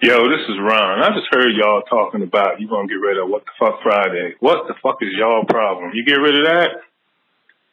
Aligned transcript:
Yo, 0.00 0.14
this 0.30 0.46
is 0.46 0.54
Ron. 0.62 1.02
I 1.02 1.10
just 1.10 1.26
heard 1.34 1.50
y'all 1.58 1.82
talking 1.82 2.22
about 2.22 2.60
you 2.60 2.68
gonna 2.68 2.86
get 2.86 3.02
rid 3.02 3.18
of 3.18 3.28
what 3.28 3.42
the 3.42 3.50
fuck 3.58 3.82
Friday. 3.82 4.38
What 4.38 4.68
the 4.68 4.74
fuck 4.80 5.02
is 5.02 5.10
y'all 5.18 5.42
problem? 5.42 5.90
You 5.92 6.04
get 6.06 6.22
rid 6.22 6.38
of 6.38 6.46
that? 6.46 6.70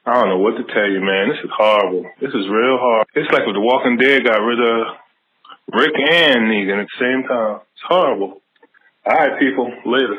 I 0.07 0.13
don't 0.17 0.29
know 0.29 0.41
what 0.41 0.57
to 0.57 0.65
tell 0.73 0.89
you, 0.89 1.05
man. 1.05 1.29
This 1.29 1.45
is 1.45 1.53
horrible. 1.55 2.01
This 2.19 2.33
is 2.33 2.49
real 2.49 2.81
hard. 2.81 3.05
It's 3.13 3.29
like 3.29 3.45
if 3.45 3.53
The 3.53 3.61
Walking 3.61 4.01
Dead 4.01 4.25
got 4.25 4.41
rid 4.41 4.57
of 4.57 4.97
Rick 5.69 5.93
and 6.01 6.49
Negan 6.49 6.81
at 6.81 6.89
the 6.89 6.97
same 6.97 7.29
time. 7.29 7.61
It's 7.77 7.85
horrible. 7.85 8.41
All 9.05 9.13
right, 9.13 9.37
people. 9.37 9.69
Later. 9.85 10.17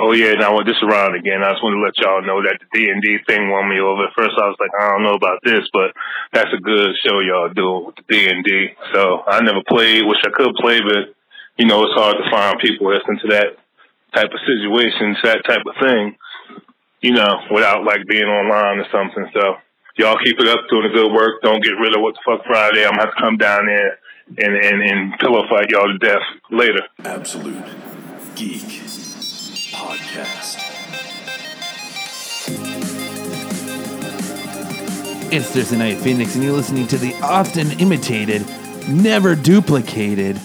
Oh 0.00 0.12
yeah, 0.12 0.34
now 0.34 0.56
this 0.62 0.76
is 0.76 0.88
Ron 0.88 1.14
again. 1.14 1.42
I 1.42 1.52
just 1.52 1.62
want 1.62 1.74
to 1.74 1.84
let 1.84 1.96
y'all 1.98 2.24
know 2.24 2.42
that 2.42 2.60
the 2.60 2.68
D 2.72 2.90
and 2.90 3.02
D 3.02 3.18
thing 3.26 3.50
won 3.50 3.68
me 3.68 3.80
over. 3.80 4.04
At 4.04 4.16
first, 4.16 4.36
I 4.36 4.48
was 4.48 4.58
like, 4.60 4.74
I 4.76 4.90
don't 4.90 5.02
know 5.02 5.14
about 5.16 5.40
this, 5.44 5.64
but 5.72 5.92
that's 6.32 6.52
a 6.52 6.60
good 6.60 6.92
show 7.04 7.20
y'all 7.20 7.48
do 7.48 7.86
with 7.86 7.96
the 7.96 8.04
D 8.08 8.28
and 8.28 8.44
D. 8.44 8.76
So 8.92 9.22
I 9.26 9.40
never 9.40 9.62
played, 9.68 10.04
wish 10.04 10.20
I 10.24 10.30
could 10.30 10.54
play, 10.60 10.80
but 10.80 11.14
you 11.56 11.66
know 11.66 11.82
it's 11.82 11.96
hard 11.96 12.16
to 12.16 12.30
find 12.30 12.60
people 12.60 12.90
that's 12.90 13.08
into 13.08 13.28
that 13.32 13.56
type 14.12 14.28
of 14.32 14.40
situations, 14.44 15.16
that 15.24 15.44
type 15.46 15.64
of 15.64 15.76
thing. 15.80 16.16
You 17.00 17.12
know, 17.12 17.32
without 17.50 17.84
like 17.84 18.06
being 18.08 18.26
online 18.26 18.80
or 18.80 18.88
something. 18.90 19.30
So 19.32 19.56
y'all 19.96 20.18
keep 20.22 20.40
it 20.40 20.48
up, 20.48 20.66
doing 20.68 20.88
the 20.88 20.94
good 20.94 21.12
work. 21.12 21.42
Don't 21.42 21.62
get 21.62 21.78
rid 21.78 21.94
of 21.94 22.02
what 22.02 22.14
the 22.14 22.24
fuck 22.24 22.44
Friday. 22.46 22.84
I'm 22.84 22.96
gonna 22.96 23.06
have 23.06 23.14
to 23.14 23.22
come 23.22 23.36
down 23.36 23.66
there 23.66 23.98
and 24.38 24.56
and, 24.56 24.82
and 24.82 25.18
pillow 25.18 25.44
fight 25.48 25.70
y'all 25.70 25.86
to 25.86 25.98
death 25.98 26.24
later. 26.50 26.82
Absolute 27.04 27.64
Geek 28.34 28.85
Podcast. 29.90 30.56
It's 35.32 35.46
Thursday 35.52 35.76
Night 35.76 35.98
Phoenix, 35.98 36.34
and 36.34 36.42
you're 36.42 36.52
listening 36.54 36.88
to 36.88 36.98
the 36.98 37.14
often 37.22 37.70
imitated, 37.78 38.44
never 38.88 39.36
duplicated 39.36 40.40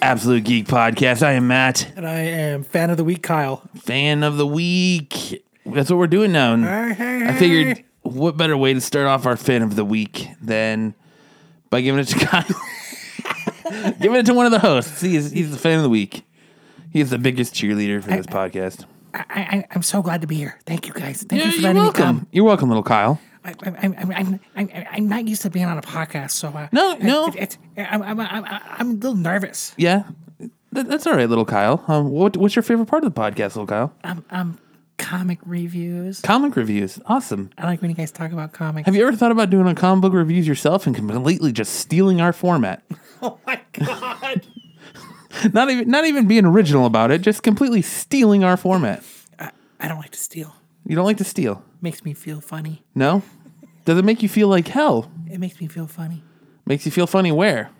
Absolute 0.00 0.44
Geek 0.44 0.66
Podcast. 0.66 1.22
I 1.22 1.32
am 1.32 1.46
Matt, 1.46 1.92
And 1.94 2.06
I 2.08 2.20
am 2.20 2.64
fan 2.64 2.88
of 2.88 2.96
the 2.96 3.04
week, 3.04 3.22
Kyle. 3.22 3.62
fan 3.82 4.22
of 4.22 4.38
the 4.38 4.46
week. 4.46 5.44
That's 5.66 5.90
what 5.90 5.98
we're 5.98 6.06
doing 6.06 6.32
now. 6.32 6.54
And 6.54 6.64
I 6.64 7.34
figured, 7.38 7.84
what 8.00 8.38
better 8.38 8.56
way 8.56 8.72
to 8.72 8.80
start 8.80 9.06
off 9.06 9.26
our 9.26 9.36
fan 9.36 9.60
of 9.60 9.76
the 9.76 9.84
week 9.84 10.26
than 10.40 10.94
by 11.68 11.82
giving 11.82 12.00
it 12.00 12.08
to 12.08 12.18
Kyle? 12.24 13.92
giving 14.00 14.20
it 14.20 14.24
to 14.24 14.32
one 14.32 14.46
of 14.46 14.52
the 14.52 14.58
hosts. 14.58 15.02
He's, 15.02 15.30
he's 15.32 15.50
the 15.50 15.58
fan 15.58 15.76
of 15.76 15.82
the 15.82 15.90
week. 15.90 16.22
He's 16.94 17.10
the 17.10 17.18
biggest 17.18 17.54
cheerleader 17.54 18.00
for 18.00 18.10
this 18.10 18.24
podcast. 18.24 18.84
I, 19.12 19.24
I, 19.28 19.64
I'm 19.72 19.82
so 19.82 20.00
glad 20.00 20.20
to 20.20 20.28
be 20.28 20.36
here. 20.36 20.60
Thank 20.64 20.86
you, 20.86 20.92
guys. 20.94 21.24
Thank 21.28 21.44
you 21.44 21.50
for 21.50 21.56
you're 21.56 21.62
letting 21.62 21.74
me 21.78 21.82
welcome. 21.82 22.02
come. 22.04 22.26
You're 22.30 22.44
welcome, 22.44 22.68
little 22.68 22.84
Kyle. 22.84 23.20
I, 23.44 23.50
I, 23.50 23.54
I'm, 23.82 23.94
I'm, 24.12 24.40
I'm, 24.54 24.70
I'm, 24.92 25.08
not 25.08 25.26
used 25.26 25.42
to 25.42 25.50
being 25.50 25.66
on 25.66 25.76
a 25.76 25.82
podcast, 25.82 26.30
so 26.30 26.50
uh, 26.50 26.68
No, 26.70 26.94
no. 27.02 27.26
It, 27.26 27.34
it's, 27.36 27.58
I'm, 27.76 28.00
I'm, 28.00 28.20
I'm, 28.20 28.44
I'm 28.46 28.90
a 28.90 28.94
little 28.94 29.16
nervous. 29.16 29.74
Yeah, 29.76 30.04
That- 30.70 30.86
that's 30.88 31.04
all 31.08 31.14
right, 31.14 31.28
little 31.28 31.44
Kyle. 31.44 31.82
Um, 31.88 32.10
what, 32.10 32.36
what's 32.36 32.54
your 32.54 32.62
favorite 32.62 32.86
part 32.86 33.02
of 33.02 33.12
the 33.12 33.20
podcast, 33.20 33.56
little 33.56 33.66
Kyle? 33.66 33.92
I'm, 34.04 34.24
I'm 34.30 34.58
comic 34.96 35.40
reviews. 35.44 36.20
Comic 36.20 36.54
reviews. 36.54 37.00
Awesome. 37.06 37.50
I 37.58 37.66
like 37.66 37.82
when 37.82 37.90
you 37.90 37.96
guys 37.96 38.12
talk 38.12 38.30
about 38.30 38.52
comics. 38.52 38.86
Have 38.86 38.94
you 38.94 39.04
ever 39.04 39.16
thought 39.16 39.32
about 39.32 39.50
doing 39.50 39.66
a 39.66 39.74
comic 39.74 40.02
book 40.02 40.12
reviews 40.12 40.46
yourself 40.46 40.86
and 40.86 40.94
completely 40.94 41.50
just 41.50 41.74
stealing 41.74 42.20
our 42.20 42.32
format? 42.32 42.84
oh 43.22 43.40
my 43.44 43.60
god! 43.72 44.46
Not 45.52 45.70
even 45.70 45.88
not 45.90 46.04
even 46.06 46.26
being 46.26 46.44
original 46.46 46.86
about 46.86 47.10
it, 47.10 47.20
just 47.22 47.42
completely 47.42 47.82
stealing 47.82 48.44
our 48.44 48.56
format. 48.56 49.02
I 49.38 49.88
don't 49.88 49.98
like 49.98 50.12
to 50.12 50.18
steal. 50.18 50.54
You 50.86 50.96
don't 50.96 51.04
like 51.04 51.18
to 51.18 51.24
steal. 51.24 51.62
Makes 51.82 52.04
me 52.04 52.14
feel 52.14 52.40
funny. 52.40 52.82
No? 52.94 53.22
Does 53.84 53.98
it 53.98 54.04
make 54.04 54.22
you 54.22 54.28
feel 54.28 54.48
like 54.48 54.68
hell? 54.68 55.10
It 55.30 55.38
makes 55.38 55.60
me 55.60 55.66
feel 55.66 55.86
funny 55.86 56.22
Makes 56.64 56.86
you 56.86 56.92
feel 56.92 57.06
funny 57.06 57.32
where? 57.32 57.70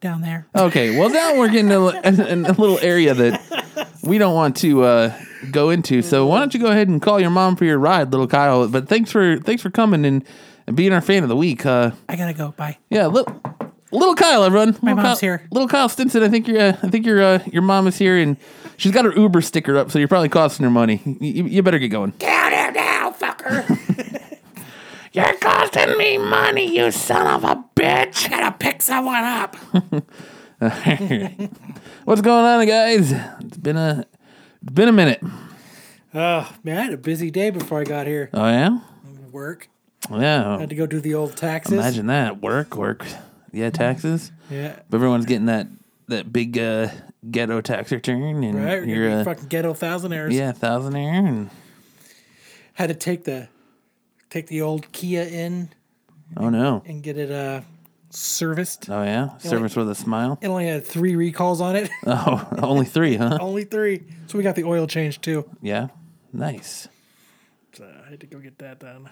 down 0.00 0.20
there. 0.20 0.46
Okay, 0.54 0.96
well 0.96 1.08
now 1.08 1.36
we're 1.38 1.48
getting 1.48 1.72
a, 1.72 1.86
in 2.28 2.44
a 2.44 2.52
little 2.52 2.78
area 2.80 3.14
that 3.14 3.88
we 4.02 4.18
don't 4.18 4.34
want 4.34 4.56
to 4.58 4.84
uh, 4.84 5.18
go 5.50 5.70
into. 5.70 6.02
So 6.02 6.26
why 6.26 6.38
don't 6.38 6.52
you 6.54 6.60
go 6.60 6.66
ahead 6.66 6.88
and 6.88 7.00
call 7.00 7.18
your 7.18 7.30
mom 7.30 7.56
for 7.56 7.64
your 7.64 7.78
ride, 7.78 8.12
little 8.12 8.28
Kyle? 8.28 8.68
But 8.68 8.88
thanks 8.88 9.10
for 9.10 9.38
thanks 9.38 9.62
for 9.62 9.70
coming 9.70 10.04
and, 10.04 10.22
and 10.66 10.76
being 10.76 10.92
our 10.92 11.00
fan 11.00 11.22
of 11.22 11.28
the 11.28 11.36
week. 11.36 11.64
Uh, 11.66 11.92
I 12.08 12.14
gotta 12.16 12.34
go. 12.34 12.52
Bye. 12.56 12.78
Yeah, 12.90 13.06
little 13.06 13.40
little 13.92 14.14
Kyle, 14.14 14.44
everyone. 14.44 14.76
My 14.82 14.92
little 14.92 15.04
mom's 15.04 15.20
Kyle, 15.20 15.26
here. 15.38 15.42
Little 15.50 15.68
Kyle 15.68 15.88
Stinson. 15.88 16.22
I 16.22 16.28
think 16.28 16.48
your 16.48 16.60
uh, 16.60 16.76
I 16.82 16.88
think 16.88 17.06
your 17.06 17.22
uh, 17.22 17.42
your 17.52 17.62
mom 17.62 17.86
is 17.86 17.96
here, 17.96 18.18
and 18.18 18.36
she's 18.76 18.92
got 18.92 19.04
her 19.04 19.12
Uber 19.12 19.40
sticker 19.40 19.78
up, 19.78 19.90
so 19.90 19.98
you're 19.98 20.08
probably 20.08 20.28
costing 20.28 20.64
her 20.64 20.70
money. 20.70 21.00
You, 21.20 21.44
you 21.44 21.62
better 21.62 21.78
get 21.78 21.88
going. 21.88 22.12
Get 22.18 22.30
out 22.30 22.52
here 22.52 22.72
now, 22.72 23.10
fucker! 23.12 24.22
You're 25.12 25.34
costing 25.38 25.96
me 25.96 26.18
money, 26.18 26.76
you 26.76 26.90
son 26.90 27.26
of 27.26 27.42
a 27.42 27.64
bitch. 27.74 28.26
I 28.26 28.28
gotta 28.28 28.56
pick 28.58 28.82
someone 28.82 29.24
up. 29.24 29.56
What's 32.04 32.20
going 32.20 32.44
on, 32.44 32.66
guys? 32.66 33.12
It's 33.40 33.56
been 33.56 33.78
a 33.78 34.04
it's 34.62 34.72
been 34.72 34.88
a 34.88 34.92
minute. 34.92 35.22
Oh 36.12 36.52
man, 36.62 36.78
I 36.78 36.82
had 36.82 36.92
a 36.92 36.98
busy 36.98 37.30
day 37.30 37.48
before 37.48 37.80
I 37.80 37.84
got 37.84 38.06
here. 38.06 38.28
Oh 38.34 38.46
yeah, 38.46 38.78
Work. 39.32 39.70
yeah. 40.10 40.58
Had 40.58 40.68
to 40.68 40.74
go 40.74 40.86
do 40.86 41.00
the 41.00 41.14
old 41.14 41.34
taxes. 41.34 41.72
Imagine 41.72 42.08
that 42.08 42.42
work, 42.42 42.76
work. 42.76 43.06
Yeah, 43.52 43.70
taxes. 43.70 44.32
Yeah. 44.50 44.78
Everyone's 44.92 45.26
getting 45.26 45.46
that 45.46 45.68
that 46.08 46.32
big 46.32 46.56
uh, 46.58 46.88
ghetto 47.30 47.60
tax 47.60 47.90
return, 47.92 48.44
and 48.44 48.62
Right, 48.64 48.86
you're 48.86 49.08
gonna 49.08 49.24
be 49.24 49.30
uh, 49.30 49.34
fucking 49.34 49.48
ghetto 49.48 49.74
thousandaires. 49.74 50.32
yeah 50.32 50.52
thousandaire, 50.52 51.26
and 51.28 51.50
Had 52.74 52.88
to 52.88 52.94
take 52.94 53.24
the 53.24 53.48
take 54.30 54.46
the 54.48 54.62
old 54.62 54.90
Kia 54.92 55.22
in 55.22 55.70
oh 56.36 56.48
no, 56.48 56.82
and 56.86 57.02
get 57.02 57.16
it 57.16 57.30
uh 57.30 57.62
serviced. 58.10 58.88
oh 58.90 59.02
yeah, 59.02 59.36
service 59.38 59.74
with 59.76 59.90
a 59.90 59.94
smile. 59.94 60.38
It 60.40 60.48
only 60.48 60.66
had 60.68 60.84
three 60.86 61.16
recalls 61.16 61.60
on 61.60 61.76
it. 61.76 61.90
Oh, 62.06 62.48
only 62.62 62.86
three, 62.86 63.16
huh? 63.16 63.38
only 63.40 63.64
three. 63.64 64.04
So 64.26 64.38
we 64.38 64.44
got 64.44 64.54
the 64.56 64.64
oil 64.64 64.86
change 64.86 65.20
too. 65.20 65.48
Yeah. 65.60 65.88
Nice. 66.32 66.88
So 67.72 67.84
I 68.06 68.10
had 68.10 68.20
to 68.20 68.26
go 68.26 68.38
get 68.38 68.58
that 68.58 68.78
done. 68.80 69.08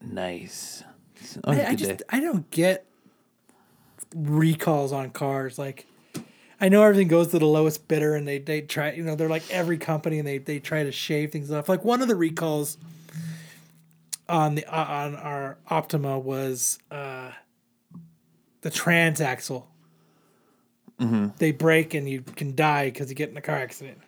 Nice. 0.00 0.84
Oh, 1.44 1.52
I, 1.52 1.68
I 1.70 1.74
just 1.74 1.98
day. 1.98 2.04
I 2.10 2.20
don't 2.20 2.48
get 2.50 2.86
recalls 4.14 4.92
on 4.92 5.10
cars. 5.10 5.58
Like 5.58 5.86
I 6.60 6.68
know 6.68 6.82
everything 6.82 7.08
goes 7.08 7.28
to 7.28 7.38
the 7.38 7.46
lowest 7.46 7.88
bidder 7.88 8.14
and 8.14 8.26
they, 8.26 8.38
they 8.38 8.60
try 8.60 8.92
you 8.92 9.02
know, 9.02 9.16
they're 9.16 9.28
like 9.28 9.50
every 9.50 9.76
company 9.76 10.18
and 10.18 10.26
they, 10.26 10.38
they 10.38 10.60
try 10.60 10.84
to 10.84 10.92
shave 10.92 11.32
things 11.32 11.50
off. 11.50 11.68
Like 11.68 11.84
one 11.84 12.00
of 12.00 12.08
the 12.08 12.14
recalls 12.14 12.78
on 14.28 14.54
the 14.54 14.64
uh, 14.66 14.84
on 14.84 15.16
our 15.16 15.58
Optima 15.68 16.18
was 16.18 16.78
uh 16.90 17.32
the 18.62 18.70
transaxle. 18.70 19.64
They 21.38 21.52
break 21.52 21.92
and 21.92 22.08
you 22.08 22.22
can 22.22 22.54
die 22.54 22.86
because 22.86 23.10
you 23.10 23.14
get 23.14 23.28
in 23.28 23.36
a 23.36 23.42
car 23.42 23.56
accident. 23.56 23.98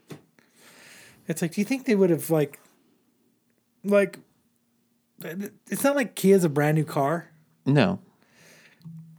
It's 1.29 1.43
like, 1.43 1.53
do 1.53 1.61
you 1.61 1.65
think 1.65 1.85
they 1.85 1.95
would 1.95 2.11
have 2.11 2.31
like, 2.31 2.61
like, 3.85 4.21
it's 5.23 5.83
not 5.83 5.97
like 5.97 6.15
Kia's 6.15 6.45
a 6.45 6.49
brand 6.49 6.77
new 6.77 6.85
car. 6.85 7.29
No. 7.65 7.99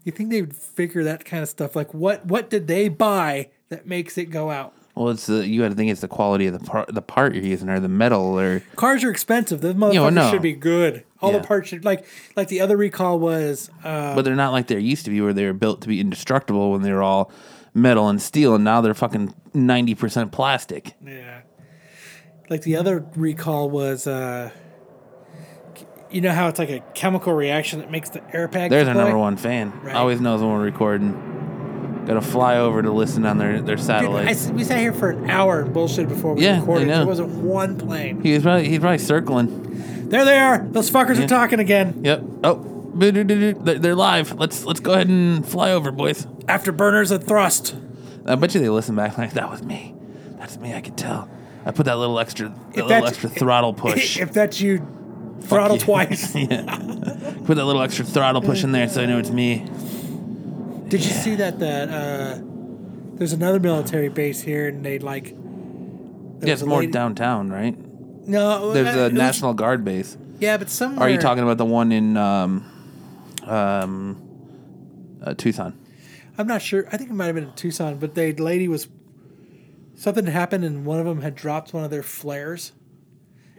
You 0.07 0.13
think 0.13 0.29
they 0.29 0.39
would 0.39 0.55
figure 0.55 1.03
that 1.03 1.25
kind 1.25 1.43
of 1.43 1.49
stuff? 1.49 1.75
Like, 1.75 1.93
what 1.93 2.25
what 2.25 2.49
did 2.49 2.67
they 2.67 2.87
buy 2.87 3.49
that 3.67 3.85
makes 3.85 4.17
it 4.17 4.27
go 4.27 4.49
out? 4.49 4.73
Well, 4.95 5.09
it's 5.09 5.25
the 5.25 5.45
you 5.45 5.61
got 5.61 5.67
to 5.67 5.75
think 5.75 5.91
it's 5.91 5.99
the 5.99 6.07
quality 6.07 6.47
of 6.47 6.53
the 6.57 6.65
part, 6.65 6.93
the 6.95 7.01
part 7.01 7.35
you're 7.35 7.43
using, 7.43 7.67
or 7.67 7.81
the 7.81 7.89
metal, 7.89 8.39
or 8.39 8.61
Cars 8.77 9.03
are 9.03 9.11
expensive. 9.11 9.59
The 9.59 9.73
motherfuckers 9.73 9.93
Yeah, 9.95 10.09
no. 10.11 10.31
should 10.31 10.41
be 10.41 10.53
good. 10.53 11.03
All 11.21 11.33
Yeah. 11.33 11.39
the 11.39 11.43
parts 11.47 11.67
should 11.67 11.83
like 11.83 12.05
like 12.37 12.47
the 12.47 12.61
other 12.61 12.77
recall 12.77 13.19
was. 13.19 13.69
Uh, 13.83 14.15
but 14.15 14.23
they're 14.23 14.33
not 14.33 14.53
like 14.53 14.67
they 14.67 14.79
used 14.79 15.03
to 15.03 15.11
be, 15.11 15.19
where 15.19 15.33
they 15.33 15.45
were 15.45 15.51
built 15.51 15.81
to 15.81 15.89
be 15.89 15.99
indestructible 15.99 16.71
when 16.71 16.83
they 16.83 16.93
were 16.93 17.03
all 17.03 17.29
metal 17.73 18.07
and 18.07 18.21
steel, 18.21 18.55
and 18.55 18.63
now 18.63 18.79
they're 18.79 18.93
fucking 18.93 19.35
ninety 19.53 19.93
percent 19.93 20.31
plastic. 20.31 20.93
Yeah. 21.05 21.41
Like 22.49 22.61
the 22.61 22.77
other 22.77 23.05
recall 23.17 23.69
was, 23.69 24.07
uh, 24.07 24.51
you 26.11 26.21
know 26.21 26.31
how 26.31 26.47
it's 26.47 26.59
like 26.59 26.69
a 26.69 26.79
chemical 26.93 27.33
reaction 27.33 27.79
that 27.79 27.91
makes 27.91 28.09
the 28.09 28.21
air 28.35 28.47
pack. 28.47 28.69
There's 28.69 28.87
our 28.87 28.93
number 28.93 29.17
one 29.17 29.37
fan. 29.37 29.71
Right. 29.81 29.95
Always 29.95 30.21
knows 30.21 30.41
when 30.41 30.51
we're 30.51 30.63
recording. 30.63 32.03
Got 32.05 32.13
to 32.13 32.21
fly 32.21 32.57
over 32.57 32.81
to 32.81 32.91
listen 32.91 33.25
on 33.25 33.37
their 33.37 33.61
their 33.61 33.75
Dude, 33.75 33.85
satellite. 33.85 34.51
We 34.53 34.63
sat 34.63 34.79
here 34.79 34.93
for 34.93 35.09
an 35.09 35.29
hour 35.29 35.61
and 35.61 35.73
bullshit 35.73 36.07
before 36.07 36.35
we 36.35 36.43
Yeah, 36.43 36.59
recorded. 36.61 36.87
There 36.89 37.05
wasn't 37.05 37.29
one 37.43 37.77
plane. 37.77 38.21
he 38.21 38.33
was 38.33 38.43
probably 38.43 38.69
he's 38.69 38.79
probably 38.79 38.97
circling. 38.99 40.09
There 40.09 40.23
they 40.23 40.39
are. 40.39 40.59
Those 40.59 40.89
fuckers 40.89 41.17
Yeah. 41.17 41.25
are 41.25 41.27
talking 41.27 41.59
again. 41.59 41.99
Yep. 42.03 42.23
Oh, 42.45 42.91
they're, 42.95 43.95
live. 43.95 44.39
Let's 44.39 44.63
let's 44.63 44.79
go 44.79 44.93
ahead 44.93 45.09
and 45.09 45.45
fly 45.45 45.71
over, 45.71 45.91
boys. 45.91 46.25
Afterburners 46.45 47.11
and 47.11 47.21
thrust. 47.25 47.75
I 48.25 48.35
bet 48.35 48.55
you 48.55 48.61
they 48.61 48.69
listen 48.69 48.95
back 48.95 49.17
like 49.17 49.33
that 49.33 49.49
was 49.49 49.61
me. 49.61 49.93
That's 50.39 50.57
me. 50.57 50.73
I 50.73 50.81
could 50.81 50.97
tell. 50.97 51.29
I 51.65 51.71
put 51.71 51.87
that 51.87 51.97
little 51.97 52.19
extra, 52.19 52.47
that 52.49 52.79
If 52.79 52.85
little 52.87 53.05
extra 53.05 53.29
throttle 53.29 53.73
push. 53.73 54.17
If 54.17 54.31
that's 54.31 54.61
you, 54.61 54.87
throttle 55.41 55.77
you. 55.77 55.83
twice. 55.83 56.31
put 56.33 56.47
that 56.47 57.65
little 57.65 57.81
extra 57.81 58.05
throttle 58.05 58.41
push 58.41 58.63
in 58.63 58.71
there 58.71 58.87
so 58.89 59.01
I 59.01 59.05
know 59.05 59.17
it's 59.19 59.29
me. 59.31 59.65
Did 60.89 61.03
you 61.03 61.11
see 61.11 61.35
that? 61.35 61.59
That 61.59 61.89
uh, 61.89 62.39
there's 63.15 63.33
another 63.33 63.59
military 63.59 64.09
base 64.09 64.41
here, 64.41 64.67
and 64.67 64.85
they 64.85 64.99
like. 64.99 65.25
there 65.25 65.33
Yeah, 65.33 66.39
was 66.41 66.49
it's 66.53 66.61
a 66.61 66.65
more 66.65 66.79
lady- 66.79 66.91
downtown, 66.91 67.49
right? 67.49 67.75
No, 68.27 68.73
There's 68.73 68.87
uh, 68.95 68.99
a 68.99 69.01
it 69.01 69.03
was- 69.05 69.13
National 69.13 69.53
Guard 69.53 69.83
base. 69.85 70.17
Yeah, 70.39 70.57
but 70.57 70.69
some. 70.69 70.99
Are 70.99 71.09
you 71.09 71.17
talking 71.17 71.43
about 71.43 71.57
the 71.57 71.65
one 71.65 71.91
in 71.91 72.15
um, 72.17 72.63
um, 73.45 74.21
uh, 75.23 75.33
Tucson? 75.33 75.77
I'm 76.37 76.45
not 76.47 76.61
sure. 76.61 76.85
I 76.91 76.97
think 76.97 77.09
it 77.09 77.13
might 77.13 77.25
have 77.25 77.35
been 77.35 77.45
in 77.45 77.53
Tucson, 77.53 77.97
but 77.97 78.13
the 78.15 78.33
lady 78.33 78.67
was 78.67 78.87
something 79.95 80.27
happened 80.27 80.63
and 80.63 80.85
one 80.85 80.99
of 80.99 81.05
them 81.05 81.21
had 81.21 81.35
dropped 81.35 81.73
one 81.73 81.83
of 81.83 81.89
their 81.89 82.03
flares. 82.03 82.71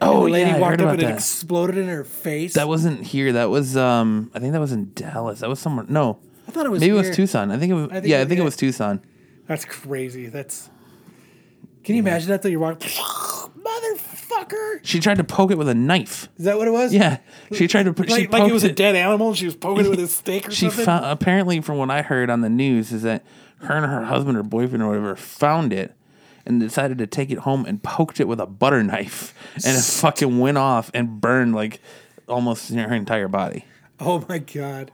Oh 0.01 0.23
the 0.25 0.31
lady 0.31 0.49
yeah, 0.49 0.55
I 0.55 0.59
walked 0.59 0.71
heard 0.71 0.81
up 0.81 0.85
about 0.85 0.93
and 0.95 1.03
it 1.03 1.05
that. 1.07 1.15
exploded 1.15 1.77
in 1.77 1.87
her 1.87 2.03
face. 2.03 2.53
That 2.53 2.67
wasn't 2.67 3.03
here. 3.03 3.33
That 3.33 3.49
was 3.49 3.75
um. 3.75 4.31
I 4.33 4.39
think 4.39 4.53
that 4.53 4.59
was 4.61 4.71
in 4.71 4.91
Dallas. 4.93 5.39
That 5.41 5.49
was 5.49 5.59
somewhere. 5.59 5.85
No, 5.89 6.19
I 6.47 6.51
thought 6.51 6.65
it 6.65 6.69
was 6.69 6.79
maybe 6.79 6.91
it 6.91 6.93
was 6.95 7.07
here. 7.07 7.15
Tucson. 7.15 7.51
I 7.51 7.57
think 7.57 7.71
it 7.71 7.75
was. 7.75 7.89
I 7.89 7.93
think 7.95 8.05
yeah, 8.07 8.17
it- 8.19 8.21
I 8.21 8.25
think 8.25 8.37
yeah. 8.37 8.41
it 8.43 8.45
was 8.45 8.55
Tucson. 8.55 9.01
That's 9.47 9.65
crazy. 9.65 10.27
That's. 10.27 10.69
Can 11.83 11.95
you 11.95 12.01
imagine 12.01 12.29
that? 12.29 12.41
Though 12.43 12.49
you 12.49 12.59
walk, 12.59 12.79
motherfucker. 13.59 14.79
She 14.83 14.99
tried 14.99 15.17
to 15.17 15.23
poke 15.23 15.51
it 15.51 15.57
with 15.57 15.69
a 15.69 15.73
knife. 15.75 16.29
Is 16.37 16.45
that 16.45 16.57
what 16.57 16.67
it 16.67 16.71
was? 16.71 16.93
Yeah, 16.93 17.17
she 17.53 17.67
tried 17.67 17.83
to 17.83 17.93
put. 17.93 18.07
she 18.09 18.13
Like, 18.15 18.31
like 18.31 18.39
it 18.41 18.43
poked 18.43 18.53
was 18.53 18.63
a 18.63 18.71
dead 18.71 18.95
animal 18.95 19.29
and 19.29 19.37
she 19.37 19.45
was 19.45 19.55
poking 19.55 19.85
it 19.85 19.89
with 19.89 19.99
a 19.99 20.07
stick 20.09 20.47
or 20.47 20.51
She 20.51 20.67
something. 20.67 20.85
found 20.85 21.05
apparently, 21.05 21.61
from 21.61 21.77
what 21.77 21.89
I 21.89 22.01
heard 22.01 22.29
on 22.29 22.41
the 22.41 22.49
news, 22.49 22.91
is 22.91 23.01
that 23.03 23.23
her 23.61 23.73
and 23.75 23.85
her 23.85 24.05
husband 24.05 24.37
or 24.37 24.43
boyfriend 24.43 24.83
or 24.83 24.87
whatever 24.89 25.15
found 25.15 25.73
it 25.73 25.93
and 26.49 26.59
decided 26.59 26.97
to 26.97 27.07
take 27.07 27.29
it 27.29 27.37
home 27.39 27.63
and 27.65 27.81
poked 27.81 28.19
it 28.19 28.27
with 28.27 28.39
a 28.41 28.47
butter 28.47 28.83
knife, 28.83 29.33
and 29.55 29.77
it 29.77 29.81
fucking 29.81 30.39
went 30.39 30.57
off 30.57 30.89
and 30.93 31.21
burned 31.21 31.55
like 31.55 31.79
almost 32.27 32.73
her 32.73 32.93
entire 32.93 33.27
body. 33.29 33.63
oh 33.99 34.25
my 34.27 34.39
god. 34.39 34.91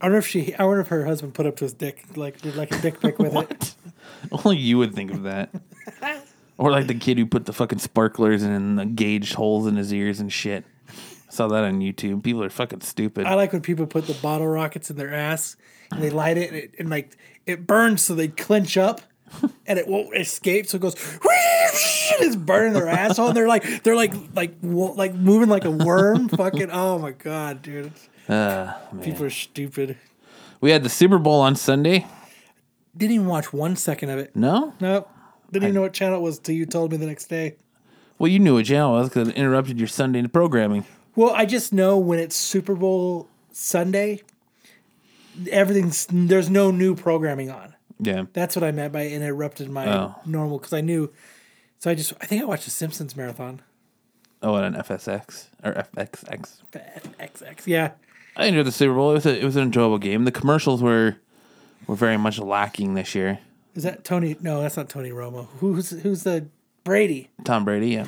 I 0.00 0.06
wonder 0.06 0.18
if 0.18 0.26
she. 0.26 0.54
I 0.54 0.64
wonder 0.64 0.80
if 0.80 0.88
her 0.88 1.04
husband 1.04 1.34
put 1.34 1.46
up 1.46 1.56
to 1.56 1.64
his 1.64 1.74
dick 1.74 2.04
like 2.16 2.40
did 2.40 2.56
like 2.56 2.72
a 2.74 2.80
dick 2.80 3.00
pic 3.00 3.18
with 3.18 3.34
it. 3.50 3.74
Only 4.32 4.56
you 4.56 4.78
would 4.78 4.94
think 4.94 5.12
of 5.12 5.24
that. 5.24 5.50
or 6.58 6.70
like 6.70 6.86
the 6.86 6.94
kid 6.94 7.18
who 7.18 7.26
put 7.26 7.46
the 7.46 7.52
fucking 7.52 7.78
sparklers 7.78 8.42
in 8.42 8.76
the 8.76 8.86
gauged 8.86 9.34
holes 9.34 9.66
in 9.66 9.76
his 9.76 9.92
ears 9.92 10.18
and 10.20 10.32
shit. 10.32 10.64
Saw 11.28 11.48
that 11.48 11.64
on 11.64 11.80
YouTube. 11.80 12.22
People 12.22 12.42
are 12.42 12.50
fucking 12.50 12.82
stupid. 12.82 13.26
I 13.26 13.34
like 13.34 13.52
when 13.52 13.62
people 13.62 13.86
put 13.86 14.06
the 14.06 14.14
bottle 14.14 14.46
rockets 14.48 14.90
in 14.90 14.96
their 14.96 15.14
ass 15.14 15.56
and 15.90 16.02
they 16.02 16.10
light 16.10 16.36
it 16.36 16.48
and, 16.50 16.56
it, 16.58 16.74
and 16.78 16.90
like 16.90 17.16
it 17.46 17.66
burns 17.66 18.02
so 18.02 18.14
they 18.14 18.28
clench 18.28 18.76
up 18.76 19.00
and 19.66 19.78
it 19.78 19.86
won't 19.86 20.16
escape 20.16 20.66
so 20.66 20.76
it 20.76 20.80
goes 20.80 20.94
it's 21.24 22.36
burning 22.36 22.72
their 22.72 22.88
asshole 22.88 23.28
and 23.28 23.36
they're 23.36 23.48
like 23.48 23.82
they're 23.82 23.96
like 23.96 24.14
like 24.34 24.54
like 24.62 25.14
moving 25.14 25.48
like 25.48 25.64
a 25.64 25.70
worm 25.70 26.28
fucking 26.28 26.70
oh 26.70 26.98
my 26.98 27.12
god 27.12 27.62
dude. 27.62 27.92
Uh, 28.28 28.72
people 29.02 29.24
are 29.24 29.30
stupid. 29.30 29.96
We 30.60 30.70
had 30.70 30.84
the 30.84 30.88
Super 30.88 31.18
Bowl 31.18 31.40
on 31.40 31.56
Sunday. 31.56 32.06
didn't 32.96 33.14
even 33.14 33.26
watch 33.26 33.52
one 33.52 33.74
second 33.74 34.10
of 34.10 34.18
it. 34.18 34.36
No? 34.36 34.74
nope 34.80 35.08
didn't 35.52 35.64
even 35.64 35.74
know 35.74 35.82
what 35.82 35.92
channel 35.92 36.18
it 36.18 36.22
was 36.22 36.38
till 36.38 36.54
you 36.54 36.64
told 36.66 36.90
me 36.90 36.96
the 36.96 37.06
next 37.06 37.26
day. 37.26 37.56
Well, 38.18 38.28
you 38.28 38.38
knew 38.38 38.54
what 38.54 38.64
channel 38.64 38.96
it 38.96 39.00
was 39.00 39.08
because 39.10 39.28
it 39.28 39.36
interrupted 39.36 39.78
your 39.78 39.88
Sunday 39.88 40.26
programming. 40.26 40.86
well 41.14 41.30
I 41.34 41.44
just 41.44 41.72
know 41.72 41.98
when 41.98 42.18
it's 42.18 42.36
Super 42.36 42.74
Bowl 42.74 43.28
Sunday 43.52 44.22
everything's 45.50 46.06
there's 46.10 46.50
no 46.50 46.70
new 46.70 46.94
programming 46.94 47.50
on 47.50 47.71
Yeah. 48.02 48.24
That's 48.32 48.56
what 48.56 48.64
I 48.64 48.72
meant 48.72 48.92
by 48.92 49.06
interrupted 49.06 49.70
my 49.70 49.86
Oh. 49.88 50.14
normal 50.26 50.58
because 50.58 50.72
I 50.72 50.80
knew. 50.80 51.12
So 51.78 51.90
I 51.90 51.94
just 51.94 52.12
I 52.20 52.26
think 52.26 52.42
I 52.42 52.44
watched 52.44 52.64
the 52.64 52.70
Simpsons 52.70 53.16
marathon. 53.16 53.60
Oh, 54.42 54.56
and 54.56 54.74
an 54.74 54.82
FSX 54.82 55.46
or 55.62 55.72
FXX. 55.72 56.56
XX, 56.72 57.66
yeah. 57.66 57.92
I 58.36 58.46
enjoyed 58.46 58.66
the 58.66 58.72
Super 58.72 58.94
Bowl. 58.94 59.10
It 59.10 59.14
was 59.14 59.26
a, 59.26 59.40
it 59.40 59.44
was 59.44 59.56
an 59.56 59.62
enjoyable 59.62 59.98
game. 59.98 60.24
The 60.24 60.32
commercials 60.32 60.82
were 60.82 61.16
were 61.86 61.94
very 61.96 62.16
much 62.16 62.38
lacking 62.38 62.94
this 62.94 63.14
year. 63.14 63.38
Is 63.74 63.84
that 63.84 64.04
Tony? 64.04 64.36
No, 64.40 64.60
that's 64.62 64.76
not 64.76 64.88
Tony 64.88 65.10
Romo. 65.10 65.46
Who's 65.60 65.90
who's 65.90 66.24
the 66.24 66.46
Brady? 66.84 67.30
Tom 67.44 67.64
Brady, 67.64 67.90
yeah, 67.90 68.06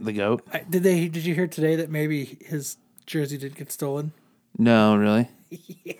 the 0.00 0.12
goat. 0.12 0.42
I, 0.52 0.64
did 0.68 0.82
they? 0.82 1.08
Did 1.08 1.24
you 1.24 1.34
hear 1.34 1.46
today 1.46 1.76
that 1.76 1.90
maybe 1.90 2.38
his 2.44 2.76
jersey 3.06 3.38
did 3.38 3.54
get 3.54 3.70
stolen? 3.70 4.12
No, 4.58 4.96
really. 4.96 5.28
yeah. 5.84 5.94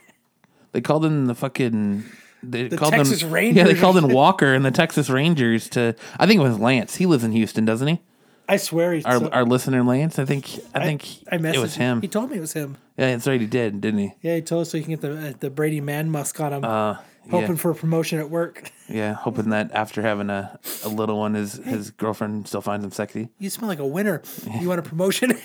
They 0.72 0.80
called 0.80 1.04
in 1.04 1.26
the 1.26 1.34
fucking. 1.34 2.04
They 2.42 2.68
called 2.68 2.92
Texas 2.92 3.22
in, 3.22 3.30
Rangers. 3.30 3.56
Yeah, 3.56 3.64
they 3.64 3.78
called 3.78 3.96
in 3.96 4.08
Walker 4.08 4.54
and 4.54 4.64
the 4.64 4.70
Texas 4.70 5.10
Rangers 5.10 5.68
to. 5.70 5.94
I 6.18 6.26
think 6.26 6.40
it 6.40 6.42
was 6.42 6.58
Lance. 6.58 6.96
He 6.96 7.06
lives 7.06 7.24
in 7.24 7.32
Houston, 7.32 7.64
doesn't 7.64 7.88
he? 7.88 8.00
I 8.48 8.56
swear 8.56 8.94
he. 8.94 9.04
Our 9.04 9.32
our 9.32 9.44
listener 9.44 9.82
Lance. 9.82 10.18
I 10.18 10.24
think. 10.24 10.48
I, 10.74 10.84
think 10.84 11.04
I 11.30 11.36
messaged 11.36 11.54
it 11.54 11.60
was 11.60 11.74
him. 11.76 12.00
He 12.00 12.08
told 12.08 12.30
me 12.30 12.38
it 12.38 12.40
was 12.40 12.52
him. 12.52 12.76
yeah, 12.96 13.10
that's 13.10 13.26
right. 13.26 13.40
He 13.40 13.46
did, 13.46 13.80
didn't 13.80 14.00
he? 14.00 14.14
Yeah, 14.22 14.36
he 14.36 14.42
told 14.42 14.62
us 14.62 14.70
so 14.70 14.78
he 14.78 14.84
can 14.84 14.92
get 14.92 15.00
the 15.00 15.28
uh, 15.28 15.32
the 15.38 15.50
Brady 15.50 15.80
man 15.80 16.10
musk 16.10 16.40
on 16.40 16.52
him. 16.52 16.64
Uh, 16.64 16.98
hoping 17.30 17.50
yeah. 17.50 17.56
for 17.56 17.72
a 17.72 17.74
promotion 17.74 18.18
at 18.18 18.30
work. 18.30 18.70
Yeah, 18.90 19.12
hoping 19.12 19.50
that 19.50 19.70
after 19.74 20.00
having 20.00 20.30
a, 20.30 20.58
a 20.82 20.88
little 20.88 21.18
one, 21.18 21.34
his 21.34 21.56
his 21.56 21.90
girlfriend 21.90 22.48
still 22.48 22.62
finds 22.62 22.86
him 22.86 22.90
sexy. 22.90 23.28
You 23.38 23.50
smell 23.50 23.68
like 23.68 23.80
a 23.80 23.86
winner. 23.86 24.22
You 24.58 24.66
want 24.66 24.78
a 24.78 24.82
promotion? 24.82 25.38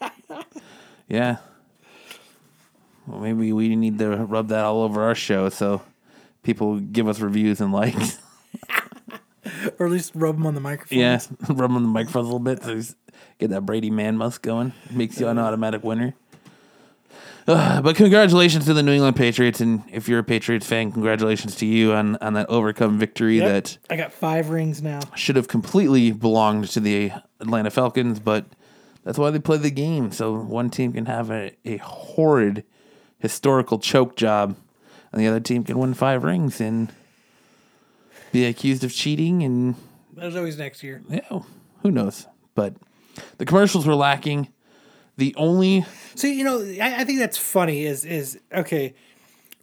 Yeah. 1.08 1.38
Well, 3.06 3.20
maybe 3.20 3.52
we 3.52 3.74
need 3.74 3.98
to 3.98 4.10
rub 4.10 4.48
that 4.48 4.64
all 4.64 4.82
over 4.82 5.02
our 5.02 5.14
show 5.14 5.48
so 5.48 5.80
people 6.42 6.78
give 6.80 7.08
us 7.08 7.20
reviews 7.20 7.60
and 7.60 7.72
likes. 7.72 8.18
or 9.78 9.86
at 9.86 9.92
least 9.92 10.12
rub 10.14 10.36
them 10.36 10.46
on 10.46 10.54
the 10.54 10.60
microphone. 10.60 10.98
yeah, 10.98 11.20
rub 11.48 11.58
them 11.58 11.76
on 11.76 11.82
the 11.82 11.88
microphone 11.88 12.22
a 12.22 12.26
little 12.26 12.38
bit 12.38 12.62
so 12.62 12.80
get 13.38 13.50
that 13.50 13.62
Brady 13.62 13.90
man 13.90 14.16
musk 14.16 14.42
going. 14.42 14.72
Makes 14.90 15.20
you 15.20 15.28
an 15.28 15.38
automatic 15.38 15.82
winner. 15.84 16.14
Uh, 17.46 17.80
but 17.82 17.96
congratulations 17.96 18.64
to 18.66 18.74
the 18.74 18.82
New 18.82 18.92
England 18.92 19.16
Patriots, 19.16 19.60
and 19.60 19.82
if 19.90 20.08
you're 20.08 20.18
a 20.18 20.24
Patriots 20.24 20.66
fan, 20.66 20.92
congratulations 20.92 21.56
to 21.56 21.66
you 21.66 21.92
on 21.92 22.16
on 22.16 22.34
that 22.34 22.48
overcome 22.48 22.98
victory 22.98 23.38
Yep. 23.38 23.48
that 23.48 23.78
I 23.90 23.96
got 23.96 24.12
five 24.12 24.50
rings 24.50 24.82
now. 24.82 25.00
should 25.16 25.36
have 25.36 25.48
completely 25.48 26.12
belonged 26.12 26.68
to 26.70 26.80
the 26.80 27.12
Atlanta 27.40 27.70
Falcons, 27.70 28.20
but 28.20 28.46
that's 29.04 29.18
why 29.18 29.30
they 29.30 29.38
play 29.38 29.56
the 29.56 29.70
game. 29.70 30.12
So 30.12 30.34
one 30.34 30.68
team 30.70 30.92
can 30.92 31.06
have 31.06 31.30
a, 31.30 31.52
a 31.64 31.78
horrid 31.78 32.64
historical 33.18 33.78
choke 33.78 34.16
job, 34.16 34.56
and 35.12 35.20
the 35.20 35.26
other 35.28 35.40
team 35.40 35.64
can 35.64 35.78
win 35.78 35.94
five 35.94 36.24
rings 36.24 36.60
and 36.60 36.92
be 38.32 38.44
accused 38.44 38.84
of 38.84 38.92
cheating. 38.92 39.42
And 39.42 39.74
There's 40.14 40.36
always 40.36 40.58
next 40.58 40.82
year. 40.82 41.02
yeah, 41.08 41.40
who 41.82 41.90
knows? 41.90 42.26
But 42.54 42.74
the 43.38 43.44
commercials 43.46 43.86
were 43.86 43.94
lacking. 43.94 44.48
The 45.16 45.34
only 45.36 45.84
See, 46.14 46.36
you 46.38 46.44
know, 46.44 46.60
I, 46.60 47.00
I 47.00 47.04
think 47.04 47.18
that's 47.18 47.38
funny. 47.38 47.84
Is 47.84 48.04
is 48.04 48.38
okay? 48.52 48.94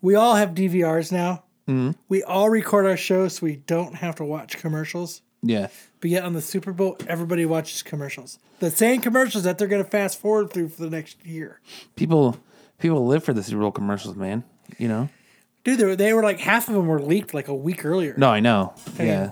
We 0.01 0.15
all 0.15 0.35
have 0.35 0.49
DVRs 0.49 1.11
now. 1.11 1.43
Mm-hmm. 1.67 1.91
We 2.09 2.21
all 2.23 2.49
record 2.49 2.85
our 2.85 2.97
shows, 2.97 3.35
so 3.37 3.45
we 3.45 3.55
don't 3.55 3.95
have 3.95 4.15
to 4.15 4.23
watch 4.25 4.57
commercials. 4.57 5.21
yeah, 5.41 5.67
But 5.99 6.11
yet 6.11 6.23
on 6.23 6.33
the 6.33 6.41
Super 6.41 6.71
Bowl, 6.73 6.95
everybody 7.07 7.43
watches 7.45 7.81
commercials. 7.81 8.37
The 8.59 8.69
same 8.69 9.01
commercials 9.01 9.45
that 9.45 9.57
they're 9.57 9.67
going 9.67 9.83
to 9.83 9.89
fast 9.89 10.19
forward 10.19 10.51
through 10.53 10.69
for 10.69 10.83
the 10.83 10.89
next 10.91 11.25
year. 11.25 11.59
people 11.95 12.37
people 12.77 13.05
live 13.07 13.23
for 13.23 13.33
the 13.33 13.41
Super 13.41 13.61
Bowl 13.61 13.71
commercials, 13.71 14.15
man. 14.15 14.43
You 14.77 14.87
know? 14.89 15.09
Dude, 15.65 15.79
they 15.79 15.85
were, 15.85 15.95
they 15.95 16.13
were 16.13 16.23
like 16.23 16.39
half 16.39 16.69
of 16.69 16.75
them 16.75 16.87
were 16.87 17.01
leaked 17.01 17.33
like 17.33 17.47
a 17.49 17.53
week 17.55 17.83
earlier. 17.83 18.13
No, 18.17 18.29
I 18.29 18.39
know. 18.39 18.73
Yeah, 18.97 19.31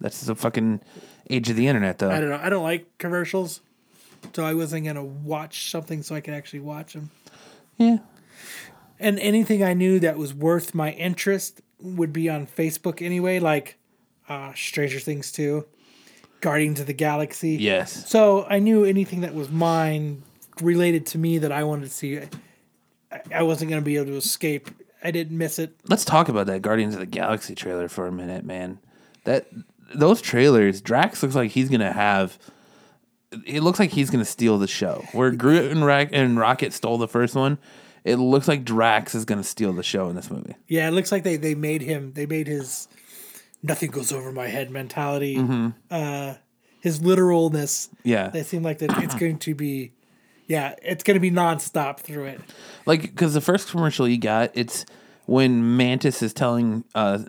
that's 0.00 0.22
the 0.22 0.34
fucking 0.34 0.80
age 1.28 1.50
of 1.50 1.56
the 1.56 1.66
internet, 1.66 1.98
though. 1.98 2.10
I 2.10 2.20
don't 2.20 2.30
know. 2.30 2.40
I 2.42 2.48
don't 2.48 2.62
like 2.62 2.96
commercials, 2.98 3.60
so 4.32 4.44
I 4.44 4.54
wasn't 4.54 4.84
going 4.84 4.96
to 4.96 5.02
watch 5.02 5.70
something 5.70 6.02
so 6.02 6.14
I 6.14 6.20
could 6.20 6.32
actually 6.32 6.60
watch 6.60 6.92
them. 6.94 7.10
yeah, 7.76 7.98
and 9.00 9.18
anything 9.18 9.62
I 9.64 9.74
knew 9.74 9.98
that 10.00 10.16
was 10.16 10.32
worth 10.32 10.74
my 10.74 10.92
interest 10.92 11.60
would 11.80 12.12
be 12.12 12.30
on 12.30 12.46
Facebook 12.46 13.02
anyway, 13.04 13.40
like 13.40 13.76
uh, 14.28 14.52
Stranger 14.54 15.00
Things 15.00 15.32
2, 15.32 15.66
Guardians 16.40 16.78
of 16.78 16.86
the 16.86 16.94
Galaxy. 16.94 17.56
yes. 17.56 18.08
So 18.08 18.46
I 18.48 18.60
knew 18.60 18.84
anything 18.84 19.22
that 19.22 19.34
was 19.34 19.50
mine 19.50 20.22
related 20.60 21.04
to 21.06 21.18
me 21.18 21.38
that 21.38 21.50
I 21.50 21.64
wanted 21.64 21.86
to 21.86 21.90
see. 21.90 22.20
I, 23.10 23.20
I 23.34 23.42
wasn't 23.42 23.70
going 23.70 23.82
to 23.82 23.84
be 23.84 23.96
able 23.96 24.06
to 24.06 24.16
escape. 24.16 24.70
I 25.04 25.10
didn't 25.10 25.36
miss 25.36 25.58
it. 25.58 25.76
Let's 25.86 26.04
talk 26.04 26.28
about 26.28 26.46
that 26.46 26.62
Guardians 26.62 26.94
of 26.94 27.00
the 27.00 27.06
Galaxy 27.06 27.54
trailer 27.54 27.88
for 27.88 28.06
a 28.06 28.12
minute, 28.12 28.44
man. 28.44 28.78
That 29.24 29.46
those 29.94 30.20
trailers, 30.22 30.80
Drax 30.80 31.22
looks 31.22 31.34
like 31.34 31.50
he's 31.50 31.68
gonna 31.68 31.92
have. 31.92 32.38
It 33.46 33.62
looks 33.62 33.78
like 33.78 33.90
he's 33.90 34.10
gonna 34.10 34.24
steal 34.24 34.58
the 34.58 34.66
show. 34.68 35.04
Where 35.12 35.30
Groot 35.30 35.70
and, 35.70 35.84
Ra- 35.84 36.06
and 36.10 36.38
Rocket 36.38 36.72
stole 36.72 36.98
the 36.98 37.08
first 37.08 37.34
one, 37.34 37.58
it 38.04 38.16
looks 38.16 38.48
like 38.48 38.64
Drax 38.64 39.14
is 39.14 39.24
gonna 39.24 39.44
steal 39.44 39.72
the 39.72 39.82
show 39.82 40.08
in 40.08 40.16
this 40.16 40.30
movie. 40.30 40.54
Yeah, 40.68 40.88
it 40.88 40.92
looks 40.92 41.12
like 41.12 41.22
they, 41.24 41.36
they 41.36 41.54
made 41.54 41.82
him, 41.82 42.12
they 42.14 42.26
made 42.26 42.46
his 42.46 42.88
nothing 43.62 43.90
goes 43.90 44.12
over 44.12 44.30
my 44.30 44.46
head 44.46 44.70
mentality, 44.70 45.36
uh, 45.90 46.34
his 46.80 47.02
literalness. 47.02 47.88
Yeah, 48.04 48.28
They 48.28 48.42
seem 48.42 48.62
like 48.62 48.78
that 48.78 49.02
it's 49.02 49.14
going 49.18 49.38
to 49.38 49.54
be, 49.54 49.92
yeah, 50.46 50.74
it's 50.82 51.02
going 51.04 51.14
to 51.14 51.20
be 51.20 51.30
nonstop 51.30 52.00
through 52.00 52.24
it. 52.24 52.40
like 52.86 53.02
because 53.02 53.34
the 53.34 53.40
first 53.40 53.70
commercial 53.70 54.06
you 54.06 54.18
got, 54.18 54.50
it's 54.54 54.84
when 55.26 55.76
Mantis 55.76 56.22
is 56.22 56.32
telling 56.32 56.84
uh, 56.94 57.20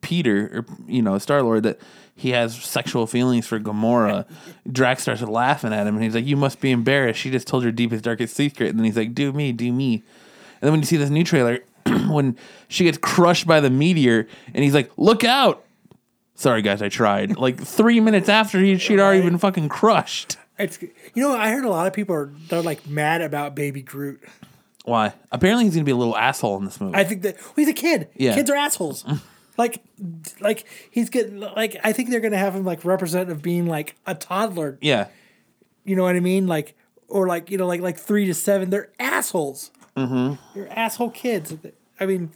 Peter 0.00 0.50
or 0.52 0.74
you 0.86 1.02
know 1.02 1.18
Star 1.18 1.42
Lord 1.42 1.62
that 1.64 1.80
he 2.14 2.30
has 2.30 2.56
sexual 2.56 3.06
feelings 3.06 3.46
for 3.46 3.60
Gamora. 3.60 4.26
Drax 4.70 5.02
starts 5.02 5.22
laughing 5.22 5.72
at 5.72 5.86
him 5.86 5.94
and 5.94 6.02
he's 6.02 6.14
like, 6.14 6.26
"You 6.26 6.36
must 6.36 6.60
be 6.60 6.70
embarrassed. 6.70 7.20
She 7.20 7.30
just 7.30 7.46
told 7.46 7.62
your 7.62 7.72
deepest 7.72 8.04
darkest 8.04 8.34
secret." 8.34 8.70
And 8.70 8.78
then 8.78 8.84
he's 8.84 8.96
like, 8.96 9.14
"Do 9.14 9.32
me, 9.32 9.52
do 9.52 9.72
me." 9.72 9.94
And 9.94 10.66
then 10.66 10.72
when 10.72 10.80
you 10.80 10.86
see 10.86 10.96
this 10.96 11.10
new 11.10 11.24
trailer, 11.24 11.60
when 12.08 12.36
she 12.66 12.84
gets 12.84 12.98
crushed 12.98 13.46
by 13.46 13.60
the 13.60 13.70
meteor, 13.70 14.26
and 14.52 14.64
he's 14.64 14.74
like, 14.74 14.90
"Look 14.96 15.22
out!" 15.22 15.64
Sorry 16.34 16.62
guys, 16.62 16.82
I 16.82 16.88
tried. 16.88 17.36
Like 17.36 17.60
three 17.60 18.00
minutes 18.00 18.28
after 18.28 18.60
he, 18.60 18.78
she'd 18.78 19.00
already 19.00 19.22
been 19.22 19.38
fucking 19.38 19.68
crushed. 19.68 20.36
It's 20.58 20.80
you 20.82 20.90
know 21.22 21.32
I 21.32 21.50
heard 21.50 21.64
a 21.64 21.70
lot 21.70 21.86
of 21.86 21.92
people 21.92 22.14
are 22.14 22.32
they're 22.48 22.62
like 22.62 22.86
mad 22.86 23.20
about 23.20 23.54
Baby 23.54 23.82
Groot. 23.82 24.22
Why? 24.84 25.12
Apparently, 25.30 25.64
he's 25.64 25.74
gonna 25.74 25.84
be 25.84 25.92
a 25.92 25.96
little 25.96 26.16
asshole 26.16 26.56
in 26.58 26.64
this 26.64 26.80
movie. 26.80 26.96
I 26.96 27.04
think 27.04 27.22
that 27.22 27.36
well, 27.40 27.52
he's 27.56 27.68
a 27.68 27.74
kid. 27.74 28.08
Yeah. 28.16 28.34
Kids 28.34 28.50
are 28.50 28.56
assholes. 28.56 29.04
like, 29.58 29.82
like 30.40 30.64
he's 30.90 31.10
getting 31.10 31.40
like 31.40 31.76
I 31.84 31.92
think 31.92 32.10
they're 32.10 32.20
gonna 32.20 32.38
have 32.38 32.54
him 32.54 32.64
like 32.64 32.84
representative 32.84 33.42
being 33.42 33.66
like 33.66 33.96
a 34.06 34.14
toddler. 34.14 34.78
yeah, 34.80 35.08
You 35.84 35.94
know 35.94 36.04
what 36.04 36.16
I 36.16 36.20
mean? 36.20 36.46
Like 36.46 36.74
or 37.08 37.26
like 37.26 37.50
you 37.50 37.58
know 37.58 37.66
like 37.66 37.80
like 37.80 37.98
three 37.98 38.24
to 38.26 38.34
seven. 38.34 38.70
They're 38.70 38.90
assholes. 38.98 39.70
Mm-hmm. 39.96 40.34
They're 40.54 40.72
asshole 40.78 41.10
kids. 41.10 41.54
I 42.00 42.06
mean, 42.06 42.30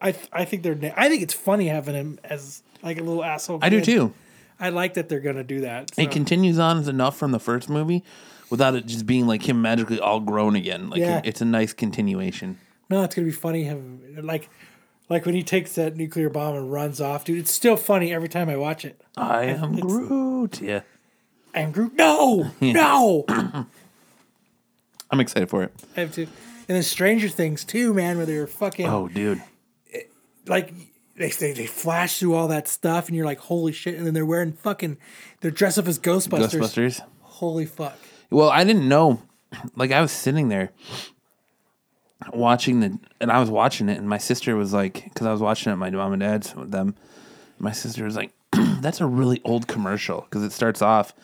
I 0.00 0.14
I 0.32 0.44
think 0.44 0.62
they're 0.62 0.94
I 0.96 1.08
think 1.08 1.22
it's 1.22 1.34
funny 1.34 1.68
having 1.68 1.94
him 1.94 2.18
as 2.24 2.62
like 2.82 2.98
a 2.98 3.02
little 3.02 3.24
asshole. 3.24 3.58
I 3.62 3.68
do 3.68 3.80
too. 3.80 4.12
I 4.60 4.68
like 4.70 4.94
that 4.94 5.08
they're 5.08 5.20
gonna 5.20 5.44
do 5.44 5.60
that. 5.62 5.90
It 5.96 6.10
continues 6.10 6.58
on 6.58 6.88
enough 6.88 7.16
from 7.16 7.32
the 7.32 7.40
first 7.40 7.68
movie 7.68 8.02
without 8.50 8.74
it 8.74 8.86
just 8.86 9.06
being 9.06 9.26
like 9.26 9.48
him 9.48 9.60
magically 9.62 9.98
all 10.00 10.20
grown 10.20 10.54
again. 10.56 10.90
Like 10.90 11.00
Yeah. 11.00 11.20
it's 11.24 11.40
a 11.40 11.44
nice 11.44 11.72
continuation. 11.72 12.58
No, 12.90 13.02
it's 13.02 13.14
gonna 13.14 13.26
be 13.26 13.32
funny. 13.32 13.64
Having 13.64 14.18
like, 14.22 14.48
like 15.08 15.26
when 15.26 15.34
he 15.34 15.42
takes 15.42 15.74
that 15.74 15.96
nuclear 15.96 16.30
bomb 16.30 16.54
and 16.54 16.70
runs 16.70 17.00
off, 17.00 17.24
dude. 17.24 17.38
It's 17.38 17.52
still 17.52 17.76
funny 17.76 18.12
every 18.14 18.28
time 18.28 18.48
I 18.48 18.56
watch 18.56 18.84
it. 18.84 19.00
I 19.16 19.44
am 19.44 19.74
It's- 19.74 19.80
Groot. 19.82 20.60
Yeah, 20.60 20.80
I'm 21.54 21.72
Groot. 21.72 21.94
No, 21.94 22.50
no. 22.60 23.24
I'm 25.10 25.20
excited 25.20 25.48
for 25.50 25.62
it. 25.62 25.72
I 25.96 26.00
have 26.00 26.12
to. 26.12 26.22
And 26.22 26.76
then 26.76 26.82
Stranger 26.82 27.28
Things 27.28 27.64
too, 27.64 27.92
man, 27.92 28.16
where 28.16 28.26
they're 28.26 28.46
fucking 28.46 28.86
Oh, 28.86 29.08
dude. 29.08 29.42
like 30.46 30.72
they, 31.16 31.30
they 31.30 31.52
they 31.52 31.66
flash 31.66 32.18
through 32.18 32.34
all 32.34 32.48
that 32.48 32.68
stuff, 32.68 33.08
and 33.08 33.16
you're 33.16 33.26
like, 33.26 33.38
holy 33.38 33.72
shit! 33.72 33.94
And 33.94 34.06
then 34.06 34.14
they're 34.14 34.26
wearing 34.26 34.52
fucking, 34.52 34.98
they're 35.40 35.50
dressed 35.50 35.78
up 35.78 35.86
as 35.86 35.98
Ghostbusters. 35.98 36.58
Ghostbusters. 36.58 37.00
Holy 37.20 37.66
fuck! 37.66 37.96
Well, 38.30 38.50
I 38.50 38.64
didn't 38.64 38.88
know. 38.88 39.22
Like 39.76 39.92
I 39.92 40.00
was 40.00 40.10
sitting 40.10 40.48
there 40.48 40.70
watching 42.32 42.80
the, 42.80 42.98
and 43.20 43.30
I 43.30 43.38
was 43.38 43.50
watching 43.50 43.88
it, 43.88 43.98
and 43.98 44.08
my 44.08 44.18
sister 44.18 44.56
was 44.56 44.72
like, 44.72 45.04
because 45.04 45.26
I 45.26 45.32
was 45.32 45.40
watching 45.40 45.72
it, 45.72 45.76
my 45.76 45.90
mom 45.90 46.12
and 46.12 46.20
dad's 46.20 46.54
with 46.54 46.70
them. 46.70 46.96
My 47.58 47.72
sister 47.72 48.04
was 48.04 48.16
like, 48.16 48.32
"That's 48.52 49.00
a 49.00 49.06
really 49.06 49.40
old 49.44 49.68
commercial," 49.68 50.22
because 50.22 50.42
it 50.42 50.52
starts 50.52 50.82
off 50.82 51.14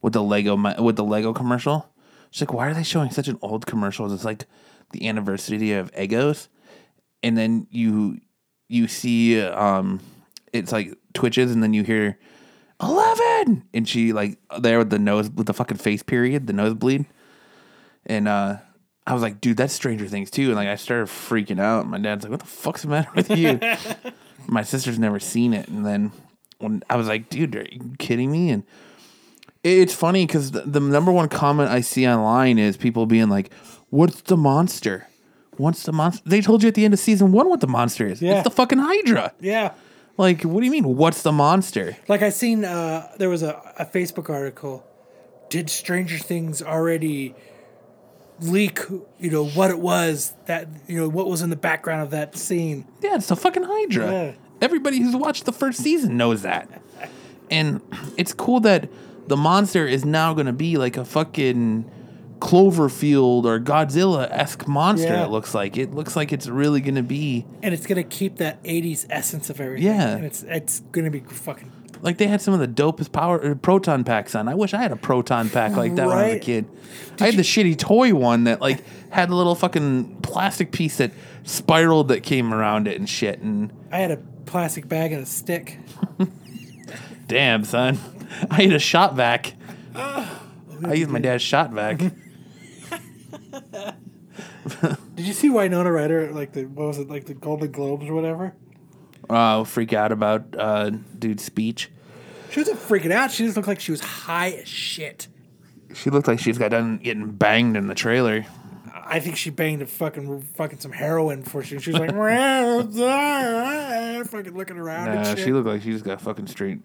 with 0.00 0.12
the 0.12 0.22
Lego 0.22 0.56
with 0.80 0.96
the 0.96 1.04
Lego 1.04 1.32
commercial. 1.32 1.88
She's 2.30 2.42
like, 2.42 2.52
"Why 2.52 2.68
are 2.68 2.74
they 2.74 2.84
showing 2.84 3.10
such 3.10 3.28
an 3.28 3.38
old 3.42 3.66
commercial? 3.66 4.12
It's 4.12 4.24
like 4.24 4.46
the 4.92 5.08
anniversary 5.08 5.72
of 5.72 5.90
Egos," 5.98 6.48
and 7.22 7.36
then 7.36 7.66
you 7.70 8.20
you 8.72 8.88
see 8.88 9.40
um, 9.40 10.00
it's 10.52 10.72
like 10.72 10.96
twitches, 11.14 11.52
and 11.52 11.62
then 11.62 11.74
you 11.74 11.82
hear. 11.82 12.18
11 12.82 13.62
and 13.72 13.88
she 13.88 14.12
like 14.12 14.38
there 14.58 14.78
with 14.78 14.90
the 14.90 14.98
nose 14.98 15.30
with 15.30 15.46
the 15.46 15.54
fucking 15.54 15.76
face 15.76 16.02
period 16.02 16.48
the 16.48 16.52
nosebleed. 16.52 17.06
And 18.06 18.26
uh 18.26 18.56
i 19.06 19.14
was 19.14 19.22
like 19.22 19.40
dude 19.40 19.56
that's 19.56 19.72
stranger 19.72 20.08
things 20.08 20.32
too. 20.32 20.48
And 20.48 20.56
like 20.56 20.66
i 20.66 20.74
started 20.74 21.06
freaking 21.06 21.60
out. 21.60 21.86
My 21.86 21.98
dad's 21.98 22.24
like 22.24 22.32
what 22.32 22.40
the 22.40 22.46
fuck's 22.46 22.82
the 22.82 22.88
matter 22.88 23.10
with 23.14 23.30
you? 23.30 23.60
My 24.48 24.64
sister's 24.64 24.98
never 24.98 25.20
seen 25.20 25.54
it. 25.54 25.68
And 25.68 25.86
then 25.86 26.10
when 26.58 26.82
i 26.90 26.96
was 26.96 27.06
like 27.06 27.30
dude 27.30 27.54
are 27.54 27.66
you 27.70 27.92
kidding 28.00 28.32
me? 28.32 28.50
And 28.50 28.64
it's 29.62 29.94
funny 29.94 30.26
because 30.26 30.50
the, 30.50 30.62
the 30.62 30.80
number 30.80 31.12
one 31.12 31.28
comment 31.28 31.70
i 31.70 31.80
see 31.80 32.04
online 32.08 32.58
is 32.58 32.76
people 32.76 33.06
being 33.06 33.28
like 33.28 33.52
what's 33.90 34.22
the 34.22 34.36
monster 34.36 35.06
what's 35.58 35.82
the 35.84 35.92
monster 35.92 36.22
they 36.28 36.40
told 36.40 36.62
you 36.62 36.68
at 36.68 36.74
the 36.74 36.84
end 36.84 36.94
of 36.94 37.00
season 37.00 37.30
one 37.32 37.48
what 37.48 37.60
the 37.60 37.66
monster 37.66 38.06
is 38.06 38.20
Yeah. 38.22 38.34
it's 38.36 38.44
the 38.44 38.50
fucking 38.50 38.78
hydra 38.78 39.32
Yeah, 39.40 39.72
like 40.16 40.42
what 40.42 40.60
do 40.60 40.66
you 40.66 40.72
mean 40.72 40.96
what's 40.96 41.22
the 41.22 41.32
monster 41.32 41.96
like 42.08 42.22
I 42.22 42.30
seen 42.30 42.64
uh 42.64 43.08
there 43.18 43.28
was 43.28 43.42
a, 43.42 43.60
a 43.78 43.84
Facebook 43.84 44.30
article. 44.30 44.84
Did 45.50 45.68
Stranger 45.68 46.16
Things 46.18 46.62
already 46.62 47.34
leak? 48.40 48.78
You 49.20 49.30
know 49.30 49.46
what 49.46 49.70
it 49.70 49.78
was 49.78 50.32
that 50.46 50.68
you 50.86 50.98
know 50.98 51.08
what 51.08 51.28
was 51.28 51.42
in 51.42 51.50
the 51.50 51.56
background 51.56 52.02
of 52.02 52.10
that 52.10 52.36
scene. 52.36 52.86
Yeah, 53.02 53.16
it's 53.16 53.30
a 53.30 53.36
fucking 53.36 53.64
Hydra. 53.64 54.10
Yeah. 54.10 54.32
Everybody 54.62 54.98
who's 55.00 55.14
watched 55.16 55.44
the 55.44 55.52
first 55.52 55.80
season 55.82 56.16
knows 56.16 56.42
that. 56.42 56.68
And 57.50 57.80
it's 58.16 58.32
cool 58.32 58.60
that 58.60 58.88
the 59.26 59.36
monster 59.36 59.86
is 59.86 60.04
now 60.04 60.32
going 60.34 60.46
to 60.46 60.52
be 60.52 60.78
like 60.78 60.96
a 60.96 61.04
fucking 61.04 61.84
Cloverfield 62.42 63.44
or 63.44 63.60
Godzilla 63.60 64.28
esque 64.30 64.66
monster, 64.66 65.06
Yeah. 65.08 65.24
it 65.26 65.30
looks 65.30 65.54
like. 65.54 65.76
It 65.76 65.94
looks 65.94 66.16
like 66.16 66.32
it's 66.32 66.48
really 66.48 66.80
going 66.80 66.96
to 66.96 67.02
be. 67.02 67.46
and 67.62 67.72
it's 67.72 67.86
gonna 67.86 68.02
keep 68.02 68.36
that 68.38 68.60
'80s 68.64 69.06
essence 69.08 69.48
of 69.48 69.60
everything. 69.60 69.86
Yeah. 69.86 70.16
and 70.16 70.24
it's 70.24 70.42
it's 70.48 70.80
gonna 70.90 71.10
be 71.10 71.20
fucking. 71.20 71.70
Like 72.02 72.18
they 72.18 72.26
had 72.26 72.40
some 72.42 72.52
of 72.52 72.58
the 72.58 72.66
dopest 72.66 73.12
power 73.12 73.40
uh, 73.52 73.54
proton 73.54 74.02
packs 74.02 74.34
on. 74.34 74.48
I 74.48 74.56
wish 74.56 74.74
I 74.74 74.82
had 74.82 74.90
a 74.90 74.96
proton 74.96 75.50
pack 75.50 75.76
like 75.76 75.94
that 75.94 76.08
when 76.08 76.16
I 76.18 76.22
was 76.22 76.30
a 76.30 76.32
Right. 76.34 76.42
kid. 76.42 76.66
I 77.20 77.26
had 77.26 77.36
the 77.36 77.42
shitty 77.42 77.78
toy 77.78 78.12
one 78.12 78.42
that 78.44 78.60
like 78.60 78.82
had 79.10 79.30
a 79.30 79.36
little 79.36 79.54
fucking 79.54 80.16
plastic 80.22 80.72
piece 80.72 80.96
that 80.96 81.12
spiraled 81.44 82.08
that 82.08 82.24
came 82.24 82.52
around 82.52 82.88
it 82.88 82.98
and 82.98 83.08
shit. 83.08 83.40
And 83.40 83.72
I 83.92 83.98
had 83.98 84.10
a 84.10 84.16
plastic 84.46 84.88
bag 84.88 85.12
and 85.12 85.22
a 85.22 85.26
stick. 85.26 85.78
Damn, 87.28 87.62
son. 87.64 87.98
I 88.50 88.62
had 88.62 88.72
a 88.72 88.78
Shop-Vac. 88.80 89.54
I 89.94 90.92
used 90.94 91.10
my 91.10 91.20
dad's 91.20 91.42
Shop-Vac. 91.44 92.00
Did 95.14 95.26
you 95.26 95.32
see 95.32 95.50
Winona 95.50 95.92
Ryder 95.92 96.20
at 96.28 96.34
like 96.34 96.52
the 96.52 96.64
what 96.64 96.88
was 96.88 96.98
it 96.98 97.08
like 97.08 97.26
the 97.26 97.34
Golden 97.34 97.70
Globes 97.70 98.08
or 98.08 98.14
whatever? 98.14 98.54
Uh, 99.28 99.64
freak 99.64 99.92
out 99.92 100.12
about 100.12 100.44
uh, 100.58 100.90
dude's 101.18 101.44
speech. 101.44 101.90
She 102.50 102.60
wasn't 102.60 102.78
freaking 102.78 103.12
out. 103.12 103.30
She 103.30 103.44
just 103.44 103.56
looked 103.56 103.68
like 103.68 103.80
she 103.80 103.92
was 103.92 104.00
high 104.00 104.50
as 104.50 104.68
shit. 104.68 105.28
She 105.94 106.10
looked 106.10 106.28
like 106.28 106.38
she's 106.38 106.58
got 106.58 106.70
done 106.70 106.98
getting 106.98 107.30
banged 107.30 107.76
in 107.76 107.86
the 107.86 107.94
trailer. 107.94 108.44
I 108.94 109.20
think 109.20 109.36
she 109.36 109.50
banged 109.50 109.82
a 109.82 109.86
fucking 109.86 110.42
fucking 110.54 110.80
some 110.80 110.92
heroin 110.92 111.42
before 111.42 111.62
she, 111.62 111.78
she 111.78 111.92
was 111.92 112.00
like 112.00 112.10
fucking 114.28 114.54
looking 114.56 114.78
around 114.78 115.08
and 115.08 115.22
Nah, 115.22 115.34
shit. 115.34 115.44
she 115.44 115.52
looked 115.52 115.66
like 115.66 115.82
she 115.82 115.90
just 115.92 116.04
got 116.04 116.20
fucking 116.20 116.46
straight 116.46 116.78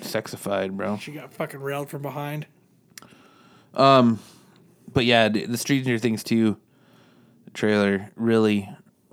sexified, 0.00 0.72
bro. 0.72 0.98
she 0.98 1.12
got 1.12 1.32
fucking 1.32 1.60
railed 1.60 1.88
from 1.88 2.02
behind. 2.02 2.46
But 4.92 5.04
yeah, 5.04 5.28
the 5.28 5.56
Stranger 5.56 5.98
Things 5.98 6.22
2 6.24 6.56
trailer 7.54 8.10
really 8.16 8.68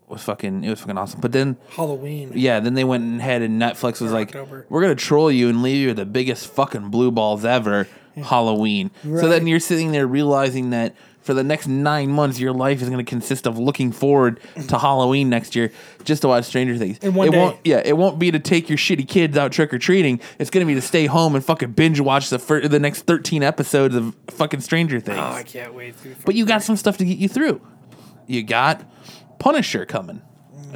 was 0.07 0.24
fucking, 0.24 0.63
it 0.63 0.69
was 0.69 0.79
fucking 0.79 0.98
awesome. 0.98 1.19
But 1.22 1.34
then, 1.34 1.57
Halloween. 1.69 2.31
yeah, 2.34 2.60
then 2.60 2.74
they 2.75 2.84
went 2.84 3.19
ahead 3.19 3.41
and 3.41 3.62
Netflix 3.62 4.00
was 4.01 4.12
like, 4.12 4.29
October. 4.29 4.65
we're 4.69 4.81
going 4.81 4.96
to 4.96 5.03
troll 5.03 5.29
you 5.29 5.50
and 5.50 5.62
leave 5.62 5.86
you 5.86 5.93
the 5.93 6.05
biggest 6.05 6.48
fucking 6.48 6.89
blue 6.89 7.12
balls 7.12 7.43
ever, 7.43 7.88
Halloween. 8.15 8.89
So 9.03 9.27
then 9.27 9.48
you're 9.48 9.60
sitting 9.60 9.91
there 9.91 10.07
realizing 10.07 10.69
that 10.72 10.96
for 11.27 11.34
the 11.34 11.43
next 11.43 11.67
nine 11.67 12.10
months, 12.10 12.39
your 12.39 12.53
life 12.53 12.81
is 12.81 12.88
going 12.88 13.03
to 13.03 13.10
consist 13.10 13.46
of 13.46 13.60
looking 13.60 13.91
forward 13.91 14.39
to 14.69 14.77
Halloween 14.79 15.29
next 15.29 15.57
year 15.57 15.74
just 16.05 16.22
to 16.22 16.29
watch 16.29 16.46
Stranger 16.46 16.77
Things. 16.77 16.98
In 17.00 17.13
one 17.13 17.27
it 17.27 17.31
day. 17.31 17.38
won't, 17.38 17.60
yeah, 17.65 17.81
it 17.84 17.98
won't 17.98 18.17
be 18.17 18.31
to 18.31 18.39
take 18.39 18.69
your 18.69 18.77
shitty 18.77 19.05
kids 19.05 19.38
out 19.38 19.51
trick 19.51 19.74
or 19.74 19.77
treating. 19.77 20.22
It's 20.39 20.50
going 20.50 20.65
to 20.65 20.67
be 20.67 20.74
to 20.75 20.81
stay 20.81 21.05
home 21.05 21.36
and 21.36 21.43
fucking 21.43 21.74
binge 21.74 22.00
watch 22.00 22.29
the 22.29 22.39
fir- 22.39 22.69
the 22.69 22.79
next 22.79 23.01
thirteen 23.01 23.43
episodes 23.43 23.93
of 23.93 24.15
fucking 24.29 24.62
Stranger 24.62 25.01
Things. 25.01 25.19
Oh, 25.19 25.22
I 25.22 25.43
can't 25.43 25.74
wait. 25.74 25.96
But 26.25 26.36
you 26.36 26.46
got 26.46 26.63
some 26.63 26.77
stuff 26.77 26.98
to 27.00 27.05
get 27.05 27.17
you 27.17 27.27
through. 27.27 27.62
You 28.25 28.41
got 28.41 28.89
Punisher 29.38 29.86
coming 29.86 30.22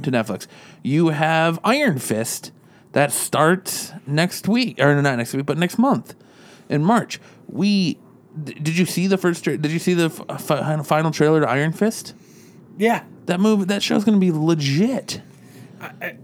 to 0.02 0.12
mm. 0.12 0.14
Netflix. 0.14 0.48
You 0.84 1.10
have 1.10 1.62
Iron 1.64 1.98
Fist 1.98 2.52
that 2.92 3.14
starts 3.14 3.94
next 4.06 4.50
week, 4.50 4.82
or 4.82 5.02
not 5.02 5.16
next 5.16 5.34
week, 5.34 5.46
but 5.46 5.58
next 5.58 5.78
month 5.78 6.14
in 6.68 6.84
March. 6.84 7.22
We 7.48 8.00
did 8.44 8.78
you 8.78 8.86
see 8.86 9.08
the 9.08 9.18
first? 9.18 9.44
Tra- 9.44 9.58
did 9.58 9.72
you 9.72 9.80
see 9.80 9.94
the 9.94 10.06
f- 10.06 10.52
uh, 10.52 10.84
final 10.84 11.12
trailer 11.12 11.42
to 11.42 11.50
Iron 11.50 11.72
Fist? 11.74 12.14
yeah, 12.78 13.04
That 13.26 13.40
movie, 13.40 13.66
that 13.66 13.84
show's 13.84 14.04
going 14.04 14.16
to 14.16 14.20
be 14.20 14.32
legit. 14.32 15.22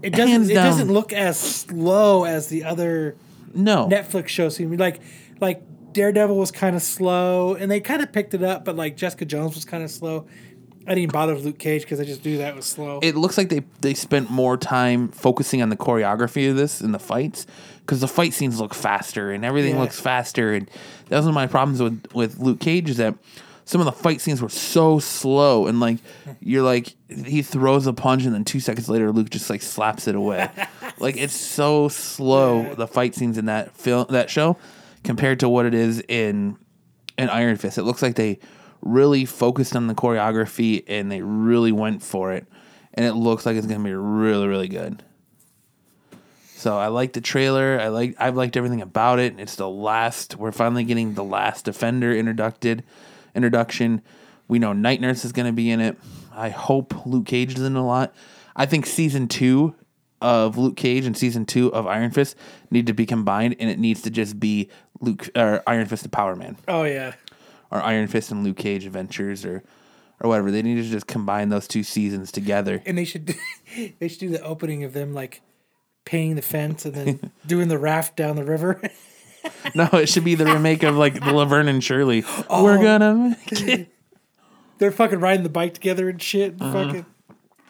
it 0.02 0.10
doesn't. 0.12 0.50
It 0.50 0.54
doesn't 0.54 0.92
look 0.92 1.12
as 1.12 1.38
slow 1.38 2.24
as 2.24 2.48
the 2.48 2.64
other 2.64 3.16
No, 3.54 3.88
Netflix 3.88 4.28
shows 4.28 4.56
seem 4.56 4.76
like 4.76 5.00
like 5.40 5.62
Daredevil 5.92 6.36
was 6.36 6.50
kind 6.50 6.76
of 6.76 6.82
slow, 6.82 7.54
and 7.54 7.70
they 7.70 7.80
kind 7.80 8.02
of 8.02 8.12
picked 8.12 8.34
it 8.34 8.42
up, 8.42 8.64
but 8.64 8.76
like 8.76 8.96
Jessica 8.96 9.24
Jones 9.24 9.54
was 9.54 9.64
kind 9.64 9.82
of 9.82 9.90
slow. 9.90 10.26
I 10.86 10.92
didn't 10.92 10.98
even 11.02 11.12
bother 11.12 11.34
with 11.34 11.44
Luke 11.44 11.58
Cage 11.58 11.82
because 11.82 12.00
I 12.00 12.04
just 12.04 12.24
knew 12.24 12.38
that 12.38 12.56
was 12.56 12.64
slow. 12.64 12.98
it 13.02 13.14
looks 13.14 13.36
like 13.36 13.50
they 13.50 13.62
they 13.80 13.92
spent 13.94 14.30
more 14.30 14.56
time 14.56 15.08
focusing 15.08 15.60
on 15.60 15.68
the 15.68 15.76
choreography 15.76 16.48
of 16.48 16.56
this 16.56 16.80
and 16.80 16.94
the 16.94 16.98
fights 16.98 17.46
because 17.88 18.02
the 18.02 18.06
fight 18.08 18.34
scenes 18.34 18.60
look 18.60 18.74
faster 18.74 19.30
and 19.32 19.46
everything 19.46 19.76
Yeah. 19.76 19.80
looks 19.80 19.98
faster 19.98 20.52
and 20.52 20.70
that 21.08 21.16
was 21.16 21.24
one 21.24 21.30
of 21.30 21.34
my 21.34 21.46
problems 21.46 21.80
with 21.80 22.04
with 22.12 22.38
Luke 22.38 22.60
Cage 22.60 22.90
is 22.90 22.98
that 22.98 23.14
some 23.64 23.80
of 23.80 23.86
the 23.86 23.92
fight 23.92 24.20
scenes 24.20 24.42
were 24.42 24.50
so 24.50 24.98
slow 24.98 25.66
and 25.66 25.80
like 25.80 25.96
you're 26.40 26.62
like 26.62 26.94
he 27.08 27.40
throws 27.40 27.86
a 27.86 27.94
punch 27.94 28.24
and 28.26 28.34
then 28.34 28.44
two 28.44 28.60
seconds 28.60 28.90
later 28.90 29.10
Luke 29.10 29.30
just 29.30 29.48
like 29.48 29.62
slaps 29.62 30.06
it 30.06 30.14
away 30.14 30.50
like 30.98 31.16
it's 31.16 31.34
so 31.34 31.88
slow 31.88 32.74
the 32.74 32.86
fight 32.86 33.14
scenes 33.14 33.38
in 33.38 33.46
that 33.46 33.74
film 33.74 34.04
that 34.10 34.28
show 34.28 34.58
compared 35.02 35.40
to 35.40 35.48
what 35.48 35.64
it 35.64 35.72
is 35.72 36.02
in 36.08 36.58
in 37.16 37.28
Iron 37.30 37.56
Fist. 37.56 37.78
It 37.78 37.84
looks 37.84 38.02
like 38.02 38.14
they 38.16 38.38
really 38.82 39.24
focused 39.24 39.74
on 39.74 39.86
the 39.88 39.94
choreography 39.94 40.84
and 40.86 41.10
they 41.10 41.20
really 41.22 41.72
went 41.72 42.02
for 42.02 42.32
it. 42.32 42.46
And 42.94 43.04
it 43.04 43.14
looks 43.14 43.44
like 43.44 43.56
it's 43.56 43.66
gonna 43.66 43.82
be 43.82 43.92
really, 43.94 44.46
really 44.46 44.68
good. 44.68 45.02
So 46.58 46.76
I 46.76 46.88
like 46.88 47.12
the 47.12 47.20
trailer. 47.20 47.78
I 47.80 47.86
like 47.86 48.16
I've 48.18 48.34
liked 48.36 48.56
everything 48.56 48.82
about 48.82 49.20
it. 49.20 49.38
It's 49.38 49.54
the 49.54 49.68
last 49.68 50.34
we're 50.36 50.50
finally 50.50 50.82
getting 50.82 51.14
the 51.14 51.22
last 51.22 51.64
defender 51.66 52.12
introduced 52.12 52.82
introduction. 53.32 54.02
We 54.48 54.58
know 54.58 54.72
Night 54.72 55.00
Nurse 55.00 55.24
is 55.24 55.30
gonna 55.30 55.52
be 55.52 55.70
in 55.70 55.80
it. 55.80 55.96
I 56.34 56.48
hope 56.48 57.06
Luke 57.06 57.26
Cage 57.26 57.54
is 57.56 57.62
in 57.62 57.76
a 57.76 57.86
lot. 57.86 58.12
I 58.56 58.66
think 58.66 58.86
season 58.86 59.28
two 59.28 59.76
of 60.20 60.58
Luke 60.58 60.76
Cage 60.76 61.06
and 61.06 61.16
season 61.16 61.46
two 61.46 61.72
of 61.72 61.86
Iron 61.86 62.10
Fist 62.10 62.34
need 62.72 62.88
to 62.88 62.92
be 62.92 63.06
combined, 63.06 63.54
and 63.60 63.70
it 63.70 63.78
needs 63.78 64.02
to 64.02 64.10
just 64.10 64.40
be 64.40 64.68
Luke 65.00 65.30
or 65.36 65.62
Iron 65.64 65.86
Fist 65.86 66.02
and 66.02 66.12
Power 66.12 66.34
Man, 66.34 66.56
Oh 66.66 66.82
yeah. 66.82 67.14
or 67.70 67.80
Iron 67.80 68.08
Fist 68.08 68.32
and 68.32 68.42
Luke 68.42 68.56
Cage 68.56 68.84
Adventures, 68.84 69.44
or 69.44 69.62
or 70.18 70.28
whatever. 70.28 70.50
They 70.50 70.62
need 70.62 70.82
to 70.82 70.90
just 70.90 71.06
combine 71.06 71.50
those 71.50 71.68
two 71.68 71.84
seasons 71.84 72.32
together. 72.32 72.82
And 72.84 72.98
they 72.98 73.04
should 73.04 73.36
they 74.00 74.08
should 74.08 74.18
do 74.18 74.28
the 74.30 74.42
opening 74.42 74.82
of 74.82 74.92
them 74.92 75.14
like 75.14 75.40
painting 76.08 76.36
the 76.36 76.42
fence 76.42 76.84
and 76.86 76.94
then 76.94 77.30
doing 77.46 77.68
the 77.68 77.78
raft 77.78 78.16
down 78.16 78.36
the 78.36 78.44
river. 78.44 78.80
No, 79.74 79.88
it 79.92 80.08
should 80.08 80.24
be 80.24 80.34
the 80.34 80.44
remake 80.44 80.82
of 80.82 80.96
like 80.96 81.14
the 81.24 81.32
Laverne 81.32 81.68
and 81.68 81.82
Shirley. 81.82 82.24
Oh, 82.50 82.64
We're 82.64 82.82
gonna 82.82 83.14
make 83.14 83.52
it. 83.52 83.88
They're 84.78 84.90
fucking 84.92 85.20
riding 85.20 85.42
the 85.42 85.48
bike 85.48 85.72
together 85.74 86.08
and 86.08 86.20
shit. 86.20 86.52
And 86.60 86.72
fucking 86.72 87.06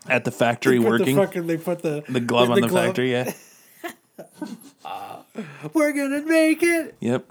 at 0.08 0.24
the 0.24 0.30
factory 0.32 0.78
Uh-huh. 0.78 0.88
working. 0.88 1.14
The 1.14 1.26
fucking, 1.26 1.46
they 1.46 1.56
put 1.56 1.82
the 1.82 2.02
The 2.08 2.20
glove 2.20 2.50
on 2.50 2.60
the 2.62 2.68
factory, 2.68 3.12
yeah. 3.12 3.32
We're 5.72 5.92
gonna 5.92 6.22
make 6.22 6.62
it. 6.62 6.96
Yep. 7.00 7.30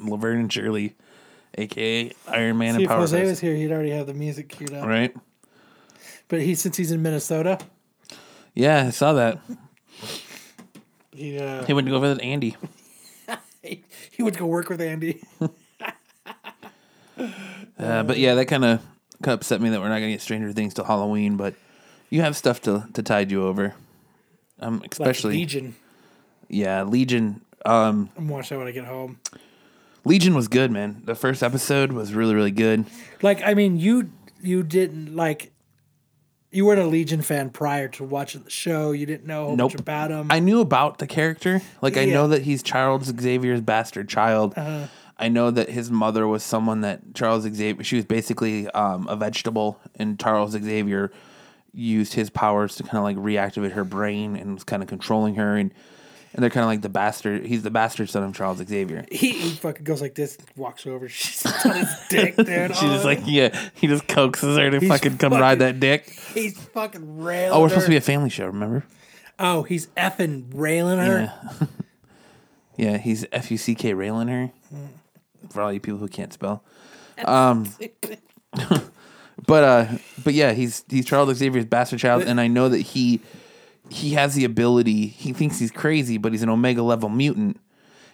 Laverne 0.00 0.40
and 0.40 0.52
Shirley, 0.52 0.96
aka 1.56 2.12
Iron 2.28 2.58
Man 2.58 2.70
See 2.70 2.74
and 2.76 2.82
if 2.84 2.88
Power 2.88 2.98
Jose 3.00 3.24
was 3.24 3.38
here, 3.40 3.54
he'd 3.54 3.70
already 3.70 3.90
have 3.90 4.06
the 4.06 4.14
music 4.14 4.48
queued 4.48 4.72
up. 4.72 4.86
Right? 4.86 5.14
But 6.28 6.40
he 6.40 6.54
since 6.54 6.76
he's 6.76 6.90
in 6.90 7.02
Minnesota, 7.02 7.58
Yeah, 8.54 8.86
I 8.86 8.90
saw 8.90 9.12
that. 9.12 9.38
He 11.14 11.38
uh, 11.38 11.64
He 11.64 11.72
went 11.72 11.86
to 11.86 11.90
go 11.92 12.00
visit 12.00 12.22
Andy. 12.22 12.56
he, 13.62 13.84
he 14.10 14.22
would 14.22 14.36
go 14.38 14.46
work 14.46 14.68
with 14.68 14.80
Andy. 14.80 15.22
Uh, 17.78 18.02
but 18.02 18.18
yeah, 18.18 18.34
that 18.34 18.46
kind 18.46 18.64
of 18.64 18.80
kind 19.22 19.34
of 19.34 19.40
upset 19.40 19.60
me 19.60 19.68
that 19.70 19.80
we're 19.80 19.88
not 19.88 19.96
gonna 19.96 20.10
get 20.12 20.20
Stranger 20.20 20.52
Things 20.52 20.74
till 20.74 20.84
Halloween. 20.84 21.36
But 21.36 21.54
you 22.10 22.20
have 22.22 22.36
stuff 22.36 22.60
to 22.62 22.86
to 22.94 23.02
tide 23.02 23.30
you 23.30 23.44
over. 23.46 23.74
Um, 24.60 24.80
Like 24.80 24.92
especially 24.92 25.34
Legion. 25.34 25.74
yeah, 26.48 26.82
Legion. 26.84 27.40
Um, 27.64 28.10
I'm 28.16 28.28
watching 28.28 28.56
that 28.56 28.64
when 28.64 28.68
I 28.68 28.72
get 28.72 28.84
home. 28.84 29.20
Legion 30.04 30.34
was 30.34 30.48
good, 30.48 30.70
man. 30.70 31.02
The 31.04 31.14
first 31.14 31.42
episode 31.42 31.92
was 31.92 32.14
really 32.14 32.34
really 32.34 32.50
good. 32.50 32.86
Like 33.20 33.42
I 33.42 33.54
mean, 33.54 33.78
you 33.78 34.10
you 34.40 34.62
didn't 34.62 35.14
like. 35.14 35.51
You 36.52 36.66
weren't 36.66 36.80
a 36.80 36.86
Legion 36.86 37.22
fan 37.22 37.48
prior 37.50 37.88
to 37.88 38.04
watching 38.04 38.42
the 38.42 38.50
show. 38.50 38.92
You 38.92 39.06
didn't 39.06 39.26
know 39.26 39.54
Nope. 39.54 39.70
bunch 39.72 39.80
about 39.80 40.10
him. 40.10 40.26
I 40.30 40.38
knew 40.38 40.60
about 40.60 40.98
the 40.98 41.06
character. 41.06 41.62
Like 41.80 41.96
I 41.96 42.02
Yeah. 42.02 42.14
know 42.14 42.28
that 42.28 42.42
he's 42.42 42.62
Charles 42.62 43.06
Xavier's 43.06 43.62
bastard 43.62 44.08
child. 44.08 44.54
I 45.18 45.28
know 45.28 45.50
that 45.50 45.70
his 45.70 45.90
mother 45.90 46.26
was 46.28 46.42
someone 46.42 46.80
that 46.82 47.14
Charles 47.14 47.44
Xavier. 47.44 47.82
She 47.84 47.96
was 47.96 48.04
basically 48.04 48.68
um, 48.70 49.06
a 49.08 49.16
vegetable, 49.16 49.80
and 49.96 50.18
Charles 50.18 50.50
Xavier 50.52 51.10
used 51.72 52.14
his 52.14 52.28
powers 52.28 52.76
to 52.76 52.82
kind 52.82 52.98
of 52.98 53.04
like 53.04 53.16
reactivate 53.16 53.72
her 53.72 53.84
brain 53.84 54.36
and 54.36 54.52
was 54.54 54.64
kind 54.64 54.82
of 54.82 54.88
controlling 54.88 55.36
her. 55.36 55.56
And 55.56 55.72
and 56.34 56.42
they're 56.42 56.50
kind 56.50 56.64
of 56.64 56.68
like 56.68 56.80
the 56.82 56.88
bastard. 56.88 57.44
He's 57.46 57.62
the 57.62 57.70
bastard 57.70 58.08
son 58.10 58.22
of 58.22 58.34
Charles 58.34 58.58
Xavier. 58.58 59.04
he, 59.10 59.32
he 59.32 59.50
fucking 59.50 59.84
goes 59.84 60.00
like 60.00 60.14
this, 60.14 60.38
walks 60.56 60.86
over, 60.86 61.08
she's 61.10 61.44
on 61.64 61.76
his 61.76 61.88
dick, 62.08 62.36
dude. 62.36 62.46
She's 62.76 62.80
just 62.80 63.04
Oh, 63.04 63.08
like 63.08 63.20
yeah. 63.26 63.58
He 63.74 63.86
just 63.86 64.06
coaxes 64.08 64.56
her 64.56 64.70
to 64.70 64.78
He's 64.80 64.88
fucking 64.88 65.18
come 65.18 65.30
fucking- 65.32 65.40
ride 65.42 65.58
that 65.60 65.78
dick. 65.80 66.08
he's 66.34 66.58
fucking 66.58 67.22
railing. 67.22 67.52
Oh, 67.56 67.60
we're 67.60 67.68
supposed 67.68 67.86
to 67.86 67.90
be 67.90 67.96
a 67.96 68.00
family 68.00 68.30
show. 68.30 68.46
Remember? 68.46 68.84
Oh, 69.38 69.62
he's 69.64 69.88
effing 69.88 70.46
railing 70.54 70.98
her. 70.98 71.32
Yeah. 71.60 71.66
yeah, 72.92 72.96
he's 72.98 73.26
F 73.32 73.50
U 73.50 73.56
C 73.58 73.74
K 73.74 73.92
railing 73.94 74.28
her. 74.28 74.50
For 75.50 75.60
all 75.60 75.72
you 75.72 75.80
people 75.80 75.98
who 75.98 76.08
can't 76.08 76.32
spell. 76.32 76.62
Um 77.24 77.68
but 79.46 79.64
uh 79.64 79.86
but 80.24 80.34
yeah, 80.34 80.52
he's 80.52 80.84
he's 80.88 81.04
Charles 81.06 81.36
Xavier's 81.36 81.64
bastard 81.64 81.98
child 81.98 82.22
and 82.22 82.40
I 82.40 82.46
know 82.48 82.68
that 82.68 82.78
he 82.80 83.20
he 83.90 84.10
has 84.10 84.34
the 84.34 84.44
ability, 84.44 85.06
he 85.06 85.32
thinks 85.32 85.58
he's 85.58 85.70
crazy, 85.70 86.18
but 86.18 86.32
he's 86.32 86.42
an 86.42 86.48
omega 86.48 86.82
level 86.82 87.08
mutant 87.08 87.58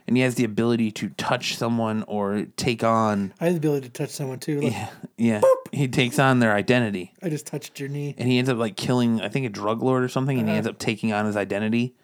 and 0.08 0.16
he 0.16 0.22
has 0.22 0.36
the 0.36 0.44
ability 0.44 0.90
to 0.90 1.10
touch 1.10 1.56
someone 1.56 2.02
or 2.08 2.46
take 2.56 2.82
on 2.82 3.34
I 3.38 3.44
have 3.44 3.52
the 3.54 3.58
ability 3.58 3.88
to 3.88 3.92
touch 3.92 4.08
someone 4.08 4.38
too. 4.38 4.62
Look, 4.62 4.72
yeah. 5.18 5.42
He 5.70 5.86
takes 5.86 6.18
on 6.18 6.40
their 6.40 6.54
identity. 6.54 7.12
I 7.22 7.28
just 7.28 7.46
touched 7.46 7.78
your 7.78 7.90
knee. 7.90 8.14
and 8.16 8.26
he 8.26 8.38
ends 8.38 8.48
up 8.48 8.56
like 8.56 8.74
killing 8.76 9.20
I 9.20 9.28
think 9.28 9.44
a 9.44 9.50
drug 9.50 9.82
lord 9.82 10.02
or 10.02 10.08
something, 10.08 10.38
and 10.38 10.48
he 10.48 10.54
ends 10.54 10.66
up 10.66 10.78
taking 10.78 11.12
on 11.12 11.26
his 11.26 11.36
identity. 11.36 11.94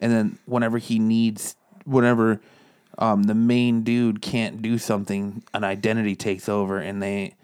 And 0.00 0.12
then 0.12 0.38
whenever 0.44 0.78
he 0.78 0.98
needs, 0.98 1.54
whenever 1.84 2.40
um, 2.98 3.22
the 3.22 3.34
main 3.34 3.82
dude 3.82 4.20
can't 4.20 4.60
do 4.60 4.76
something, 4.76 5.44
an 5.54 5.62
identity 5.62 6.16
takes 6.16 6.48
over, 6.48 6.78
and 6.78 7.00
they 7.00 7.36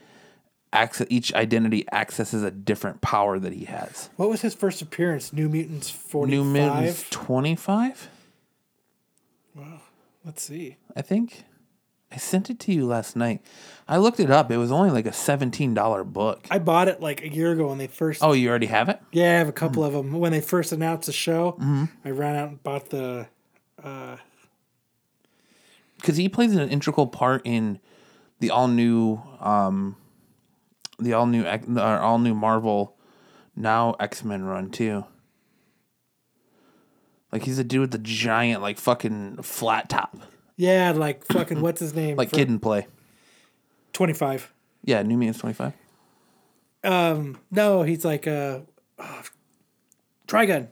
access 0.73 1.07
each 1.11 1.33
identity 1.35 1.87
accesses 1.93 2.43
a 2.43 2.51
different 2.51 3.01
power 3.01 3.39
that 3.39 3.53
he 3.53 3.65
has. 3.67 4.11
What 4.17 4.29
was 4.29 4.43
his 4.43 4.55
first 4.55 4.83
appearance? 4.83 5.33
New 5.33 5.49
Mutants 5.49 5.89
forty 5.91 6.33
New 6.33 6.45
Mutants 6.45 7.03
five. 7.03 7.11
twenty 7.11 7.57
five, 7.57 8.09
Let's 10.25 10.43
see. 10.43 10.77
I 10.95 11.03
think. 11.03 11.45
I 12.11 12.17
sent 12.17 12.49
it 12.49 12.59
to 12.61 12.73
you 12.73 12.87
last 12.87 13.17
night. 13.17 13.43
I 13.87 13.99
looked 13.99 14.19
it 14.19 14.31
up. 14.31 14.51
It 14.51 14.57
was 14.57 14.73
only 14.73 14.91
like 14.91 15.05
a 15.07 15.13
seventeen 15.13 15.75
dollar 15.75 16.05
book. 16.05 16.47
I 16.51 16.59
bought 16.59 16.89
it 16.89 17.01
like 17.03 17.23
a 17.23 17.29
year 17.29 17.53
ago 17.53 17.69
when 17.69 17.77
they 17.79 17.87
first. 17.87 18.23
oh, 18.23 18.33
you 18.33 18.49
already 18.49 18.67
have 18.67 18.89
it? 18.89 18.99
yeah, 19.13 19.35
I 19.35 19.39
have 19.39 19.49
a 19.49 19.53
couple 19.53 19.85
of 19.85 19.93
them. 19.93 20.13
When 20.13 20.33
they 20.33 20.41
first 20.41 20.73
announced 20.73 21.07
the 21.07 21.13
show, 21.13 21.53
Mm-hmm. 21.53 21.85
I 22.05 22.11
ran 22.11 22.37
out 22.37 22.49
and 22.49 22.63
bought 22.63 22.89
the. 22.91 23.27
because 25.97 26.17
he 26.17 26.29
plays 26.29 26.55
an 26.55 26.69
integral 26.71 27.07
part 27.07 27.43
in 27.45 27.79
the 28.41 28.51
all 28.51 28.69
new 28.69 29.21
um 29.41 29.97
the 30.99 31.13
all 31.13 31.27
new 31.27 31.45
uh, 31.45 31.59
all 32.01 32.19
new 32.19 32.35
Marvel 32.35 32.97
now 33.57 33.95
X 34.01 34.25
Men 34.25 34.45
run 34.45 34.71
too. 34.71 35.05
Like 37.33 37.45
he's 37.45 37.59
a 37.59 37.65
dude 37.65 37.81
with 37.83 37.91
the 37.91 37.99
giant 37.99 38.63
like 38.63 38.79
fucking 38.79 39.43
flat 39.43 39.89
top, 39.91 40.17
Yeah, 40.57 40.93
like 40.93 41.25
fucking 41.27 41.61
what's 41.61 41.81
his 41.81 41.95
name? 41.95 42.17
like 42.19 42.33
Kid 42.33 42.49
and 42.49 42.61
Play. 42.61 42.87
Twenty 43.93 44.15
five. 44.15 44.53
Yeah, 44.85 45.03
New 45.03 45.19
Mutants 45.19 45.41
twenty 45.41 45.55
five. 45.55 45.75
Um, 46.85 47.39
No, 47.51 47.83
he's 47.83 48.05
like 48.05 48.27
uh, 48.27 48.61
oh, 48.99 49.23
Trigun, 50.27 50.69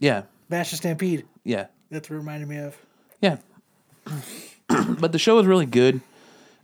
Yeah, 0.00 0.22
Vash 0.48 0.70
the 0.70 0.76
Stampede. 0.76 1.24
yeah, 1.44 1.66
That's 1.90 2.08
what 2.08 2.16
it 2.16 2.18
reminded 2.18 2.48
me 2.48 2.56
of. 2.58 2.76
yeah. 3.20 3.36
but 4.98 5.12
the 5.12 5.18
show 5.18 5.38
is 5.38 5.46
really 5.46 5.66
good. 5.66 6.00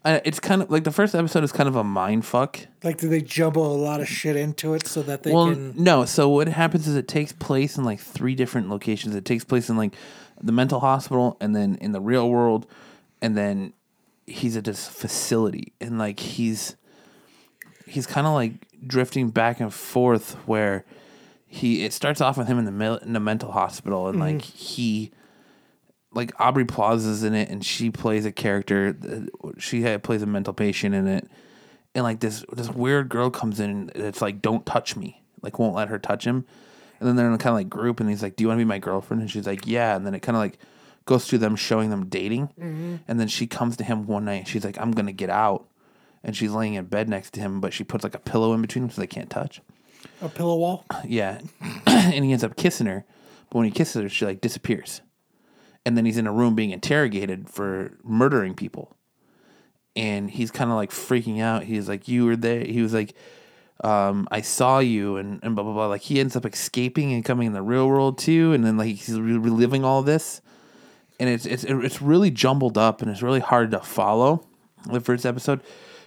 Uh, 0.02 0.18
it's 0.24 0.40
kind 0.40 0.62
of 0.62 0.70
like 0.70 0.84
the 0.84 0.90
first 0.90 1.14
episode 1.14 1.44
is 1.44 1.52
kind 1.52 1.68
of 1.68 1.76
a 1.76 1.84
mind 1.84 2.24
fuck. 2.24 2.58
Like, 2.82 2.98
do 2.98 3.08
they 3.08 3.20
jumble 3.20 3.66
a 3.66 3.76
lot 3.76 4.00
of 4.00 4.08
shit 4.08 4.34
into 4.34 4.72
it 4.72 4.86
so 4.86 5.02
that 5.02 5.22
they 5.22 5.32
well, 5.32 5.50
can? 5.50 5.74
no. 5.76 6.06
So 6.06 6.28
what 6.28 6.48
happens 6.48 6.88
is 6.88 6.96
it 6.96 7.06
takes 7.06 7.32
place 7.32 7.76
in 7.76 7.84
like 7.84 8.00
three 8.00 8.34
different 8.34 8.70
locations. 8.70 9.14
It 9.14 9.26
takes 9.26 9.44
place 9.44 9.68
in 9.68 9.76
like 9.76 9.94
the 10.40 10.52
mental 10.52 10.80
hospital, 10.80 11.36
and 11.40 11.54
then 11.54 11.76
in 11.82 11.92
the 11.92 12.00
real 12.00 12.30
world, 12.30 12.66
and 13.20 13.36
then 13.36 13.74
he's 14.26 14.56
at 14.56 14.64
this 14.64 14.88
facility, 14.88 15.74
and 15.82 15.98
like 15.98 16.18
he's 16.18 16.76
he's 17.86 18.06
kind 18.06 18.26
of 18.26 18.32
like 18.32 18.54
drifting 18.86 19.28
back 19.28 19.60
and 19.60 19.74
forth 19.74 20.32
where 20.46 20.86
he 21.46 21.84
it 21.84 21.92
starts 21.92 22.22
off 22.22 22.38
with 22.38 22.46
him 22.46 22.58
in 22.58 22.64
the 22.64 23.00
in 23.02 23.12
the 23.12 23.20
mental 23.20 23.52
hospital, 23.52 24.08
and 24.08 24.18
like 24.18 24.40
he 24.40 25.10
like 26.12 26.32
Aubrey 26.40 26.64
Plaza's 26.64 27.22
in 27.22 27.34
it, 27.34 27.48
and 27.48 27.64
she 27.64 27.90
plays 27.90 28.24
a 28.24 28.32
character. 28.32 28.96
She 29.58 29.82
had, 29.82 30.02
plays 30.02 30.22
a 30.22 30.26
mental 30.26 30.52
patient 30.52 30.94
in 30.94 31.06
it, 31.06 31.28
and 31.94 32.04
like 32.04 32.20
this 32.20 32.44
this 32.52 32.68
weird 32.68 33.08
girl 33.08 33.30
comes 33.30 33.60
in, 33.60 33.70
and 33.70 33.90
it's 33.96 34.20
like, 34.20 34.42
"Don't 34.42 34.66
touch 34.66 34.96
me," 34.96 35.22
like 35.42 35.58
won't 35.58 35.74
let 35.74 35.88
her 35.88 35.98
touch 35.98 36.24
him. 36.24 36.44
And 36.98 37.08
then 37.08 37.16
they're 37.16 37.28
in 37.28 37.32
a 37.32 37.38
kind 37.38 37.50
of 37.50 37.56
like 37.56 37.70
group, 37.70 38.00
and 38.00 38.08
he's 38.08 38.22
like, 38.22 38.36
"Do 38.36 38.42
you 38.42 38.48
want 38.48 38.58
to 38.58 38.64
be 38.64 38.68
my 38.68 38.78
girlfriend?" 38.78 39.22
And 39.22 39.30
she's 39.30 39.46
like, 39.46 39.66
"Yeah." 39.66 39.96
And 39.96 40.06
then 40.06 40.14
it 40.14 40.20
kind 40.20 40.36
of 40.36 40.40
like 40.40 40.58
goes 41.06 41.26
through 41.26 41.38
them 41.38 41.56
showing 41.56 41.90
them 41.90 42.06
dating, 42.06 42.48
mm-hmm. 42.48 42.96
and 43.08 43.20
then 43.20 43.28
she 43.28 43.46
comes 43.46 43.76
to 43.78 43.84
him 43.84 44.06
one 44.06 44.24
night, 44.24 44.40
and 44.40 44.48
she's 44.48 44.64
like, 44.64 44.78
"I'm 44.80 44.92
gonna 44.92 45.12
get 45.12 45.30
out," 45.30 45.66
and 46.24 46.36
she's 46.36 46.50
laying 46.50 46.74
in 46.74 46.86
bed 46.86 47.08
next 47.08 47.32
to 47.34 47.40
him, 47.40 47.60
but 47.60 47.72
she 47.72 47.84
puts 47.84 48.04
like 48.04 48.14
a 48.14 48.20
pillow 48.20 48.52
in 48.52 48.60
between 48.60 48.82
them 48.82 48.90
so 48.90 49.00
they 49.00 49.06
can't 49.06 49.30
touch. 49.30 49.60
A 50.22 50.28
pillow 50.28 50.56
wall. 50.56 50.84
Yeah. 51.04 51.40
and 51.86 52.24
he 52.24 52.32
ends 52.32 52.44
up 52.44 52.56
kissing 52.56 52.86
her. 52.86 53.04
But 53.48 53.58
when 53.58 53.64
he 53.64 53.70
kisses 53.70 54.02
her, 54.02 54.08
she 54.08 54.24
like 54.24 54.40
disappears. 54.40 55.02
And 55.86 55.96
then 55.96 56.04
he's 56.04 56.18
in 56.18 56.26
a 56.26 56.32
room 56.32 56.54
being 56.54 56.70
interrogated 56.70 57.48
for 57.48 57.96
murdering 58.04 58.54
people. 58.54 58.96
And 59.96 60.30
he's 60.30 60.50
kind 60.50 60.70
of 60.70 60.76
like 60.76 60.90
freaking 60.90 61.40
out. 61.40 61.64
He's 61.64 61.88
like, 61.88 62.06
You 62.06 62.26
were 62.26 62.36
there. 62.36 62.64
He 62.64 62.82
was 62.82 62.94
like, 62.94 63.14
um, 63.82 64.28
I 64.30 64.42
saw 64.42 64.78
you 64.78 65.16
and, 65.16 65.40
and 65.42 65.54
blah, 65.54 65.64
blah, 65.64 65.72
blah. 65.72 65.86
Like 65.86 66.02
he 66.02 66.20
ends 66.20 66.36
up 66.36 66.44
escaping 66.44 67.12
and 67.12 67.24
coming 67.24 67.46
in 67.46 67.52
the 67.52 67.62
real 67.62 67.88
world 67.88 68.18
too. 68.18 68.52
And 68.52 68.64
then 68.64 68.76
like 68.76 68.88
he's 68.88 69.18
reliving 69.18 69.84
all 69.84 70.02
this. 70.02 70.42
And 71.18 71.28
it's, 71.28 71.46
it's, 71.46 71.64
it's 71.64 72.00
really 72.00 72.30
jumbled 72.30 72.78
up 72.78 73.02
and 73.02 73.10
it's 73.10 73.22
really 73.22 73.40
hard 73.40 73.70
to 73.72 73.80
follow 73.80 74.46
the 74.90 75.00
first 75.00 75.26
episode 75.26 75.60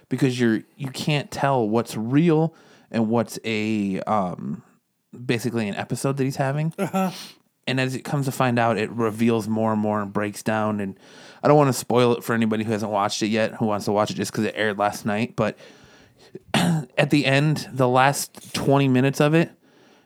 because 0.08 0.38
you're, 0.38 0.62
you 0.76 0.88
can't 0.88 1.30
tell 1.30 1.68
what's 1.68 1.96
real 1.96 2.54
and 2.90 3.08
what's 3.08 3.38
a, 3.44 4.00
um, 4.02 4.62
basically 5.24 5.68
an 5.68 5.74
episode 5.74 6.16
that 6.16 6.24
he's 6.24 6.36
having. 6.36 6.72
And 7.66 7.80
as 7.80 7.94
it 7.94 8.02
comes 8.02 8.26
to 8.26 8.32
find 8.32 8.58
out, 8.58 8.76
it 8.76 8.90
reveals 8.90 9.48
more 9.48 9.72
and 9.72 9.80
more 9.80 10.02
and 10.02 10.12
breaks 10.12 10.42
down. 10.42 10.80
And 10.80 10.98
I 11.42 11.48
don't 11.48 11.56
want 11.56 11.68
to 11.68 11.72
spoil 11.78 12.12
it 12.16 12.22
for 12.24 12.34
anybody 12.34 12.64
who 12.64 12.72
hasn't 12.72 12.92
watched 12.92 13.22
it 13.22 13.28
yet, 13.28 13.54
who 13.54 13.66
wants 13.66 13.86
to 13.86 13.92
watch 13.92 14.10
it 14.10 14.14
just 14.14 14.32
because 14.32 14.44
it 14.44 14.54
aired 14.56 14.78
last 14.78 15.06
night. 15.06 15.34
But 15.34 15.56
at 16.54 17.10
the 17.10 17.26
end, 17.26 17.68
the 17.72 17.88
last 17.88 18.54
20 18.54 18.88
minutes 18.88 19.20
of 19.20 19.34
it, 19.34 19.50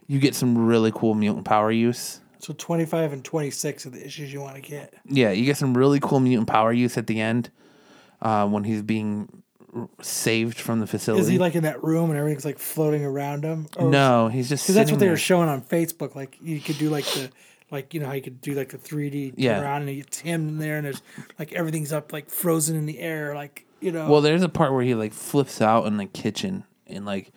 you 0.06 0.18
get 0.20 0.34
some 0.34 0.56
really 0.66 0.92
cool 0.94 1.14
mutant 1.14 1.44
power 1.44 1.70
use. 1.70 2.20
So 2.40 2.54
25 2.56 3.12
and 3.12 3.24
26 3.24 3.86
are 3.86 3.90
the 3.90 4.04
issues 4.06 4.32
you 4.32 4.40
want 4.40 4.54
to 4.56 4.62
get. 4.62 4.94
Yeah, 5.04 5.32
you 5.32 5.44
get 5.44 5.56
some 5.56 5.76
really 5.76 5.98
cool 6.00 6.20
mutant 6.20 6.48
power 6.48 6.72
use 6.72 6.96
at 6.96 7.06
the 7.08 7.20
end 7.20 7.50
uh, 8.22 8.46
when 8.48 8.64
he's 8.64 8.82
being 8.82 9.42
saved 10.00 10.58
from 10.58 10.80
the 10.80 10.86
facility. 10.86 11.22
Is 11.22 11.28
he 11.28 11.38
like 11.38 11.54
in 11.54 11.64
that 11.64 11.82
room 11.82 12.10
and 12.10 12.18
everything's 12.18 12.44
like 12.44 12.58
floating 12.58 13.04
around 13.04 13.44
him? 13.44 13.66
Or- 13.76 13.90
no, 13.90 14.28
he's 14.28 14.48
just 14.48 14.64
Because 14.64 14.76
that's 14.76 14.90
what 14.90 15.00
they 15.00 15.06
there. 15.06 15.12
were 15.12 15.18
showing 15.18 15.48
on 15.48 15.60
Facebook. 15.62 16.14
Like 16.14 16.36
you 16.40 16.60
could 16.60 16.78
do 16.78 16.88
like 16.90 17.04
the 17.06 17.30
like 17.70 17.92
you 17.94 18.00
know 18.00 18.06
how 18.06 18.12
you 18.12 18.22
could 18.22 18.40
do 18.40 18.54
like 18.54 18.70
the 18.70 18.78
3D 18.78 19.30
turn 19.30 19.34
Yeah. 19.36 19.60
around 19.60 19.82
and 19.82 19.90
it's 19.90 20.18
him 20.18 20.48
in 20.48 20.58
there 20.58 20.76
and 20.76 20.86
there's 20.86 21.02
like 21.38 21.52
everything's 21.52 21.92
up 21.92 22.12
like 22.12 22.30
frozen 22.30 22.76
in 22.76 22.86
the 22.86 22.98
air 23.00 23.34
like 23.34 23.64
you 23.80 23.92
know. 23.92 24.10
Well, 24.10 24.20
there's 24.20 24.42
a 24.42 24.48
part 24.48 24.72
where 24.72 24.82
he 24.82 24.94
like 24.96 25.12
flips 25.12 25.60
out 25.62 25.86
in 25.86 25.98
the 25.98 26.06
kitchen 26.06 26.64
and 26.86 27.04
like 27.06 27.30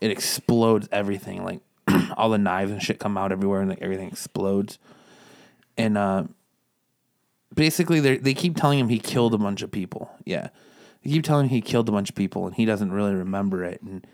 it 0.00 0.10
explodes 0.12 0.88
everything. 0.92 1.44
Like 1.44 1.60
all 2.16 2.30
the 2.30 2.38
knives 2.38 2.70
and 2.70 2.80
shit 2.82 2.98
come 3.00 3.16
out 3.18 3.32
everywhere 3.32 3.60
and 3.60 3.68
like 3.70 3.82
everything 3.82 4.08
explodes. 4.08 4.78
And 5.76 5.98
uh 5.98 6.24
basically 7.54 8.00
they 8.00 8.16
they 8.18 8.34
keep 8.34 8.56
telling 8.56 8.78
him 8.78 8.88
he 8.88 8.98
killed 8.98 9.34
a 9.34 9.38
bunch 9.38 9.62
of 9.62 9.70
people. 9.70 10.10
Yeah. 10.24 10.48
They 11.02 11.10
keep 11.10 11.24
telling 11.24 11.46
him 11.46 11.50
he 11.50 11.60
killed 11.60 11.88
a 11.88 11.92
bunch 11.92 12.10
of 12.10 12.14
people 12.16 12.46
and 12.46 12.54
he 12.54 12.64
doesn't 12.64 12.92
really 12.92 13.14
remember 13.14 13.64
it 13.64 13.80
and 13.82 14.06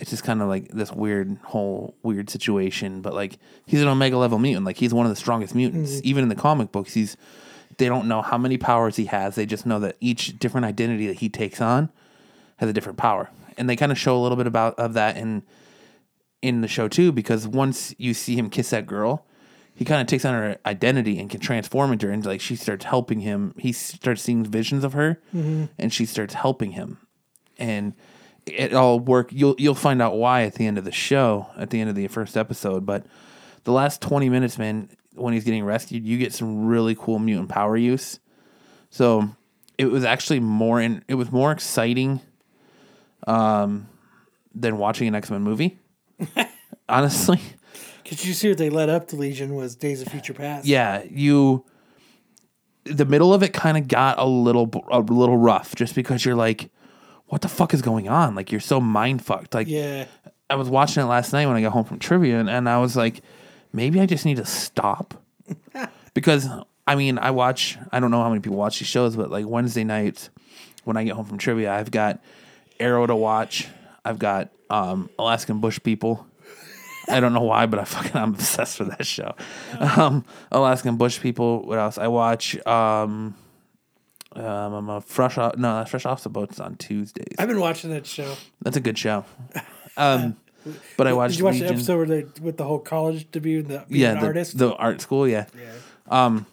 it's 0.00 0.10
just 0.10 0.24
kind 0.24 0.42
of 0.42 0.48
like 0.48 0.68
this 0.68 0.92
weird 0.92 1.38
whole 1.44 1.94
weird 2.02 2.30
situation 2.30 3.02
but 3.02 3.14
like 3.14 3.38
he's 3.66 3.82
an 3.82 3.88
omega 3.88 4.16
level 4.16 4.38
mutant. 4.38 4.66
Like 4.66 4.76
he's 4.76 4.94
one 4.94 5.06
of 5.06 5.10
the 5.10 5.16
strongest 5.16 5.54
mutants. 5.54 5.92
Mm-hmm. 5.92 6.06
Even 6.06 6.22
in 6.22 6.28
the 6.28 6.34
comic 6.34 6.72
books 6.72 6.94
he's 6.94 7.16
they 7.78 7.88
don't 7.88 8.08
know 8.08 8.22
how 8.22 8.36
many 8.36 8.58
powers 8.58 8.96
he 8.96 9.06
has. 9.06 9.36
They 9.36 9.46
just 9.46 9.64
know 9.64 9.78
that 9.80 9.96
each 10.00 10.38
different 10.38 10.66
identity 10.66 11.06
that 11.06 11.18
he 11.18 11.28
takes 11.28 11.60
on 11.60 11.90
has 12.56 12.68
a 12.68 12.72
different 12.72 12.98
power. 12.98 13.30
And 13.56 13.68
they 13.68 13.76
kind 13.76 13.92
of 13.92 13.98
show 13.98 14.16
a 14.16 14.20
little 14.20 14.36
bit 14.36 14.46
about 14.46 14.78
of 14.78 14.94
that 14.94 15.16
in 15.16 15.42
in 16.42 16.62
the 16.62 16.68
show 16.68 16.88
too 16.88 17.12
because 17.12 17.46
once 17.46 17.94
you 17.98 18.14
see 18.14 18.34
him 18.34 18.48
kiss 18.48 18.70
that 18.70 18.86
girl 18.86 19.26
he 19.80 19.86
kind 19.86 20.02
of 20.02 20.06
takes 20.06 20.26
on 20.26 20.34
her 20.34 20.58
identity 20.66 21.18
and 21.18 21.30
can 21.30 21.40
transform 21.40 21.90
into 21.90 22.06
her 22.06 22.12
and 22.12 22.24
like 22.26 22.42
she 22.42 22.54
starts 22.54 22.84
helping 22.84 23.20
him. 23.20 23.54
He 23.56 23.72
starts 23.72 24.20
seeing 24.20 24.44
visions 24.44 24.84
of 24.84 24.92
her 24.92 25.22
mm-hmm. 25.34 25.66
and 25.78 25.90
she 25.90 26.04
starts 26.04 26.34
helping 26.34 26.72
him. 26.72 26.98
And 27.56 27.94
it 28.52 28.74
all 28.74 29.00
work. 29.00 29.30
You'll 29.32 29.54
you'll 29.58 29.74
find 29.74 30.00
out 30.02 30.16
why 30.16 30.42
at 30.42 30.54
the 30.54 30.66
end 30.66 30.78
of 30.78 30.84
the 30.84 30.92
show 30.92 31.46
at 31.56 31.70
the 31.70 31.80
end 31.80 31.90
of 31.90 31.96
the 31.96 32.06
first 32.08 32.36
episode 32.36 32.84
but 32.86 33.04
the 33.64 33.72
last 33.72 34.00
20 34.00 34.28
minutes 34.28 34.58
man 34.58 34.88
when 35.14 35.34
he's 35.34 35.44
getting 35.44 35.64
rescued 35.64 36.06
you 36.06 36.18
get 36.18 36.32
some 36.32 36.66
really 36.66 36.94
cool 36.94 37.18
mutant 37.18 37.48
power 37.48 37.76
use. 37.76 38.20
So 38.90 39.28
it 39.78 39.86
was 39.86 40.04
actually 40.04 40.40
more 40.40 40.80
in 40.80 41.04
it 41.08 41.14
was 41.14 41.30
more 41.32 41.52
exciting 41.52 42.20
um 43.26 43.88
than 44.54 44.78
watching 44.78 45.06
an 45.08 45.14
x-men 45.14 45.42
movie 45.42 45.78
honestly. 46.88 47.40
Because 48.02 48.26
you 48.26 48.32
see 48.32 48.48
what 48.48 48.58
they 48.58 48.70
led 48.70 48.88
up 48.88 49.06
to 49.08 49.16
Legion 49.16 49.54
was 49.54 49.76
Days 49.76 50.02
of 50.02 50.08
Future 50.08 50.34
Past. 50.34 50.66
yeah 50.66 51.02
you 51.08 51.64
the 52.84 53.04
middle 53.04 53.32
of 53.32 53.42
it 53.42 53.52
kind 53.52 53.76
of 53.76 53.88
got 53.88 54.18
a 54.18 54.24
little 54.24 54.70
a 54.90 55.00
little 55.00 55.36
rough 55.36 55.74
just 55.74 55.94
because 55.94 56.24
you're 56.24 56.34
like 56.34 56.70
what 57.30 57.42
the 57.42 57.48
fuck 57.48 57.72
is 57.72 57.80
going 57.82 58.08
on 58.08 58.34
like 58.34 58.52
you're 58.52 58.60
so 58.60 58.80
mind 58.80 59.24
fucked 59.24 59.54
like 59.54 59.66
Yeah. 59.68 60.06
I 60.48 60.56
was 60.56 60.68
watching 60.68 61.02
it 61.02 61.06
last 61.06 61.32
night 61.32 61.46
when 61.46 61.56
I 61.56 61.60
got 61.62 61.70
home 61.72 61.84
from 61.84 62.00
trivia, 62.00 62.40
and, 62.40 62.50
and 62.50 62.68
I 62.68 62.78
was 62.78 62.96
like, 62.96 63.22
maybe 63.72 64.00
I 64.00 64.06
just 64.06 64.24
need 64.26 64.38
to 64.38 64.44
stop 64.44 65.14
because 66.14 66.48
I 66.88 66.96
mean, 66.96 67.18
I 67.18 67.30
watch. 67.30 67.78
I 67.92 68.00
don't 68.00 68.10
know 68.10 68.20
how 68.20 68.28
many 68.30 68.40
people 68.40 68.58
watch 68.58 68.80
these 68.80 68.88
shows, 68.88 69.14
but 69.14 69.30
like 69.30 69.46
Wednesday 69.46 69.84
nights 69.84 70.28
when 70.82 70.96
I 70.96 71.04
get 71.04 71.14
home 71.14 71.24
from 71.24 71.38
trivia, 71.38 71.72
I've 71.72 71.92
got 71.92 72.20
Arrow 72.80 73.06
to 73.06 73.14
watch. 73.14 73.68
I've 74.04 74.18
got 74.18 74.50
um, 74.70 75.08
Alaskan 75.20 75.60
Bush 75.60 75.78
People. 75.84 76.26
I 77.08 77.20
don't 77.20 77.32
know 77.32 77.42
why, 77.42 77.66
but 77.66 77.78
I 77.78 77.84
fucking 77.96 78.16
I'm 78.16 78.30
obsessed 78.34 78.80
with 78.80 78.88
that 78.88 79.06
show. 79.06 79.36
Um, 79.78 80.24
Alaskan 80.50 80.96
Bush 80.96 81.20
People. 81.20 81.64
What 81.64 81.78
else? 81.78 81.96
I 81.96 82.08
watch. 82.08 82.58
Um, 82.66 83.36
um, 84.32 84.72
I'm 84.74 84.88
a 84.88 85.00
fresh 85.00 85.38
off. 85.38 85.56
No, 85.56 85.76
that's 85.76 85.90
fresh 85.90 86.06
off 86.06 86.22
the 86.22 86.28
boats 86.28 86.60
on 86.60 86.76
Tuesdays. 86.76 87.34
I've 87.38 87.48
been 87.48 87.60
watching 87.60 87.90
that 87.90 88.06
show. 88.06 88.36
That's 88.62 88.76
a 88.76 88.80
good 88.80 88.96
show. 88.96 89.24
Um, 89.96 90.36
but 90.96 91.06
I 91.06 91.12
watched 91.12 91.32
Did 91.32 91.38
you 91.40 91.44
watch 91.46 91.54
Legion. 91.54 91.66
the 91.68 91.74
episode 91.74 91.96
where 91.96 92.06
they 92.06 92.26
with 92.40 92.56
the 92.56 92.64
whole 92.64 92.78
college 92.78 93.30
debut 93.30 93.60
and 93.60 93.68
the 93.68 93.84
being 93.88 94.02
yeah, 94.02 94.12
an 94.12 94.20
the, 94.20 94.26
artist? 94.26 94.58
the 94.58 94.74
art 94.74 95.00
school, 95.00 95.26
yeah. 95.26 95.46
Um, 96.08 96.46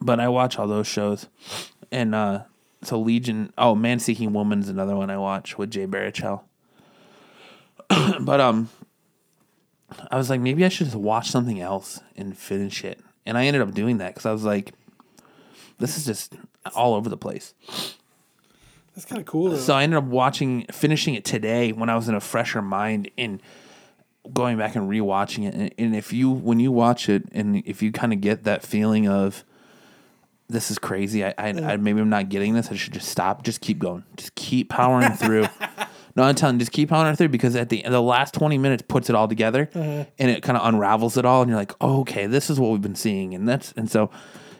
but 0.00 0.20
I 0.20 0.28
watch 0.28 0.58
all 0.58 0.68
those 0.68 0.86
shows, 0.86 1.26
and 1.90 2.14
uh, 2.14 2.42
so 2.82 3.00
Legion. 3.00 3.52
Oh, 3.58 3.74
Man 3.74 3.98
Seeking 3.98 4.32
Woman's 4.32 4.68
another 4.68 4.94
one 4.94 5.10
I 5.10 5.18
watch 5.18 5.58
with 5.58 5.70
Jay 5.70 5.86
Baruchel. 5.86 6.42
but 8.20 8.40
um, 8.40 8.68
I 10.10 10.16
was 10.16 10.30
like, 10.30 10.40
maybe 10.40 10.64
I 10.64 10.68
should 10.68 10.86
just 10.86 10.96
watch 10.96 11.30
something 11.30 11.60
else 11.60 12.00
and 12.16 12.36
finish 12.36 12.84
it, 12.84 13.00
and 13.26 13.36
I 13.36 13.46
ended 13.46 13.62
up 13.62 13.74
doing 13.74 13.98
that 13.98 14.14
because 14.14 14.26
I 14.26 14.32
was 14.32 14.44
like, 14.44 14.72
this 15.78 15.96
is 15.96 16.04
just 16.04 16.34
all 16.74 16.94
over 16.94 17.08
the 17.08 17.16
place. 17.16 17.54
That's 18.94 19.06
kind 19.06 19.20
of 19.20 19.26
cool. 19.26 19.50
Though. 19.50 19.56
So 19.56 19.74
I 19.74 19.84
ended 19.84 19.98
up 19.98 20.04
watching, 20.04 20.66
finishing 20.72 21.14
it 21.14 21.24
today 21.24 21.72
when 21.72 21.88
I 21.88 21.94
was 21.94 22.08
in 22.08 22.14
a 22.14 22.20
fresher 22.20 22.60
mind 22.60 23.10
and 23.16 23.40
going 24.32 24.58
back 24.58 24.74
and 24.74 24.90
rewatching 24.90 25.46
it. 25.46 25.54
And, 25.54 25.74
and 25.78 25.96
if 25.96 26.12
you, 26.12 26.30
when 26.30 26.58
you 26.58 26.72
watch 26.72 27.08
it, 27.08 27.24
and 27.32 27.62
if 27.64 27.80
you 27.80 27.92
kind 27.92 28.12
of 28.12 28.20
get 28.20 28.44
that 28.44 28.64
feeling 28.64 29.08
of 29.08 29.44
this 30.48 30.70
is 30.70 30.78
crazy, 30.78 31.24
I, 31.24 31.34
I, 31.38 31.48
I 31.50 31.76
maybe 31.76 32.00
I'm 32.00 32.10
not 32.10 32.28
getting 32.28 32.54
this. 32.54 32.72
I 32.72 32.74
should 32.74 32.92
just 32.92 33.08
stop. 33.08 33.44
Just 33.44 33.60
keep 33.60 33.78
going. 33.78 34.04
Just 34.16 34.34
keep 34.34 34.68
powering 34.68 35.12
through. 35.16 35.46
No, 36.16 36.24
I'm 36.24 36.34
telling 36.34 36.56
you, 36.56 36.60
just 36.60 36.72
keep 36.72 36.88
powering 36.88 37.14
through 37.14 37.28
because 37.28 37.54
at 37.54 37.68
the 37.68 37.84
the 37.86 38.02
last 38.02 38.34
20 38.34 38.58
minutes 38.58 38.82
puts 38.88 39.08
it 39.08 39.14
all 39.14 39.28
together 39.28 39.70
uh-huh. 39.72 40.06
and 40.18 40.30
it 40.30 40.42
kind 40.42 40.58
of 40.58 40.66
unravels 40.66 41.16
it 41.16 41.24
all. 41.24 41.42
And 41.42 41.48
you're 41.48 41.58
like, 41.58 41.72
oh, 41.80 42.00
okay, 42.00 42.26
this 42.26 42.50
is 42.50 42.58
what 42.58 42.72
we've 42.72 42.82
been 42.82 42.96
seeing. 42.96 43.34
And 43.34 43.48
that's, 43.48 43.72
and 43.76 43.88
so, 43.88 44.10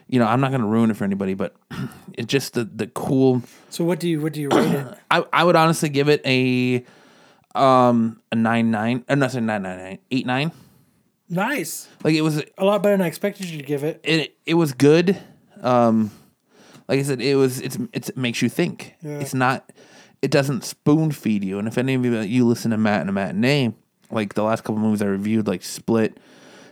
you 0.09 0.19
know, 0.19 0.25
I'm 0.25 0.41
not 0.41 0.49
going 0.49 0.61
to 0.61 0.67
ruin 0.67 0.89
it 0.89 0.97
for 0.97 1.03
anybody, 1.03 1.35
but 1.35 1.55
it's 2.13 2.27
just 2.27 2.55
the, 2.55 2.63
the 2.65 2.87
cool, 2.87 3.43
so 3.69 3.85
what 3.85 3.99
do 3.99 4.09
you 4.09 4.19
what 4.21 4.33
do 4.33 4.41
you 4.41 4.49
rate 4.49 4.71
it? 4.71 4.97
I, 5.11 5.23
I 5.31 5.43
would 5.43 5.55
honestly 5.55 5.89
give 5.89 6.09
it 6.09 6.21
a 6.25 6.83
um 7.55 8.19
a 8.31 8.35
nine 8.35 8.71
nine. 8.71 9.05
Uh, 9.07 9.15
no, 9.15 9.27
sorry, 9.27 9.43
nine 9.45 9.61
nine 9.61 9.77
nine 9.77 9.99
eight 10.11 10.25
nine. 10.25 10.51
Nice. 11.29 11.87
Like 12.03 12.15
it 12.15 12.21
was 12.21 12.43
A 12.57 12.65
lot 12.65 12.81
better 12.81 12.97
than 12.97 13.05
I 13.05 13.07
expected 13.07 13.47
you 13.47 13.59
to 13.59 13.63
give 13.63 13.83
it. 13.83 14.01
it 14.03 14.35
it 14.45 14.55
was 14.55 14.73
good. 14.73 15.15
Um, 15.61 16.11
like 16.87 16.99
I 16.99 17.03
said, 17.03 17.21
it 17.21 17.35
was 17.35 17.61
it's, 17.61 17.77
it's 17.93 18.09
it 18.09 18.17
makes 18.17 18.41
you 18.41 18.49
think. 18.49 18.95
Yeah. 19.01 19.19
It's 19.19 19.35
not. 19.35 19.71
It 20.23 20.31
doesn't 20.31 20.63
spoon 20.63 21.11
feed 21.11 21.43
you. 21.43 21.59
And 21.59 21.67
if 21.67 21.77
any 21.77 21.93
of 21.93 22.03
you 22.03 22.19
you 22.21 22.47
listen 22.47 22.71
to 22.71 22.77
Matt 22.77 23.01
and 23.01 23.09
a 23.11 23.13
matinee, 23.13 23.73
like 24.09 24.33
the 24.33 24.43
last 24.43 24.63
couple 24.63 24.77
movies 24.81 25.03
I 25.03 25.05
reviewed, 25.05 25.47
like 25.47 25.63
Split, 25.63 26.17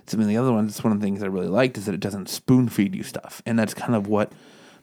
some 0.08 0.20
of 0.20 0.28
the 0.28 0.38
other 0.38 0.52
ones, 0.54 0.72
it's 0.72 0.84
one 0.84 0.94
of 0.94 1.00
the 1.00 1.06
things 1.06 1.22
I 1.22 1.28
really 1.28 1.48
liked 1.48 1.78
is 1.78 1.86
that 1.86 1.94
it 1.94 2.00
doesn't 2.00 2.30
spoon 2.30 2.70
feed 2.70 2.96
you 2.96 3.04
stuff, 3.04 3.42
and 3.46 3.58
that's 3.60 3.74
kind 3.74 3.94
of 3.96 4.08
what 4.08 4.32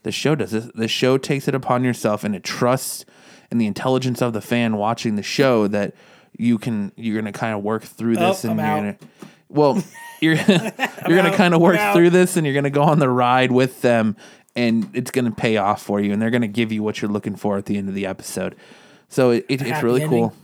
the 0.03 0.13
show 0.13 0.35
does. 0.35 0.51
The 0.53 0.89
show 0.89 1.17
takes 1.19 1.49
it 1.49 1.55
upon 1.55 1.83
yourself, 1.85 2.25
and 2.25 2.35
it 2.37 2.45
trusts 2.45 3.05
in 3.51 3.59
the 3.59 3.67
intelligence 3.67 4.21
of 4.23 4.33
the 4.33 4.41
fan 4.41 4.77
watching 4.77 5.17
the 5.17 5.23
show 5.23 5.67
that 5.69 5.95
you 6.37 6.59
can 6.59 6.93
you're 6.97 7.17
gonna 7.21 7.33
kind 7.33 7.55
of 7.55 7.63
work 7.63 7.83
through 7.85 8.17
this, 8.17 8.45
Oh, 8.45 8.51
and 8.51 8.61
I'm 8.61 8.67
you're 8.67 8.77
out. 8.77 8.99
gonna. 8.99 9.11
Well, 9.49 9.83
you're 10.21 10.35
you're 10.35 11.17
gonna 11.23 11.37
kind 11.37 11.55
of 11.55 11.61
work 11.61 11.79
through 11.95 12.11
this, 12.11 12.37
and 12.37 12.47
you're 12.47 12.55
gonna 12.55 12.71
go 12.71 12.83
on 12.83 12.99
the 12.99 13.09
ride 13.09 13.53
with 13.53 13.81
them, 13.83 14.17
and 14.57 14.91
it's 14.95 15.11
gonna 15.11 15.31
pay 15.31 15.57
off 15.57 15.83
for 15.83 16.01
you, 16.01 16.13
and 16.13 16.21
they're 16.21 16.31
gonna 16.31 16.49
give 16.49 16.73
you 16.73 16.83
what 16.83 17.01
you're 17.01 17.11
looking 17.11 17.37
for 17.37 17.57
at 17.57 17.67
the 17.67 17.77
end 17.79 17.89
of 17.89 17.95
the 17.95 18.05
episode. 18.07 18.57
So 19.09 19.31
it, 19.31 19.47
it, 19.49 19.63
it's 19.63 19.83
really 19.83 20.03
ending? 20.03 20.19
cool. 20.19 20.35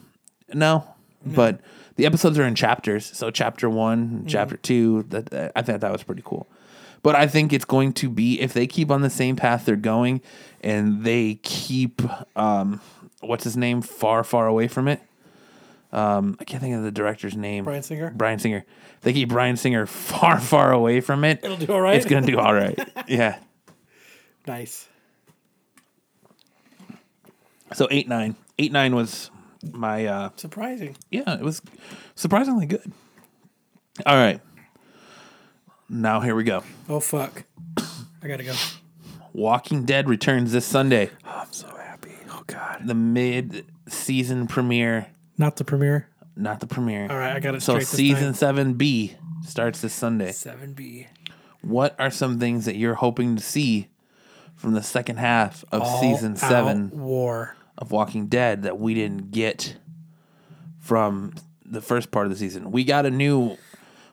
No, 0.55 0.85
but 1.27 1.61
the 2.01 2.07
episodes 2.07 2.39
are 2.39 2.45
in 2.47 2.55
chapters. 2.55 3.05
So 3.05 3.31
chapter 3.31 3.69
one, 3.69 4.25
chapter 4.27 4.57
two. 4.57 5.03
That 5.11 5.33
uh, 5.35 5.51
I 5.55 5.61
thought 5.61 5.81
that 5.81 5.93
was 5.93 6.03
pretty 6.03 6.23
cool. 6.25 6.49
But 7.03 7.15
I 7.15 7.27
think 7.27 7.53
it's 7.53 7.67
going 7.67 7.93
to 7.95 8.09
be 8.09 8.41
if 8.41 8.55
they 8.55 8.67
keep 8.67 8.91
on 8.91 9.03
the 9.03 9.11
same 9.11 9.37
path 9.37 9.67
they're 9.67 9.77
going, 9.77 10.23
and 10.63 11.05
they 11.05 11.35
keep 11.43 12.01
um, 12.37 12.81
what's 13.21 13.45
his 13.45 13.55
name 13.55 13.83
far, 13.83 14.25
far 14.25 14.47
away 14.47 14.67
from 14.67 14.89
it. 14.89 15.03
Um, 15.93 16.39
I 16.41 16.45
can't 16.45 16.63
think 16.63 16.75
of 16.75 16.83
the 16.83 16.91
director's 16.91 17.37
name. 17.37 17.65
Bryan 17.65 17.83
Singer? 17.83 18.13
Bryan 18.17 18.39
Singer. 18.39 18.65
If 18.97 19.01
they 19.03 19.13
keep 19.13 19.29
Bryan 19.29 19.57
Singer 19.57 19.85
far, 19.87 20.41
far 20.41 20.73
away 20.73 21.03
from 21.03 21.25
it. 21.25 21.41
It'll 21.43 21.59
do 21.59 21.71
all 21.71 21.83
right? 21.83 21.97
It's 21.97 22.07
gonna 22.07 22.27
do 22.27 22.39
all 22.39 22.55
right. 22.55 22.79
yeah. 23.09 23.39
Nice. 24.47 24.89
So 27.75 27.89
eight 27.91 28.09
nine. 28.09 28.37
Eight 28.59 28.73
nine 28.73 28.95
was 28.95 29.31
my 29.73 30.07
uh, 30.07 30.31
Surprising. 30.37 30.97
yeah, 31.11 31.35
it 31.35 31.43
was 31.43 31.61
surprisingly 32.15 32.67
good. 32.67 32.93
All 34.07 34.17
right. 34.17 34.41
Now 35.89 36.21
here 36.21 36.35
we 36.35 36.45
go. 36.45 36.63
Oh 36.89 37.01
fuck. 37.01 37.45
I 38.23 38.29
gotta 38.29 38.45
go. 38.45 38.55
Walking 39.33 39.85
Dead 39.85 40.09
returns 40.09 40.53
this 40.53 40.65
Sunday. 40.67 41.11
I'm 41.25 41.53
so 41.53 41.69
happy. 41.69 42.13
Oh 42.31 42.43
god. 42.47 42.83
The 42.85 42.95
mid 42.95 43.67
season 43.89 44.47
premiere, 44.47 45.09
Not 45.37 45.57
the 45.57 45.65
premiere. 45.65 46.09
not 46.37 46.61
the 46.61 46.67
premiere. 46.67 47.09
All 47.11 47.17
right, 47.19 47.35
I 47.35 47.41
got 47.41 47.55
it 47.57 47.63
So 47.63 47.81
season 47.81 48.35
seven 48.35 48.75
B 48.75 49.17
starts 49.47 49.81
this 49.81 49.93
Sunday. 49.93 50.33
Seven 50.33 50.73
B. 50.75 51.09
What 51.63 51.95
are 51.99 52.11
some 52.11 52.39
things 52.39 52.65
that 52.67 52.77
you're 52.77 52.95
hoping 52.95 53.37
to 53.37 53.43
see 53.43 53.89
from 54.57 54.75
the 54.75 54.83
second 54.83 55.17
half 55.17 55.65
of 55.73 55.87
season 56.01 56.37
seven 56.37 56.91
War. 56.91 57.57
Of 57.81 57.91
Walking 57.91 58.27
Dead 58.27 58.63
that 58.63 58.79
we 58.79 58.95
didn't 58.95 59.31
get 59.31 59.77
from 60.79 61.35
the 61.65 61.81
first 61.81 62.11
part 62.11 62.27
of 62.27 62.33
the 62.33 62.39
season. 62.39 62.71
We 62.71 62.85
got 62.85 63.07
a 63.07 63.11
new 63.11 63.57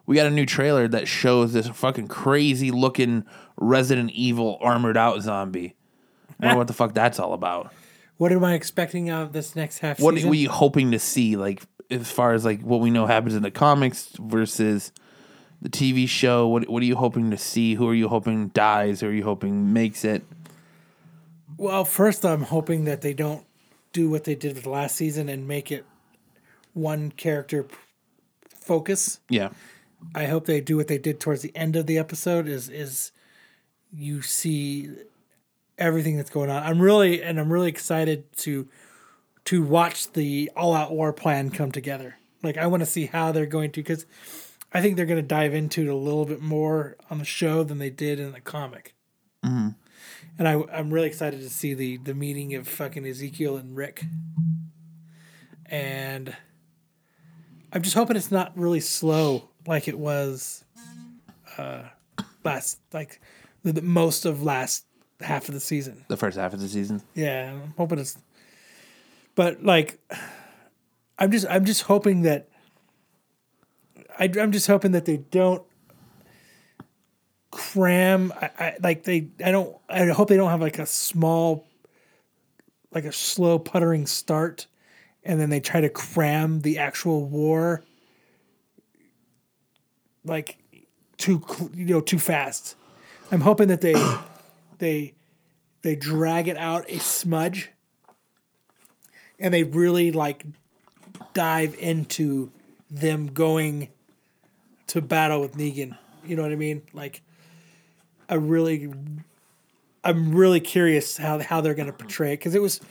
we 0.06 0.16
got 0.16 0.26
a 0.26 0.32
new 0.32 0.46
trailer 0.46 0.88
that 0.88 1.08
shows 1.08 1.54
this 1.54 1.68
fucking 1.68 2.08
crazy 2.08 2.72
looking 2.72 3.26
Resident 3.58 4.12
Evil 4.12 4.58
armored 4.62 4.96
out 4.98 5.22
zombie. 5.22 5.76
I 6.40 6.46
wonder 6.48 6.58
what 6.60 6.68
the 6.68 6.74
fuck 6.74 6.94
that's 6.94 7.20
all 7.20 7.34
about. 7.34 7.74
What 8.18 8.32
am 8.32 8.44
I 8.44 8.54
expecting 8.54 9.10
out 9.10 9.24
of 9.24 9.34
this 9.34 9.56
next 9.56 9.80
half 9.80 10.00
What 10.00 10.16
season? 10.16 10.30
are 10.30 10.32
we 10.32 10.46
hoping 10.46 10.92
to 10.92 11.00
see, 11.00 11.36
like 11.36 11.62
as 11.90 12.10
far 12.10 12.34
as 12.34 12.46
like 12.46 12.62
what 12.62 12.80
we 12.80 12.90
know 12.90 13.06
happens 13.06 13.36
in 13.36 13.44
the 13.44 13.52
comics 13.52 14.10
versus 14.20 14.92
the 15.62 15.70
TV 15.70 16.08
show? 16.08 16.48
What 16.48 16.70
what 16.70 16.82
are 16.84 16.86
you 16.86 16.96
hoping 16.96 17.32
to 17.32 17.38
see? 17.38 17.74
Who 17.74 17.88
are 17.90 17.94
you 17.94 18.08
hoping 18.08 18.50
dies? 18.50 19.02
Who 19.02 19.08
are 19.08 19.14
you 19.14 19.24
hoping 19.24 19.74
makes 19.74 20.06
it? 20.06 20.24
Well, 21.58 21.86
first, 21.86 22.24
I'm 22.24 22.44
hoping 22.44 22.86
that 22.86 23.02
they 23.02 23.14
don't 23.14 23.47
do 23.94 24.10
what 24.10 24.24
they 24.24 24.36
did 24.36 24.56
with 24.56 24.66
last 24.66 24.96
season 24.96 25.30
and 25.30 25.48
make 25.48 25.72
it 25.72 25.86
one 26.74 27.12
character 27.12 27.66
focus. 28.50 29.20
Yeah, 29.30 29.50
I 30.14 30.26
hope 30.26 30.46
they 30.46 30.62
do 30.62 30.78
what 30.78 30.88
they 30.88 30.98
did 30.98 31.20
towards 31.20 31.42
the 31.42 31.56
end 31.56 31.76
of 31.76 31.88
the 31.88 31.98
episode. 31.98 32.48
Is 32.48 32.70
is 32.70 33.12
you 33.94 34.22
see 34.22 34.90
everything 35.78 36.18
that's 36.18 36.30
going 36.30 36.50
on. 36.50 36.64
I'm 36.64 36.82
really 36.82 37.22
and 37.22 37.40
I'm 37.40 37.52
really 37.52 37.70
excited 37.70 38.32
to 38.38 38.68
to 39.46 39.64
watch 39.64 40.12
the 40.12 40.52
all 40.56 40.74
out 40.74 40.92
war 40.92 41.14
plan 41.14 41.50
come 41.50 41.72
together. 41.72 42.18
Like 42.44 42.58
I 42.58 42.68
want 42.68 42.82
to 42.82 42.86
see 42.86 43.06
how 43.06 43.32
they're 43.32 43.46
going 43.46 43.72
to 43.72 43.82
because 43.82 44.06
I 44.74 44.82
think 44.82 44.98
they're 44.98 45.06
going 45.06 45.22
to 45.22 45.28
dive 45.28 45.54
into 45.54 45.82
it 45.82 45.88
a 45.88 45.96
little 45.96 46.26
bit 46.26 46.42
more 46.42 46.98
on 47.10 47.20
the 47.20 47.26
show 47.26 47.64
than 47.64 47.78
they 47.78 47.90
did 47.90 48.20
in 48.20 48.34
the 48.34 48.42
comic. 48.42 48.94
Mm-hmm. 49.44 49.70
And 50.40 50.48
I, 50.48 50.62
I'm 50.72 50.92
really 50.92 51.08
excited 51.08 51.42
to 51.42 51.50
see 51.50 51.74
the 51.74 51.98
the 51.98 52.14
meeting 52.14 52.54
of 52.56 52.68
fucking 52.68 53.06
Ezekiel 53.06 53.58
and 53.58 53.76
Rick. 53.76 54.04
And 55.66 56.36
I'm 57.74 57.82
just 57.82 57.96
hoping 57.96 58.16
it's 58.16 58.32
not 58.32 58.58
really 58.58 58.80
slow 58.80 59.50
like 59.66 59.88
it 59.88 60.00
was 60.00 60.64
uh, 61.58 61.84
last, 62.44 62.80
like 62.94 63.20
the, 63.64 63.74
the 63.74 63.82
most 63.82 64.26
of 64.26 64.42
last 64.42 64.86
half 65.22 65.48
of 65.50 65.54
the 65.54 65.60
season. 65.60 66.06
the 66.08 66.18
first 66.18 66.38
half 66.38 66.54
of 66.54 66.60
the 66.60 66.68
season. 66.68 67.02
Yeah, 67.16 67.52
I'm 67.52 67.74
hoping 67.78 68.00
it's. 68.00 68.18
But 69.36 69.64
like, 69.64 70.00
I'm 71.20 71.32
just 71.32 71.46
I'm 71.50 71.66
just 71.66 71.84
hoping 71.84 72.22
that. 72.24 72.50
I, 74.20 74.32
I'm 74.40 74.52
just 74.52 74.68
hoping 74.68 74.94
that 74.94 75.06
they 75.06 75.18
don't 75.18 75.64
cram. 77.52 78.34
I, 78.40 78.50
I 78.60 78.78
like 78.82 79.04
they. 79.04 79.30
I 79.44 79.52
don't. 79.52 79.76
I 79.90 80.06
hope 80.08 80.30
they 80.30 80.38
don't 80.38 80.50
have 80.50 80.62
like 80.62 80.80
a 80.80 80.86
small, 80.86 81.68
like 82.94 83.06
a 83.06 83.12
slow 83.12 83.60
puttering 83.60 84.06
start, 84.06 84.68
and 85.24 85.40
then 85.40 85.50
they 85.50 85.60
try 85.60 85.82
to 85.82 85.90
cram 85.90 86.62
the 86.62 86.78
actual 86.80 87.26
war. 87.26 87.84
Like, 90.24 90.58
too 91.18 91.44
you 91.74 91.86
know 91.86 92.02
too 92.02 92.20
fast. 92.20 92.76
I'm 93.32 93.42
hoping 93.42 93.68
that 93.70 93.82
they 93.82 93.96
they 94.78 95.14
they 95.82 95.96
drag 95.96 96.48
it 96.48 96.58
out 96.58 96.90
a 96.90 97.00
smudge 97.00 97.72
and 99.40 99.54
they 99.54 99.64
really 99.64 100.12
like 100.12 100.46
dive 101.34 101.76
into 101.80 102.52
them 102.90 103.28
going 103.28 103.90
to 104.88 105.02
battle 105.02 105.42
with 105.42 105.56
Negan. 105.56 105.98
You 106.26 106.36
know 106.36 106.42
what 106.42 106.52
I 106.52 106.56
mean? 106.56 106.82
Like 106.94 107.22
I 108.30 108.36
really 108.36 108.92
I'm 110.04 110.36
really 110.36 110.60
curious 110.60 111.18
how 111.18 111.40
how 111.40 111.62
they're 111.62 111.74
going 111.74 111.88
to 111.88 111.94
portray 111.94 112.34
it 112.34 112.38
cuz 112.38 112.56
it 112.56 112.62
was 112.62 112.82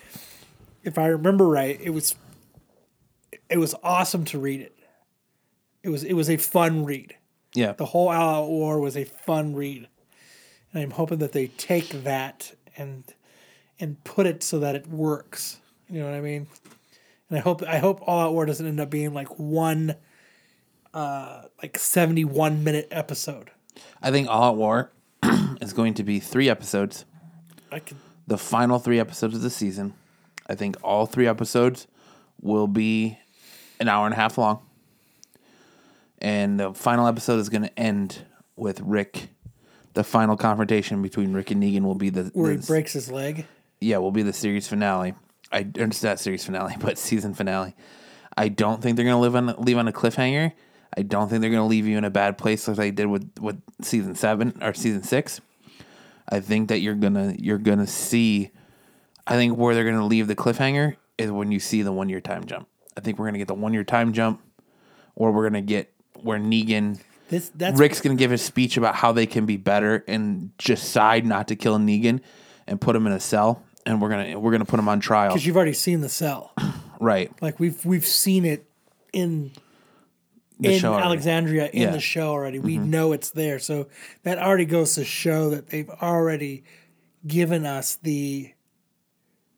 if 0.82 0.98
I 0.98 1.06
remember 1.08 1.46
right, 1.48 1.78
it 1.82 1.90
was 1.90 2.14
it 3.48 3.58
was 3.58 3.74
awesome 3.82 4.24
to 4.26 4.38
read 4.38 4.60
it. 4.60 4.76
It 5.82 5.88
was 5.90 6.04
it 6.04 6.14
was 6.14 6.30
a 6.30 6.36
fun 6.36 6.84
read 6.84 7.16
Yeah, 7.54 7.72
the 7.72 7.86
whole 7.86 8.08
All 8.08 8.44
Out 8.44 8.48
War 8.48 8.80
was 8.80 8.96
a 8.96 9.04
fun 9.04 9.54
read, 9.54 9.88
and 10.72 10.82
I'm 10.82 10.92
hoping 10.92 11.18
that 11.18 11.32
they 11.32 11.48
take 11.48 11.88
that 12.04 12.52
and 12.76 13.04
and 13.78 14.02
put 14.04 14.26
it 14.26 14.42
so 14.42 14.58
that 14.60 14.74
it 14.74 14.86
works. 14.88 15.58
You 15.88 16.00
know 16.00 16.06
what 16.06 16.14
I 16.14 16.20
mean? 16.20 16.46
And 17.28 17.38
I 17.38 17.42
hope 17.42 17.62
I 17.62 17.78
hope 17.78 18.00
All 18.06 18.20
Out 18.20 18.32
War 18.32 18.46
doesn't 18.46 18.66
end 18.66 18.80
up 18.80 18.90
being 18.90 19.14
like 19.14 19.38
one, 19.38 19.96
uh, 20.94 21.42
like 21.62 21.78
71 21.78 22.64
minute 22.64 22.88
episode. 22.90 23.50
I 24.02 24.10
think 24.10 24.28
All 24.28 24.42
Out 24.42 24.56
War 24.56 24.90
is 25.60 25.72
going 25.72 25.94
to 25.94 26.04
be 26.04 26.20
three 26.20 26.48
episodes. 26.48 27.04
I 27.70 27.80
could 27.80 27.96
The 28.26 28.38
final 28.38 28.78
three 28.78 28.98
episodes 28.98 29.34
of 29.34 29.42
the 29.42 29.50
season. 29.50 29.94
I 30.48 30.54
think 30.54 30.76
all 30.82 31.06
three 31.06 31.26
episodes 31.26 31.86
will 32.40 32.66
be 32.66 33.18
an 33.80 33.88
hour 33.88 34.06
and 34.06 34.12
a 34.12 34.16
half 34.16 34.38
long. 34.38 34.60
And 36.18 36.58
the 36.58 36.72
final 36.72 37.06
episode 37.06 37.40
is 37.40 37.48
going 37.48 37.62
to 37.62 37.78
end 37.78 38.24
with 38.56 38.80
Rick. 38.80 39.28
The 39.94 40.04
final 40.04 40.36
confrontation 40.36 41.02
between 41.02 41.32
Rick 41.32 41.50
and 41.50 41.62
Negan 41.62 41.82
will 41.82 41.94
be 41.94 42.10
the, 42.10 42.30
where 42.34 42.52
he 42.52 42.58
breaks 42.58 42.92
his 42.92 43.10
leg. 43.10 43.46
yeah, 43.80 43.98
will 43.98 44.12
be 44.12 44.22
the 44.22 44.32
series 44.32 44.68
finale. 44.68 45.14
I 45.52 45.66
not 46.02 46.20
series 46.20 46.44
finale, 46.44 46.74
but 46.80 46.98
season 46.98 47.34
finale. 47.34 47.74
I 48.36 48.48
don't 48.48 48.82
think 48.82 48.96
they're 48.96 49.04
gonna 49.04 49.20
live 49.20 49.36
on 49.36 49.54
leave 49.58 49.78
on 49.78 49.88
a 49.88 49.92
cliffhanger. 49.92 50.52
I 50.96 51.02
don't 51.02 51.28
think 51.28 51.40
they're 51.40 51.50
gonna 51.50 51.66
leave 51.66 51.86
you 51.86 51.96
in 51.96 52.04
a 52.04 52.10
bad 52.10 52.36
place 52.38 52.68
like 52.68 52.76
they 52.76 52.90
did 52.90 53.06
with 53.06 53.30
with 53.40 53.60
season 53.82 54.14
seven 54.14 54.58
or 54.62 54.74
season 54.74 55.02
six. 55.02 55.40
I 56.28 56.40
think 56.40 56.68
that 56.68 56.80
you're 56.80 56.94
gonna 56.94 57.34
you're 57.38 57.58
gonna 57.58 57.86
see. 57.86 58.50
I 59.26 59.34
think 59.34 59.56
where 59.56 59.74
they're 59.74 59.84
gonna 59.84 60.06
leave 60.06 60.26
the 60.26 60.36
cliffhanger 60.36 60.96
is 61.18 61.30
when 61.30 61.50
you 61.52 61.60
see 61.60 61.82
the 61.82 61.92
one 61.92 62.08
year 62.08 62.20
time 62.20 62.44
jump. 62.44 62.68
I 62.96 63.00
think 63.00 63.18
we're 63.18 63.26
gonna 63.26 63.38
get 63.38 63.48
the 63.48 63.54
one 63.54 63.72
year 63.72 63.84
time 63.84 64.12
jump, 64.12 64.40
or 65.14 65.32
we're 65.32 65.48
gonna 65.48 65.62
get 65.62 65.92
where 66.22 66.38
Negan. 66.38 67.00
This 67.28 67.50
that's 67.54 67.78
Rick's 67.78 68.00
gonna 68.00 68.14
give 68.16 68.32
a 68.32 68.38
speech 68.38 68.76
about 68.76 68.94
how 68.94 69.12
they 69.12 69.26
can 69.26 69.46
be 69.46 69.56
better 69.56 70.04
and 70.06 70.56
decide 70.58 71.26
not 71.26 71.48
to 71.48 71.56
kill 71.56 71.78
Negan 71.78 72.20
and 72.66 72.80
put 72.80 72.94
him 72.96 73.06
in 73.06 73.12
a 73.12 73.20
cell, 73.20 73.62
and 73.84 74.00
we're 74.00 74.08
gonna 74.10 74.38
we're 74.38 74.52
gonna 74.52 74.64
put 74.64 74.78
him 74.78 74.88
on 74.88 75.00
trial. 75.00 75.30
because 75.30 75.44
you've 75.46 75.56
already 75.56 75.72
seen 75.72 76.00
the 76.00 76.08
cell. 76.08 76.52
Right, 76.98 77.30
Like 77.42 77.60
we've 77.60 77.84
we've 77.84 78.06
seen 78.06 78.46
it 78.46 78.64
in 79.12 79.50
the 80.58 80.74
in 80.76 80.84
already. 80.84 81.04
Alexandria 81.04 81.70
in 81.72 81.82
Yeah. 81.82 81.90
the 81.90 82.00
show 82.00 82.28
already. 82.30 82.58
We 82.58 82.78
know 82.78 83.12
it's 83.12 83.30
there. 83.30 83.58
So 83.58 83.88
that 84.22 84.38
already 84.38 84.64
goes 84.64 84.94
to 84.94 85.04
show 85.04 85.50
that 85.50 85.68
they've 85.68 85.90
already 85.90 86.64
given 87.26 87.66
us 87.66 87.96
the 88.02 88.52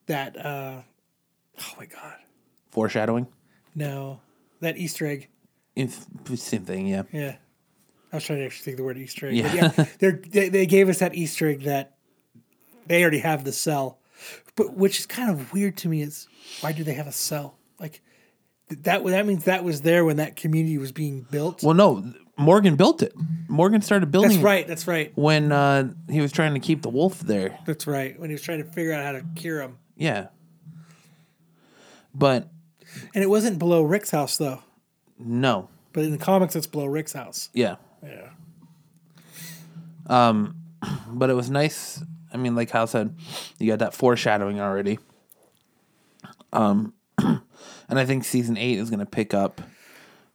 that 0.06 0.36
uh 0.36 0.82
oh 1.60 1.72
my 1.78 1.86
god. 1.86 2.16
foreshadowing. 2.70 3.26
No. 3.74 4.20
That 4.60 4.76
Easter 4.76 5.06
egg. 5.06 5.28
If, 5.76 6.04
same 6.34 6.64
thing, 6.64 6.86
yeah. 6.88 7.02
Yeah. 7.12 7.36
I 8.12 8.16
was 8.16 8.24
trying 8.24 8.40
to 8.40 8.46
actually 8.46 8.64
think 8.64 8.74
of 8.74 8.78
the 8.78 8.84
word 8.84 8.98
Easter 8.98 9.28
egg. 9.28 9.34
Yeah. 9.36 9.44
But 9.68 9.78
yeah, 9.78 9.84
they're, 9.98 10.12
they 10.26 10.48
they 10.48 10.66
gave 10.66 10.88
us 10.88 10.98
that 10.98 11.14
Easter 11.14 11.48
egg 11.48 11.62
that 11.62 11.96
they 12.86 13.02
already 13.02 13.18
have 13.20 13.44
the 13.44 13.52
cell. 13.52 13.98
But 14.56 14.74
which 14.76 14.98
is 14.98 15.06
kind 15.06 15.30
of 15.30 15.52
weird 15.52 15.76
to 15.78 15.88
me 15.88 16.02
is 16.02 16.26
why 16.60 16.72
do 16.72 16.82
they 16.82 16.94
have 16.94 17.06
a 17.06 17.12
cell? 17.12 17.56
Like 17.78 18.00
that 18.68 19.04
that 19.04 19.26
means 19.26 19.44
that 19.44 19.64
was 19.64 19.82
there 19.82 20.04
when 20.04 20.16
that 20.16 20.36
community 20.36 20.78
was 20.78 20.92
being 20.92 21.26
built. 21.30 21.62
Well, 21.62 21.74
no, 21.74 22.12
Morgan 22.36 22.76
built 22.76 23.02
it. 23.02 23.12
Morgan 23.48 23.82
started 23.82 24.10
building. 24.10 24.30
That's 24.30 24.42
right. 24.42 24.66
That's 24.66 24.86
right. 24.86 25.12
When 25.16 25.50
uh, 25.52 25.92
he 26.08 26.20
was 26.20 26.32
trying 26.32 26.54
to 26.54 26.60
keep 26.60 26.82
the 26.82 26.88
wolf 26.90 27.20
there. 27.20 27.58
That's 27.66 27.86
right. 27.86 28.18
When 28.18 28.30
he 28.30 28.34
was 28.34 28.42
trying 28.42 28.62
to 28.62 28.70
figure 28.70 28.92
out 28.92 29.04
how 29.04 29.12
to 29.12 29.24
cure 29.34 29.60
him. 29.60 29.78
Yeah. 29.96 30.28
But 32.14 32.48
And 33.14 33.22
it 33.22 33.28
wasn't 33.28 33.58
below 33.58 33.82
Rick's 33.82 34.10
house 34.10 34.36
though. 34.36 34.62
no. 35.18 35.68
But 35.92 36.04
in 36.04 36.12
the 36.12 36.18
comics 36.18 36.54
it's 36.54 36.66
below 36.66 36.86
Rick's 36.86 37.12
house. 37.12 37.48
Yeah. 37.54 37.76
Yeah. 38.04 38.28
Um, 40.06 40.56
but 41.08 41.30
it 41.30 41.34
was 41.34 41.50
nice. 41.50 42.02
I 42.32 42.36
mean, 42.36 42.54
like 42.54 42.70
Hal 42.70 42.86
said, 42.86 43.16
you 43.58 43.66
got 43.68 43.78
that 43.80 43.94
foreshadowing 43.94 44.60
already. 44.60 44.98
Um, 46.52 46.92
and 47.88 47.98
I 47.98 48.04
think 48.04 48.24
season 48.24 48.56
eight 48.56 48.78
is 48.78 48.90
going 48.90 49.00
to 49.00 49.06
pick 49.06 49.32
up 49.34 49.60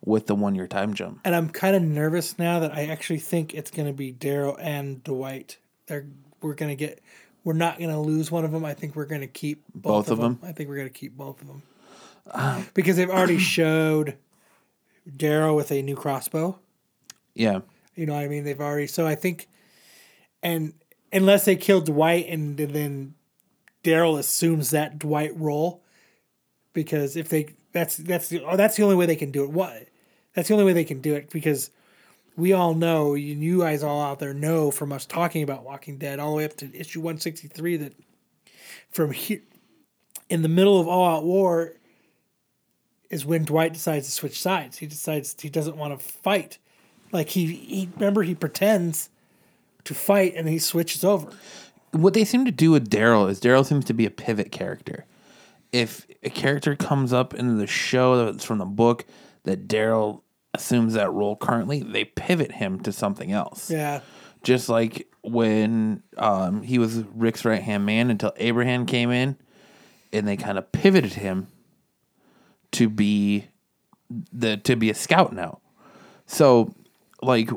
with 0.05 0.27
the 0.27 0.35
one 0.35 0.55
year 0.55 0.67
time 0.67 0.93
jump. 0.93 1.19
And 1.23 1.35
I'm 1.35 1.49
kind 1.49 1.75
of 1.75 1.81
nervous 1.81 2.37
now 2.37 2.59
that 2.59 2.73
I 2.73 2.87
actually 2.87 3.19
think 3.19 3.53
it's 3.53 3.71
going 3.71 3.87
to 3.87 3.93
be 3.93 4.11
Daryl 4.11 4.57
and 4.59 5.03
Dwight. 5.03 5.57
They're 5.87 6.05
we're 6.41 6.55
going 6.55 6.69
to 6.69 6.75
get 6.75 7.01
we're 7.43 7.53
not 7.53 7.77
going 7.77 7.89
to 7.89 7.99
lose 7.99 8.31
one 8.31 8.45
of 8.45 8.51
them. 8.51 8.65
I 8.65 8.73
think 8.73 8.95
we're 8.95 9.05
going 9.05 9.21
to 9.21 9.27
keep 9.27 9.63
both, 9.73 10.07
Both 10.07 10.11
of 10.11 10.17
them? 10.19 10.39
I 10.43 10.51
think 10.53 10.69
we're 10.69 10.77
going 10.77 10.87
to 10.87 10.93
keep 10.93 11.17
both 11.17 11.41
of 11.41 11.47
them. 11.47 12.65
because 12.73 12.95
they've 12.97 13.09
already 13.09 13.37
showed 13.39 14.17
Daryl 15.09 15.55
with 15.55 15.71
a 15.71 15.81
new 15.81 15.95
crossbow. 15.95 16.59
Yeah. 17.33 17.61
You 17.95 18.05
know 18.05 18.13
what 18.13 18.23
I 18.23 18.27
mean? 18.27 18.43
They've 18.43 18.59
already 18.59 18.87
so 18.87 19.05
I 19.05 19.15
think 19.15 19.47
and 20.41 20.73
unless 21.11 21.45
they 21.45 21.55
kill 21.55 21.81
Dwight 21.81 22.27
and 22.27 22.57
then 22.57 23.13
Daryl 23.83 24.17
assumes 24.17 24.71
that 24.71 24.97
Dwight 24.99 25.37
role 25.39 25.82
because 26.73 27.15
if 27.15 27.29
they 27.29 27.53
that's 27.71 27.97
that's 27.97 28.29
the 28.29 28.43
oh, 28.43 28.57
that's 28.57 28.75
the 28.75 28.83
only 28.83 28.95
way 28.95 29.05
they 29.05 29.15
can 29.15 29.31
do 29.31 29.43
it. 29.43 29.51
What 29.51 29.87
that's 30.33 30.47
the 30.47 30.53
only 30.53 30.65
way 30.65 30.73
they 30.73 30.83
can 30.83 31.01
do 31.01 31.13
it 31.15 31.29
because 31.29 31.69
we 32.35 32.53
all 32.53 32.73
know 32.73 33.13
you, 33.13 33.35
you 33.35 33.59
guys 33.59 33.83
all 33.83 34.01
out 34.01 34.19
there 34.19 34.33
know 34.33 34.71
from 34.71 34.91
us 34.91 35.05
talking 35.05 35.43
about 35.43 35.63
Walking 35.63 35.97
Dead 35.97 36.19
all 36.19 36.31
the 36.31 36.37
way 36.37 36.45
up 36.45 36.55
to 36.57 36.75
issue 36.75 36.99
163 36.99 37.77
that 37.77 37.93
from 38.89 39.11
here 39.11 39.41
in 40.29 40.41
the 40.41 40.49
middle 40.49 40.79
of 40.79 40.87
all 40.87 41.17
out 41.17 41.23
war 41.23 41.73
is 43.09 43.25
when 43.25 43.45
Dwight 43.45 43.73
decides 43.73 44.07
to 44.07 44.11
switch 44.11 44.41
sides. 44.41 44.79
He 44.79 44.87
decides 44.87 45.35
he 45.39 45.49
doesn't 45.49 45.77
want 45.77 45.97
to 45.97 46.03
fight. 46.03 46.57
Like 47.11 47.29
he, 47.29 47.45
he 47.45 47.89
remember 47.95 48.23
he 48.23 48.33
pretends 48.33 49.09
to 49.83 49.93
fight 49.93 50.33
and 50.35 50.49
he 50.49 50.57
switches 50.57 51.03
over. 51.03 51.29
what 51.91 52.13
they 52.13 52.25
seem 52.25 52.45
to 52.45 52.51
do 52.51 52.71
with 52.71 52.89
Daryl 52.89 53.29
is 53.29 53.39
Daryl 53.39 53.65
seems 53.65 53.85
to 53.85 53.93
be 53.93 54.05
a 54.05 54.09
pivot 54.09 54.51
character. 54.51 55.05
If 55.71 56.07
a 56.23 56.29
character 56.29 56.75
comes 56.75 57.13
up 57.13 57.33
in 57.33 57.57
the 57.57 57.67
show 57.67 58.25
that's 58.25 58.45
from 58.45 58.57
the 58.59 58.65
book 58.65 59.05
that 59.43 59.67
Daryl 59.67 60.21
assumes 60.53 60.93
that 60.93 61.11
role 61.11 61.35
currently, 61.35 61.81
they 61.81 62.05
pivot 62.05 62.53
him 62.53 62.79
to 62.81 62.91
something 62.91 63.31
else. 63.31 63.69
Yeah. 63.69 64.01
Just 64.43 64.69
like 64.69 65.07
when 65.23 66.03
um, 66.17 66.61
he 66.61 66.77
was 66.77 67.03
Rick's 67.15 67.45
right 67.45 67.61
hand 67.61 67.85
man 67.85 68.09
until 68.09 68.33
Abraham 68.37 68.85
came 68.85 69.09
in, 69.09 69.37
and 70.11 70.27
they 70.27 70.37
kind 70.37 70.57
of 70.57 70.71
pivoted 70.71 71.13
him 71.13 71.47
to 72.71 72.89
be 72.89 73.47
the 74.31 74.57
to 74.57 74.75
be 74.75 74.89
a 74.89 74.93
scout 74.93 75.33
now. 75.33 75.59
So, 76.25 76.75
like, 77.21 77.49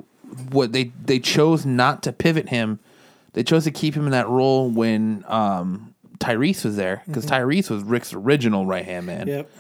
what 0.51 0.73
they 0.73 0.93
they 1.05 1.19
chose 1.19 1.67
not 1.67 2.03
to 2.05 2.13
pivot 2.13 2.49
him. 2.49 2.81
They 3.33 3.43
chose 3.43 3.65
to 3.65 3.71
keep 3.71 3.95
him 3.95 4.07
in 4.07 4.13
that 4.13 4.29
role 4.29 4.71
when 4.71 5.23
um, 5.27 5.95
Tyrese 6.19 6.65
was 6.65 6.77
there 6.77 7.03
because 7.07 7.27
Tyrese 7.27 7.71
was 7.71 7.83
Rick's 7.83 8.13
original 8.13 8.67
right 8.67 8.85
hand 8.85 9.07
man 9.07 9.27
Yep. 9.29 9.51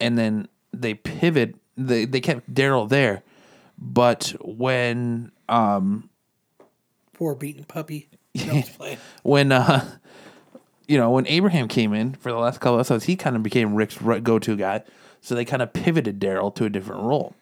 and 0.00 0.18
then 0.18 0.48
they 0.72 0.94
pivot. 0.94 1.54
They 1.76 2.04
they 2.04 2.20
kept 2.20 2.52
Daryl 2.52 2.88
there, 2.88 3.22
but 3.78 4.34
when 4.42 5.30
um 5.48 6.08
Poor 7.14 7.34
beaten 7.34 7.64
puppy. 7.64 8.08
No, 8.34 8.42
I'm 8.52 8.62
just 8.62 8.76
playing. 8.78 8.98
when 9.22 9.50
uh 9.52 9.84
you 10.86 10.96
know 10.98 11.10
when 11.10 11.26
Abraham 11.26 11.66
came 11.68 11.92
in 11.94 12.14
for 12.14 12.30
the 12.30 12.38
last 12.38 12.60
couple 12.60 12.74
of 12.74 12.80
episodes, 12.80 13.04
he 13.04 13.16
kind 13.16 13.34
of 13.36 13.42
became 13.42 13.74
Rick's 13.74 13.96
go 13.98 14.38
to 14.38 14.56
guy. 14.56 14.82
So 15.20 15.34
they 15.34 15.44
kind 15.44 15.62
of 15.62 15.72
pivoted 15.72 16.20
Daryl 16.20 16.54
to 16.54 16.64
a 16.64 16.70
different 16.70 17.02
role. 17.02 17.34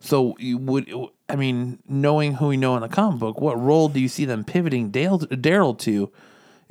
So 0.00 0.36
you 0.38 0.58
would, 0.58 0.92
I 1.30 1.36
mean, 1.36 1.78
knowing 1.88 2.34
who 2.34 2.48
we 2.48 2.58
know 2.58 2.74
in 2.76 2.82
the 2.82 2.88
comic 2.88 3.18
book, 3.20 3.40
what 3.40 3.58
role 3.58 3.88
do 3.88 3.98
you 3.98 4.08
see 4.08 4.26
them 4.26 4.44
pivoting 4.44 4.90
Dale 4.90 5.18
Daryl 5.20 5.78
to? 5.78 6.12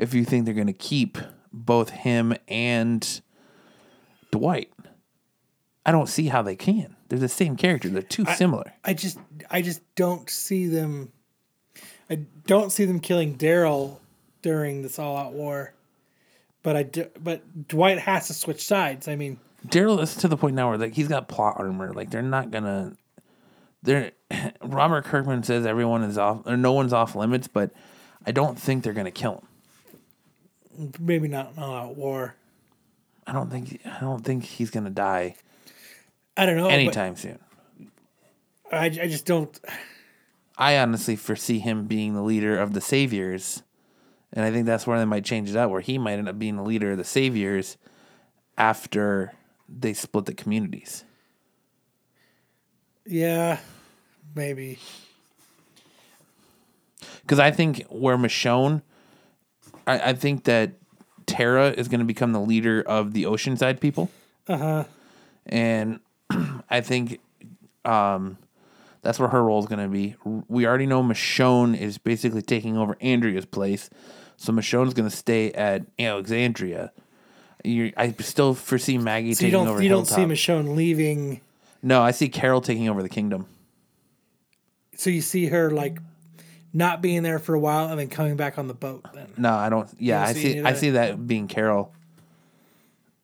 If 0.03 0.13
you 0.13 0.25
think 0.25 0.45
they're 0.45 0.53
going 0.53 0.67
to 0.67 0.73
keep 0.73 1.17
both 1.51 1.89
him 1.89 2.35
and 2.47 3.21
Dwight, 4.31 4.71
I 5.85 5.91
don't 5.91 6.07
see 6.07 6.27
how 6.27 6.41
they 6.41 6.55
can. 6.55 6.95
They're 7.09 7.19
the 7.19 7.29
same 7.29 7.55
character. 7.55 7.89
They're 7.89 8.01
too 8.01 8.25
similar. 8.35 8.73
I 8.83 8.93
just 8.93 9.17
I 9.49 9.61
just 9.61 9.81
don't 9.95 10.29
see 10.29 10.67
them 10.67 11.11
I 12.09 12.19
don't 12.45 12.71
see 12.71 12.85
them 12.85 12.99
killing 12.99 13.37
Daryl 13.37 13.97
during 14.41 14.81
this 14.81 14.99
all 14.99 15.17
out 15.17 15.33
war. 15.33 15.73
But 16.61 16.75
I 16.77 16.83
do, 16.83 17.07
but 17.21 17.67
Dwight 17.67 17.99
has 17.99 18.27
to 18.27 18.33
switch 18.33 18.65
sides. 18.65 19.07
I 19.07 19.15
mean, 19.15 19.39
Daryl 19.67 20.01
is 20.01 20.15
to 20.17 20.27
the 20.27 20.37
point 20.37 20.55
now 20.55 20.69
where 20.69 20.77
like 20.77 20.93
he's 20.93 21.07
got 21.07 21.27
plot 21.27 21.55
armor. 21.57 21.91
Like 21.91 22.09
they're 22.09 22.21
not 22.21 22.51
gonna. 22.51 22.93
They're 23.81 24.11
Robert 24.63 25.05
Kirkman 25.05 25.43
says 25.43 25.65
everyone 25.65 26.03
is 26.03 26.17
off 26.17 26.45
or 26.45 26.55
no 26.55 26.71
one's 26.71 26.93
off 26.93 27.15
limits, 27.15 27.47
but 27.47 27.71
I 28.25 28.31
don't 28.31 28.57
think 28.57 28.83
they're 28.83 28.93
gonna 28.93 29.11
kill 29.11 29.35
him. 29.35 29.47
Maybe 30.99 31.27
not 31.27 31.53
an 31.55 31.63
all 31.63 31.75
out 31.75 31.95
war. 31.95 32.35
I 33.25 33.31
don't 33.31 33.49
think 33.49 33.81
I 33.85 33.99
don't 33.99 34.23
think 34.23 34.43
he's 34.43 34.69
gonna 34.69 34.89
die 34.89 35.35
I 36.35 36.45
don't 36.45 36.57
know. 36.57 36.67
anytime 36.67 37.15
soon. 37.15 37.39
I, 38.71 38.85
I 38.85 38.89
just 38.89 39.25
don't. 39.25 39.59
I 40.57 40.77
honestly 40.77 41.15
foresee 41.15 41.59
him 41.59 41.85
being 41.85 42.13
the 42.15 42.21
leader 42.23 42.59
of 42.59 42.73
the 42.73 42.81
Saviors, 42.81 43.63
and 44.31 44.43
I 44.43 44.51
think 44.51 44.65
that's 44.65 44.85
where 44.87 44.97
they 44.99 45.05
might 45.05 45.25
change 45.25 45.49
it 45.49 45.55
up, 45.55 45.69
where 45.71 45.81
he 45.81 45.97
might 45.97 46.13
end 46.19 46.27
up 46.29 46.37
being 46.39 46.57
the 46.57 46.63
leader 46.63 46.91
of 46.91 46.97
the 46.97 47.03
Saviors 47.03 47.77
after 48.57 49.33
they 49.69 49.93
split 49.93 50.25
the 50.25 50.33
communities. 50.33 51.03
Yeah, 53.05 53.59
maybe. 54.35 54.79
because 57.21 57.39
I 57.39 57.51
think 57.51 57.85
where 57.89 58.17
Michonne, 58.17 58.81
I, 59.87 59.99
I 59.99 60.13
think 60.13 60.45
that 60.45 60.73
Tara 61.25 61.69
is 61.69 61.87
going 61.87 61.99
to 61.99 62.05
become 62.05 62.31
the 62.33 62.39
leader 62.39 62.81
of 62.81 63.13
the 63.13 63.23
Oceanside 63.23 63.79
people. 63.79 64.09
Uh 64.47 64.57
huh. 64.57 64.83
And 65.45 65.99
I 66.69 66.81
think 66.81 67.19
um, 67.85 68.37
that's 69.01 69.19
where 69.19 69.29
her 69.29 69.43
role 69.43 69.59
is 69.59 69.65
going 69.65 69.83
to 69.83 69.87
be. 69.87 70.15
We 70.47 70.65
already 70.65 70.85
know 70.85 71.03
Michonne 71.03 71.77
is 71.77 71.97
basically 71.97 72.41
taking 72.41 72.77
over 72.77 72.97
Andrea's 73.01 73.45
place, 73.45 73.89
so 74.37 74.51
Michonne's 74.53 74.93
going 74.93 75.09
to 75.09 75.15
stay 75.15 75.51
at 75.51 75.83
Alexandria. 75.99 76.91
You, 77.63 77.93
I 77.95 78.11
still 78.19 78.53
foresee 78.53 78.97
Maggie 78.97 79.33
So 79.33 79.45
you 79.45 79.51
taking 79.51 79.65
don't 79.65 79.73
over 79.73 79.81
you 79.81 79.89
don't 79.89 80.05
see 80.05 80.23
Michonne 80.23 80.75
leaving. 80.75 81.39
no, 81.81 82.01
I 82.01 82.11
see 82.11 82.27
Carol 82.27 82.59
taking 82.59 82.89
over 82.89 83.01
the 83.01 83.09
kingdom. 83.09 83.45
So 84.95 85.09
you 85.09 85.21
see 85.21 85.47
her 85.47 85.71
like 85.71 85.99
not 86.73 87.01
being 87.01 87.21
there 87.23 87.39
for 87.39 87.53
a 87.53 87.59
while 87.59 87.87
and 87.87 87.99
then 87.99 88.09
coming 88.09 88.35
back 88.35 88.57
on 88.57 88.67
the 88.67 88.73
boat. 88.73 89.05
Then 89.13 89.31
No, 89.37 89.53
I 89.53 89.69
don't. 89.69 89.89
Yeah, 89.99 90.19
don't 90.25 90.29
I 90.29 90.33
see. 90.33 90.59
I 90.59 90.63
that? 90.63 90.77
see 90.77 90.89
that 90.91 91.27
being 91.27 91.47
Carol. 91.47 91.93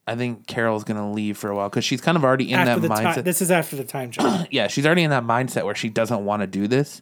I 0.06 0.16
think 0.16 0.48
Carol's 0.48 0.84
gonna 0.84 1.12
leave 1.12 1.38
for 1.38 1.50
a 1.50 1.56
while 1.56 1.70
because 1.70 1.86
she's 1.86 2.02
kind 2.02 2.18
of 2.18 2.24
already 2.24 2.52
in 2.52 2.60
after 2.60 2.88
that 2.88 2.92
mindset. 2.92 3.16
time, 3.16 3.24
this 3.24 3.42
is 3.42 3.52
after 3.52 3.76
the 3.76 3.84
time 3.84 4.12
jump. 4.12 4.48
yeah, 4.52 4.68
she's 4.68 4.86
already 4.86 5.04
in 5.04 5.12
that 5.12 5.24
mindset 5.24 5.66
where 5.66 5.76
she 5.76 5.90
doesn't 5.90 6.26
want 6.26 6.42
to 6.42 6.48
do 6.48 6.68
this 6.68 7.02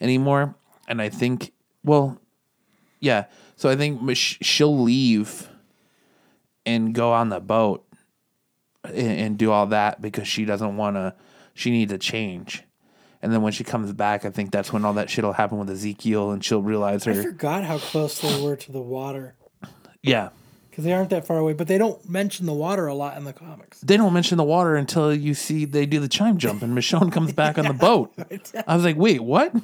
anymore. 0.00 0.54
And 0.88 1.00
I 1.00 1.08
think, 1.08 1.52
well, 1.84 2.18
yeah. 3.00 3.24
So 3.56 3.70
I 3.70 3.76
think 3.76 4.00
she'll 4.16 4.78
leave 4.82 5.48
and 6.66 6.94
go 6.94 7.12
on 7.12 7.28
the 7.28 7.40
boat 7.40 7.86
and, 8.84 8.96
and 8.96 9.38
do 9.38 9.50
all 9.50 9.66
that 9.68 10.02
because 10.02 10.28
she 10.28 10.44
doesn't 10.44 10.76
want 10.76 10.96
to. 10.96 11.14
She 11.54 11.70
needs 11.70 11.92
a 11.92 11.98
change. 11.98 12.64
And 13.22 13.32
then 13.32 13.40
when 13.42 13.52
she 13.52 13.62
comes 13.64 13.92
back, 13.92 14.24
I 14.24 14.30
think 14.30 14.50
that's 14.50 14.72
when 14.72 14.84
all 14.84 14.94
that 14.94 15.08
shit 15.08 15.24
will 15.24 15.32
happen 15.32 15.58
with 15.58 15.70
Ezekiel, 15.70 16.32
and 16.32 16.44
she'll 16.44 16.60
realize 16.62 17.04
her. 17.04 17.12
I 17.12 17.22
forgot 17.22 17.64
how 17.64 17.78
close 17.78 18.18
they 18.20 18.42
were 18.42 18.56
to 18.56 18.72
the 18.72 18.80
water 18.80 19.34
Yeah, 20.02 20.30
because 20.70 20.82
they 20.84 20.92
aren't 20.92 21.10
that 21.10 21.24
far 21.26 21.38
away, 21.38 21.52
but 21.52 21.68
they 21.68 21.78
don't 21.78 22.08
mention 22.08 22.46
the 22.46 22.52
water 22.52 22.86
a 22.88 22.94
lot 22.94 23.16
in 23.16 23.22
the 23.24 23.32
comics. 23.32 23.80
they 23.82 23.96
don't 23.96 24.12
mention 24.12 24.38
the 24.38 24.44
water 24.44 24.74
until 24.74 25.14
you 25.14 25.34
see 25.34 25.64
they 25.64 25.86
do 25.86 26.00
the 26.00 26.08
chime 26.08 26.36
jump 26.38 26.62
and 26.62 26.76
Michonne 26.76 27.12
comes 27.12 27.32
back 27.42 27.58
on 27.58 27.66
the 27.66 27.74
boat. 27.74 28.12
I 28.66 28.74
was 28.74 28.84
like, 28.84 28.96
wait, 28.96 29.20
what? 29.20 29.54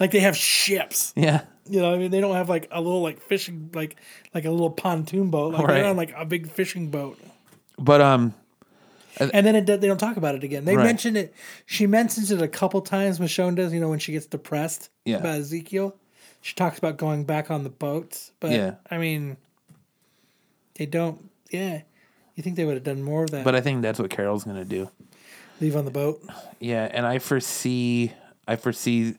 Like 0.00 0.10
they 0.12 0.20
have 0.20 0.36
ships. 0.36 1.12
Yeah. 1.14 1.42
You 1.68 1.80
know, 1.80 1.92
I 1.92 1.98
mean, 1.98 2.10
they 2.10 2.20
don't 2.20 2.34
have 2.34 2.48
like 2.48 2.66
a 2.72 2.80
little 2.80 3.02
like 3.02 3.20
fishing 3.20 3.70
like 3.74 3.96
like 4.34 4.46
a 4.46 4.50
little 4.50 4.70
pontoon 4.70 5.30
boat. 5.30 5.52
Like 5.52 5.66
Right. 5.68 5.74
they're 5.74 5.86
on 5.90 5.96
like 5.96 6.14
a 6.16 6.24
big 6.24 6.50
fishing 6.50 6.88
boat. 6.90 7.18
But 7.78 8.00
um 8.00 8.34
And 9.20 9.46
then 9.46 9.54
it, 9.56 9.66
they 9.66 9.76
don't 9.86 9.98
talk 9.98 10.16
about 10.16 10.34
it 10.34 10.42
again. 10.44 10.64
They 10.64 10.76
Right. 10.76 10.84
mention 10.84 11.16
it. 11.16 11.34
She 11.66 11.86
mentions 11.86 12.30
it 12.30 12.40
a 12.40 12.48
couple 12.48 12.80
times. 12.80 13.18
Michonne 13.18 13.54
does. 13.56 13.72
You 13.72 13.80
know, 13.80 13.88
when 13.90 13.98
she 13.98 14.12
gets 14.12 14.26
depressed 14.26 14.88
Yeah. 15.04 15.18
about 15.18 15.38
Ezekiel, 15.40 15.94
she 16.40 16.54
talks 16.54 16.78
about 16.78 16.96
going 16.96 17.24
back 17.24 17.50
on 17.50 17.62
the 17.62 17.68
boats. 17.70 18.32
But 18.40 18.52
Yeah. 18.52 18.74
I 18.90 18.98
mean, 18.98 19.36
they 20.74 20.86
don't. 20.86 21.28
Yeah, 21.50 21.82
you 22.34 22.42
think 22.42 22.56
they 22.56 22.64
would 22.64 22.74
have 22.74 22.84
done 22.84 23.02
more 23.02 23.24
of 23.24 23.30
that? 23.30 23.44
but 23.44 23.54
I 23.54 23.60
think 23.60 23.82
that's 23.82 23.98
what 23.98 24.10
Carol's 24.10 24.44
gonna 24.44 24.64
do. 24.64 24.90
leave 25.60 25.76
on 25.76 25.84
the 25.84 25.90
boat. 25.90 26.20
Yeah, 26.58 26.88
and 26.90 27.06
I 27.06 27.18
foresee 27.18 28.12
I 28.48 28.56
foresee 28.56 29.14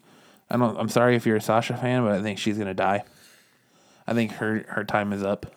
I 0.49 0.57
don't 0.57 0.77
I'm 0.77 0.89
sorry 0.89 1.15
if 1.15 1.25
you're 1.25 1.37
a 1.37 1.41
Sasha 1.41 1.77
fan, 1.77 2.03
but 2.03 2.11
I 2.13 2.21
think 2.21 2.39
she's 2.39 2.57
gonna 2.57 2.73
die. 2.73 3.03
I 4.07 4.13
think 4.13 4.31
her 4.33 4.65
her 4.69 4.83
time 4.83 5.13
is 5.13 5.23
up. 5.23 5.53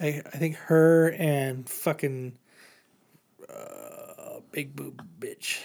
I, 0.00 0.22
I 0.32 0.38
think 0.38 0.56
her 0.56 1.10
and 1.18 1.68
fucking 1.68 2.32
big 4.52 4.76
boob 4.76 5.02
bitch. 5.18 5.60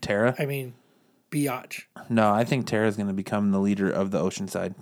Tara? 0.00 0.34
I 0.38 0.46
mean, 0.46 0.74
biatch. 1.30 1.84
No, 2.08 2.32
I 2.32 2.44
think 2.44 2.66
Tara's 2.66 2.96
gonna 2.96 3.12
become 3.12 3.50
the 3.50 3.60
leader 3.60 3.90
of 3.90 4.10
the 4.10 4.20
Oceanside. 4.20 4.74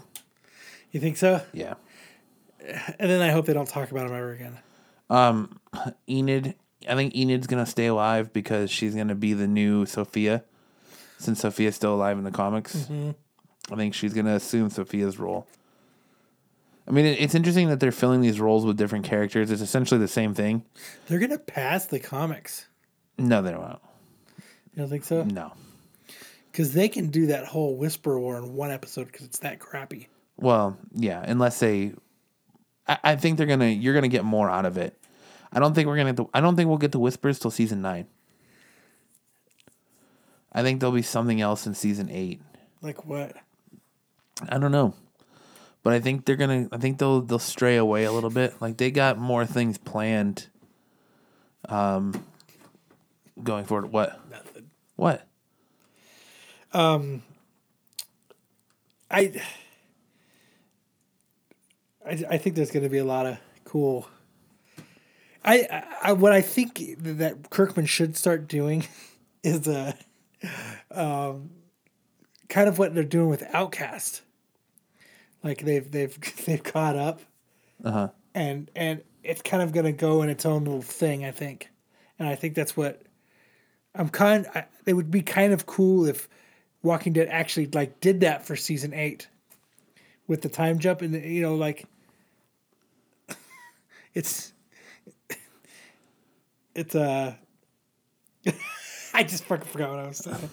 You 0.91 1.01
think 1.01 1.17
so? 1.17 1.43
Yeah. 1.53 1.75
And 2.99 3.11
then 3.11 3.23
I 3.23 3.31
hope 3.31 3.47
they 3.47 3.53
don't 3.53 3.69
talk 3.69 3.91
about 3.91 4.07
him 4.07 4.15
ever 4.15 4.33
again. 4.33 4.59
Um, 5.09 5.61
Enid 6.09 6.55
I 6.89 6.95
think 6.95 7.15
Enid's 7.15 7.47
gonna 7.47 7.67
stay 7.67 7.87
alive 7.87 8.33
because 8.33 8.71
she's 8.71 8.95
gonna 8.95 9.15
be 9.15 9.35
the 9.35 9.47
new 9.47 9.87
Sophia. 9.87 10.45
Since 11.19 11.41
Sophia's 11.41 11.77
still 11.77 11.95
alive 11.95 12.17
in 12.17 12.25
the 12.25 12.31
comics. 12.31 12.75
Mm-hmm. 12.75 13.11
I 13.73 13.77
think 13.77 13.95
she's 13.95 14.15
gonna 14.15 14.35
assume 14.35 14.71
Sophia's 14.71 15.19
role. 15.19 15.47
I 16.89 16.93
mean, 16.93 17.05
it's 17.05 17.35
interesting 17.35 17.69
that 17.69 17.79
they're 17.79 17.93
filling 17.93 18.21
these 18.21 18.41
roles 18.41 18.65
with 18.65 18.77
different 18.77 19.05
characters. 19.05 19.51
It's 19.51 19.63
essentially 19.63 20.01
the 20.01 20.09
same 20.09 20.35
thing. 20.35 20.65
They're 21.07 21.19
gonna 21.19 21.39
pass 21.39 21.85
the 21.85 22.01
comics. 22.01 22.67
No, 23.21 23.43
they 23.43 23.51
don't. 23.51 23.79
You 24.75 24.79
don't 24.79 24.89
think 24.89 25.05
so? 25.05 25.25
No. 25.25 25.53
Because 26.51 26.73
they 26.73 26.89
can 26.89 27.11
do 27.11 27.27
that 27.27 27.45
whole 27.47 27.77
Whisper 27.77 28.19
War 28.19 28.37
in 28.39 28.55
one 28.55 28.71
episode 28.71 29.07
because 29.07 29.27
it's 29.27 29.39
that 29.41 29.61
crappy. 29.61 30.09
Well, 30.37 30.77
yeah, 30.95 31.23
unless 31.25 31.61
they, 31.61 31.93
I, 32.89 32.99
I 33.05 33.17
think 33.17 33.37
they're 33.39 33.47
gonna. 33.47 33.67
You're 33.67 33.95
gonna 33.95 34.09
get 34.09 34.25
more 34.25 34.51
out 34.51 34.65
of 34.67 34.79
it. 34.79 34.97
I 35.53 35.61
don't 35.61 35.75
think 35.75 35.87
we're 35.87 35.97
gonna. 35.97 36.11
Get 36.13 36.17
the, 36.17 36.25
I 36.35 36.41
don't 36.41 36.57
think 36.57 36.69
we'll 36.69 36.79
get 36.79 36.93
the 36.93 36.99
whispers 36.99 37.39
till 37.39 37.51
season 37.51 37.83
nine. 37.83 38.07
I 40.53 40.63
think 40.63 40.81
there'll 40.81 40.95
be 40.95 41.03
something 41.03 41.41
else 41.41 41.67
in 41.67 41.75
season 41.75 42.09
eight. 42.11 42.41
Like 42.83 43.07
what? 43.07 43.37
I 44.49 44.59
don't 44.59 44.73
know, 44.73 44.95
but 45.83 45.93
I 45.93 46.01
think 46.01 46.25
they're 46.25 46.37
gonna. 46.37 46.69
I 46.73 46.79
think 46.79 46.99
they'll 46.99 47.21
they'll 47.21 47.39
stray 47.39 47.77
away 47.77 48.05
a 48.05 48.13
little 48.13 48.31
bit. 48.31 48.61
Like 48.61 48.79
they 48.79 48.91
got 48.91 49.19
more 49.19 49.45
things 49.45 49.77
planned 49.79 50.49
Um, 51.69 52.25
going 53.45 53.65
forward, 53.65 53.93
what? 53.93 54.21
Nothing. 54.31 54.71
What? 54.97 55.27
I, 59.11 59.33
I, 62.07 62.25
I 62.31 62.39
think 62.39 62.55
there's 62.57 62.71
going 62.71 62.83
to 62.85 62.89
be 62.89 62.99
a 62.99 63.05
lot 63.05 63.27
of 63.27 63.39
cool. 63.65 64.09
I, 65.45 65.85
I, 66.03 66.13
what 66.13 66.33
I 66.33 66.43
think 66.43 66.81
that 66.99 67.51
Kirkman 67.51 67.87
should 67.87 68.17
start 68.17 68.47
doing 68.47 68.87
is 69.43 69.67
uh, 69.67 69.93
um, 70.91 71.51
kind 72.49 72.69
of 72.69 72.79
what 72.79 72.95
they're 72.95 73.05
doing 73.05 73.29
with 73.29 73.43
Outcast. 73.55 74.23
Like 75.43 75.63
they've 75.65 75.91
they've 75.91 76.19
they've 76.45 76.63
caught 76.63 76.97
up, 76.97 77.21
Uh 77.83 77.91
huh. 77.91 78.09
and 78.35 78.71
and 78.77 79.03
it's 79.25 79.41
kind 79.43 79.63
of 79.63 79.73
going 79.73 79.87
to 79.87 79.93
go 79.93 80.21
in 80.23 80.29
its 80.29 80.45
own 80.45 80.65
little 80.65 80.83
thing. 80.83 81.25
I 81.25 81.31
think, 81.31 81.71
and 82.19 82.29
I 82.29 82.35
think 82.35 82.55
that's 82.55 82.77
what 82.77 83.03
I'm 83.95 84.09
kind. 84.09 84.47
I, 84.55 84.65
it 84.87 84.95
would 84.95 85.11
be 85.11 85.23
kind 85.23 85.53
of 85.53 85.67
cool 85.67 86.07
if 86.07 86.29
Walking 86.83 87.13
Dead 87.13 87.29
actually 87.31 87.67
like 87.67 88.01
did 88.01 88.21
that 88.21 88.47
for 88.47 88.57
season 88.57 88.93
eight 88.95 89.29
with 90.27 90.43
the 90.43 90.49
time 90.49 90.79
jump 90.79 91.03
and 91.03 91.13
the, 91.15 91.21
you 91.21 91.43
know 91.43 91.55
like 91.57 91.85
it's 94.15 94.53
it's 96.75 96.95
uh 96.95 97.35
I 99.15 99.25
just 99.25 99.45
fucking 99.45 99.67
forgot 99.67 99.91
what 99.91 99.99
I 99.99 100.07
was 100.07 100.19
saying. 100.19 100.51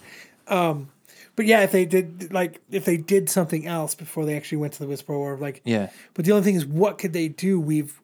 Um, 0.48 0.88
but 1.36 1.46
yeah, 1.46 1.62
if 1.62 1.70
they 1.72 1.84
did 1.84 2.32
like 2.32 2.60
if 2.70 2.84
they 2.84 2.96
did 2.96 3.30
something 3.30 3.66
else 3.66 3.94
before 3.94 4.24
they 4.26 4.36
actually 4.36 4.58
went 4.58 4.72
to 4.74 4.80
the 4.80 4.86
Whisper 4.88 5.16
War, 5.16 5.36
like 5.36 5.62
Yeah. 5.64 5.90
but 6.14 6.24
the 6.24 6.32
only 6.32 6.44
thing 6.44 6.56
is, 6.56 6.66
what 6.66 6.98
could 6.98 7.12
they 7.12 7.28
do? 7.28 7.60
We've 7.60 8.00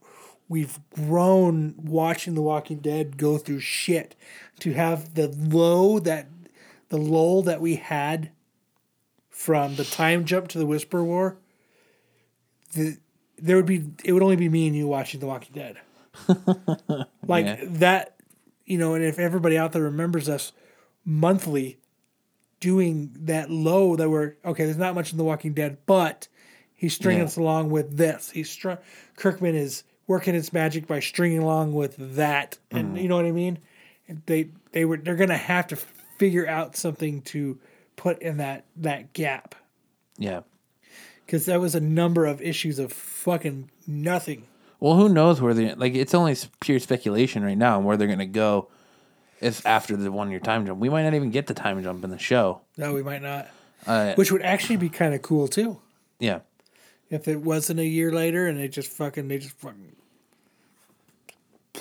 we've 0.48 0.78
grown 0.94 1.74
watching 1.78 2.34
The 2.34 2.42
Walking 2.42 2.78
Dead 2.78 3.16
go 3.16 3.38
through 3.38 3.60
shit 3.60 4.14
to 4.60 4.72
have 4.72 5.14
the 5.14 5.28
low 5.28 5.98
that 5.98 6.28
the 6.88 6.98
lull 6.98 7.42
that 7.42 7.60
we 7.60 7.76
had 7.76 8.30
from 9.30 9.76
the 9.76 9.84
time 9.84 10.24
jump 10.24 10.48
to 10.48 10.58
the 10.58 10.66
Whisper 10.66 11.02
War. 11.02 11.38
The 12.74 12.98
there 13.38 13.56
would 13.56 13.66
be 13.66 13.84
it 14.04 14.12
would 14.12 14.22
only 14.22 14.36
be 14.36 14.48
me 14.48 14.66
and 14.66 14.76
you 14.76 14.86
watching 14.86 15.20
The 15.20 15.26
Walking 15.26 15.54
Dead. 15.54 15.76
like 17.26 17.46
Yeah. 17.46 17.56
that, 17.64 18.16
you 18.64 18.78
know, 18.78 18.94
and 18.94 19.04
if 19.04 19.18
everybody 19.18 19.58
out 19.58 19.72
there 19.72 19.82
remembers 19.82 20.28
us 20.28 20.52
monthly 21.04 21.78
doing 22.60 23.10
that 23.20 23.50
low 23.50 23.96
that 23.96 24.08
we're 24.08 24.34
okay, 24.44 24.64
there's 24.64 24.76
not 24.76 24.94
much 24.94 25.10
in 25.12 25.18
The 25.18 25.24
Walking 25.24 25.52
Dead, 25.54 25.78
but 25.86 26.28
he's 26.74 26.94
stringing 26.94 27.20
Yeah. 27.22 27.26
us 27.26 27.36
along 27.36 27.70
with 27.70 27.96
this. 27.96 28.30
He's 28.30 28.50
str- 28.50 28.74
Kirkman 29.16 29.54
is 29.56 29.82
working 30.06 30.34
its 30.34 30.52
magic 30.52 30.86
by 30.86 31.00
stringing 31.00 31.38
along 31.38 31.72
with 31.72 31.96
that, 32.16 32.58
and 32.70 32.98
you 32.98 33.08
know 33.08 33.16
what 33.16 33.24
I 33.26 33.32
mean. 33.32 33.58
They 34.26 34.48
they 34.72 34.84
were 34.84 34.96
they're 34.98 35.16
gonna 35.16 35.36
have 35.36 35.66
to 35.68 35.76
figure 36.18 36.46
out 36.46 36.76
something 36.76 37.22
to 37.22 37.58
put 37.96 38.20
in 38.20 38.36
that 38.38 38.64
that 38.76 39.12
gap 39.12 39.54
Yeah. 40.18 40.40
because 41.24 41.46
that 41.46 41.60
was 41.60 41.74
a 41.74 41.80
number 41.80 42.26
of 42.26 42.42
issues 42.42 42.78
of 42.78 42.92
fucking 42.92 43.70
nothing. 43.86 44.44
Well, 44.80 44.94
who 44.96 45.08
knows 45.08 45.40
where 45.40 45.54
they 45.54 45.74
like? 45.74 45.94
It's 45.94 46.14
only 46.14 46.36
pure 46.60 46.78
speculation 46.80 47.42
right 47.42 47.56
now 47.56 47.78
on 47.78 47.84
where 47.84 47.96
they're 47.96 48.08
gonna 48.08 48.26
go. 48.26 48.68
If 49.40 49.64
after 49.66 49.96
the 49.96 50.12
one 50.12 50.30
year 50.30 50.40
time 50.40 50.66
jump, 50.66 50.80
we 50.80 50.88
might 50.90 51.02
not 51.04 51.14
even 51.14 51.30
get 51.30 51.46
the 51.46 51.54
time 51.54 51.82
jump 51.82 52.04
in 52.04 52.10
the 52.10 52.18
show. 52.18 52.60
No, 52.76 52.92
we 52.94 53.02
might 53.02 53.22
not. 53.22 53.48
Uh, 53.86 54.14
Which 54.14 54.30
would 54.32 54.42
actually 54.42 54.76
be 54.76 54.88
kind 54.88 55.14
of 55.14 55.22
cool 55.22 55.48
too. 55.48 55.78
yeah. 56.18 56.40
If 57.10 57.28
it 57.28 57.42
wasn't 57.42 57.80
a 57.80 57.86
year 57.86 58.10
later 58.10 58.46
and 58.48 58.58
they 58.58 58.66
just 58.68 58.90
fucking 58.90 59.28
they 59.28 59.38
just 59.38 59.56
fucking 59.58 59.93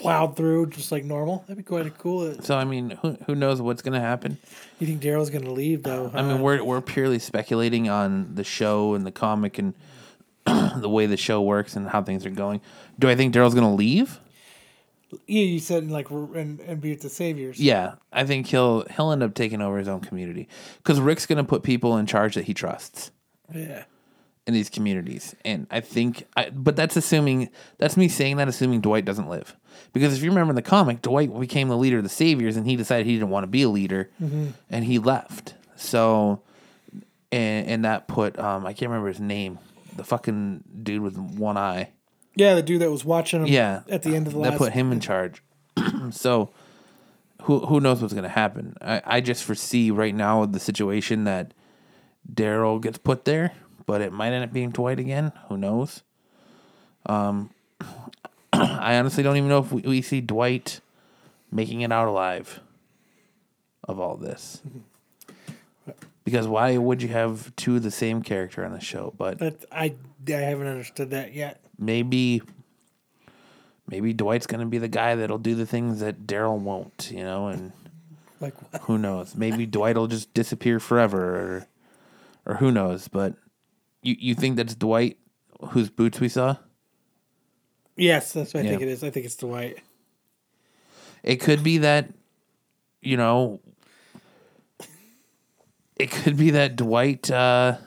plowed 0.04 0.36
through 0.36 0.68
just 0.68 0.91
like 0.91 1.04
normal, 1.04 1.39
that'd 1.47 1.58
be 1.58 1.64
quite 1.64 1.97
cool. 1.97 2.32
Uh, 2.32 2.41
so 2.41 2.56
I 2.58 2.64
mean, 2.64 2.91
who 3.01 3.18
who 3.26 3.36
knows 3.36 3.62
what's 3.62 3.82
gonna 3.82 3.99
happen? 3.99 4.38
You 4.80 4.88
think 4.88 5.01
Daryl's 5.01 5.30
gonna 5.30 5.51
leave 5.51 5.84
though? 5.84 6.12
I 6.14 6.22
mean, 6.22 6.41
we're 6.41 6.64
we're 6.64 6.82
purely 6.82 7.20
speculating 7.20 7.89
on 7.89 8.36
the 8.36 8.43
show 8.43 8.93
and 8.93 9.06
the 9.06 9.12
comic 9.12 9.58
and 9.58 9.74
the 10.45 10.89
way 10.89 11.06
the 11.06 11.18
show 11.18 11.41
works 11.41 11.76
and 11.76 11.88
how 11.88 12.04
things 12.04 12.26
are 12.26 12.30
going. 12.30 12.62
Do 12.99 13.10
I 13.10 13.16
think 13.16 13.34
Daryl's 13.34 13.56
gonna 13.56 13.74
leave? 13.74 14.20
yeah, 15.28 15.43
you 15.43 15.60
said 15.60 15.89
like 15.89 16.10
and 16.10 16.60
and 16.62 16.82
be 16.82 16.91
with 16.91 17.01
the 17.01 17.10
saviors. 17.10 17.60
Yeah, 17.60 17.95
I 18.12 18.26
think 18.26 18.47
he'll 18.47 18.86
he'll 18.95 19.12
end 19.12 19.24
up 19.24 19.34
taking 19.34 19.62
over 19.62 19.78
his 19.78 19.88
own 19.88 20.01
community 20.01 20.47
because 20.78 20.99
Rick's 20.99 21.26
gonna 21.26 21.43
put 21.43 21.64
people 21.64 21.97
in 21.97 22.06
charge 22.06 22.36
that 22.36 22.45
he 22.45 22.54
trusts 22.54 23.12
yeah. 23.54 23.84
in 24.47 24.54
these 24.54 24.70
communities, 24.70 25.36
and 25.45 25.68
I 25.72 25.82
think, 25.82 26.26
I, 26.36 26.49
but 26.49 26.76
that's 26.76 26.95
assuming 26.95 27.49
that's 27.78 27.97
me 27.97 28.08
saying 28.08 28.38
that 28.38 28.47
assuming 28.47 28.82
Dwight 28.82 29.06
doesn't 29.06 29.30
live, 29.30 29.56
because 29.93 30.17
if 30.17 30.23
you 30.23 30.29
remember 30.31 30.51
in 30.51 30.55
the 30.55 30.61
comic, 30.61 31.01
Dwight 31.01 31.37
became 31.39 31.69
the 31.69 31.77
leader 31.77 31.97
of 31.97 32.03
the 32.03 32.09
Saviors, 32.09 32.57
and 32.57 32.67
he 32.67 32.75
decided 32.75 33.05
he 33.05 33.13
didn't 33.13 33.29
want 33.29 33.43
to 33.43 33.47
be 33.47 33.61
a 33.63 33.69
leader, 33.69 34.09
and 34.19 34.83
he 34.83 34.99
left. 34.99 35.53
So, 35.75 36.41
and 37.31 37.67
and 37.67 37.85
that 37.85 38.07
put 38.07 38.37
um 38.39 38.65
I 38.65 38.73
can't 38.73 38.89
remember 38.89 39.07
his 39.09 39.19
name, 39.19 39.59
the 39.95 40.03
fucking 40.03 40.63
dude 40.83 41.01
with 41.01 41.17
one 41.17 41.57
eye. 41.57 41.91
Yeah, 42.35 42.55
the 42.55 42.63
dude 42.63 42.81
that 42.81 42.89
was 42.89 43.05
watching 43.05 43.41
him. 43.41 43.47
Yeah, 43.47 43.81
At 43.87 44.01
the 44.03 44.15
end 44.15 44.25
of 44.27 44.33
the 44.33 44.39
that 44.41 44.49
last. 44.51 44.57
put 44.57 44.73
him 44.73 44.91
in 44.91 44.99
charge. 44.99 45.43
so, 46.11 46.49
who 47.43 47.59
who 47.65 47.79
knows 47.79 48.01
what's 48.01 48.13
gonna 48.13 48.27
happen? 48.29 48.75
I, 48.81 49.01
I 49.05 49.21
just 49.21 49.43
foresee 49.43 49.91
right 49.91 50.15
now 50.15 50.45
the 50.45 50.59
situation 50.59 51.25
that 51.25 51.53
Daryl 52.31 52.81
gets 52.81 52.97
put 52.97 53.25
there, 53.25 53.53
but 53.85 54.01
it 54.01 54.11
might 54.13 54.33
end 54.33 54.43
up 54.45 54.53
being 54.53 54.71
Dwight 54.71 54.99
again. 54.99 55.31
Who 55.49 55.57
knows? 55.57 56.01
Um, 57.05 57.49
I 58.80 58.97
honestly 58.97 59.24
don't 59.24 59.38
even 59.38 59.49
know 59.49 59.60
if 59.60 59.72
we, 59.72 59.82
we 59.82 60.01
see 60.01 60.22
Dwight 60.22 60.80
making 61.51 61.82
it 61.82 61.91
out 61.91 62.08
alive 62.08 62.60
of 63.84 63.99
all 63.99 64.16
this. 64.16 64.62
Because 66.24 66.47
why 66.47 66.78
would 66.78 67.01
you 67.01 67.10
have 67.10 67.54
two 67.56 67.76
of 67.76 67.84
the 67.84 67.91
same 67.91 68.22
character 68.22 68.64
on 68.66 68.72
the 68.72 68.80
show? 68.80 69.14
But 69.18 69.39
But 69.39 69.66
I 69.72 69.95
I 70.28 70.32
haven't 70.32 70.68
understood 70.68 71.10
that 71.10 71.34
yet. 71.34 71.62
maybe 71.78 72.41
maybe 73.89 74.14
Dwight's 74.14 74.47
gonna 74.47 74.66
be 74.66 74.78
the 74.78 74.88
guy 74.88 75.16
that'll 75.16 75.38
do 75.38 75.54
the 75.56 75.66
things 75.66 75.99
that 75.99 76.26
Daryl 76.26 76.58
won't, 76.60 77.12
you 77.12 77.24
know, 77.24 77.47
and 77.47 77.74
Like 78.39 78.54
what? 78.72 78.84
who 78.84 78.97
knows? 78.97 79.36
Maybe 79.36 79.66
Dwight 79.66 79.97
will 79.97 80.08
just 80.08 80.34
disappear 80.34 80.80
forever 80.80 81.22
or 81.22 81.68
or 82.45 82.56
who 82.56 82.72
knows, 82.72 83.08
but 83.10 83.34
you 84.01 84.16
you 84.18 84.36
think 84.36 84.56
that's 84.56 84.76
Dwight 84.76 85.18
whose 85.72 85.89
boots 85.89 86.20
we 86.22 86.30
saw? 86.30 86.56
Yes, 87.95 88.33
that's 88.33 88.53
what 88.53 88.65
I 88.65 88.69
think 88.69 88.81
it 88.81 88.87
is. 88.87 89.03
I 89.03 89.09
think 89.09 89.25
it's 89.25 89.35
Dwight. 89.35 89.77
It 91.23 91.37
could 91.37 91.63
be 91.63 91.79
that 91.79 92.09
you 93.01 93.17
know 93.17 93.59
it 95.95 96.11
could 96.11 96.37
be 96.37 96.51
that 96.51 96.75
Dwight 96.75 97.29
uh 97.31 97.77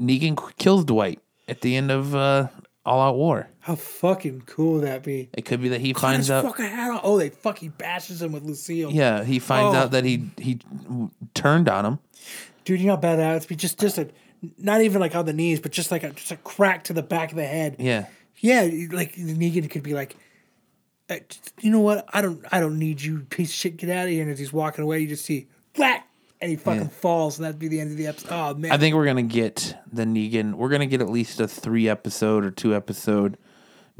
Negan 0.00 0.36
kills 0.58 0.84
Dwight 0.84 1.20
at 1.48 1.60
the 1.60 1.76
end 1.76 1.90
of 1.90 2.14
uh 2.14 2.48
All 2.84 3.00
Out 3.00 3.16
War. 3.16 3.48
How 3.60 3.74
fucking 3.76 4.42
cool 4.46 4.74
would 4.74 4.84
that 4.84 5.02
be? 5.04 5.28
It 5.34 5.42
could 5.44 5.60
be 5.62 5.68
that 5.68 5.80
he 5.80 5.92
Cut 5.92 6.00
finds 6.02 6.30
out 6.30 6.44
fucking 6.44 6.64
hat 6.64 6.90
off. 6.90 7.00
Oh, 7.04 7.18
they 7.18 7.28
fucking 7.28 7.74
bashes 7.78 8.22
him 8.22 8.32
with 8.32 8.42
Lucille. 8.42 8.90
Yeah, 8.90 9.22
he 9.22 9.38
finds 9.38 9.76
Oh. 9.76 9.78
out 9.80 9.90
that 9.92 10.04
he 10.04 10.30
he 10.38 10.58
turned 11.34 11.68
on 11.68 11.84
him. 11.86 11.98
dude, 12.64 12.80
you 12.80 12.86
know 12.86 12.94
how 12.94 13.00
bad 13.00 13.16
that 13.18 13.34
would 13.40 13.48
be. 13.48 13.54
Just, 13.56 13.78
just 13.78 13.98
a, 13.98 14.08
not 14.58 14.80
even 14.80 15.00
like 15.00 15.14
on 15.14 15.26
the 15.26 15.32
knees, 15.32 15.60
but 15.60 15.70
just 15.72 15.90
like 15.92 16.02
a, 16.02 16.10
just 16.10 16.32
a 16.32 16.36
crack 16.38 16.84
to 16.84 16.92
the 16.92 17.02
back 17.02 17.30
of 17.30 17.36
the 17.36 17.44
head. 17.46 17.76
Yeah, 17.78 18.06
Yeah, 18.42 18.68
like 18.90 19.14
the 19.14 19.34
Negan 19.34 19.70
could 19.70 19.82
be 19.84 19.94
like, 19.94 20.16
"Uh, 21.08 21.16
you 21.60 21.70
know 21.70 21.80
what? 21.80 22.04
I 22.12 22.20
don't, 22.20 22.44
I 22.52 22.58
don't 22.60 22.78
need 22.78 23.00
you, 23.00 23.20
piece 23.20 23.48
of 23.50 23.54
shit. 23.54 23.76
Get 23.78 23.88
out 23.88 24.04
of 24.06 24.10
here. 24.10 24.22
And 24.22 24.30
as 24.32 24.38
he's 24.38 24.52
walking 24.52 24.82
away, 24.84 24.98
you 25.00 25.06
just 25.06 25.24
see 25.24 25.46
flat, 25.74 26.04
and 26.40 26.50
he 26.50 26.56
fucking 26.56 26.82
Yeah. 26.82 26.88
falls, 26.88 27.38
and 27.38 27.44
that'd 27.46 27.58
be 27.60 27.68
the 27.68 27.80
end 27.80 27.92
of 27.92 27.96
the 27.96 28.08
episode. 28.08 28.28
Oh 28.32 28.54
man, 28.54 28.72
I 28.72 28.78
think 28.78 28.96
we're 28.96 29.06
gonna 29.06 29.22
get 29.22 29.76
the 29.92 30.02
Negan. 30.04 30.54
We're 30.54 30.68
gonna 30.70 30.86
get 30.86 31.00
at 31.00 31.08
least 31.08 31.40
a 31.40 31.46
three 31.46 31.88
episode 31.88 32.44
or 32.44 32.50
two 32.50 32.74
episode 32.74 33.38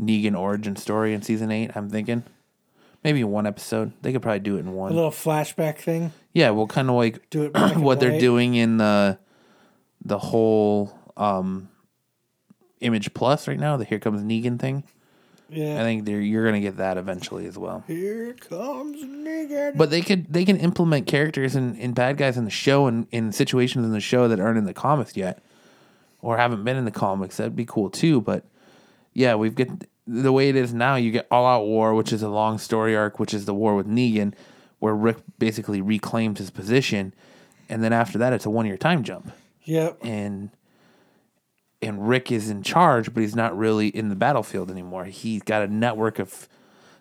Negan 0.00 0.36
origin 0.36 0.74
story 0.74 1.14
in 1.14 1.22
season 1.22 1.52
eight. 1.52 1.70
I'm 1.76 1.88
thinking 1.88 2.24
maybe 3.04 3.22
one 3.22 3.46
episode. 3.46 3.92
They 4.02 4.10
could 4.12 4.22
probably 4.22 4.40
do 4.40 4.56
it 4.56 4.60
in 4.60 4.72
one. 4.72 4.90
a 4.90 4.94
little 4.96 5.10
flashback 5.12 5.78
thing. 5.78 6.12
Yeah, 6.32 6.50
we'll 6.50 6.66
kind 6.66 6.88
of 6.90 6.96
like 6.96 7.30
Do 7.30 7.44
it 7.44 7.56
what 7.76 8.00
they're 8.00 8.18
doing 8.18 8.54
in 8.56 8.78
the 8.78 9.18
the 10.04 10.18
whole 10.18 10.98
um 11.16 11.68
image 12.82 13.14
plus 13.14 13.48
right 13.48 13.58
now. 13.58 13.76
The 13.76 13.84
Here 13.84 13.98
Comes 13.98 14.22
Negan 14.22 14.58
thing. 14.58 14.84
Yeah. 15.48 15.80
I 15.80 15.84
think 15.84 16.06
they're, 16.06 16.20
you're 16.20 16.46
gonna 16.46 16.60
get 16.60 16.78
that 16.78 16.96
eventually 16.96 17.46
as 17.46 17.58
well. 17.58 17.84
Here 17.86 18.32
comes 18.32 19.02
Negan. 19.04 19.76
But 19.76 19.90
they 19.90 20.00
could 20.00 20.32
they 20.32 20.44
can 20.46 20.56
implement 20.56 21.06
characters 21.06 21.54
and, 21.54 21.78
and 21.78 21.94
bad 21.94 22.16
guys 22.16 22.38
in 22.38 22.44
the 22.46 22.50
show 22.50 22.86
and 22.86 23.06
in 23.10 23.32
situations 23.32 23.84
in 23.84 23.92
the 23.92 24.00
show 24.00 24.28
that 24.28 24.40
aren't 24.40 24.56
in 24.56 24.64
the 24.64 24.72
comics 24.72 25.14
yet, 25.14 25.42
or 26.22 26.38
haven't 26.38 26.64
been 26.64 26.76
in 26.78 26.86
the 26.86 26.90
comics. 26.90 27.36
That'd 27.36 27.54
be 27.54 27.66
cool 27.66 27.90
too. 27.90 28.22
But 28.22 28.44
yeah, 29.12 29.34
we've 29.34 29.54
got 29.54 29.68
the 30.06 30.32
way 30.32 30.48
it 30.48 30.56
is 30.56 30.72
now. 30.72 30.94
You 30.96 31.10
get 31.10 31.26
All 31.30 31.46
Out 31.46 31.66
War, 31.66 31.92
which 31.92 32.14
is 32.14 32.22
a 32.22 32.30
long 32.30 32.56
story 32.56 32.96
arc, 32.96 33.18
which 33.18 33.34
is 33.34 33.44
the 33.44 33.52
war 33.54 33.74
with 33.76 33.86
Negan, 33.86 34.32
where 34.78 34.94
Rick 34.94 35.18
basically 35.38 35.82
reclaims 35.82 36.38
his 36.38 36.50
position, 36.50 37.12
and 37.68 37.84
then 37.84 37.92
after 37.92 38.16
that, 38.18 38.32
it's 38.32 38.46
a 38.46 38.50
one 38.50 38.64
year 38.64 38.78
time 38.78 39.02
jump, 39.04 39.30
Yep. 39.64 39.98
and 40.02 40.48
and 41.82 42.08
Rick 42.08 42.30
is 42.30 42.48
in 42.48 42.62
charge, 42.62 43.12
but 43.12 43.20
he's 43.20 43.34
not 43.34 43.56
really 43.56 43.88
in 43.88 44.08
the 44.08 44.14
battlefield 44.14 44.70
anymore. 44.70 45.04
He's 45.04 45.42
got 45.42 45.62
a 45.62 45.66
network 45.66 46.18
of 46.18 46.48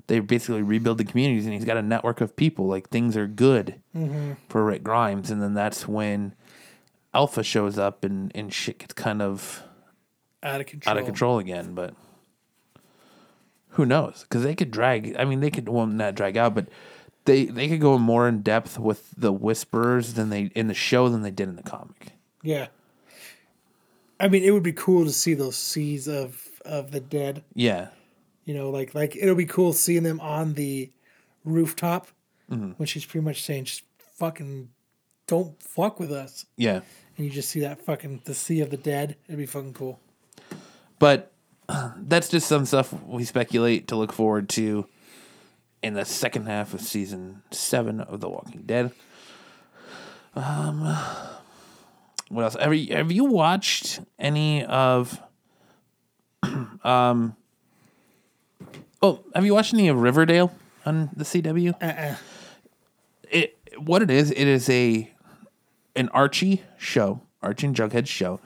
they're 0.07 0.21
basically 0.21 0.61
rebuilding 0.61 1.07
communities, 1.07 1.45
and 1.45 1.53
he's 1.53 1.65
got 1.65 1.77
a 1.77 1.81
network 1.81 2.19
of 2.21 2.35
people. 2.35 2.67
Like 2.67 2.89
things 2.89 3.15
are 3.15 3.27
good 3.27 3.81
mm-hmm. 3.95 4.33
for 4.49 4.65
Rick 4.65 4.83
Grimes, 4.83 5.31
and 5.31 5.41
then 5.41 5.53
that's 5.53 5.87
when 5.87 6.33
Alpha 7.13 7.43
shows 7.43 7.77
up, 7.77 8.03
and 8.03 8.31
and 8.35 8.53
shit 8.53 8.79
gets 8.79 8.93
kind 8.93 9.21
of 9.21 9.63
Out 10.43 10.61
of 10.61 10.67
control. 10.67 10.91
out 10.91 10.99
of 10.99 11.05
control 11.05 11.39
again. 11.39 11.73
But 11.73 11.93
who 13.69 13.85
knows? 13.85 14.23
Because 14.23 14.43
they 14.43 14.55
could 14.55 14.71
drag. 14.71 15.15
I 15.17 15.25
mean, 15.25 15.39
they 15.39 15.51
could 15.51 15.69
well 15.69 15.85
not 15.85 16.15
drag 16.15 16.37
out, 16.37 16.55
but 16.55 16.67
they 17.25 17.45
they 17.45 17.67
could 17.67 17.81
go 17.81 17.97
more 17.97 18.27
in 18.27 18.41
depth 18.41 18.79
with 18.79 19.11
the 19.15 19.31
Whisperers 19.31 20.13
than 20.15 20.29
they 20.29 20.51
in 20.55 20.67
the 20.67 20.73
show 20.73 21.09
than 21.09 21.21
they 21.21 21.31
did 21.31 21.47
in 21.47 21.55
the 21.55 21.63
comic. 21.63 22.13
Yeah. 22.43 22.67
I 24.21 24.27
mean, 24.27 24.43
it 24.43 24.51
would 24.51 24.63
be 24.63 24.73
cool 24.73 25.03
to 25.05 25.11
see 25.11 25.33
those 25.33 25.55
seas 25.57 26.07
of 26.07 26.47
of 26.63 26.91
the 26.91 26.99
dead. 26.99 27.43
Yeah, 27.55 27.87
You 28.45 28.53
know, 28.53 28.69
like 28.69 28.93
like 28.95 29.15
it'll 29.15 29.35
be 29.35 29.45
cool 29.45 29.73
seeing 29.73 30.03
them 30.03 30.19
on 30.19 30.53
the 30.53 30.89
rooftop 31.43 32.07
Mm-hmm. 32.51 32.71
when 32.71 32.85
she's 32.85 33.05
pretty 33.05 33.23
much 33.23 33.43
saying, 33.43 33.63
"Just 33.65 33.83
fucking 34.17 34.69
don't 35.25 35.61
fuck 35.63 35.99
with 36.01 36.11
us," 36.11 36.45
yeah. 36.57 36.81
and 37.15 37.25
you 37.25 37.31
just 37.31 37.47
see 37.49 37.61
that 37.61 37.81
fucking 37.81 38.21
the 38.25 38.33
sea 38.33 38.59
of 38.59 38.69
the 38.71 38.75
dead. 38.77 39.15
It'd 39.27 39.37
be 39.37 39.45
fucking 39.45 39.73
cool. 39.73 39.99
But 40.99 41.31
that's 41.97 42.27
just 42.27 42.47
some 42.47 42.65
stuff 42.65 42.91
we 43.05 43.23
speculate 43.23 43.87
to 43.87 43.95
look 43.95 44.11
forward 44.11 44.49
to 44.49 44.85
in 45.81 45.93
the 45.93 46.03
second 46.03 46.45
half 46.47 46.73
of 46.73 46.81
season 46.81 47.41
seven 47.51 48.01
of 48.01 48.19
The 48.19 48.27
Walking 48.29 48.63
Dead. 48.65 48.91
Um, 50.35 50.81
what 52.31 52.43
else? 52.43 52.55
Have 52.55 52.73
you, 52.73 52.95
have 52.95 53.11
you 53.11 53.25
watched 53.25 53.99
any 54.17 54.65
of? 54.65 55.19
um. 56.83 57.35
Oh, 59.03 59.23
have 59.33 59.45
you 59.45 59.53
watched 59.53 59.73
any 59.73 59.87
of 59.87 59.99
Riverdale 59.99 60.53
on 60.85 61.09
the 61.15 61.23
CW? 61.23 61.73
Uh-uh. 61.81 62.15
it 63.23 63.57
what 63.77 64.01
it 64.01 64.11
is 64.11 64.31
it 64.31 64.47
is 64.47 64.69
a 64.69 65.11
an 65.95 66.09
archie 66.09 66.63
show 66.77 67.21
archie 67.41 67.67
and 67.67 67.75
jughead 67.75 68.07
show 68.07 68.39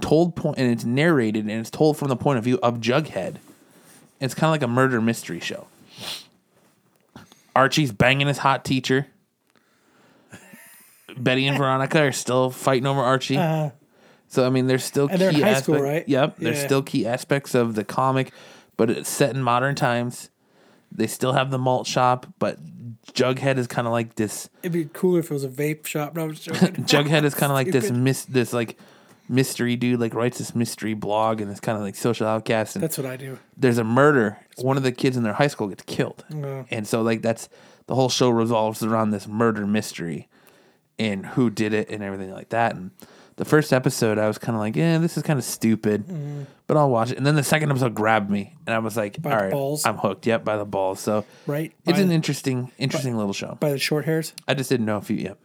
told 0.00 0.36
point 0.36 0.58
and 0.58 0.70
it's 0.70 0.84
narrated 0.84 1.44
and 1.44 1.50
it's 1.50 1.70
told 1.70 1.96
from 1.96 2.08
the 2.08 2.16
point 2.16 2.38
of 2.38 2.44
view 2.44 2.58
of 2.62 2.80
jughead 2.80 3.36
it's 4.20 4.34
kind 4.34 4.48
of 4.48 4.52
like 4.52 4.62
a 4.62 4.68
murder 4.68 5.00
mystery 5.00 5.40
show 5.40 5.66
archie's 7.54 7.92
banging 7.92 8.26
his 8.26 8.38
hot 8.38 8.64
teacher 8.64 9.06
betty 11.16 11.46
and 11.46 11.56
veronica 11.62 12.00
are 12.00 12.12
still 12.12 12.50
fighting 12.50 12.86
over 12.86 13.00
archie 13.00 13.36
uh-huh. 13.36 13.70
so 14.28 14.46
i 14.46 14.50
mean 14.50 14.66
there's 14.66 14.84
still 14.84 15.08
And 15.08 15.20
they're 15.20 15.30
in 15.30 15.36
key 15.36 15.40
high 15.42 15.60
school, 15.60 15.80
right? 15.80 16.08
yep 16.08 16.36
there's 16.38 16.58
Yeah. 16.58 16.64
still 16.66 16.82
key 16.82 17.06
aspects 17.06 17.54
of 17.54 17.74
the 17.74 17.84
comic 17.84 18.32
but 18.76 18.90
it's 18.90 19.08
set 19.08 19.34
in 19.34 19.42
modern 19.42 19.74
times 19.74 20.30
they 20.92 21.06
still 21.06 21.32
have 21.32 21.50
the 21.50 21.58
malt 21.58 21.86
shop 21.86 22.26
but 22.38 22.58
jughead 23.12 23.56
is 23.58 23.66
kind 23.66 23.86
of 23.86 23.92
like 23.92 24.14
this 24.16 24.48
It'd 24.62 24.72
be 24.72 24.84
cooler 24.92 25.20
if 25.20 25.30
it 25.30 25.34
was 25.34 25.44
a 25.44 25.48
vape 25.48 25.86
shop. 25.86 26.14
No. 26.16 26.28
Jughead 26.30 27.24
is 27.24 27.34
kind 27.34 27.50
of 27.50 27.54
like 27.54 27.70
this 27.70 27.90
mis- 27.90 28.24
this 28.26 28.52
like 28.52 28.76
mystery 29.28 29.74
dude, 29.76 30.00
like 30.00 30.12
writes 30.14 30.38
this 30.38 30.54
mystery 30.54 30.92
blog 30.94 31.40
and 31.40 31.50
this 31.50 31.60
kind 31.60 31.76
of 31.78 31.82
like 31.82 31.94
social 31.94 32.26
outcast. 32.26 32.76
And 32.76 32.82
That's 32.82 32.98
what 32.98 33.06
I 33.06 33.16
do. 33.16 33.38
there's 33.56 33.78
a 33.78 33.84
murder. 33.84 34.38
One 34.58 34.76
of 34.76 34.82
the 34.82 34.92
kids 34.92 35.16
in 35.16 35.22
their 35.22 35.32
high 35.34 35.46
school 35.46 35.68
gets 35.68 35.82
killed, 35.84 36.24
Oh. 36.34 36.64
and 36.70 36.86
so 36.86 37.00
like 37.02 37.22
that's 37.22 37.48
the 37.86 37.94
whole 37.94 38.08
show 38.08 38.28
revolves 38.28 38.82
around 38.82 39.10
this 39.12 39.26
murder 39.26 39.66
mystery 39.66 40.28
and 40.98 41.24
who 41.26 41.50
did 41.50 41.72
it 41.74 41.90
and 41.90 42.02
everything 42.02 42.30
like 42.32 42.48
that. 42.50 42.74
And 42.74 42.90
the 43.36 43.44
first 43.44 43.72
episode, 43.72 44.18
I 44.18 44.26
was 44.28 44.38
kind 44.38 44.56
of 44.56 44.60
like, 44.60 44.76
yeah, 44.76 44.98
this 44.98 45.16
is 45.16 45.22
kind 45.22 45.38
of 45.38 45.44
stupid, 45.44 46.46
but 46.66 46.76
I'll 46.76 46.88
watch 46.90 47.10
it. 47.10 47.18
And 47.18 47.26
then 47.26 47.34
the 47.34 47.42
second 47.42 47.70
episode 47.70 47.94
grabbed 47.94 48.30
me, 48.30 48.54
and 48.66 48.74
I 48.74 48.78
was 48.78 48.96
like, 48.96 49.20
By 49.20 49.30
all 49.32 49.36
right, 49.36 49.50
balls? 49.52 49.84
I'm 49.84 49.98
hooked. 49.98 50.26
Yep, 50.26 50.44
by 50.44 50.56
the 50.56 50.64
balls. 50.64 51.00
So 51.00 51.24
Right? 51.46 51.72
it's 51.84 51.96
By 51.96 52.02
an 52.02 52.08
the- 52.08 52.14
interesting, 52.14 52.72
interesting 52.78 53.16
little 53.16 53.32
show. 53.34 53.56
By 53.60 53.70
the 53.72 53.78
short 53.78 54.04
hairs. 54.06 54.32
I 54.48 54.54
just 54.54 54.70
didn't 54.70 54.86
know 54.86 54.96
if 54.98 55.10
you, 55.10 55.16
yep, 55.16 55.38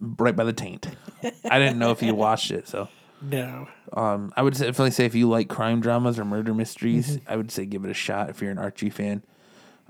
right 0.00 0.34
by 0.34 0.44
the 0.44 0.52
taint. 0.52 0.88
I 1.48 1.58
didn't 1.58 1.78
know 1.78 1.90
if 1.92 2.02
you 2.02 2.14
watched 2.14 2.50
it, 2.50 2.66
so. 2.68 2.88
No. 3.22 3.66
Um, 3.94 4.32
I 4.36 4.42
would 4.42 4.52
definitely 4.54 4.90
say 4.90 5.06
if 5.06 5.14
you 5.14 5.28
like 5.28 5.48
crime 5.48 5.80
dramas 5.80 6.18
or 6.18 6.24
murder 6.24 6.52
mysteries, 6.52 7.16
Mm-hmm. 7.18 7.32
I 7.32 7.36
would 7.36 7.50
say 7.50 7.64
give 7.64 7.84
it 7.84 7.90
a 7.90 7.94
shot 7.94 8.28
if 8.30 8.42
you're 8.42 8.50
an 8.50 8.58
Archie 8.58 8.90
fan. 8.90 9.22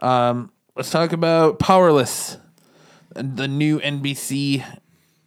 Um, 0.01 0.53
let's 0.77 0.91
talk 0.91 1.13
about 1.13 1.59
Powerless, 1.59 2.37
the 3.23 3.49
new 3.49 3.79
NBC 3.81 4.65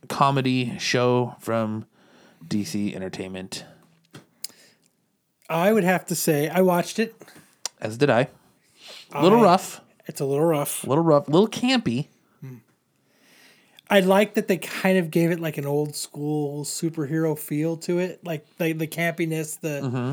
comedy 0.08 0.78
show 0.80 1.36
from 1.40 1.86
DC 2.48 2.96
Entertainment. 2.96 3.66
I 5.50 5.72
would 5.74 5.84
have 5.84 6.06
to 6.08 6.16
say 6.16 6.48
I 6.50 6.62
watched 6.62 7.00
it. 7.00 7.16
As 7.82 7.98
did 7.98 8.10
I. 8.10 8.28
A 9.12 9.24
little 9.24 9.40
I- 9.40 9.44
rough, 9.44 9.82
It's 10.06 10.22
a 10.22 10.26
little 10.26 10.46
rough. 10.46 10.84
a 10.84 10.88
little 10.90 11.04
rough, 11.04 11.28
a 11.28 11.32
little 11.32 11.48
campy. 11.48 12.08
I 13.92 14.02
like 14.02 14.36
that 14.36 14.48
they 14.48 14.58
kind 14.58 15.00
of 15.00 15.10
gave 15.10 15.32
it 15.32 15.40
like 15.40 15.58
an 15.58 15.66
old 15.66 15.96
school 15.96 16.64
superhero 16.64 17.38
feel 17.38 17.76
to 17.78 17.98
it, 17.98 18.24
like 18.24 18.46
the 18.58 18.74
the 18.74 18.86
campiness, 18.88 19.60
the 19.60 19.82
Mm-hmm. 19.84 20.12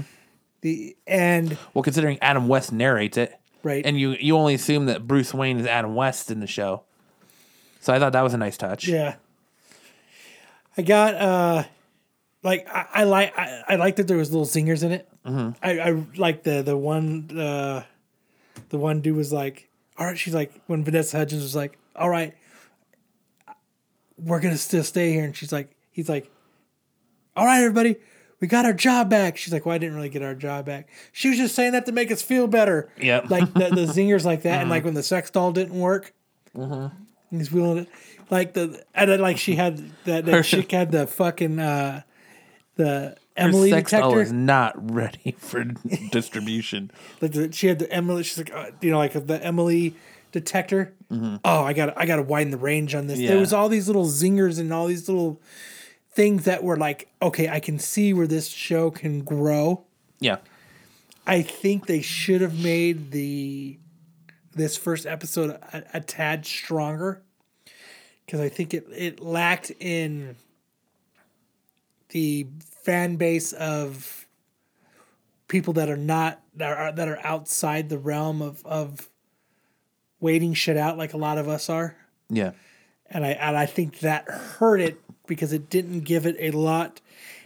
the 0.62 0.96
and 1.06 1.58
Well, 1.74 1.82
considering 1.82 2.18
Adam 2.22 2.48
West 2.48 2.72
narrates 2.72 3.18
it, 3.18 3.38
right 3.62 3.84
and 3.84 4.00
you 4.00 4.12
you 4.18 4.34
only 4.38 4.54
assume 4.54 4.86
that 4.86 5.06
Bruce 5.06 5.34
Wayne 5.34 5.58
is 5.58 5.66
Adam 5.66 5.94
West 5.94 6.30
in 6.30 6.40
the 6.40 6.46
show, 6.46 6.84
so 7.80 7.92
I 7.92 7.98
thought 7.98 8.12
that 8.12 8.22
was 8.22 8.34
a 8.34 8.38
nice 8.38 8.56
touch. 8.56 8.88
yeah. 8.88 9.16
I 10.78 10.82
got 10.82 11.14
uh, 11.14 11.64
like 12.42 12.68
I, 12.68 12.86
I 12.94 13.04
like 13.04 13.38
I, 13.38 13.62
I 13.68 13.76
like 13.76 13.96
that 13.96 14.08
there 14.08 14.18
was 14.18 14.30
little 14.30 14.46
zingers 14.46 14.82
in 14.82 14.92
it. 14.92 15.08
Mm-hmm. 15.24 15.50
I 15.62 15.80
I 15.80 16.04
like 16.16 16.42
the 16.42 16.62
the 16.62 16.76
one 16.76 17.30
uh, 17.38 17.82
the 18.68 18.78
one 18.78 19.00
dude 19.00 19.16
was 19.16 19.32
like, 19.32 19.68
all 19.98 20.06
right, 20.06 20.18
she's 20.18 20.34
like 20.34 20.52
when 20.66 20.84
Vanessa 20.84 21.16
Hudgens 21.16 21.42
was 21.42 21.56
like, 21.56 21.78
all 21.94 22.10
right, 22.10 22.34
we're 24.18 24.40
gonna 24.40 24.58
still 24.58 24.84
stay 24.84 25.12
here, 25.12 25.24
and 25.24 25.34
she's 25.36 25.52
like, 25.52 25.70
he's 25.92 26.08
like, 26.08 26.30
all 27.36 27.46
right, 27.46 27.60
everybody. 27.60 27.96
We 28.38 28.48
got 28.48 28.66
our 28.66 28.74
job 28.74 29.08
back. 29.08 29.38
She's 29.38 29.50
like, 29.50 29.64
"Well, 29.64 29.74
I 29.74 29.78
didn't 29.78 29.96
really 29.96 30.10
get 30.10 30.20
our 30.22 30.34
job 30.34 30.66
back. 30.66 30.90
She 31.10 31.30
was 31.30 31.38
just 31.38 31.54
saying 31.54 31.72
that 31.72 31.86
to 31.86 31.92
make 31.92 32.12
us 32.12 32.20
feel 32.20 32.46
better." 32.46 32.90
Yeah, 33.00 33.22
Like 33.30 33.50
the, 33.54 33.70
the 33.70 33.86
zingers 33.86 34.26
like 34.26 34.42
that, 34.42 34.60
and 34.60 34.68
like 34.68 34.84
when 34.84 34.92
the 34.92 35.02
sex 35.02 35.30
doll 35.30 35.52
didn't 35.52 35.72
work, 35.80 36.12
he's 37.40 37.52
wheeling 37.52 37.78
it. 37.78 37.88
Like 38.30 38.54
the 38.54 38.84
and 38.94 39.10
then 39.10 39.20
like 39.20 39.38
she 39.38 39.54
had 39.54 39.78
that, 40.04 40.24
that 40.26 40.44
chick 40.44 40.70
had 40.72 40.90
the 40.90 41.06
fucking 41.06 41.58
uh 41.58 42.02
the 42.76 43.16
Emily 43.36 43.70
Her 43.70 43.76
sex 43.76 43.90
doll 43.90 44.10
detector. 44.10 44.22
is 44.22 44.32
not 44.32 44.92
ready 44.92 45.32
for 45.38 45.64
distribution. 46.10 46.90
Like 47.20 47.32
the, 47.32 47.52
she 47.52 47.66
had 47.66 47.78
the 47.78 47.90
Emily. 47.90 48.22
She's 48.22 48.38
like, 48.38 48.52
uh, 48.52 48.70
you 48.80 48.90
know, 48.90 48.98
like 48.98 49.12
the 49.12 49.42
Emily 49.42 49.94
detector. 50.32 50.92
Oh, 51.10 51.40
I 51.44 51.72
got 51.72 51.96
I 51.96 52.04
got 52.04 52.16
to 52.16 52.22
widen 52.22 52.50
the 52.50 52.58
range 52.58 52.94
on 52.94 53.06
this. 53.06 53.18
Yeah. 53.18 53.30
There 53.30 53.38
was 53.38 53.52
all 53.52 53.68
these 53.68 53.86
little 53.86 54.06
zingers 54.06 54.58
and 54.58 54.72
all 54.72 54.86
these 54.86 55.08
little 55.08 55.40
things 56.12 56.44
that 56.44 56.62
were 56.64 56.76
like, 56.76 57.08
okay, 57.22 57.48
I 57.48 57.60
can 57.60 57.78
see 57.78 58.12
where 58.12 58.26
this 58.26 58.48
show 58.48 58.90
can 58.90 59.20
grow. 59.22 59.84
Yeah. 60.18 60.38
I 61.26 61.42
think 61.42 61.86
they 61.86 62.02
should 62.02 62.40
have 62.40 62.58
made 62.60 63.12
the 63.12 63.78
this 64.54 64.76
first 64.76 65.06
episode 65.06 65.50
a, 65.72 65.84
a 65.94 66.00
tad 66.00 66.44
stronger 66.44 67.22
because 68.26 68.40
I 68.40 68.48
think 68.48 68.74
it 68.74 68.86
it 68.92 69.20
lacked 69.20 69.70
in 69.80 70.36
the 72.10 72.46
fan 72.82 73.16
base 73.16 73.52
of 73.52 74.26
people 75.48 75.72
that 75.74 75.88
are 75.88 75.96
not 75.96 76.40
that 76.56 76.76
are 76.76 76.92
that 76.92 77.08
are 77.08 77.20
outside 77.24 77.88
the 77.88 77.98
realm 77.98 78.42
of 78.42 78.64
of 78.66 79.08
waiting 80.20 80.54
shit 80.54 80.76
out 80.76 80.96
like 80.98 81.12
a 81.12 81.16
lot 81.18 81.38
of 81.38 81.48
us 81.48 81.68
are 81.68 81.96
Yeah. 82.30 82.52
and 83.10 83.24
I 83.24 83.30
and 83.30 83.56
I 83.56 83.66
think 83.66 84.00
that 84.00 84.24
hurt 84.28 84.80
it 84.80 85.00
because 85.26 85.52
it 85.52 85.68
didn't 85.70 86.00
give 86.00 86.26
it 86.26 86.36
a 86.38 86.50
lot. 86.52 87.00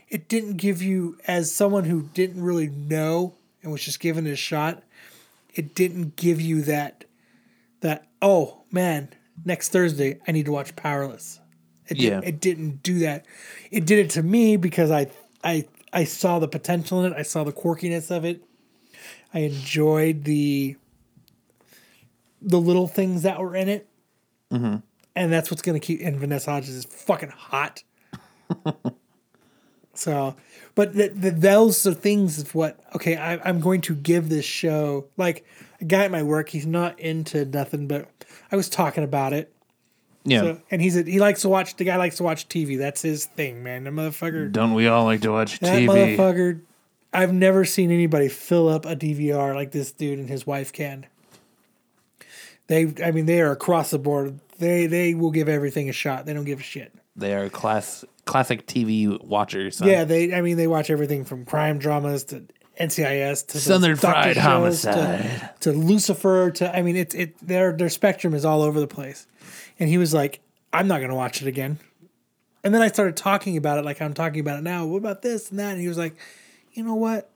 It 0.09 0.29
didn't 0.29 0.57
give 0.57 0.83
you 0.83 1.19
as 1.27 1.53
someone 1.53 1.85
who 1.85 2.03
didn't 2.15 2.43
really 2.43 2.69
know 2.69 3.35
and 3.63 3.71
was 3.73 3.83
just 3.83 4.01
given 4.01 4.27
it 4.27 4.33
a 4.33 4.37
shot. 4.37 4.83
It 5.55 5.75
didn't 5.75 6.17
give 6.17 6.41
you 6.41 6.63
that 6.63 7.05
that 7.81 8.07
oh 8.23 8.63
man 8.71 9.09
next 9.45 9.71
Thursday 9.71 10.21
I 10.27 10.33
need 10.33 10.47
to 10.47 10.53
watch 10.53 10.75
Powerless. 10.77 11.41
It 11.89 11.99
didn't, 11.99 12.23
Yeah. 12.23 12.29
it 12.29 12.41
didn't 12.41 12.83
do 12.83 13.01
that. 13.01 13.27
It 13.71 13.85
did 13.87 13.99
it 13.99 14.11
to 14.11 14.23
me 14.23 14.57
because 14.57 14.91
I 14.91 15.09
I 15.43 15.67
I 15.93 16.05
saw 16.05 16.39
the 16.39 16.49
potential 16.49 17.05
in 17.05 17.13
it. 17.13 17.19
I 17.19 17.23
saw 17.23 17.45
the 17.45 17.53
quirkiness 17.53 18.11
of 18.15 18.25
it. 18.25 18.43
I 19.35 19.41
enjoyed 19.41 20.25
the 20.25 20.77
the 22.43 22.61
little 22.61 22.87
things 22.89 23.23
that 23.23 23.39
were 23.41 23.55
in 23.55 23.69
it 23.69 23.87
mm-hmm. 24.51 24.77
and 25.15 25.33
that's 25.33 25.51
what's 25.51 25.63
gonna 25.63 25.81
keep. 25.81 26.01
And 26.03 26.19
Vanessa 26.19 26.51
Hudgens 26.53 26.77
is 26.77 26.85
fucking 26.85 27.31
hot. 27.31 27.83
so, 29.95 30.37
but 30.75 30.95
the, 30.95 31.09
the, 31.09 31.31
those 31.31 31.87
are 31.87 31.95
things 31.95 32.39
of 32.41 32.55
what. 32.55 32.81
Okay, 32.95 33.17
I, 33.17 33.37
I'm 33.49 33.61
going 33.61 33.81
to 33.83 33.95
give 33.95 34.29
this 34.29 34.45
show 34.45 35.07
like 35.17 35.45
a 35.81 35.85
guy 35.85 36.05
at 36.05 36.11
my 36.11 36.23
work. 36.23 36.49
He's 36.51 36.67
not 36.67 36.99
into 36.99 37.45
nothing, 37.45 37.87
but 37.87 38.09
I 38.51 38.57
was 38.57 38.69
talking 38.69 39.05
about 39.05 39.33
it. 39.33 39.53
Yeah. 40.25 40.41
So, 40.41 40.61
and 40.71 40.83
he's 40.83 40.97
a, 40.97 41.03
he 41.03 41.19
likes 41.19 41.43
to 41.43 41.49
watch. 41.49 41.77
The 41.77 41.85
guy 41.85 41.97
likes 41.97 42.17
to 42.17 42.23
watch 42.23 42.49
TV. 42.49 42.79
That's 42.79 43.03
his 43.03 43.27
thing, 43.27 43.63
man. 43.63 43.85
The 43.85 43.91
motherfucker. 43.91 44.53
Don't 44.53 44.75
we 44.75 44.87
all 44.87 45.05
like 45.05 45.23
to 45.23 45.31
watch 45.31 45.59
That 45.61 45.83
TV? 45.83 46.17
Motherfucker. 46.17 46.61
I've 47.13 47.33
never 47.33 47.65
seen 47.65 47.91
anybody 47.91 48.29
fill 48.29 48.69
up 48.69 48.85
a 48.87 48.95
DVR 48.95 49.55
like 49.55 49.73
this 49.73 49.93
dude 49.93 50.19
and 50.19 50.29
his 50.29 50.47
wife 50.47 50.73
can. 50.73 51.07
They, 52.69 52.93
I 53.03 53.11
mean, 53.11 53.27
they 53.27 53.41
are 53.41 53.51
across 53.51 53.91
the 53.91 53.99
board. 53.99 54.39
They 54.59 54.87
they 54.87 55.15
will 55.15 55.33
give 55.33 55.49
everything 55.49 55.89
a 55.89 55.93
shot. 55.93 56.27
They 56.27 56.35
don't 56.35 56.45
give 56.45 56.61
a 56.61 56.63
shit. 56.63 56.95
They 57.17 57.35
are 57.35 57.49
class 57.49 58.05
classic 58.27 58.67
TV 58.67 59.21
watchers. 59.25 59.81
huh? 59.81 59.87
Yeah, 59.87 60.05
they. 60.05 60.33
I 60.35 60.41
mean, 60.41 60.57
they 60.57 60.69
watch 60.69 60.89
everything 60.91 61.25
from 61.25 61.45
crime 61.45 61.79
dramas 61.79 62.25
to 62.25 62.45
NCIS 62.81 63.47
to 63.49 63.61
Southern 63.61 63.97
Fried 63.97 64.35
shows 64.35 64.43
Homicide. 64.43 65.51
to, 65.61 65.73
to 65.73 65.79
Lucifer 65.79 66.51
to. 66.53 66.75
I 66.75 66.83
mean, 66.83 66.97
it's 66.97 67.15
it. 67.15 67.37
Their 67.47 67.73
their 67.73 67.91
spectrum 67.91 68.35
is 68.35 68.45
all 68.45 68.63
over 68.63 68.81
the 68.81 68.87
place. 68.87 69.27
And 69.79 69.89
he 69.89 69.99
was 69.99 70.15
like, 70.15 70.41
"I'm 70.73 70.89
not 70.89 70.99
going 70.99 71.11
to 71.11 71.17
watch 71.17 71.43
it 71.43 71.49
again." 71.49 71.79
And 72.65 72.75
then 72.75 72.83
I 72.83 72.89
started 72.89 73.17
talking 73.17 73.57
about 73.57 73.79
it 73.79 73.85
like 73.85 74.01
I'm 74.01 74.15
talking 74.15 74.41
about 74.41 74.59
it 74.59 74.63
now. 74.63 74.87
What 74.87 74.99
about 74.99 75.23
this 75.23 75.51
and 75.51 75.59
that? 75.59 75.73
And 75.73 75.81
he 75.81 75.89
was 75.89 75.99
like, 75.99 76.17
"You 76.73 76.83
know 76.83 76.95
what? 76.95 77.31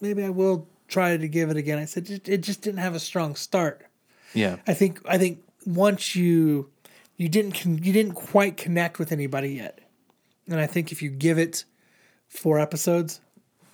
Maybe 0.00 0.24
I 0.24 0.30
will 0.30 0.68
try 0.88 1.16
to 1.16 1.28
give 1.28 1.50
it 1.50 1.56
again." 1.56 1.78
I 1.78 1.84
said, 1.84 2.08
"It 2.10 2.28
it 2.28 2.38
just 2.38 2.62
didn't 2.62 2.80
have 2.80 2.94
a 2.94 3.00
strong 3.00 3.34
start." 3.34 3.86
yeah. 4.34 4.56
I 4.66 4.74
think 4.74 5.00
I 5.06 5.18
think 5.18 5.42
once 5.66 6.16
you 6.16 6.70
you 7.16 7.28
didn't 7.28 7.52
con- 7.52 7.82
you 7.82 7.92
didn't 7.92 8.14
quite 8.14 8.56
connect 8.56 8.98
with 8.98 9.12
anybody 9.12 9.50
yet, 9.50 9.80
and 10.48 10.60
I 10.60 10.66
think 10.66 10.92
if 10.92 11.02
you 11.02 11.10
give 11.10 11.38
it 11.38 11.64
four 12.28 12.58
episodes, 12.58 13.20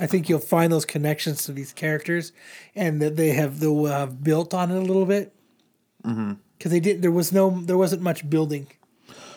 I 0.03 0.07
think 0.09 0.28
you'll 0.28 0.40
find 0.40 0.72
those 0.72 0.84
connections 0.84 1.44
to 1.44 1.53
these 1.53 1.72
characters, 1.72 2.32
and 2.74 3.00
that 3.00 3.14
they 3.14 3.28
have 3.30 3.61
they'll 3.61 3.86
uh, 3.86 4.00
have 4.00 4.24
built 4.24 4.53
on 4.53 4.72
it 4.72 4.76
a 4.76 4.80
little 4.80 5.07
bit. 5.07 5.32
Mm-hmm. 6.05 6.32
Because 6.59 6.72
they 6.72 6.80
did, 6.80 7.03
there 7.03 7.12
was 7.12 7.32
no, 7.32 7.50
there 7.50 7.78
wasn't 7.78 8.03
much 8.03 8.28
building. 8.28 8.66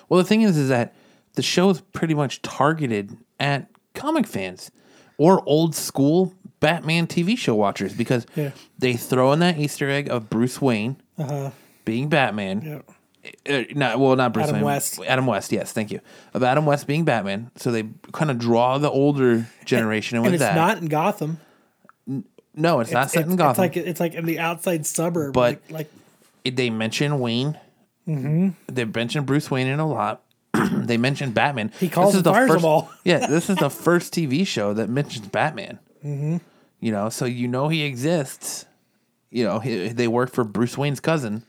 Well, 0.09 0.18
the 0.18 0.28
thing 0.28 0.41
is, 0.41 0.57
is 0.57 0.70
that 0.70 0.95
the 1.34 1.43
show 1.43 1.70
is 1.70 1.82
pretty 1.82 2.16
much 2.16 2.41
targeted 2.41 3.16
at 3.39 3.70
comic 3.93 4.26
fans 4.26 4.72
or 5.18 5.43
old 5.47 5.76
school 5.76 6.34
Batman 6.59 7.05
TV 7.05 7.38
show 7.38 7.53
watchers 7.53 7.93
because 7.93 8.26
Yeah. 8.36 8.51
they 8.78 8.93
throw 8.93 9.32
in 9.34 9.39
that 9.39 9.59
Easter 9.59 9.89
egg 9.89 10.09
of 10.09 10.30
Bruce 10.30 10.61
Wayne 10.61 10.97
uh-huh. 11.18 11.51
being 11.84 12.09
Batman. 12.09 12.61
Yeah. 12.61 12.95
Uh, 13.49 13.63
not 13.76 13.99
well, 13.99 14.15
not 14.15 14.34
Bruce 14.34 14.43
Adam 14.45 14.55
Wayne. 14.57 14.65
West. 14.65 14.99
Adam 15.07 15.26
West, 15.26 15.51
yes, 15.51 15.71
thank 15.71 15.91
you. 15.91 15.99
Of 16.34 16.43
Adam 16.43 16.65
West 16.65 16.86
being 16.88 17.05
Batman, 17.05 17.51
so 17.55 17.71
they 17.71 17.84
kind 18.11 18.30
of 18.32 18.38
draw 18.38 18.78
the 18.78 18.89
older 18.89 19.47
generation 19.65 20.17
in 20.17 20.23
And 20.23 20.32
with 20.32 20.41
it's 20.41 20.47
that. 20.49 20.55
not 20.55 20.78
in 20.78 20.88
Gotham. 20.88 21.39
no, 22.53 22.80
it's, 22.80 22.91
not 22.91 23.11
set 23.11 23.26
in 23.26 23.36
Gotham. 23.36 23.65
It's 23.65 23.76
like 23.76 23.88
it's 23.88 23.99
like 23.99 24.13
in 24.13 24.26
the 24.26 24.39
outside 24.39 24.86
suburb. 24.86 25.34
But- 25.34 25.61
like, 25.69 25.71
like 25.71 25.91
it- 26.43 26.55
they 26.55 26.69
mention 26.69 27.19
Wayne. 27.19 27.57
Mm-hmm. 28.07 28.49
They 28.67 28.86
mention 28.86 29.23
Bruce 29.26 29.49
Wayne 29.49 29.67
in 29.67 29.80
a 29.80 29.88
lot. 29.88 30.21
they 30.71 30.97
mention 30.97 31.32
Batman. 31.32 31.71
He 31.80 31.89
calls 31.89 32.13
This 32.13 32.13
is 32.13 32.17
and 32.19 32.26
the 32.28 32.32
fires 32.34 32.49
first, 32.51 32.61
them 32.61 32.69
all. 32.69 32.91
yeah, 33.03 33.26
this 33.26 33.49
is 33.49 33.57
the 33.57 33.69
first 33.71 34.13
TV 34.13 34.45
show 34.45 34.73
that 34.73 34.89
mentions 34.89 35.28
Batman. 35.28 35.80
Mm-hmm. 36.05 36.38
You 36.80 36.91
know, 36.91 37.09
so 37.09 37.26
you 37.26 37.47
know 37.47 37.67
he 37.67 37.82
exists. 37.82 38.65
You 39.32 39.43
know, 39.43 39.59
he, 39.59 39.89
they 39.89 40.07
work 40.07 40.32
for 40.32 40.43
Bruce 40.43 40.78
Wayne's 40.78 40.99
cousin. 40.99 41.43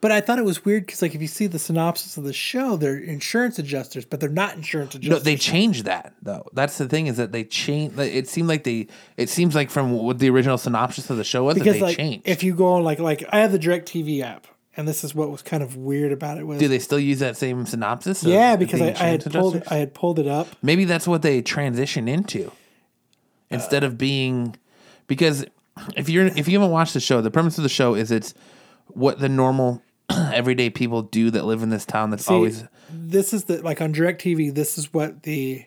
But 0.00 0.12
I 0.12 0.20
thought 0.20 0.38
it 0.38 0.44
was 0.44 0.64
weird 0.64 0.86
because, 0.86 1.02
like, 1.02 1.14
if 1.14 1.20
you 1.20 1.26
see 1.26 1.46
the 1.46 1.58
synopsis 1.58 2.16
of 2.16 2.24
the 2.24 2.32
show, 2.32 2.76
they're 2.76 2.96
insurance 2.96 3.58
adjusters, 3.58 4.04
but 4.04 4.18
they're 4.20 4.30
not 4.30 4.54
insurance 4.54 4.94
adjusters. 4.94 5.18
No, 5.18 5.22
they 5.22 5.36
changed 5.36 5.84
that 5.84 6.14
though. 6.22 6.46
That's 6.54 6.78
the 6.78 6.88
thing 6.88 7.06
is 7.06 7.18
that 7.18 7.32
they 7.32 7.44
changed. 7.44 7.98
It 7.98 8.28
seemed 8.28 8.48
like 8.48 8.64
they. 8.64 8.86
It 9.16 9.28
seems 9.28 9.54
like 9.54 9.70
from 9.70 9.92
what 9.92 10.18
the 10.18 10.30
original 10.30 10.56
synopsis 10.56 11.10
of 11.10 11.16
the 11.16 11.24
show 11.24 11.44
was 11.44 11.56
that 11.56 11.64
they 11.64 11.80
like, 11.80 11.96
changed. 11.96 12.26
if 12.26 12.42
you 12.42 12.54
go 12.54 12.74
on, 12.74 12.84
like, 12.84 12.98
like 12.98 13.24
I 13.30 13.40
have 13.40 13.52
the 13.52 13.58
Direct 13.58 13.86
TV 13.88 14.22
app, 14.22 14.46
and 14.76 14.88
this 14.88 15.04
is 15.04 15.14
what 15.14 15.30
was 15.30 15.42
kind 15.42 15.62
of 15.62 15.76
weird 15.76 16.12
about 16.12 16.38
it 16.38 16.46
was, 16.46 16.58
Do 16.58 16.68
they 16.68 16.78
still 16.78 16.98
use 16.98 17.18
that 17.18 17.36
same 17.36 17.66
synopsis? 17.66 18.24
yeah, 18.24 18.56
because 18.56 18.80
I, 18.80 18.86
I 18.86 18.92
had 18.92 19.14
insurance 19.14 19.34
pulled, 19.36 19.54
adjusters? 19.56 19.72
I 19.72 19.76
had 19.76 19.94
pulled 19.94 20.18
it 20.18 20.26
up. 20.26 20.48
Maybe 20.62 20.84
that's 20.84 21.06
what 21.06 21.22
they 21.22 21.42
transition 21.42 22.08
into 22.08 22.52
instead 23.50 23.84
of 23.84 23.98
being 23.98 24.56
because 25.06 25.44
if 25.96 26.08
you're 26.08 26.26
if 26.26 26.48
you 26.48 26.58
haven't 26.58 26.72
watched 26.72 26.94
the 26.94 27.00
show, 27.00 27.20
the 27.20 27.30
premise 27.30 27.58
of 27.58 27.64
the 27.64 27.68
show 27.68 27.94
is 27.94 28.10
it's 28.10 28.32
what 28.86 29.18
the 29.18 29.28
normal 29.28 29.82
everyday 30.32 30.70
people 30.70 31.02
do 31.02 31.30
that 31.30 31.44
live 31.44 31.62
in 31.62 31.70
this 31.70 31.84
town 31.84 32.10
that's 32.10 32.26
See, 32.26 32.34
always 32.34 32.64
this 32.90 33.32
is 33.32 33.44
the 33.44 33.62
like 33.62 33.80
on 33.80 33.92
Direct 33.92 34.22
TV. 34.22 34.52
This 34.54 34.78
is 34.78 34.92
what 34.92 35.22
the 35.22 35.64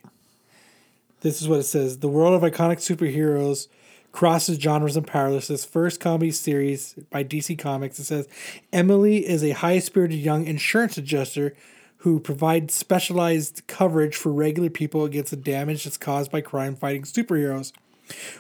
this 1.21 1.41
is 1.41 1.47
what 1.47 1.59
it 1.59 1.63
says: 1.63 1.99
the 1.99 2.07
world 2.07 2.33
of 2.33 2.49
iconic 2.49 2.77
superheroes 2.77 3.67
crosses 4.11 4.59
genres 4.59 4.95
and 4.95 5.07
powerlessness. 5.07 5.65
First 5.65 5.99
comedy 5.99 6.31
series 6.31 6.93
by 7.09 7.23
DC 7.23 7.57
Comics. 7.57 7.99
It 7.99 8.05
says 8.05 8.27
Emily 8.71 9.27
is 9.27 9.43
a 9.43 9.51
high 9.51 9.79
spirited 9.79 10.19
young 10.19 10.45
insurance 10.45 10.97
adjuster 10.97 11.55
who 11.97 12.19
provides 12.19 12.75
specialized 12.75 13.65
coverage 13.67 14.15
for 14.15 14.31
regular 14.31 14.69
people 14.69 15.05
against 15.05 15.31
the 15.31 15.37
damage 15.37 15.85
that's 15.85 15.97
caused 15.97 16.31
by 16.31 16.41
crime 16.41 16.75
fighting 16.75 17.03
superheroes. 17.03 17.71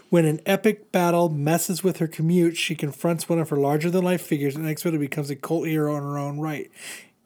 When 0.09 0.25
an 0.25 0.41
epic 0.45 0.91
battle 0.91 1.29
messes 1.29 1.83
with 1.83 1.97
her 1.97 2.07
commute, 2.07 2.57
she 2.57 2.75
confronts 2.75 3.27
one 3.27 3.39
of 3.39 3.49
her 3.49 3.57
larger 3.57 3.89
than 3.89 4.03
life 4.03 4.21
figures 4.21 4.55
and 4.55 4.65
unexpectedly 4.65 5.07
becomes 5.07 5.29
a 5.29 5.35
cult 5.35 5.67
hero 5.67 5.95
in 5.95 6.03
her 6.03 6.17
own 6.17 6.39
right. 6.39 6.69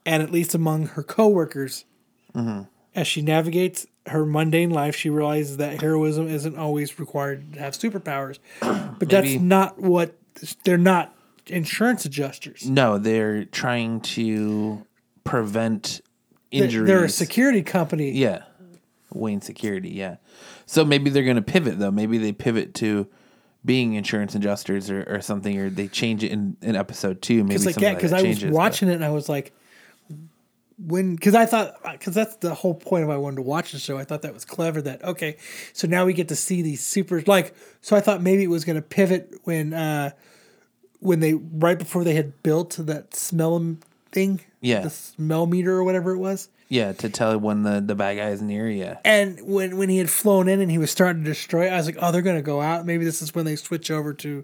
And 0.05 0.23
at 0.23 0.31
least 0.31 0.55
among 0.55 0.87
her 0.87 1.03
coworkers, 1.03 1.85
mm-hmm. 2.33 2.63
as 2.95 3.07
she 3.07 3.21
navigates 3.21 3.87
her 4.07 4.25
mundane 4.25 4.69
life, 4.69 4.95
she 4.95 5.09
realizes 5.09 5.57
that 5.57 5.81
heroism 5.81 6.27
isn't 6.27 6.57
always 6.57 6.97
required 6.99 7.53
to 7.53 7.59
have 7.59 7.73
superpowers. 7.73 8.39
But 8.99 9.09
that's 9.09 9.27
Maybe- 9.27 9.43
not 9.43 9.79
what 9.79 10.15
they're 10.63 10.77
not 10.77 11.13
insurance 11.47 12.05
adjusters. 12.05 12.67
no, 12.67 12.97
they're 12.97 13.45
trying 13.45 14.01
to 14.01 14.85
prevent 15.23 16.01
injuries. 16.51 16.87
they're 16.87 17.03
a 17.03 17.09
security 17.09 17.61
company. 17.61 18.11
Yeah. 18.11 18.43
Wayne 19.19 19.41
Security, 19.41 19.89
yeah. 19.89 20.17
So 20.65 20.83
maybe 20.85 21.09
they're 21.09 21.23
going 21.23 21.35
to 21.35 21.41
pivot 21.41 21.79
though. 21.79 21.91
Maybe 21.91 22.17
they 22.17 22.31
pivot 22.31 22.73
to 22.75 23.07
being 23.65 23.93
insurance 23.95 24.33
adjusters 24.35 24.89
or, 24.89 25.03
or 25.07 25.21
something, 25.21 25.57
or 25.59 25.69
they 25.69 25.87
change 25.87 26.23
it 26.23 26.31
in, 26.31 26.55
in 26.61 26.75
episode 26.75 27.21
two. 27.21 27.43
Maybe 27.43 27.63
like 27.63 27.79
yeah, 27.79 27.93
because 27.95 28.13
I 28.13 28.17
was 28.17 28.23
changes, 28.23 28.43
but- 28.45 28.53
watching 28.53 28.89
it 28.89 28.93
and 28.93 29.05
I 29.05 29.09
was 29.09 29.27
like, 29.29 29.53
when 30.79 31.15
because 31.15 31.33
I 31.33 31.45
thought 31.47 31.75
because 31.91 32.13
that's 32.13 32.35
the 32.35 32.53
whole 32.53 32.75
point 32.75 33.01
of 33.03 33.09
why 33.09 33.15
I 33.15 33.17
wanted 33.17 33.37
to 33.37 33.41
watch 33.41 33.71
the 33.71 33.79
show. 33.79 33.97
I 33.97 34.03
thought 34.03 34.21
that 34.21 34.33
was 34.33 34.45
clever. 34.45 34.79
That 34.81 35.03
okay, 35.03 35.37
so 35.73 35.87
now 35.87 36.05
we 36.05 36.13
get 36.13 36.27
to 36.27 36.35
see 36.35 36.61
these 36.61 36.83
super 36.83 37.21
like. 37.25 37.55
So 37.81 37.95
I 37.95 37.99
thought 37.99 38.21
maybe 38.21 38.43
it 38.43 38.49
was 38.49 38.63
going 38.63 38.75
to 38.75 38.81
pivot 38.83 39.33
when 39.43 39.73
uh 39.73 40.11
when 40.99 41.19
they 41.19 41.33
right 41.33 41.79
before 41.79 42.03
they 42.03 42.13
had 42.13 42.41
built 42.43 42.75
that 42.79 43.15
smell 43.15 43.77
thing, 44.11 44.41
Yeah. 44.61 44.81
the 44.81 44.89
smell 44.91 45.47
meter 45.47 45.73
or 45.75 45.83
whatever 45.83 46.11
it 46.11 46.19
was. 46.19 46.49
Yeah, 46.69 46.91
to 46.93 47.09
tell 47.09 47.37
when 47.37 47.63
the, 47.63 47.79
the 47.79 47.95
bad 47.95 48.15
guy 48.15 48.29
is 48.31 48.41
near 48.41 48.69
you. 48.69 48.97
And 49.05 49.39
when 49.41 49.77
when 49.77 49.87
he 49.89 49.97
had 49.99 50.09
flown 50.09 50.49
in 50.49 50.59
and 50.61 50.69
he 50.69 50.77
was 50.77 50.91
starting 50.91 51.23
to 51.23 51.29
destroy, 51.29 51.67
I 51.69 51.77
was 51.77 51.85
like, 51.85 51.97
oh, 52.01 52.11
they're 52.11 52.21
going 52.21 52.35
to 52.35 52.41
go 52.41 52.59
out. 52.61 52.85
Maybe 52.85 53.05
this 53.05 53.21
is 53.21 53.33
when 53.33 53.45
they 53.45 53.55
switch 53.55 53.89
over 53.89 54.13
to, 54.15 54.43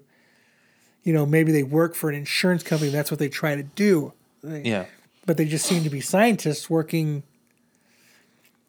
you 1.04 1.14
know, 1.14 1.26
maybe 1.26 1.52
they 1.52 1.64
work 1.64 1.96
for 1.96 2.10
an 2.10 2.16
insurance 2.16 2.64
company. 2.64 2.92
That's 2.92 3.12
what 3.12 3.20
they 3.20 3.28
try 3.30 3.56
to 3.56 3.64
do. 3.64 4.14
Yeah. 4.42 4.86
but 5.26 5.38
they 5.38 5.46
just 5.46 5.66
seem 5.66 5.84
to 5.84 5.90
be 5.90 6.00
scientists 6.02 6.70
working. 6.70 7.24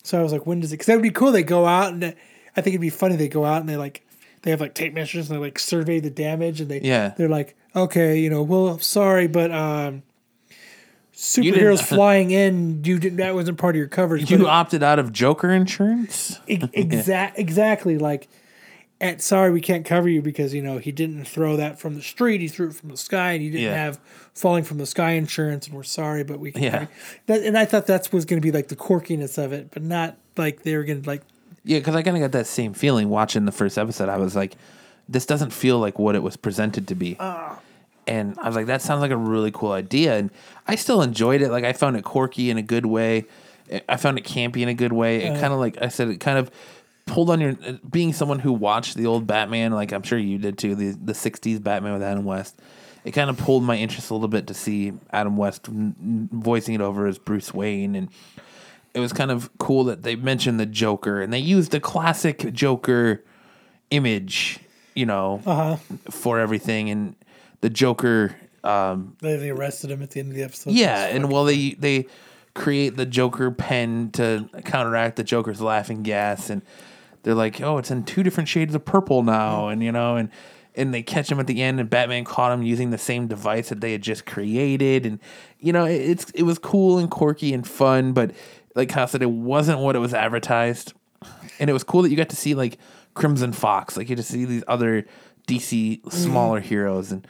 So 0.03 0.19
I 0.19 0.23
was 0.23 0.33
like, 0.33 0.47
when 0.47 0.61
does 0.61 0.71
it? 0.73 0.75
Because 0.75 0.87
that 0.87 0.95
would 0.95 1.03
be 1.03 1.11
cool. 1.11 1.33
They 1.33 1.43
go 1.43 1.65
out 1.67 1.93
and 1.93 2.05
I 2.05 2.61
think 2.61 2.69
it'd 2.75 2.81
be 2.81 2.91
funny. 2.91 3.17
They 3.17 3.29
go 3.29 3.45
out 3.45 3.61
and 3.61 3.69
they 3.69 3.77
like 3.77 4.03
they 4.43 4.51
have 4.51 4.61
like 4.61 4.75
tape 4.75 4.93
measures 4.95 5.31
and 5.31 5.37
they 5.37 5.41
like 5.41 5.59
survey 5.59 6.01
the 6.01 6.11
damage 6.11 6.61
and 6.61 6.71
they 6.71 6.81
Yeah. 6.81 7.15
they're 7.17 7.29
like, 7.29 7.57
okay, 7.75 8.19
you 8.19 8.29
know, 8.31 8.43
well, 8.43 8.79
sorry, 8.79 9.27
but 9.27 9.51
um, 9.51 10.03
superheroes 11.15 11.83
flying 11.87 12.31
in, 12.31 12.83
you 12.85 12.99
didn't. 12.99 13.19
That 13.19 13.35
wasn't 13.35 13.59
part 13.59 13.75
of 13.75 13.79
your 13.79 13.89
coverage. 13.89 14.31
You 14.31 14.47
opted 14.49 14.83
out 14.83 14.99
of 14.99 15.13
Joker 15.13 15.51
insurance? 15.51 16.41
exact 16.47 17.39
exactly 17.39 17.99
like. 17.99 18.29
And 19.01 19.21
sorry, 19.21 19.51
we 19.51 19.61
can't 19.61 19.85
cover 19.85 20.09
you 20.09 20.23
because 20.23 20.55
you 20.55 20.63
know 20.63 20.79
he 20.79 20.93
didn't 20.93 21.25
throw 21.27 21.57
that 21.57 21.79
from 21.81 21.97
the 21.97 22.03
street. 22.03 22.41
He 22.41 22.49
threw 22.49 22.69
it 22.69 22.75
from 22.75 22.91
the 22.91 22.97
sky, 22.97 23.33
and 23.33 23.43
he 23.43 23.51
didn't 23.51 23.65
Yeah. 23.65 23.75
have 23.75 24.01
falling 24.33 24.63
from 24.65 24.79
the 24.79 24.87
sky 24.87 25.11
insurance. 25.13 25.67
And 25.67 25.77
we're 25.77 25.83
sorry, 25.83 26.23
but 26.25 26.39
we 26.39 26.53
can't. 26.53 26.65
Yeah. 26.65 26.87
That, 27.27 27.43
and 27.43 27.59
I 27.59 27.65
thought 27.65 27.87
that 27.87 28.11
was 28.13 28.25
going 28.25 28.41
to 28.41 28.45
be 28.47 28.53
like 28.53 28.69
the 28.69 28.77
quirkiness 28.77 29.37
of 29.37 29.53
it, 29.53 29.71
but 29.73 29.83
not 29.83 30.17
like 30.37 30.63
they 30.63 30.77
were 30.77 30.85
going 30.85 31.03
to 31.03 31.09
like. 31.09 31.23
Yeah, 31.65 31.79
because 31.81 31.97
I 31.97 32.03
kind 32.03 32.17
of 32.17 32.21
got 32.23 32.33
that 32.33 32.47
same 32.47 32.73
feeling 32.73 33.09
watching 33.09 33.47
the 33.47 33.53
first 33.53 33.79
episode. 33.79 34.09
I 34.09 34.17
was 34.19 34.37
like, 34.37 34.55
this 35.09 35.27
doesn't 35.27 35.51
feel 35.51 35.79
like 35.79 35.99
what 35.99 36.15
it 36.15 36.23
was 36.23 36.37
presented 36.37 36.87
to 36.89 36.95
be. 36.95 37.17
Ah. 37.19 37.59
And 38.07 38.39
I 38.39 38.47
was 38.47 38.57
like, 38.57 38.67
that 38.67 38.83
sounds 38.83 39.01
like 39.01 39.11
a 39.11 39.17
really 39.17 39.51
cool 39.51 39.73
idea. 39.73 40.17
And 40.17 40.31
I 40.67 40.77
still 40.77 41.03
enjoyed 41.03 41.43
it. 41.43 41.51
Like, 41.51 41.65
I 41.65 41.73
found 41.73 41.97
it 41.97 42.05
quirky 42.05 42.51
in 42.51 42.59
a 42.59 42.63
good 42.63 42.87
way. 42.87 43.25
I 43.89 43.97
found 43.97 44.19
it 44.19 44.25
campy 44.25 44.59
in 44.59 44.69
a 44.69 44.75
good 44.75 44.93
way. 44.93 45.25
It 45.25 45.41
kind 45.41 45.53
of, 45.53 45.59
like 45.59 45.81
I 45.81 45.89
said, 45.89 46.09
it 46.09 46.21
kind 46.21 46.39
of 46.39 46.51
pulled 47.07 47.31
on 47.31 47.41
your, 47.41 47.55
being 47.89 48.13
someone 48.13 48.39
who 48.39 48.53
watched 48.53 48.97
the 48.97 49.07
old 49.07 49.27
Batman, 49.27 49.73
like 49.73 49.93
I'm 49.93 50.03
sure 50.03 50.19
you 50.19 50.39
did 50.39 50.59
too, 50.59 50.75
the, 50.75 50.91
the 50.91 51.13
60s 51.13 51.63
Batman 51.63 51.95
with 51.95 52.03
Adam 52.03 52.25
West. 52.25 52.61
It 53.05 53.13
kind 53.13 53.29
of 53.29 53.37
pulled 53.37 53.63
my 53.63 53.77
interest 53.77 54.11
a 54.11 54.15
little 54.15 54.29
bit 54.29 54.47
to 54.47 54.55
see 54.55 54.93
Adam 55.11 55.37
West 55.37 55.67
voicing 55.67 56.75
it 56.75 56.81
over 56.81 57.07
as 57.07 57.19
Bruce 57.19 57.53
Wayne. 57.53 57.95
And 57.95 58.09
it 58.95 59.01
was 59.01 59.13
kind 59.13 59.31
of 59.31 59.51
cool 59.59 59.85
that 59.85 60.03
they 60.03 60.17
mentioned 60.17 60.59
the 60.59 60.67
Joker 60.67 61.21
and 61.21 61.33
they 61.33 61.39
used 61.39 61.73
the 61.73 61.81
classic 61.81 62.53
Joker 62.53 63.23
image, 63.91 64.59
you 64.95 65.05
know, 65.05 65.43
uh-huh. 65.45 65.77
for 66.11 66.41
everything. 66.41 66.89
And 66.89 67.15
the 67.65 67.71
Joker, 67.71 68.37
um, 68.63 69.17
They, 69.23 69.37
they 69.37 69.49
arrested 69.49 69.91
him 69.91 70.03
at 70.03 70.11
the 70.11 70.21
end 70.21 70.29
of 70.29 70.37
the 70.37 70.43
episode. 70.43 70.75
yeah, 70.75 71.07
and 71.07 71.33
well, 71.33 71.45
they 71.45 71.71
they 71.71 72.07
create 72.53 72.95
the 72.97 73.07
Joker 73.07 73.51
pen 73.51 74.11
to 74.13 74.51
counteract 74.67 75.17
the 75.17 75.25
Joker's 75.25 75.63
laughing 75.63 76.03
gas, 76.03 76.51
and 76.51 76.61
they're 77.23 77.35
like, 77.35 77.63
oh, 77.63 77.79
it's 77.79 77.91
in 77.91 78.05
two 78.05 78.23
different 78.23 78.51
shades 78.51 78.75
of 78.75 78.85
purple 78.85 79.23
now, 79.23 79.69
and 79.69 79.83
you 79.83 79.91
know, 79.91 80.17
and 80.17 80.29
and 80.75 80.93
they 80.93 81.03
catch 81.03 81.33
him 81.33 81.41
at 81.41 81.47
the 81.47 81.63
end, 81.63 81.81
and 81.81 81.89
Batman 81.89 82.25
caught 82.25 82.53
him 82.53 82.63
using 82.63 82.91
the 82.91 82.99
same 82.99 83.29
device 83.29 83.71
that 83.71 83.81
they 83.81 83.93
had 83.93 84.03
just 84.03 84.27
created, 84.27 85.07
and 85.07 85.19
you 85.59 85.73
know, 85.73 85.87
it, 85.87 86.03
it's 86.03 86.31
it 86.33 86.43
was 86.43 86.59
cool 86.59 86.99
and 86.99 87.11
quirky 87.11 87.55
and 87.55 87.67
fun, 87.67 88.13
but 88.13 88.33
like 88.75 88.91
Kyle 88.91 89.07
said, 89.07 89.23
it 89.23 89.31
wasn't 89.31 89.79
what 89.79 89.97
it 89.97 90.01
was 90.01 90.13
advertised, 90.13 90.93
and 91.59 91.71
it 91.71 91.73
was 91.73 91.83
cool 91.83 92.03
that 92.03 92.11
you 92.11 92.17
got 92.17 92.29
to 92.29 92.37
see 92.37 92.55
like 92.55 92.77
Crimson 93.15 93.53
Fox, 93.53 93.97
like 93.97 94.11
you 94.11 94.17
just 94.17 94.29
see 94.29 94.45
these 94.45 94.65
other 94.69 95.07
DC 95.49 96.13
smaller 96.13 96.61
heroes, 96.61 97.11
and 97.11 97.27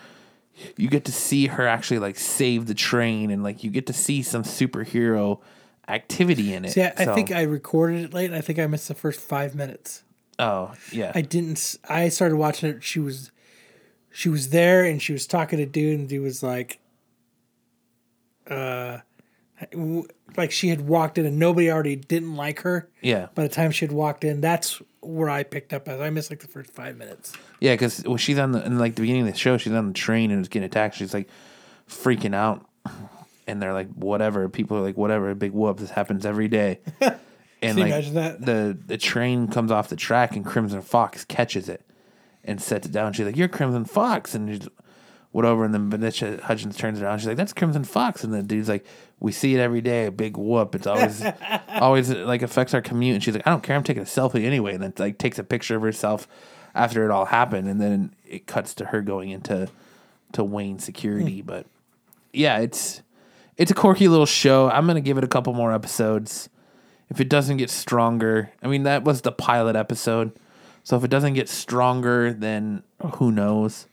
you 0.76 0.88
get 0.88 1.04
to 1.06 1.12
see 1.12 1.46
her 1.48 1.66
actually 1.66 1.98
like 1.98 2.16
save 2.18 2.66
the 2.66 2.74
train, 2.74 3.30
and 3.30 3.42
like 3.42 3.64
you 3.64 3.70
get 3.70 3.86
to 3.86 3.92
see 3.92 4.22
some 4.22 4.42
superhero 4.42 5.40
activity 5.88 6.54
in 6.54 6.64
it. 6.64 6.72
See, 6.72 6.82
I, 6.82 6.92
I 6.96 7.04
So- 7.06 7.14
think 7.14 7.30
I 7.32 7.42
recorded 7.42 8.02
it 8.04 8.14
late. 8.14 8.32
I 8.32 8.40
think 8.40 8.58
I 8.58 8.66
missed 8.66 8.88
the 8.88 8.94
first 8.94 9.20
five 9.20 9.54
minutes. 9.54 10.02
oh 10.38 10.72
yeah, 10.92 11.12
I 11.14 11.20
didn't. 11.20 11.76
I 11.88 12.08
started 12.08 12.36
watching 12.36 12.68
it. 12.70 12.82
She 12.82 12.98
was, 13.00 13.30
she 14.10 14.28
was 14.28 14.50
there, 14.50 14.84
and 14.84 15.00
she 15.02 15.12
was 15.12 15.26
talking 15.26 15.58
to 15.58 15.66
dude, 15.66 15.98
and 15.98 16.08
dude 16.08 16.22
was 16.22 16.42
like, 16.42 16.78
uh, 18.50 18.98
like 20.36 20.50
she 20.50 20.68
had 20.68 20.82
walked 20.88 21.18
in, 21.18 21.26
and 21.26 21.38
nobody 21.38 21.70
already 21.70 21.96
didn't 21.96 22.34
like 22.36 22.60
her. 22.60 22.88
yeah. 23.00 23.28
By 23.34 23.42
the 23.44 23.48
time 23.48 23.70
she 23.70 23.84
had 23.84 23.92
walked 23.92 24.24
in, 24.24 24.40
that's 24.40 24.80
where 25.04 25.30
I 25.30 25.42
picked 25.42 25.72
up 25.72 25.88
as 25.88 26.00
I 26.00 26.10
missed 26.10 26.30
like 26.30 26.40
the 26.40 26.48
first 26.48 26.70
five 26.70 26.96
minutes. 26.96 27.32
Yeah, 27.60 27.74
because 27.74 28.02
well, 28.04 28.16
she's 28.16 28.38
on 28.38 28.52
the 28.52 28.64
in 28.64 28.78
like 28.78 28.94
the 28.94 29.02
beginning 29.02 29.26
of 29.26 29.32
the 29.32 29.38
show, 29.38 29.56
she's 29.56 29.72
on 29.72 29.88
the 29.88 29.94
train 29.94 30.30
and 30.30 30.42
is 30.42 30.48
getting 30.48 30.66
attacked. 30.66 30.96
She's 30.96 31.14
like 31.14 31.28
freaking 31.88 32.34
out, 32.34 32.66
and 33.46 33.62
they're 33.62 33.72
like, 33.72 33.92
"Whatever." 33.94 34.48
People 34.48 34.78
are 34.78 34.82
like, 34.82 34.96
"Whatever." 34.96 35.34
Big 35.34 35.52
whoop. 35.52 35.78
This 35.78 35.90
happens 35.90 36.26
every 36.26 36.48
day. 36.48 36.80
And 37.62 37.78
like 37.78 37.86
imagine 37.86 38.14
that? 38.14 38.44
the 38.44 38.76
the 38.86 38.98
train 38.98 39.48
comes 39.48 39.70
off 39.70 39.88
the 39.88 39.96
track 39.96 40.36
and 40.36 40.44
Crimson 40.44 40.82
Fox 40.82 41.24
catches 41.24 41.70
it 41.70 41.80
and 42.44 42.60
sets 42.60 42.86
it 42.86 42.92
down. 42.92 43.14
She's 43.14 43.24
like, 43.24 43.38
"You're 43.38 43.48
Crimson 43.48 43.86
Fox," 43.86 44.34
and 44.34 44.50
she's 44.50 44.68
whatever. 45.32 45.64
And 45.64 45.72
then 45.72 45.88
Vanessa 45.88 46.38
Hudgens 46.42 46.76
turns 46.76 47.00
around. 47.00 47.20
She's 47.20 47.28
like, 47.28 47.38
"That's 47.38 47.54
Crimson 47.54 47.84
Fox." 47.84 48.22
And 48.22 48.34
the 48.34 48.42
dude's 48.42 48.68
like, 48.68 48.84
"We 49.20 49.32
see 49.32 49.54
it 49.54 49.60
every 49.60 49.80
day. 49.80 50.06
A 50.06 50.10
big 50.10 50.36
whoop. 50.36 50.74
It's 50.74 50.86
always 50.86 51.24
always 51.68 52.10
like 52.10 52.42
affects 52.42 52.74
our 52.74 52.82
commute." 52.82 53.14
And 53.14 53.22
she's 53.22 53.34
like, 53.34 53.46
"I 53.46 53.50
don't 53.50 53.62
care. 53.62 53.76
I'm 53.76 53.84
taking 53.84 54.02
a 54.02 54.06
selfie 54.06 54.44
anyway." 54.44 54.74
And 54.74 54.82
then 54.82 54.92
like 54.98 55.18
takes 55.18 55.38
a 55.38 55.44
picture 55.44 55.76
of 55.76 55.82
herself 55.82 56.28
after 56.74 57.04
it 57.04 57.10
all 57.10 57.26
happened. 57.26 57.68
And 57.68 57.80
then 57.80 58.14
it 58.24 58.46
cuts 58.46 58.74
to 58.74 58.86
her 58.86 59.00
going 59.00 59.30
into 59.30 59.68
to 60.32 60.44
Wayne 60.44 60.78
security. 60.78 61.40
Hmm. 61.40 61.46
But 61.46 61.66
yeah, 62.32 62.58
it's 62.58 63.02
it's 63.56 63.70
a 63.70 63.74
quirky 63.74 64.08
little 64.08 64.26
show. 64.26 64.68
I'm 64.70 64.86
gonna 64.86 65.00
give 65.00 65.18
it 65.18 65.24
a 65.24 65.28
couple 65.28 65.52
more 65.54 65.72
episodes. 65.72 66.48
If 67.10 67.20
it 67.20 67.28
doesn't 67.28 67.58
get 67.58 67.70
stronger, 67.70 68.52
I 68.62 68.66
mean 68.66 68.82
that 68.84 69.04
was 69.04 69.22
the 69.22 69.32
pilot 69.32 69.76
episode. 69.76 70.32
So 70.82 70.96
if 70.96 71.04
it 71.04 71.08
doesn't 71.08 71.34
get 71.34 71.48
stronger, 71.48 72.32
then 72.32 72.82
who 73.14 73.32
knows? 73.32 73.86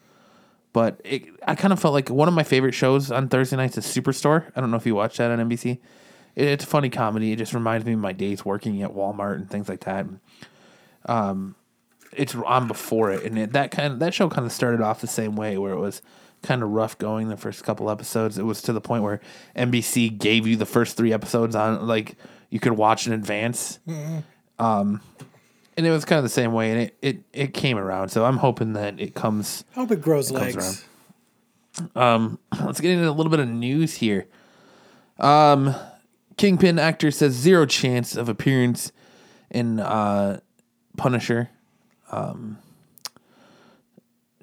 But 0.74 1.01
it, 1.03 1.26
I 1.45 1.55
kind 1.55 1.74
of 1.74 1.80
felt 1.80 1.93
like 1.93 2.09
one 2.09 2.28
of 2.28 2.34
my 2.34 2.43
favorite 2.43 2.74
shows 2.74 3.11
on 3.11 3.28
Thursday 3.28 3.57
nights 3.57 3.78
is 3.78 3.86
Superstore. 3.86 4.51
I 4.55 4.61
don't 4.61 4.72
know 4.72 4.78
if 4.78 4.86
you 4.86 4.95
watch 4.95 5.17
that 5.17 5.32
on 5.32 5.49
NBC. 5.49 5.80
It, 6.36 6.47
it's 6.47 6.63
a 6.63 6.67
funny 6.67 6.89
comedy. 6.89 7.32
It 7.34 7.38
just 7.38 7.53
reminds 7.53 7.86
me 7.86 7.93
of 7.93 7.99
my 7.99 8.13
days 8.13 8.45
working 8.45 8.82
at 8.82 8.91
Walmart 8.91 9.36
and 9.36 9.49
things 9.49 9.67
like 9.67 9.82
that. 9.82 10.05
Um, 11.05 11.55
it's 12.13 12.36
on 12.36 12.67
before 12.67 13.11
it, 13.11 13.24
and 13.24 13.38
it, 13.38 13.53
that 13.53 13.72
kind 13.72 13.93
of 13.93 13.99
that 13.99 14.13
show 14.13 14.30
kind 14.30 14.45
of 14.45 14.51
started 14.51 14.82
off 14.82 15.01
the 15.01 15.07
same 15.07 15.36
way, 15.36 15.57
where 15.57 15.74
it 15.74 15.80
was 15.80 16.01
kind 16.41 16.63
of 16.63 16.69
rough 16.69 16.97
going 16.97 17.30
the 17.30 17.38
first 17.38 17.63
couple 17.63 17.89
episodes. 17.89 18.38
It 18.38 18.43
was 18.43 18.61
to 18.63 18.74
the 18.74 18.82
point 18.82 19.03
where 19.03 19.22
NBC 19.55 20.17
gave 20.17 20.47
you 20.47 20.55
the 20.55 20.65
first 20.65 20.97
three 20.97 21.13
episodes 21.13 21.55
on 21.55 21.88
like 21.88 22.15
you 22.49 22.59
could 22.59 22.74
watch 22.74 23.07
in 23.07 23.13
advance. 23.13 23.80
Um, 24.59 25.01
and 25.78 25.86
it 25.86 25.91
was 25.91 26.05
kind 26.05 26.17
of 26.17 26.24
the 26.24 26.30
same 26.30 26.53
way, 26.53 26.72
and 26.72 26.82
it, 26.82 26.97
it, 27.01 27.24
it 27.34 27.53
came 27.53 27.78
around. 27.78 28.09
So 28.09 28.26
I'm 28.26 28.38
hoping 28.38 28.74
that 28.74 28.99
it 28.99 29.15
comes. 29.15 29.63
I 29.76 29.80
hope 29.80 29.91
it 29.91 30.01
grows 30.01 30.32
comes 30.32 30.55
legs. 30.55 30.86
Let's 32.61 32.82
get 32.82 32.91
into 32.91 33.09
a 33.09 33.11
little 33.11 33.30
bit 33.30 33.39
of 33.39 33.47
news 33.47 33.95
here. 33.95 34.28
Um, 35.19 35.76
Kingpin 36.38 36.80
actor 36.80 37.11
says 37.11 37.34
zero 37.34 37.65
chance 37.65 38.15
of 38.15 38.28
appearance 38.28 38.91
in 39.49 39.80
uh, 39.80 40.39
Punisher 40.97 41.49
um, 42.11 42.57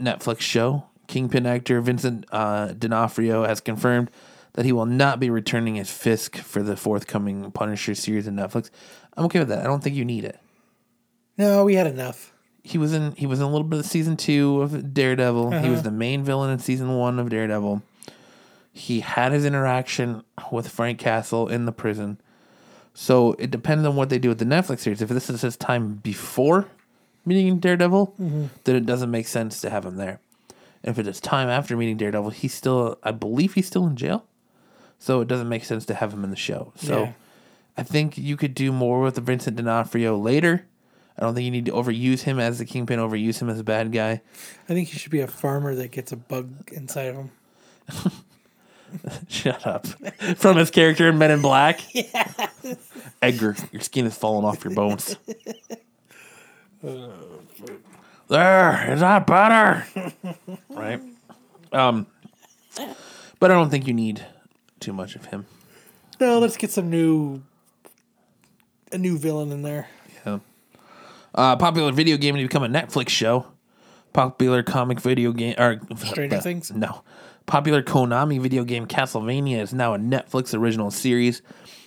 Netflix 0.01 0.41
show. 0.41 0.85
Kingpin 1.07 1.47
actor 1.47 1.81
Vincent 1.81 2.27
uh, 2.31 2.69
D'Onofrio 2.69 3.45
has 3.45 3.61
confirmed 3.61 4.11
that 4.53 4.65
he 4.65 4.73
will 4.73 4.87
not 4.87 5.21
be 5.21 5.31
returning 5.31 5.79
as 5.79 5.91
Fisk 5.91 6.37
for 6.37 6.63
the 6.63 6.77
forthcoming 6.77 7.51
Punisher 7.51 7.95
series 7.95 8.29
on 8.29 8.35
Netflix. 8.35 8.71
I'm 9.17 9.25
okay 9.27 9.39
with 9.39 9.49
that. 9.49 9.61
I 9.61 9.65
don't 9.65 9.83
think 9.83 9.97
you 9.97 10.05
need 10.05 10.25
it. 10.25 10.39
No, 11.39 11.65
we 11.65 11.77
had 11.77 11.87
enough. 11.87 12.33
He 12.65 12.77
was 12.77 12.93
in 12.93 13.13
he 13.13 13.27
was 13.27 13.39
in 13.39 13.47
a 13.47 13.51
little 13.51 13.67
bit 13.67 13.79
of 13.79 13.87
season 13.87 14.17
two 14.17 14.61
of 14.61 14.93
Daredevil. 14.93 15.53
He 15.53 15.57
uh-huh. 15.57 15.71
was 15.71 15.83
the 15.85 15.91
main 15.91 16.23
villain 16.25 16.51
in 16.51 16.59
season 16.59 16.97
one 16.97 17.19
of 17.19 17.31
Daredevil. 17.31 17.83
He 18.73 19.01
had 19.01 19.33
his 19.33 19.45
interaction 19.45 20.23
with 20.53 20.69
Frank 20.69 20.99
Castle 20.99 21.49
in 21.49 21.65
the 21.65 21.73
prison. 21.73 22.21
So 22.93 23.35
it 23.39 23.51
depends 23.51 23.87
on 23.87 23.97
what 23.97 24.11
they 24.11 24.19
do 24.19 24.29
with 24.29 24.39
the 24.39 24.45
Netflix 24.45 24.81
series. 24.81 25.01
If 25.01 25.09
this 25.09 25.31
is 25.31 25.41
his 25.41 25.57
time 25.57 25.95
before 25.95 26.67
meeting 27.25 27.59
Daredevil, 27.59 28.15
mm-hmm. 28.21 28.47
then 28.65 28.77
it 28.77 28.87
doesn't 28.87 29.11
make 29.11 29.29
sense 29.29 29.61
to 29.61 29.71
have 29.71 29.87
him 29.87 29.97
there. 29.97 30.21
If 30.83 30.99
it 30.99 31.07
is 31.07 31.21
time 31.21 31.49
after 31.49 31.77
meeting 31.77 31.97
Daredevil, 31.97 32.31
he's 32.31 32.55
still 32.55 32.99
I 33.03 33.13
believe 33.13 33.55
he's 33.55 33.67
still 33.67 33.87
in 33.87 33.97
jail. 33.97 34.27
So 34.99 35.21
it 35.21 35.29
doesn't 35.29 35.49
make 35.49 35.65
sense 35.65 35.87
to 35.87 35.95
have 35.95 36.13
him 36.13 36.25
in 36.25 36.31
the 36.31 36.37
show. 36.37 36.73
So 36.77 37.01
Yeah. 37.01 37.13
I 37.77 37.85
think 37.85 38.19
you 38.19 38.37
could 38.37 38.55
do 38.55 38.73
more 38.73 39.01
with 39.01 39.15
the 39.15 39.21
Vincent 39.21 39.57
D'Onofrio 39.57 40.19
later. 40.19 40.67
I 41.19 41.25
don't 41.25 41.35
think 41.35 41.45
you 41.45 41.51
need 41.51 41.67
to 41.67 41.73
overuse 41.73 42.23
him 42.23 42.39
as 42.39 42.59
the 42.59 42.65
Kingpin, 42.65 43.01
overuse 43.01 43.43
him 43.43 43.51
as 43.51 43.59
a 43.59 43.65
bad 43.65 43.91
guy. 43.91 44.23
I 44.69 44.73
think 44.73 44.89
he 44.89 44.99
should 44.99 45.11
be 45.11 45.21
a 45.21 45.27
farmer 45.27 45.75
that 45.75 45.91
gets 45.91 46.13
a 46.13 46.17
bug 46.17 46.71
inside 46.73 47.07
of 47.07 47.17
him. 47.17 47.31
Shut 49.29 49.67
up. 49.67 49.87
From 50.37 50.57
his 50.57 50.71
character 50.71 51.09
in 51.09 51.19
Men 51.19 51.33
in 51.33 51.43
Black. 51.43 51.81
Edgar, 53.23 53.57
your 53.73 53.83
skin 53.83 54.07
is 54.07 54.17
falling 54.17 54.45
off 54.45 54.65
your 54.65 54.73
bones. 54.75 55.17
there, 58.29 58.93
is 58.93 59.01
that 59.01 59.27
better? 59.27 59.85
right? 60.71 61.01
Um, 61.73 62.07
but 63.41 63.51
I 63.51 63.55
don't 63.55 63.71
think 63.71 63.89
you 63.89 63.95
need 63.95 64.25
too 64.79 64.93
much 64.93 65.17
of 65.17 65.27
him. 65.27 65.47
No, 66.21 66.39
let's 66.39 66.57
get 66.57 66.71
some 66.71 66.89
new, 66.89 67.43
a 68.93 68.99
new 68.99 69.19
villain 69.19 69.51
in 69.53 69.63
there. 69.63 69.89
Yeah. 70.25 70.39
Uh, 71.35 71.57
popular 71.57 71.93
video 71.93 72.17
game 72.17 72.37
to 72.37 72.43
become 72.43 72.63
a 72.63 72.69
Netflix 72.69 73.11
show. 73.11 73.47
Popular 74.13 74.63
comic 74.63 75.01
video 75.01 75.33
game 75.33 75.55
or 75.59 75.81
Stranger 75.97 76.41
Things? 76.41 76.71
No. 76.71 77.03
Popular 77.47 77.83
Konami 77.83 78.41
video 78.41 78.65
game 78.65 78.87
Castlevania 78.87 79.59
is 79.61 79.73
now 79.73 79.95
a 79.95 79.99
Netflix 79.99 80.59
original 80.59 80.91
series, 80.91 81.43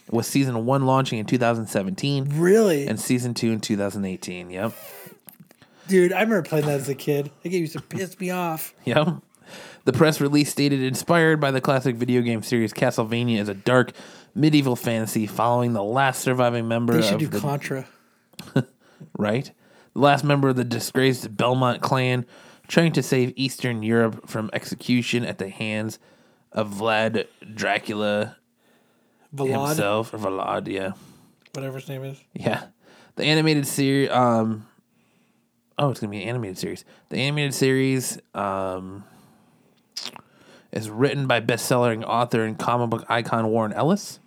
with 0.09 0.25
season 0.25 0.65
one 0.65 0.85
launching 0.85 1.19
in 1.19 1.25
2017 1.25 2.29
Really, 2.39 2.87
and 2.87 2.99
season 2.99 3.33
two 3.33 3.51
in 3.51 3.59
2018. 3.59 4.49
Yep. 4.49 4.73
dude, 5.87 6.13
I 6.13 6.21
remember 6.21 6.43
playing 6.47 6.65
that 6.65 6.79
as 6.79 6.89
a 6.89 6.95
kid. 6.95 7.31
That 7.43 7.49
game 7.49 7.61
used 7.61 7.73
to 7.73 7.81
piss 7.81 8.19
me 8.19 8.29
off. 8.29 8.73
Yep. 8.85 9.07
The 9.83 9.93
press 9.93 10.21
release 10.21 10.49
stated 10.49 10.81
inspired 10.81 11.39
by 11.41 11.51
the 11.51 11.59
classic 11.61 11.95
video 11.95 12.21
game 12.21 12.43
series 12.43 12.71
Castlevania 12.71 13.39
is 13.39 13.49
a 13.49 13.53
dark 13.53 13.91
medieval 14.35 14.75
fantasy 14.75 15.27
following 15.27 15.73
the 15.73 15.83
last 15.83 16.21
surviving 16.21 16.67
member 16.67 16.93
They 16.93 17.01
should 17.01 17.15
of 17.15 17.19
do 17.19 17.27
the 17.27 17.39
Contra. 17.39 17.87
right? 19.17 19.51
The 19.93 19.99
last 19.99 20.23
member 20.23 20.49
of 20.49 20.55
the 20.55 20.63
disgraced 20.63 21.35
Belmont 21.35 21.81
clan 21.81 22.25
trying 22.67 22.93
to 22.93 23.03
save 23.03 23.33
Eastern 23.35 23.83
Europe 23.83 24.29
from 24.29 24.49
execution 24.53 25.25
at 25.25 25.37
the 25.37 25.49
hands 25.49 25.99
of 26.51 26.69
Vlad 26.69 27.27
Dracula 27.53 28.37
Vlad, 29.35 29.67
himself, 29.67 30.13
or 30.13 30.17
Vlad, 30.17 30.67
yeah. 30.67 30.91
whatever 31.53 31.79
his 31.79 31.89
name 31.89 32.03
is. 32.03 32.17
Yeah. 32.33 32.65
The 33.15 33.23
animated 33.23 33.67
series, 33.67 34.09
um, 34.09 34.67
oh, 35.77 35.89
it's 35.89 35.99
going 35.99 36.11
to 36.11 36.17
be 36.17 36.23
an 36.23 36.29
animated 36.29 36.57
series. 36.57 36.85
The 37.09 37.17
animated 37.17 37.53
series, 37.53 38.19
um, 38.33 39.03
is 40.71 40.89
written 40.89 41.27
by 41.27 41.41
best-selling 41.41 42.03
author 42.05 42.43
and 42.43 42.57
comic 42.57 42.89
book 42.89 43.05
icon 43.09 43.47
Warren 43.47 43.73
Ellis, 43.73 44.19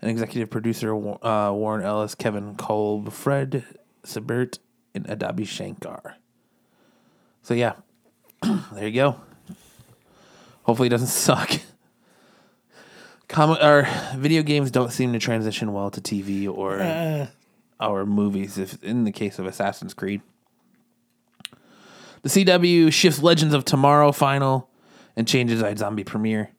and 0.00 0.10
executive 0.10 0.50
producer 0.50 0.92
uh, 0.94 1.52
Warren 1.52 1.84
Ellis, 1.84 2.16
Kevin 2.16 2.56
Kolde, 2.56 3.12
Fred 3.12 3.64
Seibert, 4.04 4.58
and 4.94 5.06
Adabi 5.06 5.46
Shankar. 5.46 6.16
So 7.42 7.54
yeah, 7.54 7.74
there 8.72 8.86
you 8.88 8.92
go. 8.94 9.20
Hopefully, 10.64 10.86
it 10.86 10.90
doesn't 10.90 11.06
suck. 11.08 11.50
Comic 13.28 13.62
or 13.62 13.88
video 14.16 14.42
games 14.42 14.70
don't 14.70 14.92
seem 14.92 15.12
to 15.14 15.18
transition 15.18 15.72
well 15.72 15.90
to 15.90 16.00
TV 16.00 16.46
or 16.48 16.80
Uh, 16.80 17.26
or 17.80 18.04
movies. 18.04 18.58
If 18.58 18.82
in 18.84 19.04
the 19.04 19.12
case 19.12 19.38
of 19.38 19.46
Assassin's 19.46 19.94
Creed, 19.94 20.20
the 22.22 22.28
CW 22.28 22.92
shifts 22.92 23.22
Legends 23.22 23.54
of 23.54 23.64
Tomorrow 23.64 24.12
final 24.12 24.68
and 25.16 25.26
changes 25.26 25.62
iZombie 25.62 26.04
premiere. 26.06 26.50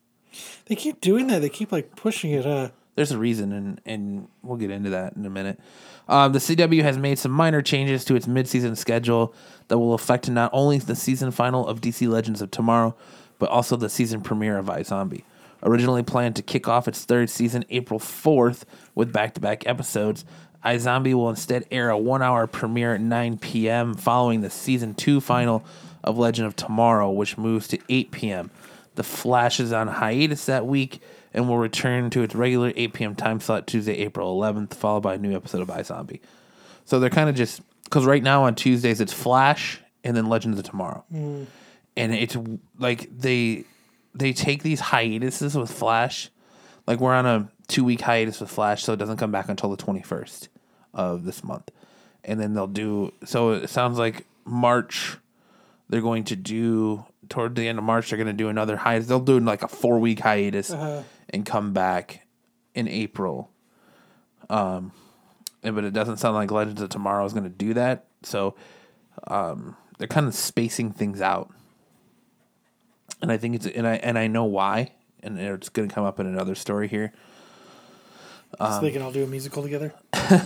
they 0.66 0.76
keep 0.76 1.00
doing 1.00 1.28
that. 1.28 1.40
They 1.42 1.50
keep 1.50 1.72
like 1.72 1.96
pushing 1.96 2.32
it. 2.32 2.46
Uh, 2.46 2.70
There's 2.96 3.12
a 3.12 3.20
reason, 3.20 3.52
and 3.52 3.80
and 3.86 4.28
we'll 4.42 4.58
get 4.58 4.72
into 4.72 4.90
that 4.92 5.14
in 5.16 5.24
a 5.26 5.30
minute. 5.30 5.60
Um, 6.08 6.34
the 6.34 6.40
CW 6.40 6.84
has 6.84 6.98
made 6.98 7.18
some 7.18 7.32
minor 7.32 7.62
changes 7.62 8.04
to 8.06 8.16
its 8.16 8.28
midseason 8.28 8.76
schedule 8.76 9.34
that 9.68 9.80
will 9.80 9.94
affect 9.94 10.30
not 10.30 10.50
only 10.54 10.78
the 10.78 10.96
season 10.96 11.32
final 11.32 11.68
of 11.68 11.82
DC 11.82 12.08
Legends 12.10 12.42
of 12.42 12.52
Tomorrow, 12.52 12.96
but 13.40 13.50
also 13.50 13.76
the 13.76 13.90
season 13.90 14.22
premiere 14.22 14.58
of 14.58 14.66
iZombie. 14.66 15.24
Originally 15.64 16.04
planned 16.04 16.36
to 16.36 16.42
kick 16.42 16.68
off 16.68 16.88
its 16.88 17.06
third 17.06 17.30
season 17.30 17.64
April 17.70 18.00
4th 18.00 18.64
with 18.96 19.14
back 19.14 19.34
to 19.34 19.40
back 19.40 19.66
episodes, 19.66 20.26
iZombie 20.66 21.14
will 21.14 21.30
instead 21.30 21.66
air 21.72 21.90
a 21.90 21.98
one 21.98 22.22
hour 22.22 22.48
premiere 22.48 22.96
at 22.96 23.02
9 23.02 23.38
p.m. 23.38 23.94
following 23.94 24.42
the 24.42 24.50
season 24.50 24.94
two 24.94 25.22
final 25.22 25.64
of 26.04 26.18
Legend 26.18 26.48
of 26.48 26.56
Tomorrow, 26.56 27.12
which 27.12 27.38
moves 27.38 27.68
to 27.70 27.80
8 27.88 28.12
p.m. 28.12 28.52
The 28.96 29.04
Flash 29.04 29.60
is 29.60 29.72
on 29.72 29.88
hiatus 29.88 30.46
that 30.46 30.68
week 30.68 31.02
and 31.34 31.48
will 31.48 31.58
return 31.58 32.10
to 32.12 32.22
its 32.22 32.36
regular 32.36 32.72
8 32.76 32.94
p.m. 32.94 33.16
time 33.16 33.40
slot 33.40 33.68
Tuesday, 33.68 33.98
April 33.98 34.40
11th, 34.40 34.74
followed 34.74 35.02
by 35.02 35.16
a 35.16 35.18
new 35.18 35.36
episode 35.36 35.62
of 35.62 35.68
iZombie. 35.70 36.20
So 36.86 37.00
they're 37.00 37.10
kind 37.10 37.30
of 37.30 37.36
just 37.36 37.62
because 37.86 38.06
right 38.06 38.22
now 38.22 38.44
on 38.44 38.56
Tuesdays 38.56 39.02
it's 39.02 39.14
Flash 39.14 39.80
and 40.04 40.16
then 40.16 40.28
Legends 40.28 40.60
of 40.60 40.66
Tomorrow, 40.66 41.06
mm. 41.12 41.46
and 41.96 42.14
it's 42.14 42.38
like 42.78 43.10
they 43.18 43.64
they 44.14 44.34
take 44.34 44.64
these 44.64 44.80
hiatuses 44.80 45.56
with 45.56 45.72
Flash. 45.72 46.30
Like 46.86 47.00
we're 47.00 47.14
on 47.14 47.26
a 47.26 47.50
two 47.68 47.86
week 47.86 48.02
hiatus 48.02 48.42
with 48.42 48.50
Flash, 48.50 48.84
so 48.84 48.94
it 48.94 48.98
doesn't 48.98 49.18
come 49.18 49.32
back 49.32 49.48
until 49.48 49.70
the 49.70 49.78
21st 49.78 50.50
of 50.94 51.24
this 51.24 51.44
month, 51.44 51.72
and 52.24 52.40
then 52.40 52.54
they'll 52.54 52.68
do. 52.68 53.14
So 53.24 53.52
it 53.52 53.70
sounds 53.70 53.98
like 53.98 54.26
March 54.46 55.18
they're 55.90 56.02
going 56.02 56.24
to 56.26 56.36
do 56.36 57.06
toward 57.30 57.56
the 57.56 57.68
end 57.68 57.78
of 57.78 57.84
March. 57.84 58.10
They're 58.10 58.18
going 58.18 58.28
to 58.28 58.34
do 58.34 58.50
another 58.50 58.78
hiatus. 58.78 59.08
They'll 59.08 59.20
do 59.20 59.40
like 59.40 59.64
a 59.64 59.68
four 59.68 60.00
week 60.00 60.20
hiatus 60.20 60.72
uh-huh. 60.72 61.04
And 61.34 61.46
come 61.46 61.74
back 61.74 62.26
in 62.76 62.88
April. 62.88 63.50
Um, 64.50 64.92
but 65.62 65.84
it 65.84 65.94
doesn't 65.94 66.18
sound 66.18 66.36
like 66.36 66.52
Legends 66.52 66.82
of 66.82 66.90
Tomorrow 66.90 67.26
is 67.26 67.34
going 67.34 67.44
to 67.46 67.50
do 67.50 67.74
that. 67.74 68.06
So 68.22 68.56
um, 69.28 69.76
they're 69.98 70.08
kind 70.08 70.28
of 70.28 70.36
spacing 70.36 70.92
things 70.92 71.22
out, 71.22 71.52
and 73.22 73.32
I 73.32 73.38
think 73.38 73.56
it's 73.56 73.66
and 73.66 73.88
I 73.88 73.96
and 73.96 74.18
I 74.18 74.28
know 74.28 74.46
why, 74.46 74.92
and 75.22 75.40
it's 75.40 75.70
going 75.70 75.90
to 75.90 75.94
come 75.94 76.06
up 76.06 76.20
in 76.20 76.28
another 76.28 76.56
story 76.56 76.88
here. 76.88 77.14
so 78.60 78.80
they 78.82 78.92
can 78.92 79.02
all 79.02 79.12
do 79.12 79.24
a 79.24 79.28
musical 79.28 79.64
together. 79.64 79.94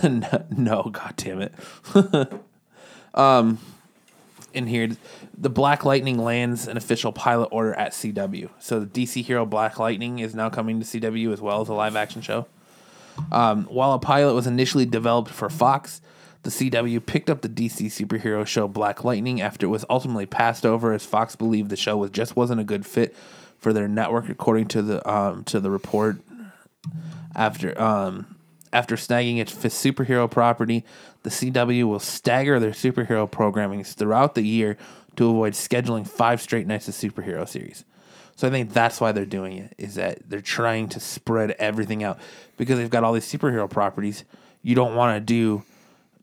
no, 0.02 0.44
no, 0.50 0.82
god 0.84 1.14
damn 1.16 1.42
it. 1.42 1.54
um 3.14 3.58
in 4.52 4.66
here 4.66 4.88
the 5.36 5.50
Black 5.50 5.84
Lightning 5.84 6.18
lands 6.18 6.66
an 6.66 6.76
official 6.76 7.12
pilot 7.12 7.48
order 7.52 7.74
at 7.74 7.92
CW. 7.92 8.50
So 8.58 8.80
the 8.80 8.86
DC 8.86 9.24
hero 9.24 9.46
Black 9.46 9.78
Lightning 9.78 10.18
is 10.18 10.34
now 10.34 10.50
coming 10.50 10.80
to 10.80 10.86
CW 10.86 11.32
as 11.32 11.40
well 11.40 11.60
as 11.60 11.68
a 11.68 11.74
live 11.74 11.96
action 11.96 12.22
show. 12.22 12.46
Um, 13.32 13.64
while 13.64 13.92
a 13.92 13.98
pilot 13.98 14.34
was 14.34 14.46
initially 14.46 14.86
developed 14.86 15.30
for 15.30 15.50
Fox, 15.50 16.00
the 16.44 16.50
CW 16.50 17.04
picked 17.04 17.28
up 17.28 17.40
the 17.40 17.48
DC 17.48 17.86
superhero 17.86 18.46
show 18.46 18.68
Black 18.68 19.04
Lightning 19.04 19.40
after 19.40 19.66
it 19.66 19.70
was 19.70 19.84
ultimately 19.90 20.26
passed 20.26 20.64
over 20.64 20.92
as 20.92 21.04
Fox 21.04 21.36
believed 21.36 21.68
the 21.70 21.76
show 21.76 21.96
was 21.96 22.10
just 22.10 22.36
wasn't 22.36 22.60
a 22.60 22.64
good 22.64 22.86
fit 22.86 23.14
for 23.58 23.72
their 23.72 23.88
network 23.88 24.28
according 24.28 24.68
to 24.68 24.82
the 24.82 25.10
um, 25.10 25.42
to 25.44 25.58
the 25.58 25.70
report 25.70 26.18
after 27.34 27.80
um, 27.80 28.36
after 28.72 28.96
snagging 28.96 29.38
its 29.38 29.54
superhero 29.54 30.30
property, 30.30 30.84
the 31.22 31.30
CW 31.30 31.84
will 31.84 31.98
stagger 31.98 32.58
their 32.60 32.70
superhero 32.70 33.30
programming 33.30 33.84
throughout 33.84 34.34
the 34.34 34.42
year 34.42 34.76
to 35.16 35.28
avoid 35.30 35.52
scheduling 35.54 36.06
five 36.06 36.40
straight 36.40 36.66
nights 36.66 36.88
of 36.88 36.94
superhero 36.94 37.46
series. 37.48 37.84
So 38.36 38.46
I 38.46 38.50
think 38.50 38.72
that's 38.72 39.00
why 39.00 39.10
they're 39.10 39.26
doing 39.26 39.58
it 39.58 39.74
is 39.78 39.96
that 39.96 40.28
they're 40.30 40.40
trying 40.40 40.88
to 40.90 41.00
spread 41.00 41.52
everything 41.58 42.04
out 42.04 42.20
because 42.56 42.78
they've 42.78 42.88
got 42.88 43.02
all 43.02 43.12
these 43.12 43.30
superhero 43.30 43.68
properties. 43.68 44.22
You 44.62 44.76
don't 44.76 44.94
want 44.94 45.16
to 45.16 45.20
do 45.20 45.64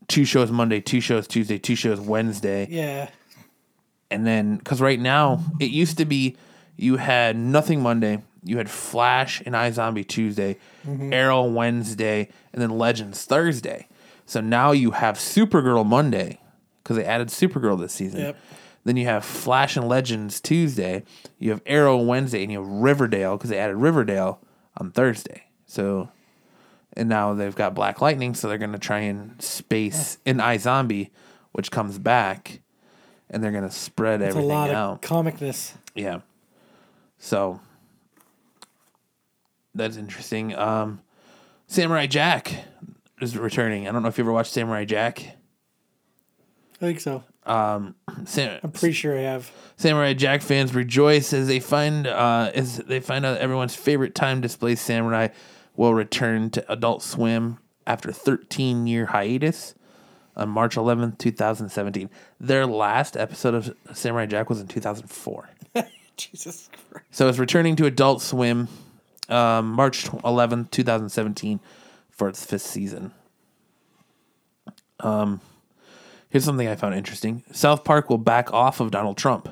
two 0.08 0.24
shows 0.24 0.50
Monday, 0.50 0.80
two 0.80 1.00
shows 1.02 1.26
Tuesday, 1.26 1.58
two 1.58 1.76
shows 1.76 2.00
Wednesday 2.00 2.66
Yeah. 2.70 3.10
and 4.10 4.26
then 4.26 4.56
because 4.56 4.80
right 4.80 4.98
now 4.98 5.40
it 5.60 5.70
used 5.70 5.98
to 5.98 6.06
be 6.06 6.36
you 6.76 6.96
had 6.96 7.36
nothing 7.36 7.82
Monday, 7.82 8.22
you 8.44 8.56
had 8.56 8.70
Flash 8.70 9.42
and 9.44 9.54
iZombie 9.54 10.06
Tuesday, 10.06 10.56
mm-hmm. 10.86 11.12
Arrow 11.12 11.44
Wednesday, 11.44 12.28
and 12.52 12.62
then 12.62 12.70
Legends 12.70 13.24
Thursday. 13.24 13.88
So 14.26 14.40
now 14.40 14.72
you 14.72 14.90
have 14.90 15.16
Supergirl 15.16 15.86
Monday 15.86 16.40
because 16.82 16.96
they 16.96 17.04
added 17.04 17.28
Supergirl 17.28 17.78
this 17.80 17.92
season. 17.92 18.20
Yep. 18.20 18.36
Then 18.84 18.96
you 18.96 19.06
have 19.06 19.24
Flash 19.24 19.76
and 19.76 19.88
Legends 19.88 20.40
Tuesday. 20.40 21.02
You 21.38 21.50
have 21.50 21.62
Arrow 21.66 21.96
Wednesday, 21.96 22.42
and 22.42 22.52
you 22.52 22.60
have 22.60 22.68
Riverdale 22.68 23.36
because 23.36 23.50
they 23.50 23.58
added 23.58 23.76
Riverdale 23.76 24.40
on 24.76 24.92
Thursday. 24.92 25.44
So, 25.64 26.08
and 26.92 27.08
now 27.08 27.34
they've 27.34 27.54
got 27.54 27.74
Black 27.74 28.00
Lightning, 28.00 28.34
so 28.34 28.48
they're 28.48 28.58
gonna 28.58 28.78
try 28.78 29.00
and 29.00 29.40
space 29.42 30.18
in 30.24 30.36
iZombie, 30.38 31.10
which 31.50 31.72
comes 31.72 31.98
back, 31.98 32.60
and 33.28 33.42
they're 33.42 33.50
gonna 33.50 33.72
spread 33.72 34.22
everything. 34.22 34.44
It's 34.44 34.52
a 34.52 34.54
lot 34.54 34.70
out. 34.70 34.92
of 34.92 35.00
comicness. 35.00 35.72
Yeah. 35.96 36.20
So 37.18 37.60
that's 39.74 39.96
interesting. 39.96 40.54
Um, 40.54 41.00
Samurai 41.66 42.06
Jack 42.06 42.52
is 43.20 43.36
returning. 43.36 43.88
I 43.88 43.92
don't 43.92 44.02
know 44.02 44.08
if 44.08 44.18
you 44.18 44.24
ever 44.24 44.32
watched 44.32 44.52
Samurai 44.52 44.84
Jack. 44.84 45.36
I 46.76 46.78
think 46.78 47.00
so. 47.00 47.24
Sam, 47.46 48.60
I'm 48.62 48.72
pretty 48.72 48.92
sure 48.92 49.16
I 49.16 49.22
have. 49.22 49.50
Samurai 49.76 50.14
Jack 50.14 50.42
fans 50.42 50.74
rejoice 50.74 51.32
as 51.32 51.46
they 51.46 51.60
find 51.60 52.06
uh, 52.06 52.50
as 52.54 52.78
they 52.78 53.00
find 53.00 53.24
out 53.24 53.38
everyone's 53.38 53.74
favorite 53.74 54.14
time 54.14 54.40
display 54.40 54.74
samurai 54.74 55.28
will 55.76 55.94
return 55.94 56.50
to 56.50 56.72
Adult 56.72 57.02
Swim 57.02 57.58
after 57.86 58.10
13 58.10 58.86
year 58.86 59.06
hiatus 59.06 59.74
on 60.36 60.48
March 60.48 60.76
11th, 60.76 61.18
2017. 61.18 62.10
Their 62.40 62.66
last 62.66 63.16
episode 63.16 63.54
of 63.54 63.74
Samurai 63.94 64.26
Jack 64.26 64.50
was 64.50 64.60
in 64.60 64.66
2004. 64.66 65.48
Jesus 66.16 66.68
Christ. 66.90 67.06
So 67.10 67.28
it's 67.28 67.38
returning 67.38 67.76
to 67.76 67.86
Adult 67.86 68.22
Swim 68.22 68.68
um, 69.28 69.72
March 69.72 70.06
11th, 70.06 70.70
2017 70.70 71.60
for 72.16 72.28
its 72.28 72.44
fifth 72.44 72.62
season. 72.62 73.12
Um, 75.00 75.40
here's 76.28 76.44
something 76.44 76.66
I 76.66 76.74
found 76.74 76.94
interesting 76.94 77.44
South 77.52 77.84
Park 77.84 78.10
will 78.10 78.18
back 78.18 78.52
off 78.52 78.80
of 78.80 78.90
Donald 78.90 79.16
Trump. 79.16 79.48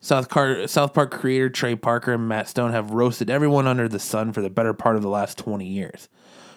South, 0.00 0.28
Car- 0.28 0.66
South 0.66 0.92
Park 0.92 1.10
creator 1.10 1.48
Trey 1.48 1.74
Parker 1.74 2.12
and 2.12 2.28
Matt 2.28 2.46
Stone 2.48 2.72
have 2.72 2.90
roasted 2.90 3.30
everyone 3.30 3.66
under 3.66 3.88
the 3.88 3.98
sun 3.98 4.34
for 4.34 4.42
the 4.42 4.50
better 4.50 4.74
part 4.74 4.96
of 4.96 5.02
the 5.02 5.08
last 5.08 5.38
20 5.38 5.66
years. 5.66 6.10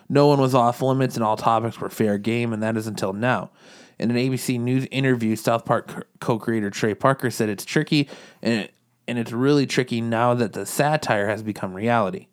No 0.10 0.28
one 0.28 0.40
was 0.40 0.54
off 0.54 0.82
limits 0.82 1.16
and 1.16 1.24
all 1.24 1.38
topics 1.38 1.80
were 1.80 1.90
fair 1.90 2.18
game, 2.18 2.52
and 2.52 2.62
that 2.62 2.76
is 2.76 2.88
until 2.88 3.14
now. 3.14 3.52
In 4.00 4.12
an 4.12 4.18
ABC 4.18 4.60
News 4.60 4.86
interview, 4.92 5.36
South 5.38 5.64
Park 5.64 6.08
co 6.20 6.38
creator 6.38 6.70
Trey 6.70 6.94
Parker 6.94 7.32
said 7.32 7.48
it's 7.50 7.64
tricky 7.66 8.10
and, 8.42 8.54
it, 8.64 8.74
and 9.08 9.18
it's 9.18 9.32
really 9.32 9.66
tricky 9.66 10.02
now 10.02 10.34
that 10.34 10.52
the 10.52 10.66
satire 10.66 11.28
has 11.28 11.42
become 11.42 11.74
reality. 11.74 12.28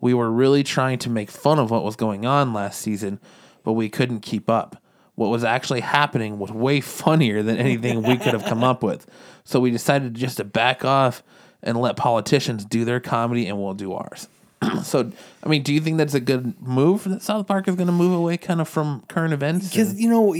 We 0.00 0.14
were 0.14 0.30
really 0.30 0.62
trying 0.62 0.98
to 1.00 1.10
make 1.10 1.30
fun 1.30 1.58
of 1.58 1.70
what 1.70 1.84
was 1.84 1.96
going 1.96 2.24
on 2.26 2.52
last 2.52 2.80
season, 2.80 3.20
but 3.62 3.72
we 3.72 3.88
couldn't 3.88 4.20
keep 4.20 4.48
up. 4.48 4.82
What 5.14 5.28
was 5.28 5.44
actually 5.44 5.80
happening 5.80 6.38
was 6.38 6.50
way 6.50 6.80
funnier 6.80 7.42
than 7.42 7.56
anything 7.56 8.02
we 8.02 8.16
could 8.16 8.32
have 8.32 8.44
come 8.44 8.64
up 8.64 8.82
with. 8.82 9.06
So 9.44 9.60
we 9.60 9.70
decided 9.70 10.14
just 10.14 10.38
to 10.38 10.44
back 10.44 10.84
off 10.84 11.22
and 11.62 11.78
let 11.78 11.96
politicians 11.96 12.64
do 12.64 12.84
their 12.84 13.00
comedy 13.00 13.46
and 13.46 13.58
we'll 13.58 13.74
do 13.74 13.92
ours. 13.92 14.28
so, 14.82 15.10
I 15.42 15.48
mean, 15.48 15.62
do 15.62 15.72
you 15.74 15.80
think 15.80 15.98
that's 15.98 16.14
a 16.14 16.20
good 16.20 16.60
move 16.60 17.04
that 17.04 17.22
South 17.22 17.46
Park 17.46 17.68
is 17.68 17.74
going 17.74 17.86
to 17.86 17.92
move 17.92 18.12
away 18.12 18.36
kind 18.36 18.60
of 18.60 18.68
from 18.68 19.04
current 19.08 19.32
events? 19.32 19.70
Because 19.70 19.98
you 20.00 20.08
know, 20.08 20.34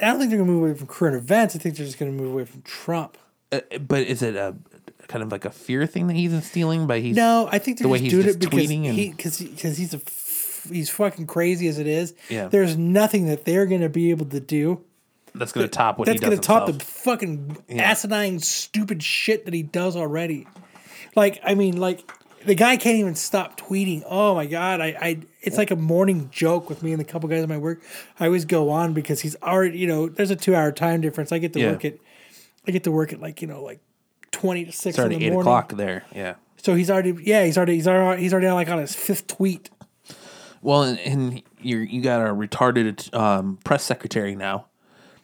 I 0.00 0.06
don't 0.06 0.18
think 0.18 0.30
they're 0.30 0.38
gonna 0.38 0.50
move 0.50 0.62
away 0.62 0.74
from 0.74 0.86
current 0.86 1.16
events. 1.16 1.54
I 1.54 1.58
think 1.58 1.76
they're 1.76 1.86
just 1.86 1.98
gonna 1.98 2.12
move 2.12 2.32
away 2.32 2.44
from 2.44 2.62
Trump. 2.62 3.16
uh, 3.52 3.60
but 3.80 4.02
is 4.02 4.22
it 4.22 4.36
a 4.36 4.56
kind 5.08 5.22
of 5.22 5.30
like 5.32 5.44
a 5.44 5.50
fear 5.50 5.86
thing 5.86 6.06
that 6.08 6.14
he's 6.14 6.32
instilling 6.32 6.86
But 6.86 7.00
he's 7.00 7.16
No, 7.16 7.48
I 7.50 7.58
think 7.58 7.78
the 7.78 7.88
way 7.88 7.98
just 7.98 8.04
he's 8.04 8.12
doing 8.12 8.28
it 8.28 8.38
because 8.38 8.60
tweeting 8.68 8.84
and- 8.86 8.94
he 8.98 9.10
because 9.10 9.38
because 9.38 9.76
he's 9.78 9.94
a 9.94 9.98
f- 9.98 10.66
he's 10.70 10.88
fucking 10.90 11.26
crazy 11.26 11.68
as 11.68 11.78
it 11.78 11.86
is. 11.86 12.14
Yeah. 12.30 12.48
There's 12.48 12.76
nothing 12.76 13.26
that 13.26 13.44
they're 13.44 13.66
gonna 13.66 13.88
be 13.88 14.10
able 14.10 14.26
to 14.26 14.40
do 14.40 14.80
that's 15.34 15.50
going 15.52 15.66
to 15.66 15.70
top 15.70 15.98
what 15.98 16.06
that's 16.06 16.14
he 16.16 16.20
does 16.20 16.28
gonna 16.30 16.40
top 16.40 16.68
himself. 16.68 16.78
the 16.78 17.00
fucking 17.02 17.56
asinine 17.80 18.38
stupid 18.38 19.02
shit 19.02 19.44
that 19.46 19.52
he 19.54 19.62
does 19.64 19.96
already. 19.96 20.46
Like 21.16 21.40
I 21.44 21.54
mean, 21.54 21.76
like 21.76 22.08
the 22.46 22.54
guy 22.54 22.76
can't 22.76 22.96
even 22.98 23.14
stop 23.14 23.58
tweeting. 23.60 24.02
Oh 24.08 24.34
my 24.34 24.46
god, 24.46 24.80
I, 24.80 24.96
I 25.00 25.18
it's 25.42 25.56
like 25.58 25.70
a 25.70 25.76
morning 25.76 26.28
joke 26.32 26.68
with 26.68 26.82
me 26.82 26.92
and 26.92 27.00
a 27.00 27.04
couple 27.04 27.28
guys 27.28 27.42
at 27.42 27.48
my 27.48 27.58
work. 27.58 27.82
I 28.20 28.26
always 28.26 28.44
go 28.44 28.70
on 28.70 28.92
because 28.94 29.20
he's 29.22 29.34
already 29.42 29.78
you 29.78 29.86
know 29.86 30.08
there's 30.08 30.30
a 30.30 30.36
two 30.36 30.54
hour 30.54 30.70
time 30.72 31.00
difference. 31.00 31.32
I 31.32 31.38
get 31.38 31.52
to 31.54 31.60
Yeah. 31.60 31.72
work 31.72 31.84
at 31.84 31.94
I 32.66 32.70
get 32.70 32.84
to 32.84 32.92
work 32.92 33.12
at 33.12 33.20
like 33.20 33.42
you 33.42 33.48
know 33.48 33.62
like 33.62 33.80
twenty 34.34 34.64
to 34.64 34.72
six 34.72 34.98
It's 34.98 35.04
in 35.04 35.10
the 35.10 35.16
eight 35.16 35.30
morning. 35.32 35.40
o'clock 35.40 35.72
there. 35.72 36.04
Yeah. 36.14 36.34
So 36.56 36.74
he's 36.74 36.90
already 36.90 37.14
yeah 37.22 37.44
he's 37.44 37.56
already 37.56 37.74
he's 37.76 37.86
already 37.88 38.22
he's 38.22 38.32
already 38.32 38.50
like 38.50 38.68
on 38.68 38.78
his 38.78 38.94
fifth 38.94 39.26
tweet. 39.26 39.70
Well, 40.62 40.82
and, 40.82 40.98
and 41.00 41.42
you 41.60 41.78
you 41.78 42.00
got 42.02 42.20
a 42.20 42.32
retarded 42.32 43.12
um, 43.14 43.58
press 43.64 43.84
secretary 43.84 44.34
now 44.34 44.66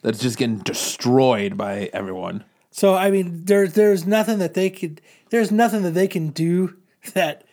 that's 0.01 0.19
just 0.19 0.37
getting 0.37 0.59
destroyed 0.59 1.57
by 1.57 1.89
everyone. 1.93 2.43
So 2.69 2.93
I 2.95 3.11
mean, 3.11 3.45
there's 3.45 3.73
there's 3.73 4.05
nothing 4.05 4.37
that 4.39 4.53
they 4.53 4.69
could 4.69 5.01
there's 5.29 5.51
nothing 5.51 5.81
that 5.83 5.91
they 5.95 6.07
can 6.07 6.29
do 6.29 6.77
that 7.13 7.43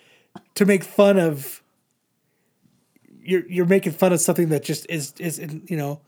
to 0.55 0.65
make 0.67 0.85
fun 0.85 1.19
of 1.19 1.63
you're 3.23 3.47
you're 3.49 3.67
making 3.67 3.93
fun 3.93 4.13
of 4.13 4.21
something 4.21 4.49
that 4.51 4.63
just 4.65 4.87
is 4.89 5.15
is 5.19 5.39
you 5.39 5.77
know 5.77 6.01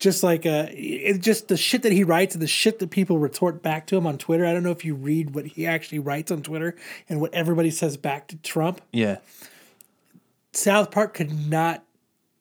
just 0.00 0.22
like 0.22 0.44
uh 0.46 0.66
it 0.70 1.20
just 1.20 1.48
the 1.48 1.56
shit 1.56 1.82
that 1.82 1.92
he 1.92 2.02
writes 2.02 2.34
and 2.34 2.42
the 2.42 2.48
shit 2.48 2.78
that 2.80 2.90
people 2.90 3.18
retort 3.18 3.62
back 3.62 3.86
to 3.86 3.96
him 3.96 4.06
on 4.06 4.18
Twitter. 4.18 4.44
I 4.44 4.52
don't 4.52 4.62
know 4.64 4.72
if 4.72 4.84
you 4.84 4.94
read 4.94 5.34
what 5.34 5.46
he 5.46 5.66
actually 5.66 6.00
writes 6.00 6.32
on 6.32 6.42
Twitter 6.42 6.74
and 7.08 7.20
what 7.20 7.32
everybody 7.32 7.70
says 7.70 7.96
back 7.96 8.26
to 8.28 8.36
Trump. 8.36 8.80
Yeah. 8.92 9.18
South 10.52 10.90
Park 10.90 11.14
could 11.14 11.48
not 11.48 11.84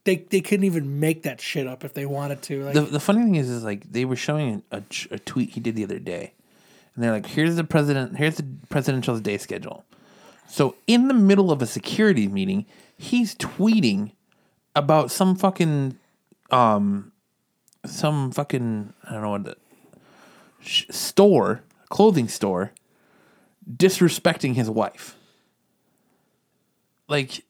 they 0.05 0.15
they 0.29 0.41
couldn't 0.41 0.63
even 0.63 0.99
make 0.99 1.23
that 1.23 1.41
shit 1.41 1.67
up 1.67 1.83
if 1.83 1.93
they 1.93 2.05
wanted 2.05 2.41
to. 2.43 2.63
Like, 2.63 2.73
The, 2.73 2.81
the 2.81 2.99
funny 2.99 3.21
thing 3.21 3.35
is, 3.35 3.49
is 3.49 3.63
like 3.63 3.91
they 3.91 4.05
were 4.05 4.15
showing 4.15 4.63
a, 4.71 4.81
a 5.11 5.19
tweet 5.19 5.51
he 5.51 5.59
did 5.59 5.75
the 5.75 5.83
other 5.83 5.99
day, 5.99 6.33
and 6.95 7.03
they're 7.03 7.11
like, 7.11 7.27
"Here's 7.27 7.55
the 7.55 7.63
president. 7.63 8.17
Here's 8.17 8.37
the 8.37 8.45
presidential 8.69 9.19
day 9.19 9.37
schedule." 9.37 9.83
So 10.47 10.75
in 10.87 11.09
the 11.09 11.13
middle 11.13 11.51
of 11.51 11.61
a 11.61 11.67
security 11.67 12.27
meeting, 12.27 12.65
he's 12.97 13.35
tweeting 13.35 14.13
about 14.75 15.11
some 15.11 15.35
fucking, 15.35 15.99
um, 16.49 17.08
some 17.85 18.31
fucking 18.31 18.93
I 19.03 19.13
don't 19.13 19.21
know 19.21 19.29
what 19.31 19.43
the 19.43 19.57
sh- 20.59 20.85
store, 20.89 21.63
clothing 21.89 22.27
store, 22.27 22.73
disrespecting 23.71 24.55
his 24.55 24.69
wife. 24.69 25.15
Like, 27.07 27.43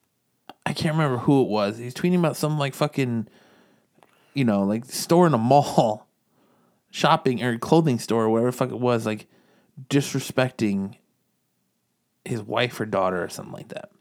I 0.66 0.74
can't 0.74 0.96
remember 0.96 1.18
who 1.18 1.42
it 1.42 1.50
was. 1.50 1.78
He's 1.78 1.94
tweeting 1.94 2.20
about 2.20 2.38
some 2.38 2.58
like 2.58 2.74
fucking 2.74 3.28
you 4.34 4.46
know, 4.46 4.64
like 4.64 4.86
store 4.86 5.28
in 5.28 5.34
a 5.34 5.38
mall, 5.38 6.08
shopping 6.92 7.44
or 7.44 7.58
clothing 7.58 8.00
store 8.00 8.26
or 8.26 8.30
whatever 8.30 8.52
fuck 8.52 8.72
it 8.72 8.80
was, 8.80 9.06
like 9.06 9.28
disrespecting 9.90 10.96
his 12.26 12.42
wife 12.42 12.80
or 12.80 12.86
daughter 12.86 13.24
or 13.24 13.30
something 13.30 13.54
like 13.54 13.70
that. 13.70 13.92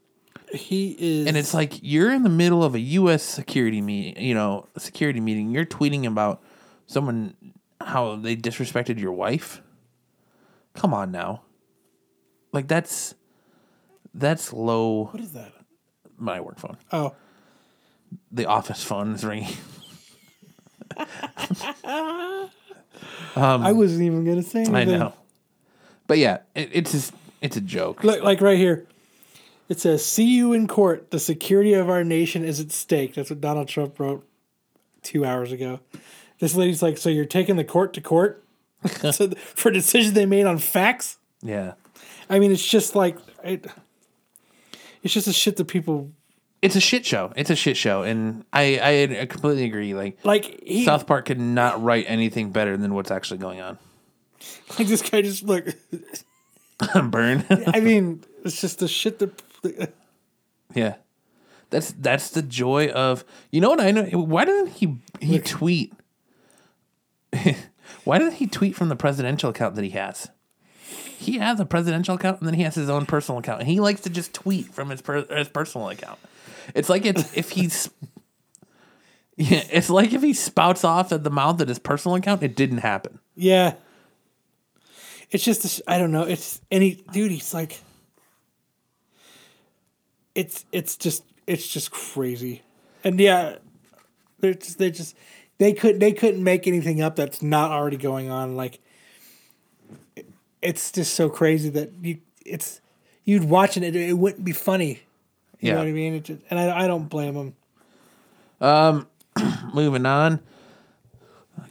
He 0.51 0.95
is 0.99 1.27
And 1.27 1.37
it's 1.37 1.53
like 1.53 1.79
you're 1.81 2.11
in 2.11 2.23
the 2.23 2.29
middle 2.29 2.63
of 2.63 2.75
a 2.75 2.79
U.S. 2.79 3.23
security 3.23 3.81
meeting, 3.81 4.21
you 4.23 4.33
know, 4.33 4.67
security 4.77 5.19
meeting. 5.19 5.51
You're 5.51 5.65
tweeting 5.65 6.05
about 6.05 6.41
someone 6.87 7.35
how 7.81 8.15
they 8.15 8.35
disrespected 8.35 8.99
your 8.99 9.11
wife. 9.11 9.61
Come 10.73 10.93
on 10.93 11.11
now, 11.11 11.41
like 12.51 12.67
that's 12.67 13.15
that's 14.13 14.53
low. 14.53 15.05
what 15.05 15.21
is 15.21 15.33
that? 15.33 15.51
My 16.17 16.41
work 16.41 16.59
phone, 16.59 16.77
Oh, 16.91 17.15
the 18.31 18.45
office 18.45 18.83
phone 18.83 19.13
is 19.13 19.23
ringing. 19.23 19.53
I 23.35 23.71
wasn't 23.71 24.03
even 24.03 24.25
gonna 24.25 24.43
say 24.43 24.59
anything. 24.61 24.75
I 24.75 24.83
know, 24.83 25.13
but 26.07 26.17
yeah, 26.17 26.39
it, 26.55 26.69
it's 26.73 26.91
just 26.91 27.13
it's 27.41 27.57
a 27.57 27.61
joke. 27.61 28.03
Look, 28.03 28.21
like 28.23 28.41
right 28.41 28.57
here, 28.57 28.85
it 29.69 29.79
says, 29.79 30.03
"See 30.03 30.25
you 30.25 30.51
in 30.51 30.67
court. 30.67 31.11
The 31.11 31.19
security 31.19 31.73
of 31.73 31.89
our 31.89 32.03
nation 32.03 32.43
is 32.43 32.59
at 32.59 32.71
stake." 32.71 33.13
That's 33.13 33.29
what 33.29 33.39
Donald 33.39 33.67
Trump 33.67 33.99
wrote 33.99 34.27
two 35.03 35.23
hours 35.23 35.51
ago. 35.51 35.79
This 36.39 36.55
lady's 36.55 36.81
like, 36.81 36.97
"So 36.97 37.09
you're 37.09 37.25
taking 37.25 37.55
the 37.55 37.63
court 37.63 37.93
to 37.93 38.01
court 38.01 38.43
so, 39.11 39.29
for 39.55 39.71
decisions 39.71 40.13
they 40.13 40.25
made 40.25 40.45
on 40.45 40.57
facts?" 40.57 41.17
Yeah. 41.41 41.73
I 42.29 42.39
mean, 42.39 42.51
it's 42.51 42.67
just 42.67 42.95
like 42.95 43.17
it, 43.43 43.65
it's 45.03 45.13
just 45.13 45.27
a 45.27 45.33
shit 45.33 45.55
that 45.57 45.65
people 45.65 46.11
It's 46.61 46.75
a 46.75 46.81
shit 46.81 47.05
show. 47.05 47.31
It's 47.35 47.49
a 47.49 47.55
shit 47.55 47.77
show, 47.77 48.03
and 48.03 48.43
I 48.51 49.17
I 49.19 49.25
completely 49.25 49.65
agree. 49.65 49.93
Like 49.93 50.17
like. 50.23 50.61
He, 50.63 50.83
South 50.85 51.07
Park 51.07 51.25
could 51.25 51.39
not 51.39 51.81
write 51.81 52.05
anything 52.07 52.51
better 52.51 52.75
than 52.77 52.93
what's 52.93 53.11
actually 53.11 53.37
going 53.37 53.61
on. 53.61 53.77
like 54.79 54.87
this 54.87 55.01
guy 55.01 55.21
just 55.21 55.43
look. 55.43 55.65
Burn. 57.03 57.45
I 57.67 57.81
mean, 57.81 58.23
it's 58.45 58.61
just 58.61 58.79
the 58.79 58.87
shit 58.87 59.19
that. 59.19 59.41
yeah, 60.73 60.95
that's 61.69 61.91
that's 61.91 62.29
the 62.31 62.41
joy 62.41 62.87
of 62.89 63.23
you 63.51 63.61
know 63.61 63.69
what 63.69 63.81
I 63.81 63.91
know. 63.91 64.03
Why 64.03 64.45
didn't 64.45 64.73
he 64.73 64.97
he 65.19 65.39
tweet? 65.39 65.93
Why 68.03 68.17
didn't 68.17 68.35
he 68.35 68.47
tweet 68.47 68.75
from 68.75 68.89
the 68.89 68.95
presidential 68.95 69.49
account 69.49 69.75
that 69.75 69.83
he 69.83 69.91
has? 69.91 70.29
He 71.17 71.37
has 71.37 71.59
a 71.59 71.65
presidential 71.65 72.15
account, 72.15 72.39
and 72.39 72.47
then 72.47 72.55
he 72.55 72.63
has 72.63 72.75
his 72.75 72.89
own 72.89 73.05
personal 73.05 73.39
account, 73.39 73.59
and 73.59 73.69
he 73.69 73.79
likes 73.79 74.01
to 74.01 74.09
just 74.09 74.33
tweet 74.33 74.67
from 74.67 74.89
his 74.89 75.01
per, 75.01 75.25
his 75.25 75.49
personal 75.49 75.89
account. 75.89 76.17
It's 76.73 76.89
like 76.89 77.05
it's 77.05 77.35
if 77.35 77.51
he's. 77.51 77.89
Yeah, 79.41 79.63
it's 79.71 79.89
like 79.89 80.11
if 80.11 80.21
he 80.21 80.33
spouts 80.33 80.83
off 80.83 81.13
at 81.13 81.23
the 81.23 81.29
mouth 81.29 81.61
at 81.61 81.69
his 81.69 81.79
personal 81.79 82.15
account, 82.15 82.43
it 82.43 82.57
didn't 82.57 82.79
happen. 82.79 83.19
Yeah. 83.37 83.75
It's 85.31 85.45
just 85.45 85.81
I 85.87 85.97
don't 85.97 86.11
know. 86.11 86.23
It's 86.23 86.59
any 86.69 87.01
dude. 87.13 87.31
He's 87.31 87.53
like, 87.53 87.79
it's 90.39 90.65
it's 90.71 90.95
just 90.95 91.23
it's 91.47 91.67
just 91.67 91.91
crazy, 91.91 92.61
and 93.03 93.19
yeah, 93.19 93.57
they 94.39 94.53
just 94.53 94.77
they 94.77 94.89
just 94.89 95.15
they 95.57 95.73
could 95.73 95.99
they 95.99 96.13
couldn't 96.13 96.41
make 96.43 96.65
anything 96.65 97.01
up 97.01 97.17
that's 97.17 97.41
not 97.41 97.71
already 97.71 97.97
going 97.97 98.29
on. 98.31 98.55
Like, 98.55 98.79
it's 100.61 100.91
just 100.93 101.13
so 101.13 101.29
crazy 101.29 101.69
that 101.69 101.91
you 102.01 102.19
it's 102.45 102.79
you'd 103.25 103.43
watch 103.43 103.75
it, 103.75 103.83
it, 103.83 103.95
it 103.95 104.13
wouldn't 104.17 104.45
be 104.45 104.53
funny. 104.53 105.01
You 105.59 105.67
Yeah. 105.67 105.73
know 105.73 105.79
what 105.79 105.87
I 105.89 105.91
mean? 105.91 106.13
It 106.15 106.23
just, 106.23 106.41
and 106.49 106.57
I 106.57 106.85
I 106.85 106.87
don't 106.87 107.09
blame 107.09 107.33
him. 107.35 107.55
Um, 108.61 109.07
moving 109.73 110.05
on. 110.05 110.39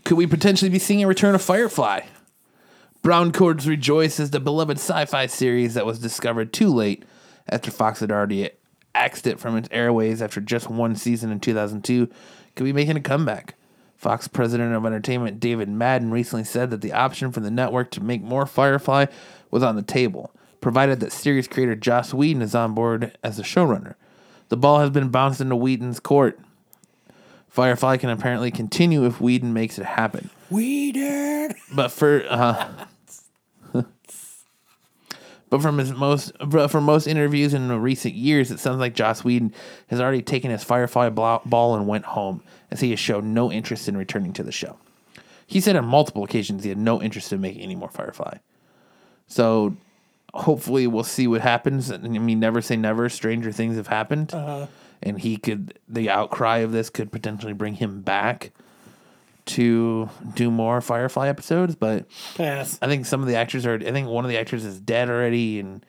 Could 0.05 0.19
we 0.19 0.27
potentially 0.27 0.71
be 0.71 0.79
seeing 0.79 1.03
a 1.03 1.07
return 1.07 1.35
of 1.35 1.41
Firefly? 1.41 2.01
Browncoats 3.03 3.67
rejoice 3.67 4.21
as 4.21 4.31
the 4.31 4.41
beloved 4.41 4.77
sci 4.77 5.05
fi 5.07 5.27
series 5.27 5.73
that 5.75 5.87
was 5.87 5.99
discovered 5.99 6.53
too 6.53 6.69
late 6.69 7.05
after 7.49 7.71
Fox 7.71 8.01
had 8.01 8.11
already 8.11 8.51
axed 8.95 9.27
it 9.27 9.39
from 9.39 9.57
its 9.57 9.69
airways 9.71 10.21
after 10.23 10.41
just 10.41 10.71
one 10.71 10.97
season 10.97 11.31
in 11.31 11.41
2002 11.41 12.09
could 12.55 12.65
be 12.65 12.73
making 12.73 12.97
a 12.97 13.01
comeback. 13.01 13.55
Fox 13.97 14.29
president 14.29 14.75
of 14.75 14.87
entertainment 14.87 15.41
David 15.41 15.69
Madden 15.69 16.11
recently 16.11 16.45
said 16.45 16.71
that 16.71 16.81
the 16.81 16.93
option 16.93 17.33
for 17.33 17.41
the 17.41 17.51
network 17.51 17.91
to 17.93 18.03
make 18.03 18.23
more 18.23 18.47
Firefly 18.47 19.07
was 19.51 19.63
on 19.63 19.77
the 19.77 19.83
table, 19.83 20.33
provided 20.61 21.01
that 21.01 21.13
series 21.13 21.49
creator 21.49 21.75
Joss 21.75 22.15
Whedon 22.15 22.43
is 22.43 22.55
on 22.55 22.75
board 22.75 23.17
as 23.25 23.37
the 23.37 23.43
showrunner. 23.43 23.95
The 24.51 24.57
ball 24.57 24.79
has 24.81 24.91
been 24.91 25.09
bounced 25.09 25.41
into 25.41 25.57
Whedon's 25.57 26.01
court. 26.01 26.39
Firefly 27.49 27.97
can 27.97 28.11
apparently 28.11 28.51
continue 28.51 29.05
if 29.05 29.21
Whedon 29.21 29.53
makes 29.53 29.79
it 29.79 29.85
happen. 29.85 30.31
We 30.49 30.93
did. 30.93 31.57
But 31.75 31.91
for 31.91 32.25
uh, 32.29 32.87
but 35.51 35.63
from 35.63 35.79
his 35.79 35.93
most 35.93 36.33
from 36.51 36.85
most 36.85 37.07
interviews 37.07 37.55
in 37.55 37.71
recent 37.81 38.15
years, 38.15 38.51
it 38.51 38.61
sounds 38.61 38.79
like 38.79 38.95
Joss 38.95 39.25
Whedon 39.25 39.55
has 39.89 40.01
already 40.01 40.23
taken 40.23 40.51
his 40.51 40.65
Firefly 40.65 41.09
ball 41.11 41.75
and 41.75 41.87
went 41.87 42.05
home, 42.05 42.43
as 42.71 42.81
he 42.81 42.91
has 42.91 42.99
shown 42.99 43.35
no 43.35 43.51
interest 43.51 43.89
in 43.89 43.97
returning 43.97 44.33
to 44.35 44.43
the 44.43 44.53
show. 44.53 44.77
He 45.47 45.61
said 45.61 45.77
on 45.77 45.87
multiple 45.87 46.25
occasions 46.25 46.63
he 46.63 46.69
had 46.69 46.79
no 46.79 47.03
interest 47.03 47.33
in 47.33 47.41
making 47.41 47.63
any 47.63 47.75
more 47.75 47.89
Firefly. 47.89 48.39
So 49.27 49.77
hopefully 50.35 50.87
we'll 50.87 51.05
see 51.05 51.27
what 51.27 51.41
happens. 51.41 51.91
I 51.91 51.97
mean, 51.99 52.41
never 52.41 52.61
say 52.61 52.77
never. 52.77 53.09
Stranger 53.09 53.53
things 53.53 53.77
have 53.77 53.89
happened, 53.89 54.35
uh-huh. 54.35 54.67
and 55.03 55.21
he 55.21 55.37
could 55.37 55.79
the 55.89 56.11
outcry 56.11 56.59
of 56.59 56.73
this 56.73 56.91
could 56.91 57.11
potentially 57.11 57.55
bring 57.55 57.75
him 57.75 58.03
back 58.03 58.53
to 59.49 60.09
do 60.35 60.51
more 60.51 60.81
Firefly 60.81 61.29
episodes. 61.29 61.75
But 61.75 62.07
Pass. 62.37 62.79
I 62.81 62.87
think 62.87 63.07
some 63.07 63.21
of 63.23 63.29
the 63.29 63.37
actors 63.37 63.67
are. 63.67 63.75
I 63.75 63.91
think 63.93 64.09
one 64.09 64.25
of 64.25 64.31
the 64.31 64.39
actors 64.39 64.65
is 64.65 64.81
dead 64.81 65.09
already, 65.11 65.59
and 65.61 65.85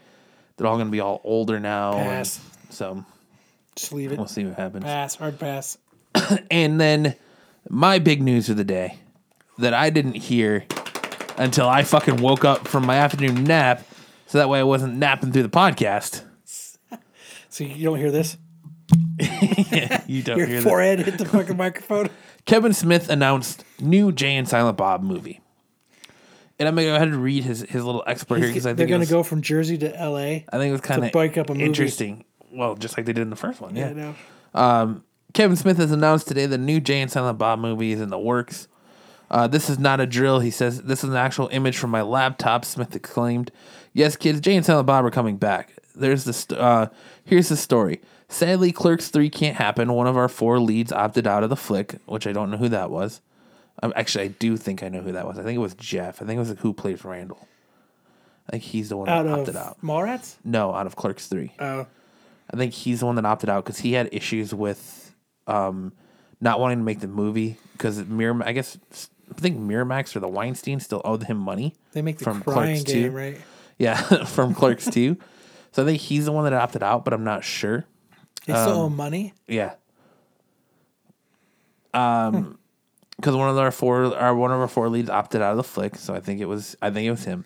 they're 0.58 0.68
all 0.68 0.76
going 0.76 0.88
to 0.88 0.92
be 0.92 1.00
all 1.00 1.22
older 1.24 1.60
now. 1.60 1.94
and 1.94 2.04
Pass. 2.10 2.40
so 2.70 3.04
Just 3.76 3.94
leave 3.94 4.12
it. 4.12 4.18
we'll 4.18 4.28
see 4.28 4.44
what 4.46 4.56
happens. 4.58 4.84
Pass. 4.84 5.16
Hard 5.16 5.40
pass. 5.40 5.78
And 6.52 6.80
then 6.82 7.16
my 7.70 8.00
big 8.00 8.22
news 8.22 8.50
of 8.50 8.58
the 8.58 8.64
day 8.64 8.98
that 9.60 9.74
I 9.74 9.90
didn't 9.90 10.16
hear 10.16 10.66
until 11.38 11.68
I 11.68 11.84
fucking 11.84 12.18
woke 12.18 12.44
up 12.46 12.68
from 12.68 12.86
my 12.86 12.96
afternoon 12.98 13.44
nap, 13.44 13.86
so 14.28 14.38
that 14.38 14.50
way 14.50 14.60
I 14.60 14.64
wasn't 14.64 14.96
napping 14.98 15.32
through 15.32 15.44
the 15.44 15.50
podcast. 15.50 16.24
So 17.52 17.64
you 17.64 17.84
don't 17.84 17.98
hear 17.98 18.12
this? 18.12 18.38
You 20.08 20.24
don't 20.24 20.38
Your 20.38 20.48
hear 20.48 20.62
that. 20.62 20.64
forehead 20.64 21.00
hit 21.00 21.18
the 21.18 21.26
fucking 21.26 21.58
microphone. 21.58 22.10
Kevin 22.50 22.74
Smith 22.74 23.10
announced 23.10 23.64
new 23.80 24.12
Jay 24.12 24.36
and 24.36 24.50
Silent 24.50 24.76
Bob 24.76 25.04
movie. 25.04 25.40
And 26.58 26.68
I'm 26.68 26.74
gonna 26.74 26.88
go 26.88 26.96
ahead 26.96 27.10
and 27.10 27.22
read 27.24 27.44
his, 27.44 27.62
his 27.62 27.86
little 27.86 28.04
expert 28.08 28.40
here 28.40 28.48
because 28.48 28.66
I 28.66 28.74
They're 28.74 28.88
think 28.88 28.90
it 28.90 28.94
to 28.94 29.00
was, 29.02 29.10
go 29.12 29.22
from 29.22 29.44
Jersey 29.44 29.78
to 29.78 29.96
L.A. 29.96 30.46
I 30.52 30.58
think 30.58 30.70
it 30.70 30.72
was 30.72 30.82
kind 30.82 31.06
of 31.06 31.12
bike 31.12 31.38
up 31.38 31.52
a 31.52 31.54
movie. 31.54 31.66
interesting. 31.66 32.26
Well, 32.52 32.74
just 32.74 32.98
like 32.98 33.06
they 33.06 33.14
did 33.14 33.22
in 33.22 33.30
the 33.30 33.36
first 33.36 33.62
one, 33.62 33.76
yeah. 33.76 33.90
You 33.90 34.16
know? 34.56 35.02
Kevin 35.34 35.58
Smith 35.58 35.78
has 35.78 35.92
announced 35.92 36.28
today 36.28 36.48
the 36.48 36.58
new 36.58 36.80
Jay 36.80 37.00
and 37.02 37.12
Silent 37.12 37.38
Bob 37.38 37.60
movie 37.60 37.92
is 37.92 38.02
in 38.02 38.10
the 38.10 38.18
works. 38.18 38.68
Uh, 39.30 39.46
this 39.46 39.70
is 39.70 39.78
not 39.78 40.00
a 40.00 40.08
drill, 40.08 40.40
he 40.40 40.50
says. 40.50 40.82
This 40.82 41.04
is 41.04 41.12
an 41.12 41.16
actual 41.16 41.50
image 41.52 41.78
from 41.78 41.92
my 41.92 42.02
laptop. 42.02 42.66
Smith 42.66 42.96
exclaimed, 42.96 43.52
"Yes, 43.94 44.16
kids, 44.16 44.42
Jay 44.42 44.56
and 44.56 44.66
Silent 44.66 44.88
Bob 44.88 45.06
are 45.06 45.12
coming 45.12 45.38
back." 45.38 45.76
There's 45.96 46.24
the 46.24 46.34
st- 46.34 46.60
uh, 46.60 46.88
here's 47.24 47.50
the 47.50 47.58
story. 47.58 48.02
Sadly, 48.32 48.72
Clerks 48.72 49.10
three 49.10 49.30
can't 49.30 49.56
happen. 49.58 49.92
One 49.92 50.08
of 50.08 50.16
our 50.16 50.30
four 50.30 50.60
leads 50.60 50.92
opted 50.92 51.26
out 51.28 51.44
of 51.44 51.50
the 51.50 51.56
flick, 51.56 51.96
which 52.06 52.28
I 52.28 52.32
don't 52.32 52.52
know 52.52 52.58
who 52.58 52.70
that 52.70 52.92
was. 52.92 53.22
Um, 53.82 53.92
actually, 53.96 54.26
I 54.26 54.28
do 54.28 54.56
think 54.56 54.84
I 54.84 54.90
know 54.90 55.02
who 55.02 55.12
that 55.14 55.26
was. 55.26 55.40
I 55.40 55.44
think 55.44 55.56
it 55.56 55.60
was 55.62 55.74
Jeff. 55.74 56.22
I 56.22 56.26
think 56.26 56.38
it 56.38 56.40
was 56.40 56.56
who 56.60 56.74
plays 56.74 57.04
Randall. 57.04 57.48
I 58.48 58.52
think 58.54 58.64
he's 58.64 58.90
the 58.90 58.98
one 58.98 59.10
Out 59.10 59.24
that 59.24 59.32
of 59.34 59.40
opted 59.40 59.56
out. 59.56 59.82
Mallrats? 59.82 60.36
No, 60.44 60.74
out 60.74 60.86
of 60.86 60.96
Clerks 60.96 61.28
three. 61.28 61.54
Oh. 61.60 61.88
I 62.54 62.58
think 62.58 62.74
he's 62.74 63.00
the 63.02 63.06
one 63.06 63.16
that 63.16 63.26
opted 63.26 63.50
out 63.50 63.64
because 63.64 63.80
he 63.80 63.94
had 63.94 64.10
issues 64.12 64.54
with 64.54 65.14
um, 65.48 65.94
not 66.42 66.60
wanting 66.60 66.80
to 66.80 66.84
make 66.84 67.00
the 67.00 67.08
movie 67.08 67.58
because 67.74 68.04
Mir. 68.06 68.42
I 68.44 68.52
guess 68.52 68.78
I 69.32 69.40
think 69.40 69.58
Miramax 69.60 70.16
or 70.16 70.20
the 70.20 70.28
Weinstein 70.28 70.80
still 70.80 71.02
owed 71.06 71.24
him 71.24 71.38
money. 71.38 71.76
They 71.94 72.02
make 72.02 72.18
the 72.18 72.24
from 72.26 72.42
crying 72.42 72.76
Clerks 72.78 72.84
game, 72.92 73.12
2. 73.12 73.16
right? 73.18 73.38
Yeah, 73.78 73.96
from 74.26 74.54
Clerks 74.56 74.86
2. 74.90 75.16
So 75.72 75.84
I 75.84 75.86
think 75.86 76.02
he's 76.02 76.26
the 76.26 76.32
one 76.32 76.44
that 76.46 76.54
opted 76.54 76.82
out, 76.84 77.06
but 77.06 77.14
I'm 77.14 77.24
not 77.24 77.44
sure. 77.44 77.86
They 78.50 78.56
still 78.62 78.82
Um, 78.82 78.82
owe 78.82 78.90
money. 78.90 79.34
Yeah. 79.48 79.74
Um, 81.94 82.58
because 83.16 83.36
one 83.36 83.50
of 83.50 83.58
our 83.58 83.72
four, 83.72 84.16
our 84.16 84.34
one 84.34 84.52
of 84.52 84.60
our 84.60 84.68
four 84.68 84.88
leads 84.90 85.10
opted 85.10 85.42
out 85.42 85.52
of 85.52 85.58
the 85.58 85.64
flick, 85.64 85.96
so 85.96 86.14
I 86.14 86.20
think 86.22 86.40
it 86.40 86.46
was, 86.46 86.78
I 86.82 86.90
think 86.90 87.06
it 87.06 87.12
was 87.12 87.26
him. 87.26 87.46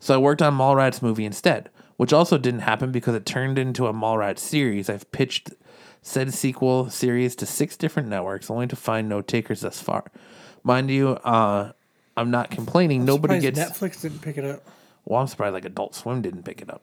So 0.00 0.14
I 0.14 0.18
worked 0.18 0.42
on 0.42 0.56
Mallrats 0.56 1.00
movie 1.00 1.24
instead, 1.24 1.70
which 1.96 2.12
also 2.12 2.36
didn't 2.36 2.60
happen 2.60 2.92
because 2.92 3.14
it 3.14 3.24
turned 3.24 3.58
into 3.58 3.86
a 3.86 3.92
Mallrats 3.94 4.40
series. 4.40 4.90
I've 4.90 5.10
pitched 5.10 5.50
said 6.02 6.32
sequel 6.34 6.90
series 6.90 7.34
to 7.36 7.46
six 7.46 7.76
different 7.76 8.08
networks, 8.08 8.50
only 8.50 8.66
to 8.66 8.76
find 8.76 9.08
no 9.08 9.22
takers 9.22 9.60
thus 9.62 9.80
far. 9.80 10.04
Mind 10.62 10.90
you, 10.90 11.10
uh, 11.24 11.72
I'm 12.16 12.30
not 12.30 12.50
complaining. 12.50 13.04
Nobody 13.04 13.40
gets. 13.40 13.58
Netflix 13.58 14.02
didn't 14.02 14.20
pick 14.20 14.36
it 14.36 14.44
up. 14.44 14.62
Well, 15.06 15.20
I'm 15.20 15.26
surprised 15.26 15.54
like 15.54 15.64
Adult 15.64 15.94
Swim 15.94 16.20
didn't 16.20 16.42
pick 16.42 16.60
it 16.60 16.68
up. 16.68 16.82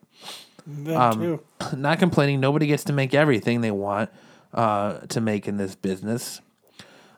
Um, 0.94 1.20
too. 1.20 1.40
not 1.76 1.98
complaining. 1.98 2.40
Nobody 2.40 2.66
gets 2.66 2.84
to 2.84 2.92
make 2.92 3.14
everything 3.14 3.60
they 3.60 3.70
want 3.70 4.10
uh, 4.52 4.98
to 5.08 5.20
make 5.20 5.46
in 5.46 5.56
this 5.56 5.74
business. 5.74 6.40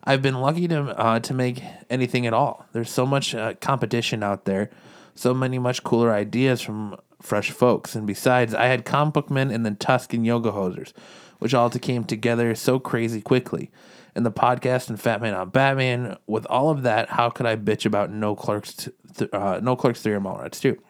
I've 0.05 0.23
been 0.23 0.41
lucky 0.41 0.69
to 0.69 0.83
uh, 0.99 1.21
to 1.21 1.35
make 1.35 1.63
anything 1.91 2.27
at 2.27 2.33
all. 2.33 2.67
There's 2.73 2.91
so 2.91 3.05
much 3.05 3.35
uh, 3.35 3.55
competition 3.55 4.23
out 4.23 4.45
there, 4.45 4.71
so 5.15 5.35
many 5.35 5.59
much 5.59 5.83
cooler 5.85 6.13
ideas 6.13 6.61
from 6.61 6.97
fresh 7.21 7.51
folks. 7.51 7.95
And 7.95 8.07
besides, 8.07 8.55
I 8.55 8.67
had 8.67 8.85
comic 8.85 9.15
book 9.15 9.31
men 9.31 9.51
and 9.51 9.67
then 9.67 9.77
Tusk 9.77 10.15
and 10.15 10.25
Yoga 10.25 10.53
Hosers, 10.53 10.93
which 11.39 11.55
all 11.55 11.69
came 11.71 12.05
together 12.05 12.55
so 12.55 12.79
crazy 12.79 13.21
quickly. 13.21 13.71
And 14.15 14.25
the 14.27 14.33
podcast 14.33 14.89
and 14.89 15.01
Fat 15.01 15.21
Man 15.21 15.35
on 15.35 15.51
Batman. 15.51 16.17
With 16.27 16.47
all 16.47 16.71
of 16.71 16.83
that, 16.83 17.11
how 17.11 17.31
could 17.31 17.47
I 17.47 17.57
bitch 17.57 17.87
about 17.87 18.11
no 18.11 18.35
clerks, 18.35 18.89
th- 19.17 19.31
uh, 19.33 19.61
no 19.63 19.77
clerks 19.77 20.03
three 20.03 20.15
or 20.15 20.21
Mallrats 20.21 20.61
too? 20.61 20.81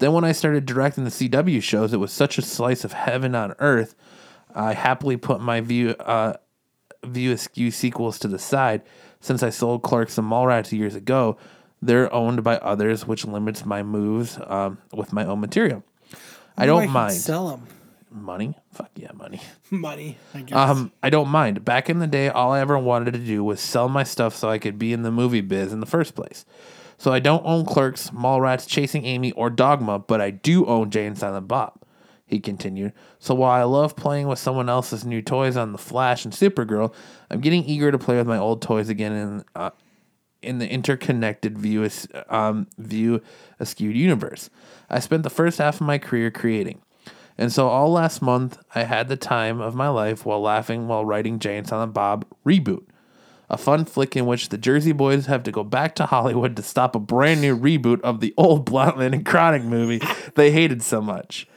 Then 0.00 0.12
when 0.12 0.24
I 0.24 0.32
started 0.32 0.66
directing 0.66 1.04
the 1.04 1.10
CW 1.10 1.62
shows, 1.62 1.92
it 1.92 1.98
was 1.98 2.12
such 2.12 2.38
a 2.38 2.42
slice 2.42 2.84
of 2.84 2.92
heaven 2.92 3.34
on 3.34 3.54
earth. 3.58 3.94
I 4.54 4.72
happily 4.72 5.16
put 5.16 5.40
my 5.40 5.60
view 5.60 5.90
uh, 5.90 6.34
view 7.04 7.32
askew 7.32 7.70
sequels 7.70 8.18
to 8.20 8.28
the 8.28 8.38
side. 8.38 8.82
Since 9.20 9.42
I 9.42 9.50
sold 9.50 9.82
Clerks 9.82 10.18
and 10.18 10.28
Mallrats 10.28 10.72
years 10.72 10.94
ago, 10.94 11.36
they're 11.82 12.12
owned 12.12 12.42
by 12.42 12.56
others, 12.56 13.06
which 13.06 13.26
limits 13.26 13.64
my 13.64 13.82
moves 13.82 14.38
um, 14.46 14.78
with 14.92 15.12
my 15.12 15.24
own 15.24 15.40
material. 15.40 15.84
I 16.56 16.66
don't 16.66 16.82
he'd 16.82 16.88
mind 16.88 17.14
Sell 17.14 17.48
them 17.48 17.66
money. 18.10 18.56
Fuck 18.72 18.90
yeah, 18.96 19.12
money. 19.12 19.40
money. 19.70 20.16
I 20.34 20.42
guess. 20.42 20.56
Um, 20.56 20.92
I 21.02 21.10
don't 21.10 21.28
mind. 21.28 21.64
Back 21.64 21.90
in 21.90 21.98
the 21.98 22.06
day, 22.06 22.28
all 22.28 22.52
I 22.52 22.60
ever 22.60 22.78
wanted 22.78 23.12
to 23.12 23.20
do 23.20 23.44
was 23.44 23.60
sell 23.60 23.88
my 23.88 24.02
stuff 24.02 24.34
so 24.34 24.48
I 24.48 24.58
could 24.58 24.78
be 24.78 24.92
in 24.92 25.02
the 25.02 25.10
movie 25.10 25.40
biz 25.40 25.72
in 25.72 25.80
the 25.80 25.86
first 25.86 26.14
place. 26.14 26.44
So 27.00 27.14
I 27.14 27.18
don't 27.18 27.46
own 27.46 27.64
Clerks, 27.64 28.10
Mallrats, 28.10 28.68
Chasing 28.68 29.06
Amy, 29.06 29.32
or 29.32 29.48
Dogma, 29.48 29.98
but 29.98 30.20
I 30.20 30.30
do 30.30 30.66
own 30.66 30.90
Jay 30.90 31.06
and 31.06 31.16
Silent 31.16 31.48
Bob. 31.48 31.80
He 32.26 32.38
continued. 32.40 32.92
So 33.18 33.34
while 33.34 33.52
I 33.52 33.62
love 33.62 33.96
playing 33.96 34.28
with 34.28 34.38
someone 34.38 34.68
else's 34.68 35.02
new 35.02 35.22
toys 35.22 35.56
on 35.56 35.72
The 35.72 35.78
Flash 35.78 36.26
and 36.26 36.34
Supergirl, 36.34 36.92
I'm 37.30 37.40
getting 37.40 37.64
eager 37.64 37.90
to 37.90 37.96
play 37.96 38.18
with 38.18 38.26
my 38.26 38.36
old 38.36 38.60
toys 38.60 38.90
again 38.90 39.12
in 39.12 39.44
uh, 39.56 39.70
in 40.42 40.58
the 40.58 40.68
interconnected 40.70 41.58
view 41.58 41.88
um, 42.28 42.66
view 42.76 43.22
askewed 43.58 43.94
universe. 43.94 44.50
I 44.90 45.00
spent 45.00 45.22
the 45.22 45.30
first 45.30 45.56
half 45.56 45.76
of 45.76 45.86
my 45.86 45.96
career 45.96 46.30
creating. 46.30 46.82
And 47.38 47.50
so 47.50 47.68
all 47.68 47.90
last 47.90 48.20
month, 48.20 48.58
I 48.74 48.82
had 48.82 49.08
the 49.08 49.16
time 49.16 49.62
of 49.62 49.74
my 49.74 49.88
life 49.88 50.26
while 50.26 50.42
laughing 50.42 50.86
while 50.86 51.06
writing 51.06 51.38
Jay 51.38 51.56
and 51.56 51.66
Silent 51.66 51.94
Bob 51.94 52.26
Reboot, 52.44 52.84
a 53.50 53.58
fun 53.58 53.84
flick 53.84 54.16
in 54.16 54.26
which 54.26 54.48
the 54.48 54.56
Jersey 54.56 54.92
Boys 54.92 55.26
have 55.26 55.42
to 55.42 55.50
go 55.50 55.64
back 55.64 55.94
to 55.96 56.06
Hollywood 56.06 56.54
to 56.56 56.62
stop 56.62 56.94
a 56.94 57.00
brand 57.00 57.40
new 57.40 57.58
reboot 57.58 58.00
of 58.02 58.20
the 58.20 58.32
old 58.36 58.64
Bluntman 58.64 59.12
and 59.12 59.26
Chronic 59.26 59.64
movie 59.64 60.00
they 60.36 60.52
hated 60.52 60.82
so 60.82 61.00
much. 61.00 61.48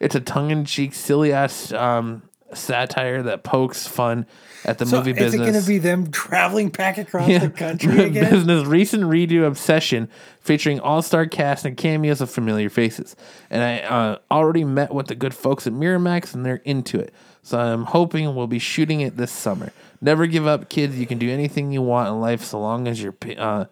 It's 0.00 0.14
a 0.14 0.20
tongue-in-cheek, 0.20 0.94
silly-ass 0.94 1.72
um, 1.72 2.22
satire 2.54 3.22
that 3.22 3.44
pokes 3.44 3.86
fun 3.86 4.26
at 4.64 4.78
the 4.78 4.86
so 4.86 4.98
movie 4.98 5.12
is 5.12 5.16
business 5.16 5.48
it 5.48 5.52
going 5.52 5.62
to 5.62 5.68
be 5.68 5.78
them 5.78 6.10
traveling 6.10 6.70
back 6.70 6.98
across 6.98 7.28
the 7.28 7.50
country 7.50 8.04
again? 8.04 8.30
business 8.30 8.66
recent 8.66 9.04
redo 9.04 9.46
obsession 9.46 10.08
featuring 10.40 10.80
all-star 10.80 11.26
cast 11.26 11.64
and 11.64 11.76
cameos 11.76 12.20
of 12.20 12.30
familiar 12.30 12.70
faces. 12.70 13.14
And 13.50 13.62
i 13.62 13.78
uh, 13.80 14.18
already 14.30 14.64
met 14.64 14.92
with 14.94 15.06
the 15.06 15.14
good 15.14 15.34
folks 15.34 15.66
at 15.66 15.72
miramax 15.72 16.34
and 16.34 16.44
they're 16.44 16.56
into 16.64 16.98
it. 16.98 17.12
So 17.42 17.58
i'm 17.58 17.84
hoping 17.84 18.34
we'll 18.34 18.46
be 18.46 18.58
shooting 18.58 19.00
it 19.00 19.16
this 19.16 19.32
summer 19.32 19.72
never 20.02 20.26
give 20.26 20.46
up 20.46 20.68
kids 20.68 20.98
you 20.98 21.06
can 21.06 21.16
do 21.16 21.30
anything 21.30 21.72
you 21.72 21.80
want 21.80 22.08
in 22.08 22.20
life 22.20 22.42
so 22.42 22.60
long 22.60 22.86
as 22.86 23.00
you're 23.02 23.14
uh, 23.38 23.64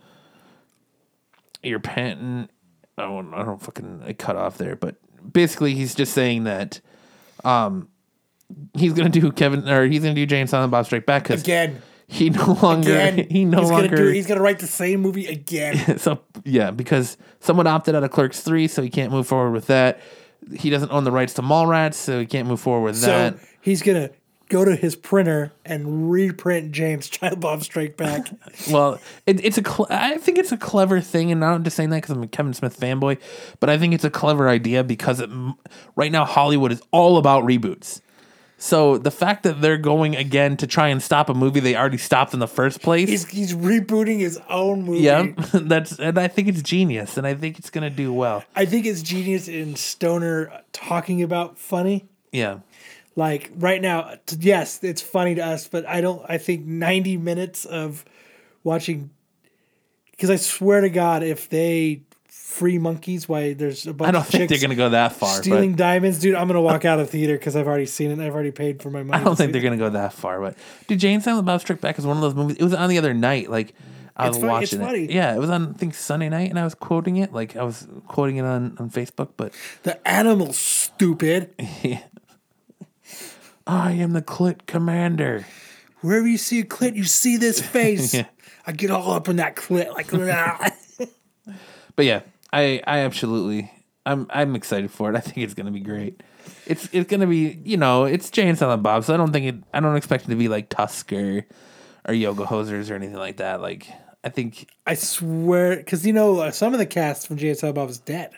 you're 1.62 1.80
panting 1.80 2.48
I 2.96 3.02
don't, 3.02 3.34
I 3.34 3.44
don't 3.44 3.60
fucking 3.60 4.02
I 4.06 4.14
cut 4.14 4.36
off 4.36 4.56
there 4.56 4.76
but 4.76 4.96
basically 5.30 5.74
he's 5.74 5.94
just 5.94 6.14
saying 6.14 6.44
that 6.44 6.80
um 7.44 7.88
he's 8.74 8.92
gonna 8.94 9.10
do 9.10 9.30
kevin 9.32 9.68
or 9.68 9.86
he's 9.86 10.02
gonna 10.02 10.14
do 10.14 10.24
Jay 10.24 10.40
and 10.40 10.48
Silent 10.48 10.70
Bob 10.70 10.86
strike 10.86 11.04
back 11.06 11.24
because 11.24 11.42
Again. 11.42 11.82
he 12.06 12.30
no 12.30 12.52
longer 12.62 12.90
Again. 12.92 13.26
he 13.30 13.44
no 13.44 13.60
he's 13.60 13.70
longer 13.70 13.88
Gonna 13.88 14.08
do, 14.08 14.08
he's 14.12 14.26
going 14.26 14.38
to 14.38 14.42
write 14.42 14.58
the 14.58 14.66
same 14.66 15.00
movie 15.00 15.26
again. 15.26 15.98
so 15.98 16.20
yeah, 16.44 16.70
because 16.70 17.16
someone 17.40 17.66
opted 17.66 17.94
out 17.94 18.02
of 18.02 18.10
Clerks 18.10 18.40
three, 18.40 18.66
so 18.68 18.82
he 18.82 18.90
can't 18.90 19.12
move 19.12 19.26
forward 19.26 19.52
with 19.52 19.66
that. 19.68 20.00
He 20.56 20.70
doesn't 20.70 20.90
own 20.90 21.04
the 21.04 21.12
rights 21.12 21.34
to 21.34 21.42
Mallrats, 21.42 21.94
so 21.94 22.18
he 22.18 22.26
can't 22.26 22.48
move 22.48 22.60
forward 22.60 22.84
with 22.84 22.96
so 22.96 23.06
that. 23.06 23.36
he's 23.60 23.82
going 23.82 24.08
to 24.08 24.14
go 24.50 24.64
to 24.64 24.76
his 24.76 24.96
printer 24.96 25.52
and 25.64 26.10
reprint 26.10 26.72
James 26.72 27.08
Child 27.08 27.40
Bob 27.40 27.62
Strike 27.62 27.96
Back. 27.96 28.28
Well, 28.70 29.00
it, 29.26 29.42
it's 29.42 29.56
a 29.56 29.62
cl- 29.62 29.86
I 29.88 30.18
think 30.18 30.36
it's 30.36 30.52
a 30.52 30.56
clever 30.56 31.00
thing, 31.00 31.30
and 31.30 31.40
not 31.40 31.62
just 31.62 31.76
saying 31.76 31.90
that 31.90 32.02
because 32.02 32.10
I'm 32.14 32.22
a 32.22 32.28
Kevin 32.28 32.52
Smith 32.52 32.78
fanboy, 32.78 33.18
but 33.58 33.70
I 33.70 33.78
think 33.78 33.94
it's 33.94 34.04
a 34.04 34.10
clever 34.10 34.48
idea 34.48 34.84
because 34.84 35.20
it, 35.20 35.30
right 35.96 36.12
now 36.12 36.24
Hollywood 36.26 36.72
is 36.72 36.82
all 36.90 37.16
about 37.16 37.44
reboots. 37.44 38.00
So 38.58 38.98
the 38.98 39.10
fact 39.10 39.44
that 39.44 39.62
they're 39.62 39.78
going 39.78 40.14
again 40.16 40.58
to 40.58 40.66
try 40.66 40.88
and 40.88 41.02
stop 41.02 41.30
a 41.30 41.34
movie 41.34 41.60
they 41.60 41.74
already 41.74 41.96
stopped 41.96 42.34
in 42.34 42.40
the 42.40 42.46
first 42.48 42.82
place, 42.82 43.08
he's 43.08 43.26
he's 43.26 43.54
rebooting 43.54 44.18
his 44.20 44.38
own 44.50 44.82
movie. 44.82 45.00
yeah, 45.00 45.28
that's 45.54 45.98
and 45.98 46.18
I 46.18 46.28
think 46.28 46.48
it's 46.48 46.60
genius, 46.60 47.16
and 47.16 47.26
I 47.26 47.34
think 47.34 47.58
it's 47.58 47.70
gonna 47.70 47.88
do 47.88 48.12
well. 48.12 48.44
I 48.54 48.66
think 48.66 48.84
it's 48.84 49.00
genius 49.00 49.48
in 49.48 49.76
Stoner 49.76 50.52
talking 50.72 51.22
about 51.22 51.56
funny. 51.56 52.04
Yeah, 52.32 52.58
Like 53.16 53.50
right 53.56 53.82
now, 53.82 54.14
yes, 54.38 54.82
it's 54.82 55.02
funny 55.02 55.34
to 55.34 55.44
us, 55.44 55.68
but 55.68 55.86
I 55.86 56.00
don't. 56.00 56.22
I 56.28 56.38
think 56.38 56.64
ninety 56.64 57.16
minutes 57.16 57.64
of 57.64 58.04
watching, 58.64 59.10
because 60.12 60.30
I 60.30 60.36
swear 60.36 60.80
to 60.82 60.88
God, 60.90 61.22
if 61.22 61.48
they 61.48 62.02
free 62.28 62.78
monkeys, 62.78 63.28
why 63.28 63.52
there's 63.52 63.86
a 63.86 63.92
bunch 63.92 64.08
I 64.08 64.12
don't 64.12 64.22
of 64.22 64.28
think 64.28 64.48
they're 64.48 64.58
gonna 64.60 64.74
go 64.76 64.90
that 64.90 65.12
far. 65.12 65.36
but- 65.38 65.42
stealing 65.42 65.74
diamonds, 65.74 66.18
dude. 66.20 66.34
I'm 66.36 66.46
gonna 66.46 66.60
walk 66.62 66.84
out 66.84 67.00
of 67.00 67.10
theater 67.10 67.36
because 67.36 67.56
I've 67.56 67.66
already 67.66 67.86
seen 67.86 68.10
it. 68.10 68.14
and 68.14 68.22
I've 68.22 68.32
already 68.34 68.52
paid 68.52 68.80
for 68.82 68.90
my 68.90 69.02
money. 69.02 69.20
I 69.20 69.24
don't 69.24 69.36
think 69.36 69.52
they're 69.52 69.60
gonna 69.62 69.76
go 69.76 69.90
that 69.90 70.12
far, 70.12 70.40
but 70.40 70.56
dude, 70.86 71.00
Jay 71.00 71.12
and 71.12 71.22
Silent 71.22 71.46
Bob 71.46 71.60
Strike 71.60 71.80
Back 71.80 71.98
is 71.98 72.06
one 72.06 72.16
of 72.16 72.22
those 72.22 72.34
movies. 72.34 72.56
It 72.58 72.64
was 72.64 72.74
on 72.74 72.88
the 72.88 72.98
other 72.98 73.12
night, 73.14 73.50
like 73.50 73.74
I 74.16 74.28
It's 74.28 74.36
was 74.36 74.44
funny- 74.44 74.62
it's 74.64 74.72
watching 74.72 74.86
funny. 74.86 75.12
Yeah, 75.12 75.34
it 75.34 75.38
was 75.38 75.50
on 75.50 75.70
I 75.74 75.78
think 75.78 75.94
Sunday 75.94 76.28
night, 76.28 76.50
and 76.50 76.58
I 76.58 76.64
was 76.64 76.74
quoting 76.74 77.16
it, 77.16 77.32
like 77.32 77.56
I 77.56 77.64
was 77.64 77.86
quoting 78.06 78.36
it 78.36 78.44
on 78.44 78.76
on 78.78 78.88
Facebook. 78.90 79.30
But 79.36 79.52
The 79.82 80.06
animal's 80.08 80.58
stupid. 80.58 81.50
I 83.70 83.92
am 83.92 84.14
the 84.14 84.22
Clit 84.22 84.66
Commander. 84.66 85.46
Wherever 86.00 86.26
you 86.26 86.38
see 86.38 86.58
a 86.58 86.64
clit, 86.64 86.96
you 86.96 87.04
see 87.04 87.36
this 87.36 87.60
face. 87.66 88.12
Yeah. 88.14 88.26
I 88.66 88.72
get 88.72 88.90
all 88.90 89.12
up 89.12 89.28
in 89.28 89.36
that 89.36 89.54
clit, 89.54 89.92
like. 89.94 90.10
But 91.96 92.04
yeah, 92.06 92.22
I 92.52 92.80
I 92.86 93.00
absolutely 93.00 93.70
I'm 94.06 94.26
I'm 94.30 94.56
excited 94.56 94.90
for 94.90 95.10
it. 95.10 95.16
I 95.16 95.20
think 95.20 95.38
it's 95.38 95.54
gonna 95.54 95.70
be 95.70 95.80
great. 95.80 96.22
It's 96.66 96.88
it's 96.92 97.08
gonna 97.10 97.26
be 97.26 97.60
you 97.64 97.76
know 97.76 98.04
it's 98.04 98.30
Jay 98.30 98.48
and 98.48 98.56
Silent 98.58 98.82
Bob, 98.82 99.04
so 99.04 99.12
I 99.12 99.16
don't 99.18 99.32
think 99.32 99.46
it 99.46 99.54
I 99.74 99.80
don't 99.80 99.96
expect 99.96 100.24
it 100.24 100.30
to 100.30 100.36
be 100.36 100.48
like 100.48 100.68
Tusker 100.68 101.44
or 102.08 102.14
Yoga 102.14 102.44
Hosers 102.44 102.90
or 102.90 102.94
anything 102.94 103.16
like 103.18 103.36
that. 103.36 103.60
Like 103.60 103.86
I 104.24 104.30
think 104.30 104.68
I 104.86 104.94
swear, 104.94 105.76
because 105.76 106.06
you 106.06 106.12
know 106.12 106.38
uh, 106.40 106.50
some 106.50 106.72
of 106.72 106.78
the 106.78 106.86
cast 106.86 107.26
from 107.26 107.36
Jay 107.36 107.50
and 107.50 107.58
Silent 107.58 107.76
Bob 107.76 107.90
is 107.90 107.98
dead. 107.98 108.30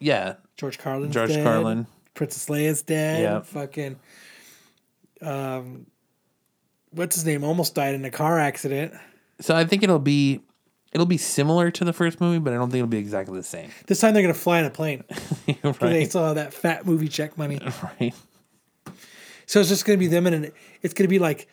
yeah 0.00 0.34
George 0.56 0.78
Carlin. 0.78 1.12
George 1.12 1.30
dead. 1.30 1.44
Carlin. 1.44 1.86
Princess 2.14 2.46
Leia's 2.48 2.82
dead. 2.82 3.22
Yeah. 3.22 3.40
Fucking. 3.42 3.96
Um, 5.22 5.86
what's 6.90 7.16
his 7.16 7.24
name? 7.24 7.44
Almost 7.44 7.74
died 7.74 7.94
in 7.94 8.04
a 8.04 8.10
car 8.10 8.38
accident. 8.38 8.94
So 9.40 9.54
I 9.54 9.64
think 9.64 9.82
it'll 9.82 9.98
be 9.98 10.40
it'll 10.92 11.06
be 11.06 11.18
similar 11.18 11.70
to 11.70 11.84
the 11.84 11.92
first 11.92 12.20
movie, 12.20 12.38
but 12.38 12.52
I 12.52 12.56
don't 12.56 12.70
think 12.70 12.78
it'll 12.80 12.88
be 12.90 12.98
exactly 12.98 13.36
the 13.36 13.42
same. 13.44 13.70
This 13.86 14.00
time 14.00 14.14
they're 14.14 14.22
gonna 14.22 14.34
fly 14.34 14.60
in 14.60 14.64
a 14.66 14.70
plane. 14.70 15.04
'cause 15.62 15.78
They 15.80 15.86
right. 16.00 16.10
saw 16.10 16.34
that 16.34 16.54
fat 16.54 16.86
movie 16.86 17.08
check 17.08 17.36
money. 17.36 17.60
right. 18.00 18.14
So 19.46 19.60
it's 19.60 19.68
just 19.68 19.84
gonna 19.84 19.98
be 19.98 20.06
them, 20.08 20.26
and 20.26 20.52
it's 20.82 20.94
gonna 20.94 21.08
be 21.08 21.18
like 21.18 21.48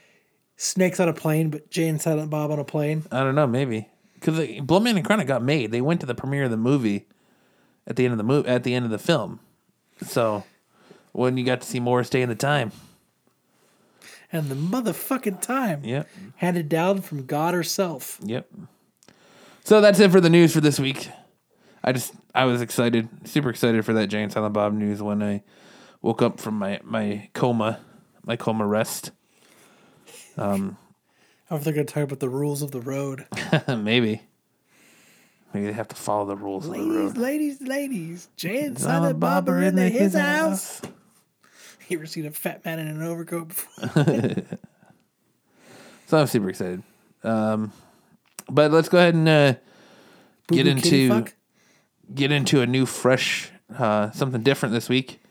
snakes 0.56 1.00
on 1.00 1.10
a 1.10 1.14
plane, 1.14 1.50
but 1.50 1.70
Jay 1.70 1.88
and 1.88 2.02
Silent 2.02 2.30
Bob 2.30 2.52
on 2.52 2.60
a 2.60 2.64
plane. 2.64 3.04
I 3.12 3.20
don't 3.24 3.36
know, 3.36 3.48
maybe 3.48 3.90
because 4.16 4.38
Bluntman 4.40 4.96
and 4.96 5.06
Chronic 5.06 5.28
got 5.28 5.44
made. 5.44 5.72
They 5.72 5.82
went 5.82 6.00
to 6.02 6.06
the 6.06 6.16
premiere 6.16 6.46
of 6.46 6.52
the 6.52 6.58
movie 6.58 7.08
at 7.86 7.98
the 7.98 8.06
end 8.06 8.14
of 8.14 8.18
the 8.18 8.24
movie 8.24 8.48
at 8.48 8.64
the 8.64 8.74
end 8.74 8.86
of 8.86 8.92
the 8.92 8.98
film. 8.98 9.40
So 10.06 10.44
when 11.12 11.36
you 11.38 11.44
got 11.46 11.62
to 11.62 11.68
see 11.68 11.80
Morris 11.82 12.10
Day 12.10 12.22
in 12.22 12.30
the 12.30 12.36
time. 12.36 12.72
And 14.34 14.50
the 14.50 14.56
motherfucking 14.56 15.42
time. 15.42 15.84
Yep. 15.86 16.10
Handed 16.38 16.68
down 16.68 17.02
from 17.02 17.26
God 17.26 17.54
herself. 17.54 18.20
Yep. 18.24 18.50
So 19.64 19.80
that's 19.80 20.00
it 20.00 20.12
for 20.12 20.20
the 20.20 20.30
news 20.30 20.54
for 20.54 20.60
this 20.60 20.80
week. 20.80 21.10
I 21.84 21.92
just 21.92 22.14
I 22.36 22.46
was 22.46 22.62
excited, 22.62 23.08
super 23.26 23.50
excited 23.50 23.86
for 23.86 23.94
that 23.94 24.08
Jay 24.08 24.24
and 24.24 24.32
Silent 24.32 24.54
Bob 24.54 24.74
news 24.74 25.02
when 25.02 25.22
I 25.24 25.44
woke 26.02 26.22
up 26.22 26.40
from 26.40 26.56
my 26.56 26.80
my 26.84 27.30
coma, 27.34 27.80
my 28.26 28.36
coma 28.36 28.66
rest. 28.66 29.12
Um, 30.36 30.78
I 31.50 31.56
if 31.56 31.64
they're 31.64 31.74
going 31.74 31.86
to 31.86 31.94
talk 31.94 32.04
about 32.04 32.20
the 32.20 32.30
rules 32.30 32.62
of 32.62 32.72
the 32.72 32.82
road. 32.82 33.28
Maybe. 33.68 34.24
Maybe 35.54 35.68
they 35.68 35.74
have 35.74 35.90
to 35.90 35.96
follow 35.96 36.26
the 36.26 36.36
rules 36.36 36.66
of 36.66 36.74
the 36.74 36.80
ladies, 36.80 36.96
road. 36.96 37.18
ladies, 37.18 37.62
ladies. 37.62 38.30
Jay 38.36 38.64
and 38.64 38.80
Silent 38.80 39.20
Bob 39.20 39.48
are 39.48 39.62
in 39.62 39.76
the, 39.76 39.88
his 39.88 40.16
house. 40.16 40.82
You 41.94 42.00
ever 42.00 42.08
seen 42.08 42.26
a 42.26 42.32
fat 42.32 42.66
man 42.66 42.80
in 42.80 42.88
an 42.88 43.04
overcoat 43.04 43.50
before? 43.50 44.36
So 46.08 46.20
I'm 46.20 46.28
super 46.28 46.50
excited. 46.50 46.84
Um, 47.24 47.72
but 48.50 48.72
let's 48.72 48.90
go 48.90 49.00
ahead 49.00 49.16
and 49.16 49.28
uh, 49.28 49.54
get 50.48 50.68
into 50.68 51.26
get 52.14 52.32
into 52.32 52.62
a 52.62 52.68
new, 52.68 52.86
fresh, 52.86 53.50
uh, 53.80 54.12
something 54.12 54.44
different 54.44 54.74
this 54.74 54.90
week. 54.90 55.22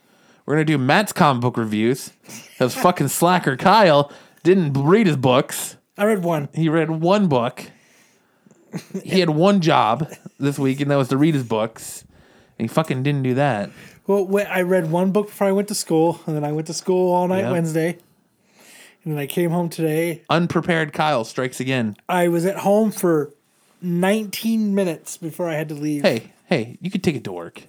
We're 0.45 0.55
gonna 0.55 0.65
do 0.65 0.79
Matt's 0.79 1.13
comic 1.13 1.41
book 1.41 1.57
reviews. 1.57 2.13
Because 2.49 2.75
fucking 2.75 3.09
slacker 3.19 3.57
Kyle 3.57 4.11
didn't 4.43 4.73
read 4.73 5.07
his 5.07 5.17
books. 5.17 5.77
I 5.97 6.05
read 6.05 6.25
one. 6.25 6.49
He 6.53 6.69
read 6.69 6.91
one 6.91 7.29
book. 7.29 7.63
He 9.05 9.21
had 9.21 9.31
one 9.31 9.61
job 9.61 10.11
this 10.41 10.59
week, 10.59 10.81
and 10.81 10.91
that 10.91 10.97
was 10.97 11.09
to 11.09 11.17
read 11.17 11.35
his 11.35 11.45
books. 11.45 12.05
And 12.59 12.69
he 12.69 12.75
fucking 12.75 13.03
didn't 13.05 13.23
do 13.23 13.35
that. 13.35 13.71
Well, 14.07 14.29
I 14.51 14.63
read 14.63 14.91
one 14.91 15.13
book 15.13 15.27
before 15.27 15.47
I 15.47 15.53
went 15.53 15.69
to 15.69 15.75
school, 15.75 16.21
and 16.27 16.35
then 16.35 16.45
I 16.45 16.53
went 16.53 16.67
to 16.67 16.75
school 16.75 17.13
all 17.15 17.29
night 17.29 17.41
Yeah. 17.41 17.53
Wednesday. 17.53 17.99
And 19.05 19.13
then 19.15 19.19
I 19.19 19.27
came 19.27 19.51
home 19.51 19.69
today. 19.69 20.23
Unprepared 20.31 20.93
Kyle 20.93 21.25
strikes 21.25 21.61
again. 21.61 21.97
I 22.09 22.29
was 22.29 22.45
at 22.45 22.59
home 22.59 22.91
for 22.93 23.33
19 23.81 24.75
minutes 24.75 25.17
before 25.17 25.49
I 25.49 25.55
had 25.55 25.69
to 25.71 25.75
leave. 25.75 26.03
Hey, 26.03 26.33
hey, 26.47 26.79
you 26.81 26.91
could 26.91 27.03
take 27.03 27.17
it 27.17 27.25
to 27.25 27.33
work. 27.33 27.65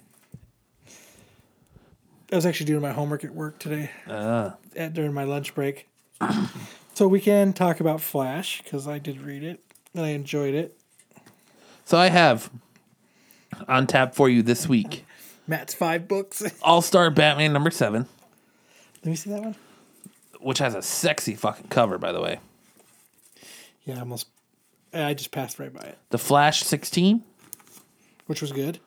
I 2.32 2.36
was 2.36 2.46
actually 2.46 2.66
doing 2.66 2.82
my 2.82 2.92
homework 2.92 3.24
at 3.24 3.34
work 3.34 3.58
today 3.58 3.90
Uh, 4.08 4.50
at, 4.76 4.92
during 4.94 5.12
my 5.12 5.24
lunch 5.24 5.54
break. 5.54 5.88
so 6.94 7.06
we 7.06 7.20
can 7.20 7.52
talk 7.52 7.80
about 7.80 8.00
Flash 8.00 8.62
because 8.62 8.88
I 8.88 8.98
did 8.98 9.20
read 9.20 9.42
it 9.44 9.60
and 9.94 10.04
I 10.04 10.10
enjoyed 10.10 10.54
it. 10.54 10.76
so 11.84 11.96
I 11.98 12.08
have 12.08 12.50
on 13.68 13.86
tap 13.86 14.14
for 14.16 14.28
you 14.28 14.42
this 14.42 14.68
week 14.68 15.04
Matt's 15.46 15.74
five 15.74 16.08
books. 16.08 16.42
All 16.62 16.80
Star 16.82 17.10
Batman 17.10 17.52
number 17.52 17.70
seven, 17.70 18.06
Let 19.04 19.10
me 19.10 19.16
see 19.16 19.30
that 19.30 19.42
one. 19.42 19.54
which 20.40 20.58
has 20.58 20.74
a 20.74 20.82
sexy 20.82 21.34
fucking 21.34 21.68
cover, 21.68 21.98
by 21.98 22.12
the 22.12 22.20
way. 22.20 22.38
Yeah, 23.84 23.96
I 23.96 24.00
almost. 24.00 24.28
I 24.92 25.12
just 25.12 25.32
passed 25.32 25.58
right 25.58 25.72
by 25.72 25.80
it, 25.82 25.98
The 26.10 26.18
Flash 26.18 26.62
16, 26.62 27.22
which 28.26 28.40
was 28.40 28.52
good. 28.52 28.78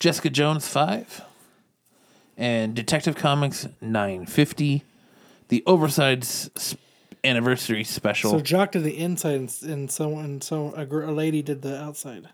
Jessica 0.00 0.30
Jones 0.30 0.66
5, 0.66 1.20
and 2.38 2.74
Detective 2.74 3.14
Comics 3.14 3.68
950, 3.82 4.82
the 5.48 5.62
Overside's 5.66 6.48
s- 6.56 6.74
anniversary 7.22 7.84
special. 7.84 8.30
So 8.30 8.40
Jock 8.40 8.72
did 8.72 8.84
the 8.84 8.96
inside, 8.96 9.34
and, 9.34 9.54
and 9.64 9.90
someone, 9.90 10.40
so 10.40 10.72
a, 10.74 10.86
gr- 10.86 11.02
a 11.02 11.12
lady 11.12 11.42
did 11.42 11.60
the 11.60 11.78
outside. 11.78 12.30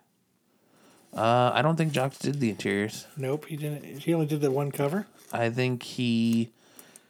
Uh, 1.17 1.51
I 1.55 1.63
don't 1.63 1.77
think 1.77 1.93
Jocks 1.93 2.19
did 2.19 2.41
the 2.41 2.51
interiors. 2.51 3.07
Nope, 3.17 3.47
he 3.47 3.57
didn't. 3.57 3.85
He 4.01 4.13
only 4.13 4.27
did 4.27 4.43
the 4.43 4.51
one 4.51 4.71
cover. 4.71 5.07
I 5.33 5.51
think 5.51 5.83
he 5.83 6.51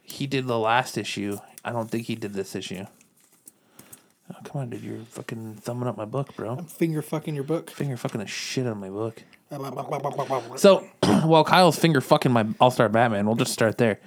he 0.03 0.27
did 0.27 0.47
the 0.47 0.59
last 0.59 0.97
issue. 0.97 1.39
I 1.65 1.73
don't 1.73 1.91
think 1.91 2.07
he 2.07 2.15
did 2.15 2.33
this 2.33 2.55
issue. 2.55 2.87
Oh, 4.31 4.37
come 4.45 4.63
on, 4.63 4.71
dude. 4.71 4.83
You're 4.83 4.99
fucking 4.99 5.57
thumbing 5.57 5.89
up 5.89 5.97
my 5.97 6.05
book, 6.05 6.35
bro. 6.37 6.51
I'm 6.57 6.65
finger 6.67 7.03
fucking 7.03 7.35
your 7.35 7.45
book. 7.45 7.71
Finger 7.71 7.97
fucking 7.97 8.21
the 8.21 8.27
shit 8.27 8.67
out 8.67 8.73
of 8.73 8.79
my 8.79 8.89
book. 8.91 9.23
So 10.57 10.79
while 11.25 11.45
Kyle's 11.45 11.79
finger 11.79 12.01
fucking 12.01 12.33
my 12.33 12.47
All 12.61 12.71
Star 12.71 12.89
Batman, 12.89 13.27
we'll 13.27 13.37
just 13.37 13.53
start 13.53 13.79
there. 13.79 14.01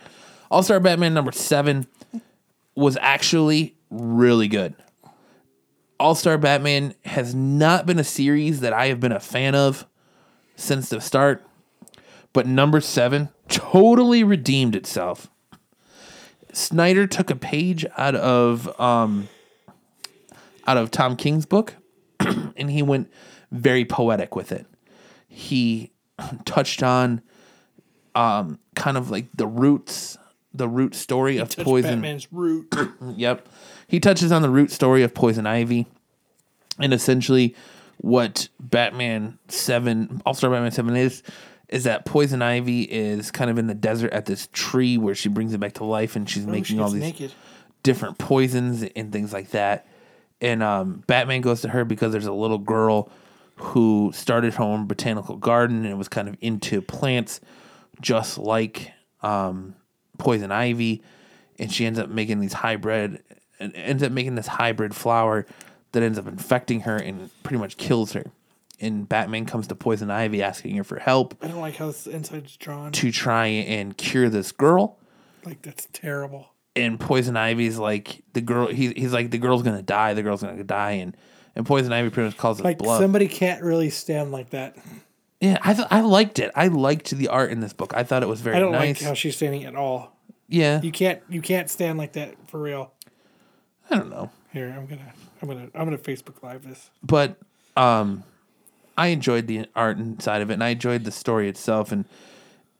All 0.52 0.64
Star 0.64 0.80
Batman 0.80 1.14
number 1.14 1.32
seven 1.32 1.88
was 2.76 2.98
actually 3.00 3.76
really 3.90 4.48
good. 4.48 4.76
All 6.00 6.16
Star 6.16 6.38
Batman 6.38 6.94
has 7.06 7.34
not 7.36 7.86
been 7.86 8.00
a 8.00 8.04
series 8.04 8.60
that 8.62 8.74
I 8.74 8.88
have 8.88 9.00
been 9.00 9.12
a 9.12 9.20
fan 9.20 9.56
of 9.56 9.86
since 10.60 10.90
the 10.90 11.02
start, 11.02 11.44
but 12.34 12.46
number 12.46 12.82
seven 12.82 13.30
totally 13.48 14.24
redeemed 14.24 14.76
itself. 14.76 15.30
Snyder 16.52 17.08
took 17.08 17.30
a 17.30 17.36
page 17.36 17.86
out 17.98 18.16
of 18.16 18.80
um, 18.80 19.30
out 20.68 20.78
of 20.78 20.92
Tom 20.92 21.16
King's 21.16 21.46
book, 21.46 21.76
and 22.20 22.72
he 22.72 22.82
went 22.82 23.12
very 23.52 23.86
poetic 23.86 24.36
with 24.36 24.52
it 24.52 24.66
he 25.30 25.92
touched 26.46 26.84
on 26.84 27.22
um 28.16 28.60
kind 28.76 28.98
of 28.98 29.10
like 29.10 29.28
the 29.36 29.48
roots 29.48 30.18
the 30.54 30.68
root 30.68 30.96
story 30.96 31.38
of 31.38 31.56
poison 31.56 32.02
Batman's 32.02 32.34
root. 32.34 32.74
yep 33.16 33.48
he 33.88 34.00
touches 34.00 34.32
on 34.32 34.42
the 34.42 34.50
root 34.50 34.72
story 34.72 35.04
of 35.04 35.14
poison 35.14 35.46
ivy 35.46 35.86
and 36.80 36.94
essentially 36.94 37.56
what 38.02 38.48
batman 38.60 39.38
7 39.50 40.22
all-star 40.26 40.50
batman 40.50 40.72
7 40.72 40.96
is 40.96 41.22
is 41.68 41.84
that 41.84 42.06
poison 42.06 42.42
ivy 42.42 42.82
is 42.84 43.30
kind 43.30 43.52
of 43.52 43.58
in 43.58 43.68
the 43.68 43.74
desert 43.76 44.12
at 44.14 44.26
this 44.26 44.48
tree 44.54 44.98
where 44.98 45.14
she 45.16 45.30
brings 45.30 45.54
it 45.54 45.60
back 45.60 45.74
to 45.74 45.84
life 45.84 46.16
and 46.16 46.30
she's 46.30 46.46
Oh, 46.46 46.50
making 46.50 46.80
all 46.80 46.90
these 46.90 47.02
naked. 47.02 47.32
different 47.84 48.18
poisons 48.18 48.84
and 48.96 49.12
things 49.12 49.32
like 49.34 49.52
that. 49.52 49.86
And 50.42 50.64
um, 50.64 51.04
Batman 51.08 51.42
goes 51.42 51.62
to 51.62 51.70
her 51.70 51.84
because 51.86 52.12
there's 52.14 52.26
a 52.26 52.32
little 52.34 52.58
girl 52.58 53.12
who 53.58 54.12
started 54.16 54.54
her 54.56 54.64
own 54.64 54.88
botanical 54.88 55.36
garden 55.36 55.86
and 55.86 55.98
was 55.98 56.08
kind 56.08 56.30
of 56.30 56.38
into 56.40 56.82
plants, 56.82 57.42
just 58.02 58.38
like 58.38 58.92
um, 59.22 59.76
poison 60.18 60.50
ivy. 60.52 61.04
And 61.60 61.70
she 61.72 61.86
ends 61.86 62.00
up 62.00 62.10
making 62.10 62.40
these 62.40 62.54
hybrid, 62.54 63.22
and 63.60 63.76
ends 63.76 64.02
up 64.02 64.14
making 64.14 64.36
this 64.36 64.48
hybrid 64.48 64.96
flower 64.96 65.46
that 65.92 66.04
ends 66.04 66.18
up 66.20 66.28
infecting 66.28 66.82
her 66.82 66.96
and 66.98 67.30
pretty 67.44 67.58
much 67.60 67.78
kills 67.78 68.14
her. 68.14 68.26
And 68.82 69.10
Batman 69.10 69.46
comes 69.46 69.68
to 69.68 69.76
Poison 69.76 70.10
Ivy 70.10 70.42
asking 70.42 70.76
her 70.78 70.84
for 70.86 71.00
help 71.00 71.36
I 71.42 71.48
don't 71.48 71.60
like 71.60 71.76
how 71.76 71.88
this 71.88 72.08
inside's 72.08 72.56
drawn. 72.56 72.92
to 72.94 73.12
try 73.12 73.48
and 73.48 73.98
cure 73.98 74.30
this 74.30 74.52
girl 74.54 74.98
Like 75.46 75.62
that's 75.62 75.88
terrible. 75.92 76.50
and 76.78 76.98
Poison 77.00 77.36
Ivy's 77.36 77.78
like 77.78 78.24
the 78.34 78.42
girl. 78.42 78.68
He, 78.68 78.94
he's 78.94 79.12
like 79.12 79.32
the 79.32 79.38
girl's 79.38 79.64
gonna 79.64 79.82
die. 79.82 80.14
The 80.14 80.24
girl's 80.24 80.42
gonna 80.44 80.64
die, 80.64 80.92
and 80.92 81.18
and 81.56 81.66
Poison 81.66 81.92
Ivy 81.92 82.10
pretty 82.10 82.28
much 82.30 82.38
calls 82.38 82.60
it 82.60 82.64
Like 82.64 82.78
bluff. 82.78 83.02
somebody 83.02 83.28
can't 83.28 83.62
really 83.64 83.90
stand 83.90 84.32
like 84.32 84.52
that. 84.52 84.78
yeah, 85.42 85.58
I 85.62 85.74
th- 85.74 85.88
I 85.92 86.00
liked 86.02 86.40
it. 86.40 86.52
I 86.56 86.68
liked 86.68 87.10
the 87.10 87.28
art 87.28 87.52
in 87.52 87.60
this 87.60 87.74
book. 87.74 87.94
I 87.96 88.04
thought 88.04 88.24
it 88.24 88.30
was 88.30 88.40
very 88.40 88.56
I 88.56 88.60
don't 88.60 88.72
nice. 88.72 89.02
like 89.02 89.08
how 89.10 89.14
she's 89.14 89.36
standing 89.36 89.66
at 89.66 89.76
all. 89.76 90.16
yeah, 90.48 90.80
You 90.82 90.92
can't. 90.94 91.22
You 91.28 91.42
can't 91.42 91.70
stand 91.70 91.98
like 91.98 92.14
that 92.14 92.36
for 92.48 92.62
real. 92.62 92.94
I 93.90 93.98
don't 93.98 94.10
know, 94.10 94.30
Here, 94.54 94.74
I'm 94.78 94.86
gonna. 94.86 95.12
I'm 95.42 95.48
gonna. 95.48 95.70
I'm 95.74 95.86
gonna 95.86 95.98
Facebook 95.98 96.44
Live 96.44 96.68
this. 96.68 96.90
but 97.04 97.38
um, 97.78 98.24
I 98.98 99.08
enjoyed 99.08 99.48
the 99.48 99.66
art 99.76 99.98
inside 99.98 100.42
of 100.42 100.50
it, 100.50 100.54
and 100.54 100.64
I 100.64 100.70
enjoyed 100.70 101.06
the 101.06 101.12
story 101.12 101.48
itself, 101.48 101.92
and 101.92 102.06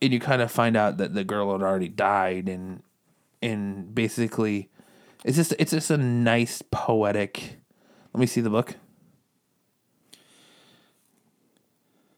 and 0.02 0.12
you 0.12 0.20
kind 0.20 0.42
of 0.42 0.50
find 0.50 0.76
out 0.76 0.98
that 0.98 1.14
the 1.14 1.24
girl 1.24 1.52
had 1.52 1.62
already 1.62 1.88
died, 1.88 2.48
and 2.48 2.82
and 3.42 3.94
basically, 3.94 4.68
it's 5.24 5.36
just 5.36 5.54
it's 5.58 5.70
just 5.70 5.90
a 5.90 5.96
nice 5.96 6.62
poetic. 6.70 7.56
Let 8.12 8.20
me 8.20 8.26
see 8.26 8.40
the 8.40 8.50
book. 8.50 8.74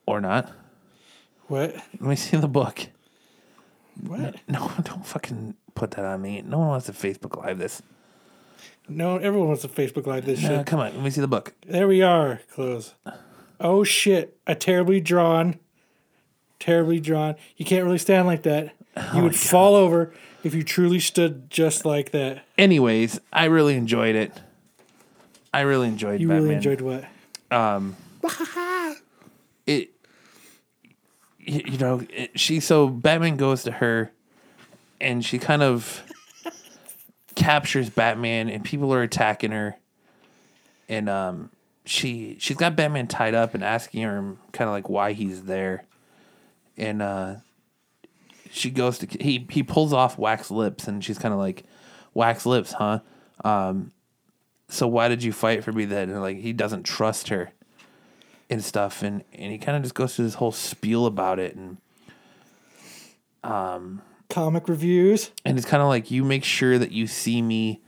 Or 0.07 0.21
not. 0.21 0.53
What? 1.47 1.75
Let 1.75 2.01
me 2.01 2.17
see 2.17 2.37
the 2.37 2.49
book. 2.49 2.89
What? 4.01 4.37
No, 4.49 4.73
don't 4.83 5.07
fucking 5.07 5.55
put 5.75 5.93
that 5.93 6.05
on 6.05 6.23
me. 6.23 6.43
No 6.43 6.59
one 6.59 6.69
wants 6.69 6.87
to 6.87 6.93
Facebook 6.93 7.41
Live 7.43 7.59
this. 7.59 7.83
No, 8.89 9.17
everyone 9.17 9.49
wants 9.49 9.63
to 9.63 9.69
Facebook 9.69 10.07
Live 10.07 10.25
this 10.27 10.45
Uh, 10.45 10.49
shit. 10.59 10.67
come 10.67 10.81
on, 10.81 10.93
let 10.95 11.03
me 11.03 11.11
see 11.11 11.21
the 11.21 11.29
book. 11.29 11.55
There 11.67 11.87
we 11.89 12.03
are. 12.03 12.41
Close. 12.53 12.95
Oh 13.61 13.85
shit! 13.85 14.37
A 14.47 14.55
terribly 14.55 15.01
drawn, 15.01 15.59
terribly 16.59 16.99
drawn. 17.01 17.37
You 17.57 17.65
can't 17.65 17.85
really 17.85 17.99
stand 17.99 18.27
like 18.27 18.43
that. 18.43 18.75
Oh 18.97 19.13
You 19.17 19.23
would 19.23 19.37
fall 19.37 19.75
over 19.75 20.13
if 20.45 20.53
you 20.55 20.63
truly 20.65 20.99
stood 21.01 21.49
just 21.49 21.85
like 21.87 22.11
that. 22.11 22.45
Anyways, 22.59 23.21
I 23.33 23.45
really 23.47 23.77
enjoyed 23.77 24.17
it. 24.17 24.33
I 25.55 25.61
really 25.61 25.89
enjoyed 25.89 26.21
You 26.21 26.29
Batman. 26.29 26.43
really 26.43 26.55
enjoyed 26.57 26.81
what? 26.81 27.05
Um 27.51 27.97
It. 29.67 29.91
You, 31.39 31.63
you 31.67 31.79
know, 31.79 32.03
it, 32.11 32.39
she 32.39 32.59
so 32.61 32.89
Batman 32.89 33.37
goes 33.37 33.63
to 33.65 33.71
her, 33.73 34.13
and 35.01 35.25
she 35.25 35.39
kind 35.39 35.63
of 35.63 36.03
captures 37.35 37.91
Batman, 37.91 38.49
and 38.49 38.65
people 38.65 38.93
are 38.93 39.03
attacking 39.03 39.51
her, 39.53 39.77
and 40.89 41.09
um, 41.09 41.51
she 41.85 42.37
she's 42.41 42.57
got 42.57 42.77
Batman 42.77 43.07
tied 43.07 43.35
up 43.35 43.55
and 43.55 43.63
asking 43.63 44.03
her 44.03 44.37
kind 44.53 44.69
of 44.69 44.73
like 44.73 44.89
why 44.89 45.13
he's 45.13 45.45
there, 45.45 45.85
and 46.77 47.03
uh, 47.03 47.37
she 48.53 48.71
goes 48.71 48.99
to 48.99 49.07
he 49.19 49.47
he 49.51 49.63
pulls 49.63 49.93
off 49.93 50.19
wax 50.19 50.51
lips 50.51 50.87
and 50.87 51.03
she's 51.03 51.19
kind 51.19 51.33
of 51.33 51.41
like 51.41 51.65
wax 52.13 52.45
lips 52.45 52.73
huh? 52.73 53.01
Um 53.43 53.93
so 54.69 54.87
why 54.87 55.09
did 55.09 55.23
you 55.23 55.33
fight 55.33 55.65
for 55.65 55.73
me 55.73 55.87
then? 55.87 56.11
And 56.11 56.21
like 56.21 56.39
he 56.39 56.53
doesn't 56.53 56.85
trust 56.85 57.29
her 57.29 57.51
and 58.51 58.63
stuff. 58.63 59.03
And 59.03 59.25
and 59.33 59.51
he 59.51 59.59
kind 59.59 59.77
of 59.77 59.83
just 59.83 59.95
goes 59.95 60.15
through 60.15 60.27
this 60.27 60.35
whole 60.35 60.53
spiel 60.53 61.07
about 61.07 61.39
it. 61.39 61.57
And 61.57 61.79
Comic 64.33 64.69
reviews. 64.69 65.31
and 65.45 65.59
it's 65.59 65.67
kind 65.67 65.83
of 65.83 65.89
like 65.89 66.11
you 66.11 66.25
make 66.25 66.43
sure 66.43 66.79
that 66.79 66.91
you 66.91 67.07
see 67.07 67.41
me 67.43 67.81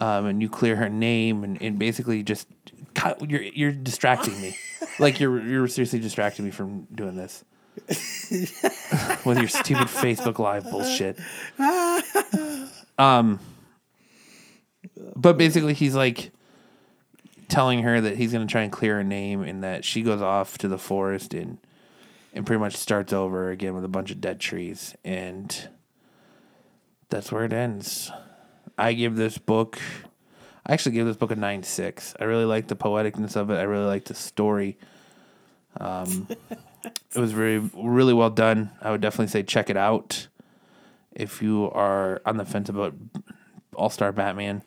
um, 0.00 0.26
and 0.26 0.42
you 0.42 0.48
clear 0.48 0.76
her 0.76 0.88
name 0.88 1.44
and, 1.44 1.60
and 1.62 1.78
basically 1.78 2.22
just 2.22 2.48
cut, 2.94 3.30
you're 3.30 3.42
you're 3.42 3.72
distracting 3.72 4.40
me. 4.40 4.56
Like 5.00 5.18
you're 5.18 5.40
you're 5.40 5.66
seriously 5.66 5.98
distracting 5.98 6.44
me 6.44 6.52
from 6.52 6.86
doing 6.94 7.16
this. 7.16 7.44
With 9.24 9.38
your 9.38 9.48
stupid 9.48 9.88
Facebook 9.88 10.38
live 10.38 10.70
bullshit. 10.70 11.18
Um 12.98 13.40
but 15.16 15.36
basically 15.36 15.74
he's 15.74 15.96
like 15.96 16.30
telling 17.48 17.82
her 17.82 18.00
that 18.00 18.16
he's 18.16 18.32
going 18.32 18.46
to 18.46 18.50
try 18.50 18.62
and 18.62 18.70
clear 18.70 18.96
her 18.96 19.04
name 19.04 19.42
and 19.42 19.64
that 19.64 19.84
she 19.84 20.02
goes 20.02 20.22
off 20.22 20.58
to 20.58 20.68
the 20.68 20.78
forest 20.78 21.34
and 21.34 21.58
and 22.32 22.46
pretty 22.46 22.60
much 22.60 22.76
starts 22.76 23.12
over 23.12 23.50
again 23.50 23.74
with 23.74 23.84
a 23.84 23.88
bunch 23.88 24.10
of 24.12 24.20
dead 24.20 24.38
trees 24.38 24.94
and 25.04 25.68
that's 27.08 27.30
where 27.32 27.44
it 27.44 27.52
ends. 27.52 28.10
I 28.76 28.92
give 28.92 29.16
this 29.16 29.38
book 29.38 29.78
I 30.66 30.72
actually 30.72 30.92
give 30.92 31.06
this 31.06 31.16
book 31.16 31.30
a 31.30 31.36
nine 31.36 31.62
six. 31.62 32.14
I 32.18 32.24
really 32.24 32.46
like 32.46 32.68
the 32.68 32.76
poeticness 32.76 33.36
of 33.36 33.50
it. 33.50 33.56
I 33.56 33.62
really 33.62 33.84
like 33.84 34.06
the 34.06 34.14
story. 34.14 34.78
Um, 35.78 36.26
it 36.84 37.18
was 37.18 37.32
very 37.32 37.58
really 37.74 38.14
well 38.14 38.30
done. 38.30 38.70
I 38.80 38.90
would 38.90 39.02
definitely 39.02 39.28
say 39.28 39.42
check 39.42 39.68
it 39.68 39.76
out 39.76 40.28
if 41.12 41.42
you 41.42 41.70
are 41.70 42.22
on 42.24 42.38
the 42.38 42.46
fence 42.46 42.70
about 42.70 42.94
All 43.74 43.90
Star 43.90 44.10
Batman. 44.10 44.62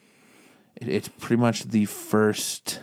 It, 0.75 0.87
it's 0.87 1.07
pretty 1.07 1.41
much 1.41 1.63
the 1.63 1.85
first 1.85 2.81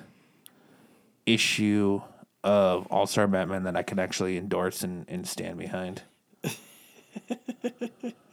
issue 1.25 2.03
of 2.43 2.89
All 2.89 3.07
Star 3.07 3.29
Batman 3.29 3.63
that 3.63 3.77
I 3.77 3.85
can 3.85 4.01
actually 4.01 4.37
endorse 4.37 4.83
and, 4.83 5.05
and 5.09 5.25
stand 5.25 5.57
behind. 5.59 6.03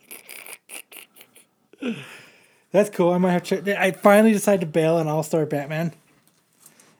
That's 2.72 2.90
cool. 2.90 3.12
I 3.12 3.18
might 3.18 3.32
have 3.32 3.44
to. 3.44 3.82
I 3.82 3.92
finally 3.92 4.32
decided 4.34 4.62
to 4.62 4.68
bail 4.68 4.96
on 4.96 5.08
All 5.08 5.24
Star 5.24 5.46
Batman, 5.46 5.94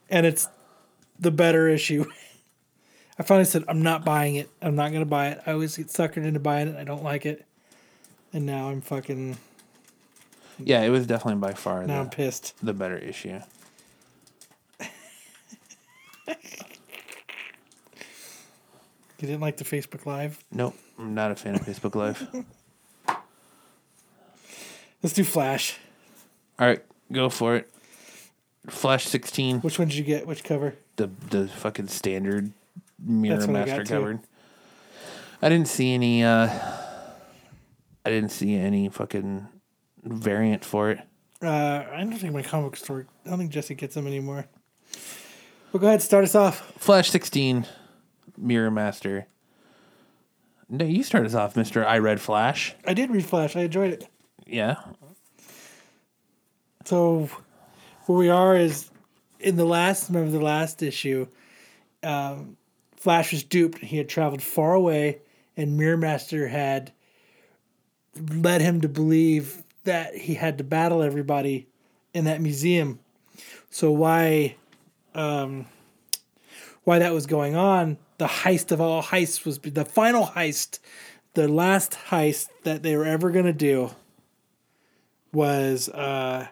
and 0.10 0.26
it's 0.26 0.48
the 1.20 1.32
better 1.32 1.68
issue. 1.70 2.06
I 3.20 3.24
finally 3.24 3.46
said 3.46 3.64
I'm 3.68 3.82
not 3.82 4.04
buying 4.04 4.36
it. 4.36 4.50
I'm 4.62 4.76
not 4.76 4.92
gonna 4.92 5.06
buy 5.06 5.28
it. 5.30 5.42
I 5.46 5.52
always 5.52 5.78
get 5.78 5.88
suckered 5.88 6.26
into 6.26 6.40
buying 6.40 6.68
it. 6.68 6.76
I 6.76 6.84
don't 6.84 7.04
like 7.04 7.26
it, 7.26 7.46
and 8.34 8.46
now 8.46 8.70
I'm 8.70 8.82
fucking. 8.82 9.38
Yeah, 10.64 10.82
it 10.82 10.90
was 10.90 11.08
definitely 11.08 11.40
by 11.40 11.54
far 11.54 11.86
Now 11.88 12.02
I'm 12.02 12.10
pissed. 12.10 12.54
the 12.64 12.74
better 12.74 12.98
issue. 12.98 13.40
You 19.20 19.28
didn't 19.28 19.42
like 19.42 19.58
the 19.58 19.64
Facebook 19.64 20.08
Live. 20.08 20.44
Nope, 20.52 20.76
I'm 20.98 21.14
not 21.14 21.30
a 21.30 21.36
fan 21.36 21.54
of 21.54 21.62
Facebook 21.62 21.94
Live. 21.94 22.28
Let's 25.04 25.14
do 25.14 25.24
Flash. 25.24 25.78
All 26.60 26.68
right, 26.68 26.84
go 27.12 27.30
for 27.30 27.56
it. 27.56 27.70
Flash 28.70 29.06
16, 29.06 29.62
Which 29.62 29.80
one 29.80 29.88
did 29.88 29.98
you 29.98 30.04
get? 30.04 30.28
Which 30.28 30.44
cover? 30.44 30.76
the 30.98 31.10
the 31.30 31.48
fucking 31.48 31.88
standard 31.88 32.52
mirror 33.04 33.42
I 33.42 33.46
master 33.48 33.84
too. 33.84 34.20
I 35.42 35.50
didn't 35.50 35.68
see 35.68 35.94
any. 35.94 36.24
uh 36.24 36.48
I 38.06 38.10
didn't 38.10 38.30
see 38.30 38.56
any 38.56 38.90
fucking 38.90 39.48
variant 40.04 40.64
for 40.66 40.92
it. 40.92 41.00
Uh, 41.42 41.84
I 41.92 41.98
don't 42.02 42.14
think 42.18 42.34
my 42.34 42.42
comic 42.44 42.76
store. 42.76 43.08
I 43.26 43.30
don't 43.30 43.40
think 43.40 43.52
Jesse 43.52 43.74
gets 43.76 43.96
them 43.96 44.06
anymore. 44.06 44.46
Well, 45.72 45.82
go 45.82 45.88
ahead. 45.88 46.02
Start 46.02 46.24
us 46.24 46.36
off. 46.36 46.74
Flash 46.78 47.10
16, 47.10 47.66
Mirror 48.38 48.72
Master. 48.72 49.26
No, 50.70 50.86
you 50.86 51.04
start 51.04 51.26
us 51.26 51.34
off, 51.34 51.56
Mister. 51.56 51.86
I 51.86 51.98
read 51.98 52.22
Flash. 52.22 52.76
I 52.86 52.94
did 52.94 53.10
read 53.10 53.26
Flash. 53.26 53.56
I 53.56 53.62
enjoyed 53.62 53.94
it. 53.94 54.08
Yeah, 54.52 54.76
So 56.84 57.30
where 58.06 58.18
we 58.18 58.28
are 58.28 58.54
is 58.58 58.90
in 59.40 59.56
the 59.56 59.64
last 59.64 60.10
remember 60.10 60.30
the 60.30 60.44
last 60.44 60.84
issue, 60.84 61.28
um, 62.04 62.58
Flash 62.98 63.32
was 63.32 63.44
duped. 63.44 63.80
He 63.80 63.96
had 63.96 64.10
traveled 64.10 64.42
far 64.42 64.74
away, 64.74 65.20
and 65.56 65.78
Mirror 65.78 65.98
Master 65.98 66.50
had 66.50 66.92
led 68.30 68.60
him 68.60 68.82
to 68.82 68.90
believe 68.90 69.64
that 69.86 70.18
he 70.18 70.34
had 70.34 70.58
to 70.58 70.66
battle 70.66 71.02
everybody 71.02 71.68
in 72.14 72.26
that 72.26 72.42
museum. 72.42 73.00
So 73.70 73.90
why, 73.90 74.58
um, 75.16 75.66
why 76.84 77.00
that 77.00 77.14
was 77.14 77.26
going 77.26 77.56
on? 77.56 77.98
The 78.18 78.28
heist 78.28 78.74
of 78.74 78.82
all 78.82 79.02
heists 79.02 79.46
was 79.46 79.60
the 79.60 79.86
final 79.86 80.26
heist, 80.26 80.80
the 81.36 81.48
last 81.48 81.94
heist 82.10 82.50
that 82.64 82.84
they 82.84 82.98
were 82.98 83.06
ever 83.06 83.32
gonna 83.32 83.54
do 83.54 83.92
was 85.34 85.90
uh, 85.90 86.48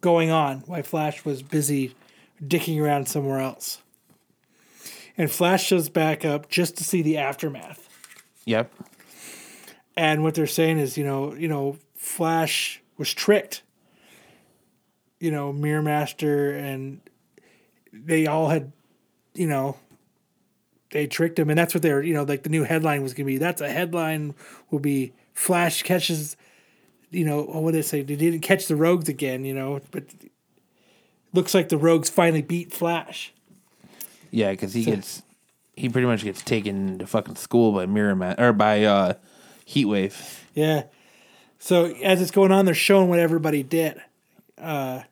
going 0.00 0.30
on 0.30 0.60
while 0.60 0.82
Flash 0.82 1.24
was 1.24 1.42
busy 1.42 1.94
dicking 2.42 2.80
around 2.80 3.08
somewhere 3.08 3.40
else. 3.40 3.82
And 5.18 5.30
Flash 5.30 5.64
shows 5.64 5.88
back 5.88 6.24
up 6.24 6.48
just 6.48 6.76
to 6.76 6.84
see 6.84 7.02
the 7.02 7.16
aftermath. 7.16 7.88
yep, 8.44 8.70
And 9.96 10.22
what 10.22 10.34
they're 10.34 10.46
saying 10.46 10.78
is, 10.78 10.98
you 10.98 11.04
know, 11.04 11.34
you 11.34 11.48
know, 11.48 11.78
Flash 11.94 12.82
was 12.98 13.12
tricked. 13.14 13.62
You 15.18 15.30
know, 15.30 15.52
Mirror 15.52 15.82
Master 15.82 16.50
and 16.52 17.00
they 17.92 18.26
all 18.26 18.48
had, 18.48 18.72
you 19.34 19.46
know, 19.46 19.76
they 20.90 21.06
tricked 21.06 21.38
him, 21.38 21.50
and 21.50 21.58
that's 21.58 21.74
what 21.74 21.82
they're, 21.82 22.02
you 22.02 22.14
know, 22.14 22.22
like 22.22 22.42
the 22.42 22.48
new 22.48 22.64
headline 22.64 23.02
was 23.02 23.14
gonna 23.14 23.26
be. 23.26 23.38
That's 23.38 23.60
a 23.60 23.68
headline 23.68 24.34
will 24.70 24.78
be 24.78 25.12
Flash 25.32 25.82
catches, 25.82 26.36
you 27.10 27.24
know, 27.24 27.48
oh, 27.52 27.60
what 27.60 27.72
did 27.72 27.78
they 27.78 27.86
say? 27.86 28.02
They 28.02 28.16
didn't 28.16 28.40
catch 28.40 28.66
the 28.66 28.76
Rogues 28.76 29.08
again, 29.08 29.44
you 29.44 29.54
know, 29.54 29.80
but 29.90 30.04
looks 31.32 31.54
like 31.54 31.68
the 31.68 31.78
Rogues 31.78 32.08
finally 32.10 32.42
beat 32.42 32.72
Flash. 32.72 33.32
yeah, 34.30 34.50
because 34.50 34.74
he 34.74 34.84
gets 34.84 35.22
he 35.74 35.88
pretty 35.88 36.06
much 36.06 36.24
gets 36.24 36.42
taken 36.42 36.98
to 36.98 37.06
fucking 37.06 37.36
school 37.36 37.72
by 37.72 37.86
Mirror 37.86 38.16
Man 38.16 38.34
or 38.38 38.52
by 38.52 38.84
uh 38.84 39.14
Heatwave. 39.66 40.40
Yeah. 40.54 40.84
So 41.58 41.86
as 42.02 42.20
it's 42.22 42.30
going 42.30 42.52
on, 42.52 42.64
they're 42.66 42.74
showing 42.74 43.08
what 43.08 43.18
everybody 43.18 43.62
did. 43.62 44.00
Uh, 44.58 45.02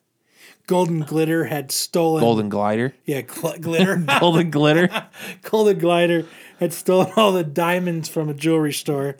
Golden 0.66 1.00
Glitter 1.00 1.44
had 1.46 1.70
stolen. 1.72 2.20
Golden 2.20 2.48
Glider. 2.48 2.94
Yeah, 3.04 3.22
gl- 3.22 3.60
glitter. 3.60 3.96
Golden 4.20 4.50
Glitter. 4.50 4.88
Golden 5.42 5.78
Glider 5.78 6.26
had 6.60 6.72
stolen 6.72 7.12
all 7.16 7.32
the 7.32 7.44
diamonds 7.44 8.08
from 8.08 8.28
a 8.28 8.34
jewelry 8.34 8.72
store. 8.72 9.16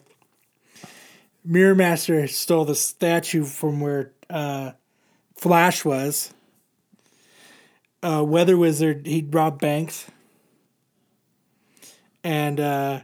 Mirror 1.45 1.75
Master 1.75 2.27
stole 2.27 2.65
the 2.65 2.75
statue 2.75 3.45
from 3.45 3.81
where 3.81 4.13
uh, 4.31 4.73
Flash 5.37 5.85
was. 5.85 6.33
Uh, 8.03 8.25
Weather 8.27 8.57
Wizard, 8.57 9.07
he 9.07 9.27
robbed 9.29 9.61
banks. 9.61 10.07
And 12.23 12.59
uh, 12.59 13.01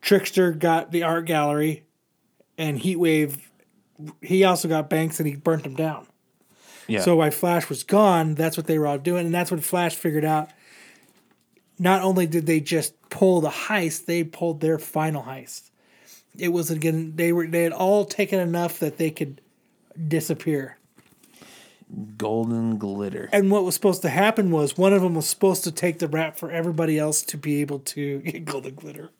Trickster 0.00 0.52
got 0.52 0.92
the 0.92 1.02
art 1.02 1.24
gallery. 1.24 1.84
And 2.58 2.80
Heatwave, 2.80 3.38
he 4.20 4.44
also 4.44 4.68
got 4.68 4.90
banks 4.90 5.18
and 5.18 5.28
he 5.28 5.36
burnt 5.36 5.62
them 5.62 5.74
down. 5.74 6.06
Yeah. 6.86 7.00
So 7.00 7.16
while 7.16 7.30
Flash 7.30 7.68
was 7.68 7.84
gone, 7.84 8.34
that's 8.34 8.56
what 8.56 8.66
they 8.66 8.78
were 8.78 8.86
all 8.86 8.98
doing, 8.98 9.26
and 9.26 9.34
that's 9.34 9.50
when 9.50 9.60
Flash 9.60 9.94
figured 9.94 10.24
out. 10.24 10.50
Not 11.78 12.02
only 12.02 12.26
did 12.26 12.46
they 12.46 12.60
just 12.60 12.94
pull 13.08 13.40
the 13.40 13.48
heist, 13.48 14.04
they 14.04 14.24
pulled 14.24 14.60
their 14.60 14.78
final 14.78 15.22
heist. 15.22 15.70
It 16.38 16.48
was 16.48 16.70
again 16.70 17.12
they 17.16 17.32
were 17.32 17.46
they 17.46 17.62
had 17.62 17.72
all 17.72 18.04
taken 18.04 18.40
enough 18.40 18.78
that 18.78 18.98
they 18.98 19.10
could 19.10 19.40
disappear. 20.08 20.78
Golden 22.16 22.78
Glitter. 22.78 23.28
And 23.32 23.50
what 23.50 23.64
was 23.64 23.74
supposed 23.74 24.02
to 24.02 24.08
happen 24.08 24.50
was 24.50 24.78
one 24.78 24.94
of 24.94 25.02
them 25.02 25.14
was 25.14 25.28
supposed 25.28 25.62
to 25.64 25.70
take 25.70 25.98
the 25.98 26.08
rap 26.08 26.38
for 26.38 26.50
everybody 26.50 26.98
else 26.98 27.22
to 27.22 27.36
be 27.36 27.60
able 27.60 27.80
to 27.80 28.18
get 28.24 28.44
golden 28.46 28.74
glitter. 28.74 29.10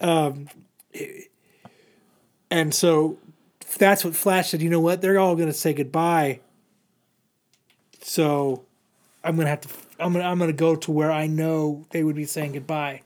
um, 0.00 0.48
and 2.50 2.74
so 2.74 3.18
that's 3.78 4.04
what 4.04 4.16
Flash 4.16 4.50
said. 4.50 4.62
You 4.62 4.70
know 4.70 4.80
what? 4.80 5.00
They're 5.00 5.18
all 5.18 5.36
going 5.36 5.48
to 5.48 5.54
say 5.54 5.72
goodbye. 5.72 6.40
So 8.02 8.64
I'm 9.22 9.36
going 9.36 9.46
to 9.46 9.50
have 9.50 9.60
to. 9.62 9.68
I'm 10.00 10.12
going. 10.12 10.24
to 10.24 10.28
I'm 10.28 10.38
going 10.38 10.50
to 10.50 10.56
go 10.56 10.74
to 10.74 10.90
where 10.90 11.12
I 11.12 11.26
know 11.26 11.86
they 11.90 12.02
would 12.02 12.16
be 12.16 12.24
saying 12.24 12.52
goodbye. 12.52 13.02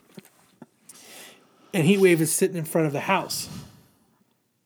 And 1.75 1.87
Heatwave 1.87 2.21
is 2.21 2.33
sitting 2.35 2.57
in 2.57 2.65
front 2.65 2.87
of 2.87 2.93
the 2.93 3.01
house 3.01 3.49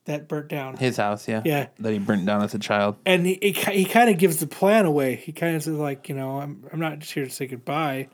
that 0.04 0.28
burnt 0.28 0.48
down. 0.48 0.76
His 0.76 0.96
house, 0.96 1.26
yeah. 1.26 1.42
Yeah. 1.44 1.66
That 1.80 1.92
he 1.92 1.98
burnt 1.98 2.24
down 2.26 2.42
as 2.42 2.54
a 2.54 2.58
child. 2.58 2.96
and 3.04 3.26
he, 3.26 3.38
he, 3.42 3.52
he 3.52 3.84
kind 3.84 4.08
of 4.10 4.18
gives 4.18 4.38
the 4.40 4.46
plan 4.46 4.86
away. 4.86 5.16
He 5.16 5.32
kind 5.32 5.56
of 5.56 5.62
says 5.62 5.74
like, 5.74 6.08
you 6.08 6.14
know, 6.14 6.38
I'm 6.40 6.64
I'm 6.72 6.80
not 6.80 6.98
just 7.00 7.12
here 7.12 7.24
to 7.24 7.30
say 7.30 7.46
goodbye, 7.46 8.08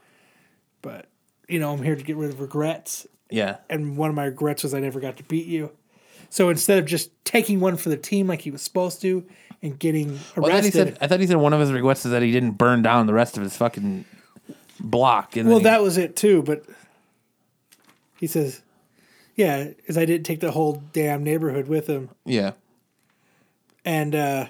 but 0.82 1.06
you 1.48 1.58
know, 1.60 1.72
I'm 1.72 1.82
here 1.82 1.94
to 1.96 2.02
get 2.02 2.16
rid 2.16 2.30
of 2.30 2.40
regrets. 2.40 3.06
Yeah. 3.30 3.56
and 3.68 3.96
one 3.96 4.10
of 4.10 4.16
my 4.16 4.26
regrets 4.26 4.62
was 4.62 4.74
I 4.74 4.80
never 4.80 5.00
got 5.00 5.16
to 5.16 5.24
beat 5.24 5.46
you. 5.46 5.70
So 6.30 6.50
instead 6.50 6.78
of 6.78 6.86
just 6.86 7.10
taking 7.24 7.58
one 7.58 7.76
for 7.76 7.88
the 7.88 7.96
team 7.96 8.26
like 8.28 8.42
he 8.42 8.50
was 8.50 8.62
supposed 8.62 9.00
to 9.02 9.24
and 9.62 9.78
getting 9.78 10.18
Well, 10.36 10.46
then 10.50 10.62
he 10.62 10.68
arrested, 10.68 10.72
said, 10.72 10.98
I 11.00 11.06
thought 11.08 11.20
he 11.20 11.26
said 11.26 11.36
one 11.38 11.52
of 11.52 11.58
his 11.60 11.72
regrets 11.72 12.04
is 12.04 12.12
that 12.12 12.22
he 12.22 12.30
didn't 12.32 12.52
burn 12.52 12.82
down 12.82 13.06
the 13.06 13.14
rest 13.14 13.36
of 13.36 13.42
his 13.42 13.56
fucking 13.56 14.04
block. 14.78 15.36
And 15.36 15.48
well, 15.48 15.58
he- 15.58 15.64
that 15.64 15.82
was 15.82 15.96
it 15.96 16.16
too. 16.16 16.42
But 16.42 16.64
he 18.18 18.26
says, 18.26 18.62
"Yeah, 19.34 19.64
because 19.64 19.98
I 19.98 20.04
didn't 20.04 20.24
take 20.24 20.40
the 20.40 20.50
whole 20.52 20.82
damn 20.92 21.22
neighborhood 21.22 21.68
with 21.68 21.86
him." 21.86 22.10
yeah, 22.24 22.52
and 23.84 24.14
uh, 24.14 24.46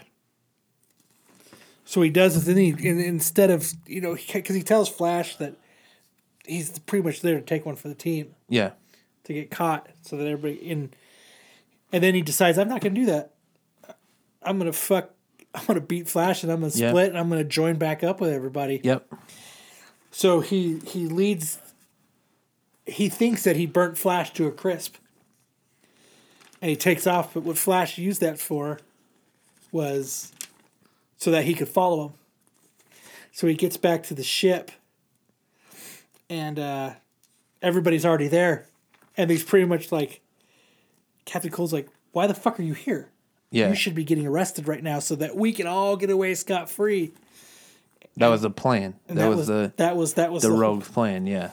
so 1.85 2.02
he 2.02 2.11
does 2.11 2.35
this, 2.35 2.48
and, 2.48 2.59
he, 2.59 2.89
and 2.89 3.01
instead 3.01 3.51
of 3.51 3.73
you 3.86 4.01
know, 4.01 4.16
because 4.32 4.56
he 4.56 4.62
tells 4.62 4.89
Flash 4.89 5.36
that 5.36 5.55
he's 6.47 6.78
pretty 6.81 7.05
much 7.05 7.20
there 7.20 7.36
to 7.36 7.44
take 7.44 7.65
one 7.66 7.77
for 7.77 7.89
the 7.89 7.94
team 7.94 8.35
yeah, 8.48 8.73
to 9.24 9.32
get 9.35 9.51
caught, 9.51 9.89
so 10.02 10.16
that 10.16 10.27
everybody 10.27 10.55
in, 10.55 10.90
and 11.93 12.02
then 12.02 12.15
he 12.15 12.23
decides 12.23 12.59
I'm 12.59 12.69
not 12.69 12.81
going 12.81 12.94
to 12.94 13.01
do 13.01 13.06
that. 13.06 13.32
I'm 14.43 14.59
gonna 14.59 14.73
fuck. 14.73 15.11
I'm 15.55 15.65
gonna 15.66 15.81
beat 15.81 16.09
Flash, 16.09 16.43
and 16.43 16.51
I'm 16.52 16.61
gonna 16.61 16.70
split, 16.70 17.09
and 17.11 17.19
I'm 17.19 17.28
gonna 17.28 17.44
join 17.44 17.77
back 17.77 18.02
up 18.02 18.20
with 18.20 18.32
everybody. 18.32 18.81
yep, 18.82 19.06
So 20.11 20.40
he 20.40 20.81
he 20.81 21.06
leads. 21.06 21.59
He 22.86 23.09
thinks 23.09 23.44
that 23.44 23.56
he 23.56 23.66
burnt 23.66 23.97
Flash 23.97 24.32
to 24.35 24.47
a 24.47 24.51
crisp, 24.51 24.97
and 26.61 26.69
he 26.70 26.77
takes 26.77 27.06
off. 27.06 27.35
But 27.35 27.43
what 27.43 27.56
Flash 27.59 27.97
used 27.98 28.20
that 28.20 28.39
for 28.39 28.78
was 29.73 30.32
so 31.16 31.31
that 31.31 31.44
he 31.44 31.55
could 31.55 31.69
follow 31.69 32.06
him. 32.09 32.12
So 33.32 33.47
he 33.47 33.55
gets 33.55 33.77
back 33.77 34.02
to 34.05 34.15
the 34.15 34.23
ship, 34.23 34.70
and 36.31 36.59
uh, 36.59 36.93
everybody's 37.62 38.05
already 38.05 38.28
there, 38.28 38.66
and 39.16 39.31
he's 39.31 39.43
pretty 39.43 39.66
much 39.66 39.90
like, 39.90 40.20
Captain 41.24 41.51
Cold's 41.51 41.73
like, 41.73 41.89
"Why 42.12 42.27
the 42.27 42.35
fuck 42.35 42.61
are 42.61 42.62
you 42.62 42.74
here? 42.74 43.09
yeah. 43.51 43.69
You 43.69 43.74
should 43.74 43.94
be 43.94 44.05
getting 44.05 44.27
arrested 44.27 44.69
right 44.69 44.82
now, 44.82 44.98
so 44.98 45.15
that 45.16 45.36
we 45.36 45.52
can 45.52 45.66
all 45.66 45.97
get 45.97 46.11
away 46.11 46.35
scot 46.35 46.69
free." 46.70 47.12
that 48.16 48.28
was 48.28 48.43
the 48.43 48.51
plan. 48.51 48.94
And 49.09 49.19
that, 49.19 49.28
was, 49.28 49.47
the 49.48 49.73
that 49.77 49.97
was 49.97 50.15
that 50.15 50.31
was 50.31 50.43
the 50.43 50.51
whole- 50.51 50.59
rogue's 50.59 50.89
plan. 50.89 51.27
Yeah, 51.27 51.51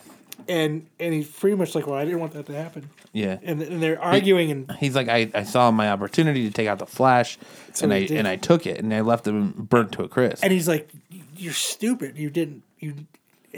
and 0.47 0.87
and 0.99 1.13
he's 1.13 1.29
pretty 1.29 1.55
much 1.55 1.75
like, 1.75 1.87
well, 1.87 1.95
I 1.97 2.05
didn't 2.05 2.19
want 2.19 2.33
that 2.33 2.45
to 2.47 2.53
happen, 2.53 2.89
yeah. 3.13 3.37
and, 3.43 3.61
and 3.61 3.81
they're 3.81 4.01
arguing, 4.01 4.51
and 4.51 4.71
He's 4.79 4.95
like, 4.95 5.07
I, 5.09 5.29
I 5.33 5.43
saw 5.43 5.71
my 5.71 5.89
opportunity 5.89 6.47
to 6.47 6.53
take 6.53 6.67
out 6.67 6.79
the 6.79 6.85
Flash, 6.85 7.37
and 7.81 7.93
I 7.93 8.05
did. 8.05 8.17
and 8.17 8.27
I 8.27 8.35
took 8.35 8.65
it, 8.67 8.79
and 8.79 8.93
I 8.93 9.01
left 9.01 9.27
him 9.27 9.51
burnt 9.69 9.91
to 9.93 10.03
a 10.03 10.07
crisp. 10.07 10.43
and 10.43 10.51
he's 10.53 10.67
like, 10.67 10.89
you're 11.35 11.53
stupid, 11.53 12.17
you 12.17 12.29
didn't, 12.29 12.63
you, 12.79 12.95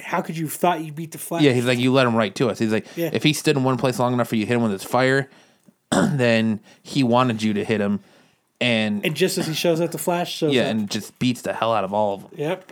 how 0.01 0.21
could 0.21 0.37
you 0.37 0.45
have 0.45 0.53
thought 0.53 0.81
you 0.81 0.91
beat 0.91 1.11
the 1.11 1.17
Flash? 1.17 1.41
Yeah, 1.43 1.51
he's 1.53 1.65
like, 1.65 1.77
you 1.79 1.91
let 1.91 2.07
him 2.07 2.15
right 2.15 2.33
to 2.35 2.49
us. 2.49 2.59
He's 2.59 2.71
like, 2.71 2.87
Yeah. 2.95 3.09
if 3.13 3.23
he 3.23 3.33
stood 3.33 3.57
in 3.57 3.63
one 3.63 3.77
place 3.77 3.99
long 3.99 4.13
enough 4.13 4.27
for 4.29 4.35
you 4.35 4.43
to 4.43 4.47
hit 4.47 4.55
him 4.55 4.63
with 4.63 4.71
his 4.71 4.83
fire, 4.83 5.29
then 5.91 6.59
he 6.81 7.03
wanted 7.03 7.43
you 7.43 7.53
to 7.53 7.63
hit 7.63 7.79
him, 7.81 7.99
and, 8.61 9.05
and 9.05 9.15
just 9.15 9.37
as 9.37 9.45
he 9.45 9.53
shows 9.53 9.81
up, 9.81 9.91
the 9.91 9.97
Flash 9.97 10.33
shows 10.33 10.53
yeah, 10.53 10.63
up. 10.63 10.67
and 10.71 10.89
just 10.89 11.17
beats 11.19 11.41
the 11.41 11.53
hell 11.53 11.73
out 11.73 11.83
of 11.83 11.93
all 11.93 12.15
of 12.15 12.21
them 12.21 12.31
yep, 12.37 12.71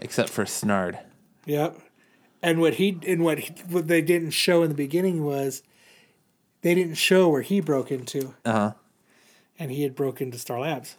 except 0.00 0.28
for 0.30 0.44
Snart. 0.44 0.98
yep. 1.46 1.78
And 2.42 2.60
what 2.60 2.74
he 2.74 2.98
and 3.06 3.22
what 3.24 3.38
he, 3.38 3.52
what 3.68 3.86
they 3.88 4.02
didn't 4.02 4.30
show 4.30 4.62
in 4.62 4.68
the 4.68 4.74
beginning 4.74 5.24
was 5.24 5.62
they 6.62 6.74
didn't 6.74 6.94
show 6.94 7.28
where 7.28 7.42
he 7.42 7.60
broke 7.60 7.90
into, 7.92 8.34
Uh 8.44 8.52
huh. 8.52 8.72
and 9.58 9.70
he 9.70 9.82
had 9.82 9.94
broke 9.94 10.20
into 10.20 10.38
Star 10.38 10.60
Labs. 10.60 10.96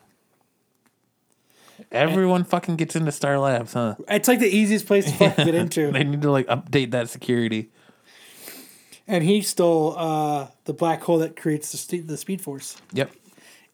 Everyone 1.91 2.43
fucking 2.43 2.75
gets 2.75 2.95
into 2.95 3.11
Star 3.11 3.39
Labs, 3.39 3.73
huh? 3.73 3.95
It's 4.07 4.27
like 4.27 4.39
the 4.39 4.47
easiest 4.47 4.85
place 4.85 5.05
to 5.05 5.11
fucking 5.11 5.45
get 5.45 5.55
into. 5.63 5.91
They 5.91 6.03
need 6.03 6.21
to 6.21 6.31
like 6.31 6.47
update 6.47 6.91
that 6.91 7.09
security. 7.09 7.69
And 9.07 9.23
he 9.23 9.41
stole 9.41 9.95
uh, 9.97 10.47
the 10.65 10.71
black 10.73 11.01
hole 11.03 11.17
that 11.17 11.35
creates 11.35 11.71
the, 11.71 11.77
st- 11.77 12.07
the 12.07 12.15
Speed 12.15 12.39
Force, 12.41 12.77
Yep. 12.93 13.11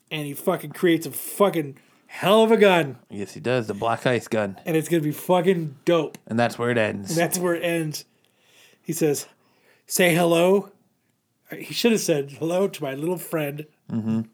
and 0.10 0.26
he 0.26 0.34
fucking 0.34 0.72
creates 0.72 1.06
a 1.06 1.12
fucking 1.12 1.78
hell 2.12 2.44
of 2.44 2.52
a 2.52 2.58
gun, 2.58 2.98
Yes, 3.10 3.34
he 3.34 3.40
does. 3.40 3.68
The 3.68 3.74
black 3.74 4.06
ice 4.06 4.28
gun, 4.28 4.58
and 4.66 4.76
it's 4.76 4.90
gonna 4.90 5.04
be 5.04 5.12
fucking 5.12 5.78
dope. 5.86 6.18
and 6.28 6.38
that's 6.40 6.58
where 6.58 6.70
it 6.72 6.78
ends. 6.78 7.12
And 7.12 7.18
that's 7.18 7.38
where 7.38 7.54
it 7.56 7.64
ends. 7.64 8.06
He 8.82 8.92
says, 8.94 9.28
"Say 9.88 10.14
hello." 10.14 10.72
He 11.58 11.74
should 11.74 11.92
have 11.94 12.02
said 12.02 12.32
hello 12.40 12.68
to 12.68 12.84
my 12.84 12.94
little 12.94 13.18
friend, 13.18 13.66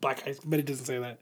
Black 0.01 0.27
Ice, 0.27 0.39
but 0.43 0.59
he 0.59 0.63
doesn't 0.63 0.85
say 0.85 0.97
that. 0.99 1.17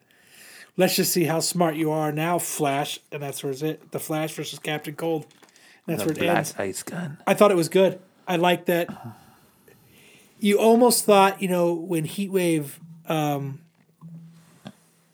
Let's 0.75 0.95
just 0.95 1.11
see 1.13 1.25
how 1.25 1.39
smart 1.39 1.75
you 1.75 1.91
are 1.91 2.11
now, 2.11 2.39
Flash, 2.39 2.99
and 3.11 3.21
that's 3.21 3.43
where 3.43 3.51
it's 3.51 3.61
it. 3.61 3.91
The 3.91 3.99
Flash 3.99 4.33
versus 4.33 4.57
Captain 4.57 4.95
Cold. 4.95 5.27
And 5.85 5.97
that's 5.99 6.01
the 6.01 6.07
where 6.07 6.23
it 6.23 6.25
black 6.25 6.37
ends. 6.37 6.53
ice 6.57 6.81
gun. 6.83 7.17
I 7.27 7.35
thought 7.35 7.51
it 7.51 7.57
was 7.57 7.69
good. 7.69 7.99
I 8.27 8.37
like 8.37 8.65
that. 8.65 8.87
You 10.39 10.57
almost 10.59 11.05
thought, 11.05 11.41
you 11.43 11.47
know, 11.47 11.73
when 11.73 12.05
Heatwave 12.07 12.71
um, 13.07 13.59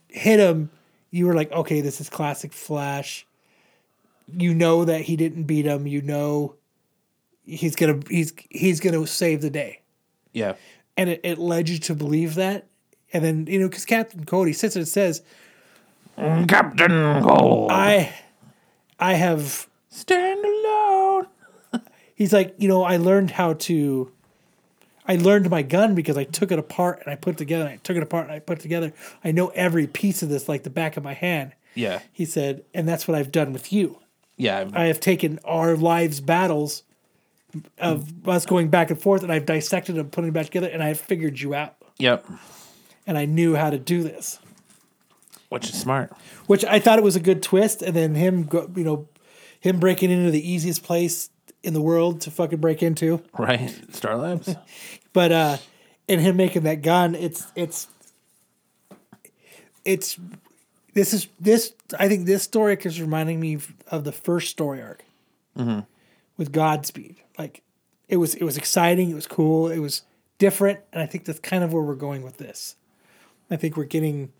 hit 0.07 0.39
him, 0.39 0.69
you 1.11 1.25
were 1.25 1.33
like, 1.35 1.51
okay, 1.51 1.81
this 1.81 1.99
is 2.01 2.09
classic 2.09 2.53
Flash. 2.53 3.25
You 4.31 4.53
know 4.53 4.85
that 4.85 5.01
he 5.01 5.15
didn't 5.15 5.43
beat 5.43 5.65
him. 5.65 5.87
You 5.87 6.01
know 6.01 6.55
he's 7.45 7.75
gonna 7.75 7.99
he's 8.09 8.33
he's 8.49 8.79
gonna 8.79 9.05
save 9.07 9.41
the 9.41 9.49
day, 9.49 9.81
Yeah. 10.33 10.53
and 10.95 11.09
it, 11.09 11.21
it 11.23 11.37
led 11.39 11.67
you 11.67 11.79
to 11.79 11.95
believe 11.95 12.35
that. 12.35 12.67
And 13.11 13.23
then 13.23 13.47
you 13.47 13.59
know, 13.59 13.67
because 13.67 13.85
Captain 13.85 14.25
Cody 14.25 14.53
sits 14.53 14.75
and 14.75 14.87
says, 14.87 15.23
Captain. 16.15 16.91
"I, 16.91 18.13
I 18.99 19.13
have 19.13 19.67
stand 19.89 20.43
alone. 20.45 21.27
he's 22.15 22.33
like, 22.33 22.53
you 22.57 22.67
know, 22.67 22.83
I 22.83 22.97
learned 22.97 23.31
how 23.31 23.53
to. 23.53 24.11
I 25.09 25.15
learned 25.15 25.49
my 25.49 25.63
gun 25.63 25.95
because 25.95 26.15
I 26.17 26.23
took 26.23 26.51
it 26.51 26.59
apart 26.59 26.99
and 27.03 27.11
I 27.11 27.15
put 27.15 27.33
it 27.33 27.37
together. 27.37 27.65
I 27.67 27.77
took 27.77 27.97
it 27.97 28.03
apart 28.03 28.25
and 28.27 28.33
I 28.33 28.39
put 28.39 28.59
it 28.59 28.61
together. 28.61 28.93
I 29.23 29.31
know 29.31 29.47
every 29.49 29.87
piece 29.87 30.21
of 30.23 30.29
this 30.29 30.47
like 30.47 30.63
the 30.63 30.69
back 30.69 30.95
of 30.97 31.03
my 31.03 31.13
hand. 31.13 31.53
Yeah. 31.75 31.99
He 32.13 32.25
said, 32.25 32.63
and 32.73 32.87
that's 32.87 33.07
what 33.07 33.15
I've 33.17 33.31
done 33.31 33.51
with 33.51 33.73
you. 33.73 33.97
Yeah. 34.37 34.69
I 34.73 34.85
have 34.85 34.99
taken 34.99 35.39
our 35.43 35.75
lives' 35.75 36.19
battles 36.21 36.83
of 37.79 38.27
us 38.27 38.45
going 38.45 38.69
back 38.69 38.91
and 38.91 39.01
forth, 39.01 39.23
and 39.23 39.31
I've 39.31 39.45
dissected 39.45 39.95
them, 39.95 40.09
putting 40.09 40.27
them 40.27 40.33
back 40.33 40.45
together, 40.45 40.67
and 40.67 40.83
I 40.83 40.89
have 40.89 40.99
figured 40.99 41.39
you 41.41 41.53
out. 41.55 41.75
yep. 41.97 42.25
And 43.07 43.17
I 43.17 43.25
knew 43.25 43.55
how 43.55 43.71
to 43.71 43.79
do 43.79 44.03
this, 44.03 44.37
Which 45.49 45.67
is 45.69 45.79
smart. 45.79 46.13
which 46.45 46.63
I 46.63 46.77
thought 46.79 46.99
it 46.99 47.03
was 47.03 47.15
a 47.15 47.19
good 47.19 47.41
twist. 47.41 47.81
And 47.81 47.95
then 47.95 48.13
him, 48.13 48.43
go, 48.43 48.69
you 48.75 48.83
know, 48.83 49.07
him 49.59 49.79
breaking 49.79 50.11
into 50.11 50.29
the 50.29 50.47
easiest 50.47 50.83
place 50.83 51.31
in 51.63 51.73
the 51.73 51.81
world 51.81 52.21
to 52.21 52.31
fucking 52.31 52.59
break 52.59 52.83
into. 52.83 53.23
Right. 53.37 53.75
Star 53.91 54.15
Labs. 54.15 54.55
but 55.13 55.31
uh 55.31 55.57
and 56.07 56.21
him 56.21 56.37
making 56.37 56.63
that 56.63 56.81
gun 56.81 57.15
it's 57.15 57.47
it's 57.55 57.87
it's 59.85 60.19
this 60.93 61.13
is 61.13 61.27
this 61.39 61.73
i 61.99 62.07
think 62.07 62.25
this 62.25 62.43
story 62.43 62.73
arc 62.73 62.85
is 62.85 62.99
reminding 62.99 63.39
me 63.39 63.57
of 63.87 64.03
the 64.03 64.11
first 64.11 64.49
story 64.49 64.81
arc. 64.81 65.03
With 66.37 66.51
godspeed. 66.53 67.17
Like 67.37 67.63
it 68.07 68.17
was 68.17 68.35
it 68.35 68.43
was 68.43 68.57
exciting 68.57 69.09
it 69.09 69.15
was 69.15 69.27
cool 69.27 69.69
it 69.69 69.79
was 69.79 70.03
different 70.37 70.79
and 70.93 71.01
i 71.01 71.05
think 71.05 71.25
that's 71.25 71.39
kind 71.39 71.63
of 71.63 71.73
where 71.73 71.83
we're 71.83 71.95
going 71.95 72.21
with 72.21 72.37
this. 72.37 72.75
I 73.51 73.55
think 73.55 73.75
we're 73.75 73.85
getting 73.85 74.31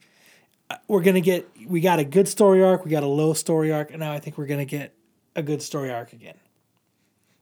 uh, 0.69 0.77
we're 0.87 1.01
gonna 1.01 1.21
get 1.21 1.49
we 1.67 1.81
got 1.81 1.99
a 1.99 2.05
good 2.05 2.27
story 2.27 2.63
arc 2.63 2.85
we 2.85 2.91
got 2.91 3.03
a 3.03 3.07
low 3.07 3.33
story 3.33 3.71
arc 3.71 3.91
and 3.91 3.99
now 3.99 4.11
i 4.13 4.19
think 4.19 4.37
we're 4.37 4.45
gonna 4.45 4.65
get 4.65 4.93
a 5.35 5.43
good 5.43 5.61
story 5.61 5.91
arc 5.91 6.13
again. 6.13 6.37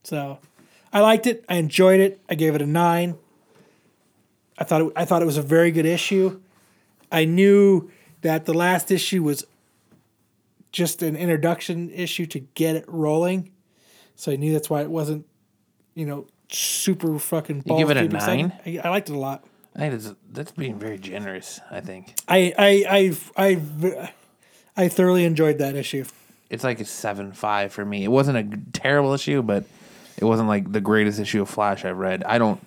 So 0.03 0.39
i 0.91 0.99
liked 0.99 1.27
it 1.27 1.43
i 1.49 1.55
enjoyed 1.55 1.99
it 1.99 2.19
i 2.29 2.35
gave 2.35 2.55
it 2.55 2.61
a 2.61 2.65
nine 2.65 3.15
I 4.57 4.63
thought 4.63 4.81
it, 4.81 4.93
I 4.95 5.05
thought 5.05 5.21
it 5.21 5.25
was 5.25 5.37
a 5.37 5.43
very 5.43 5.71
good 5.71 5.85
issue. 5.85 6.41
I 7.11 7.25
knew 7.25 7.91
that 8.21 8.45
the 8.45 8.53
last 8.53 8.91
issue 8.91 9.23
was 9.23 9.45
just 10.71 11.01
an 11.01 11.15
introduction 11.15 11.89
issue 11.91 12.25
to 12.27 12.39
get 12.39 12.75
it 12.75 12.85
rolling, 12.87 13.51
so 14.15 14.31
I 14.31 14.35
knew 14.35 14.53
that's 14.53 14.69
why 14.69 14.81
it 14.81 14.89
wasn't, 14.89 15.25
you 15.93 16.05
know, 16.05 16.27
super 16.49 17.19
fucking. 17.19 17.63
You 17.65 17.77
give 17.77 17.89
it 17.89 17.97
a 17.97 18.01
balls 18.01 18.09
deep 18.09 18.13
exciting. 18.15 18.47
nine? 18.65 18.79
I, 18.83 18.87
I 18.87 18.89
liked 18.89 19.09
it 19.09 19.15
a 19.15 19.19
lot. 19.19 19.43
I 19.75 19.79
think 19.79 20.01
that's, 20.01 20.15
that's 20.31 20.51
being 20.51 20.79
very 20.79 20.97
generous. 20.97 21.59
I 21.69 21.81
think 21.81 22.15
I 22.27 22.53
I 22.57 23.15
I 23.37 23.51
I 23.51 24.11
I 24.75 24.87
thoroughly 24.87 25.23
enjoyed 25.23 25.59
that 25.59 25.75
issue. 25.75 26.03
it's 26.49 26.63
like 26.63 26.79
a 26.79 26.85
seven 26.85 27.31
five 27.31 27.71
for 27.71 27.85
me. 27.85 28.03
It 28.03 28.09
wasn't 28.09 28.37
a 28.37 28.57
terrible 28.73 29.13
issue, 29.13 29.43
but 29.43 29.65
it 30.17 30.25
wasn't 30.25 30.47
like 30.47 30.71
the 30.71 30.81
greatest 30.81 31.19
issue 31.19 31.41
of 31.41 31.49
Flash 31.49 31.85
I've 31.85 31.97
read. 31.97 32.23
I 32.23 32.37
don't, 32.37 32.65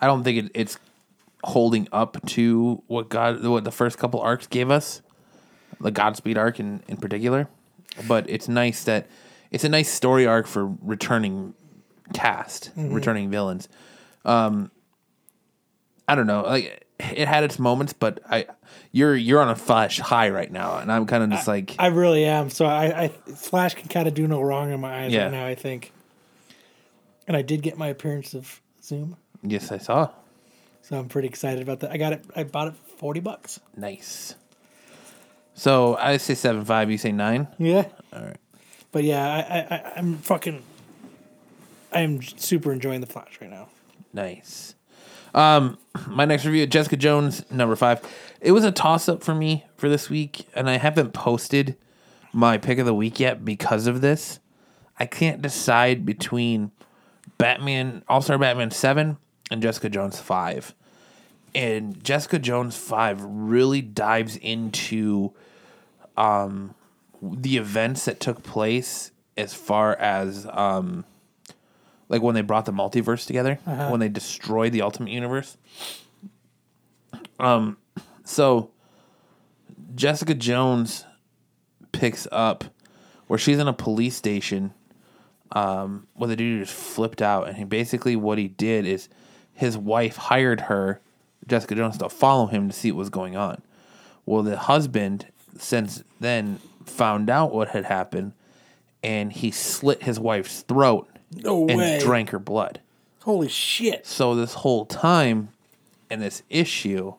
I 0.00 0.06
don't 0.06 0.22
think 0.24 0.46
it, 0.46 0.50
it's 0.54 0.78
holding 1.44 1.88
up 1.92 2.24
to 2.26 2.82
what 2.86 3.08
God, 3.08 3.42
what 3.44 3.64
the 3.64 3.70
first 3.70 3.98
couple 3.98 4.20
arcs 4.20 4.46
gave 4.46 4.70
us, 4.70 5.00
the 5.80 5.90
Godspeed 5.90 6.36
arc 6.36 6.60
in 6.60 6.82
in 6.88 6.96
particular. 6.98 7.48
But 8.06 8.28
it's 8.28 8.48
nice 8.48 8.84
that 8.84 9.08
it's 9.50 9.64
a 9.64 9.68
nice 9.68 9.90
story 9.90 10.26
arc 10.26 10.46
for 10.46 10.66
returning 10.82 11.54
cast, 12.12 12.70
returning 12.76 13.30
villains. 13.30 13.68
Um, 14.24 14.70
I 16.06 16.14
don't 16.14 16.26
know, 16.26 16.42
like 16.42 16.86
it 16.98 17.26
had 17.28 17.44
its 17.44 17.58
moments, 17.58 17.92
but 17.92 18.20
I, 18.28 18.46
you're 18.92 19.16
you're 19.16 19.40
on 19.40 19.48
a 19.48 19.56
Flash 19.56 19.98
high 20.00 20.28
right 20.30 20.50
now, 20.52 20.76
and 20.78 20.92
I'm 20.92 21.06
kind 21.06 21.22
of 21.24 21.30
just 21.30 21.48
like. 21.48 21.74
I 21.78 21.86
really 21.86 22.24
am. 22.24 22.50
So 22.50 22.66
I, 22.66 23.04
I 23.04 23.08
Flash 23.08 23.74
can 23.74 23.88
kind 23.88 24.06
of 24.06 24.14
do 24.14 24.26
no 24.28 24.40
wrong 24.40 24.70
in 24.72 24.80
my 24.80 25.04
eyes 25.04 25.12
Yeah. 25.12 25.24
right 25.24 25.32
now. 25.32 25.46
I 25.46 25.54
think. 25.54 25.92
And 27.30 27.36
I 27.36 27.42
did 27.42 27.62
get 27.62 27.78
my 27.78 27.86
appearance 27.86 28.34
of 28.34 28.60
Zoom. 28.82 29.16
Yes, 29.44 29.70
I 29.70 29.78
saw. 29.78 30.10
So 30.82 30.98
I'm 30.98 31.06
pretty 31.06 31.28
excited 31.28 31.62
about 31.62 31.78
that. 31.78 31.92
I 31.92 31.96
got 31.96 32.12
it. 32.12 32.24
I 32.34 32.42
bought 32.42 32.66
it 32.66 32.74
for 32.74 32.96
forty 32.96 33.20
bucks. 33.20 33.60
Nice. 33.76 34.34
So 35.54 35.94
I 35.94 36.16
say 36.16 36.34
seven 36.34 36.64
five. 36.64 36.90
You 36.90 36.98
say 36.98 37.12
nine. 37.12 37.46
Yeah. 37.56 37.86
All 38.12 38.22
right. 38.22 38.36
But 38.90 39.04
yeah, 39.04 39.24
I, 39.24 39.76
I, 39.76 39.92
I'm 39.94 40.18
fucking. 40.18 40.60
I 41.92 42.00
am 42.00 42.20
super 42.20 42.72
enjoying 42.72 43.00
the 43.00 43.06
Flash 43.06 43.38
right 43.40 43.48
now. 43.48 43.68
Nice. 44.12 44.74
Um, 45.32 45.78
my 46.08 46.24
next 46.24 46.44
review, 46.44 46.66
Jessica 46.66 46.96
Jones, 46.96 47.48
number 47.48 47.76
five. 47.76 48.00
It 48.40 48.50
was 48.50 48.64
a 48.64 48.72
toss 48.72 49.08
up 49.08 49.22
for 49.22 49.36
me 49.36 49.66
for 49.76 49.88
this 49.88 50.10
week, 50.10 50.48
and 50.52 50.68
I 50.68 50.78
haven't 50.78 51.12
posted 51.12 51.76
my 52.32 52.58
pick 52.58 52.78
of 52.80 52.86
the 52.86 52.94
week 52.94 53.20
yet 53.20 53.44
because 53.44 53.86
of 53.86 54.00
this. 54.00 54.40
I 54.98 55.06
can't 55.06 55.40
decide 55.40 56.04
between 56.04 56.72
Batman, 57.40 58.04
All 58.06 58.22
Star 58.22 58.38
Batman 58.38 58.70
7 58.70 59.16
and 59.50 59.62
Jessica 59.62 59.88
Jones 59.88 60.20
5. 60.20 60.74
And 61.54 62.02
Jessica 62.04 62.38
Jones 62.38 62.76
5 62.76 63.22
really 63.24 63.80
dives 63.82 64.36
into 64.36 65.32
um, 66.16 66.74
the 67.22 67.56
events 67.56 68.04
that 68.04 68.20
took 68.20 68.42
place 68.42 69.10
as 69.36 69.54
far 69.54 69.96
as 69.96 70.46
um, 70.52 71.04
like 72.08 72.22
when 72.22 72.34
they 72.34 72.42
brought 72.42 72.66
the 72.66 72.72
multiverse 72.72 73.26
together, 73.26 73.58
when 73.64 74.00
they 74.00 74.08
destroyed 74.08 74.72
the 74.72 74.82
Ultimate 74.82 75.10
Universe. 75.10 75.56
Um, 77.40 77.78
so 78.22 78.70
Jessica 79.94 80.34
Jones 80.34 81.04
picks 81.92 82.28
up 82.30 82.64
where 83.26 83.38
she's 83.38 83.58
in 83.58 83.66
a 83.66 83.72
police 83.72 84.16
station 84.16 84.74
um, 85.52 86.06
where 86.14 86.28
the 86.28 86.36
dude 86.36 86.64
just 86.66 86.76
flipped 86.76 87.20
out, 87.22 87.48
and 87.48 87.56
he 87.56 87.64
basically 87.64 88.16
what 88.16 88.38
he 88.38 88.48
did 88.48 88.86
is 88.86 89.08
his 89.52 89.76
wife 89.76 90.16
hired 90.16 90.62
her, 90.62 91.00
Jessica 91.46 91.74
Jones, 91.74 91.98
to 91.98 92.08
follow 92.08 92.46
him 92.46 92.68
to 92.68 92.74
see 92.74 92.92
what 92.92 92.98
was 93.00 93.10
going 93.10 93.36
on. 93.36 93.62
Well, 94.26 94.42
the 94.42 94.56
husband 94.56 95.26
since 95.58 96.02
then 96.20 96.60
found 96.86 97.28
out 97.28 97.52
what 97.52 97.68
had 97.68 97.84
happened, 97.86 98.32
and 99.02 99.32
he 99.32 99.50
slit 99.50 100.02
his 100.04 100.20
wife's 100.20 100.62
throat 100.62 101.08
No 101.34 101.66
and 101.68 101.78
way. 101.78 101.98
drank 102.00 102.30
her 102.30 102.38
blood. 102.38 102.80
Holy 103.22 103.48
shit! 103.48 104.06
So 104.06 104.34
this 104.34 104.54
whole 104.54 104.86
time 104.86 105.48
and 106.08 106.22
this 106.22 106.42
issue, 106.48 107.14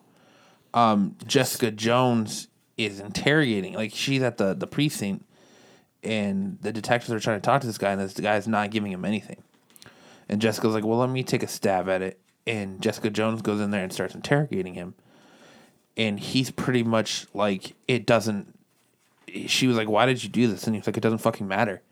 um, 0.74 1.16
Jessica 1.26 1.70
Jones 1.70 2.48
is 2.76 2.98
interrogating. 2.98 3.74
Like 3.74 3.92
she's 3.94 4.22
at 4.22 4.38
the 4.38 4.54
the 4.54 4.66
precinct, 4.66 5.24
and 6.02 6.58
the 6.60 6.72
detectives 6.72 7.12
are 7.12 7.20
trying 7.20 7.40
to 7.40 7.44
talk 7.44 7.60
to 7.60 7.66
this 7.66 7.78
guy, 7.78 7.92
and 7.92 8.00
this 8.00 8.14
guy's 8.14 8.48
not 8.48 8.70
giving 8.70 8.92
him 8.92 9.04
anything. 9.04 9.42
And 10.28 10.40
Jessica's 10.40 10.74
like, 10.74 10.84
"Well, 10.84 10.98
let 10.98 11.10
me 11.10 11.22
take 11.22 11.42
a 11.42 11.48
stab 11.48 11.88
at 11.88 12.02
it." 12.02 12.20
And 12.46 12.80
Jessica 12.80 13.10
Jones 13.10 13.42
goes 13.42 13.60
in 13.60 13.70
there 13.70 13.82
and 13.82 13.92
starts 13.92 14.14
interrogating 14.14 14.74
him, 14.74 14.94
and 15.96 16.18
he's 16.18 16.50
pretty 16.50 16.82
much 16.82 17.26
like, 17.34 17.74
"It 17.86 18.06
doesn't." 18.06 18.58
She 19.46 19.66
was 19.66 19.76
like, 19.76 19.88
"Why 19.88 20.06
did 20.06 20.22
you 20.22 20.28
do 20.28 20.46
this?" 20.48 20.66
And 20.66 20.74
he's 20.74 20.86
like, 20.86 20.96
"It 20.96 21.02
doesn't 21.02 21.18
fucking 21.18 21.46
matter." 21.46 21.82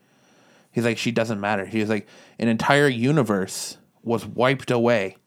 He's 0.71 0.85
like, 0.85 0.97
"She 0.97 1.11
doesn't 1.11 1.39
matter." 1.39 1.65
He 1.65 1.79
was 1.79 1.89
like, 1.89 2.07
"An 2.39 2.47
entire 2.47 2.87
universe 2.87 3.77
was 4.03 4.25
wiped 4.25 4.71
away 4.71 5.17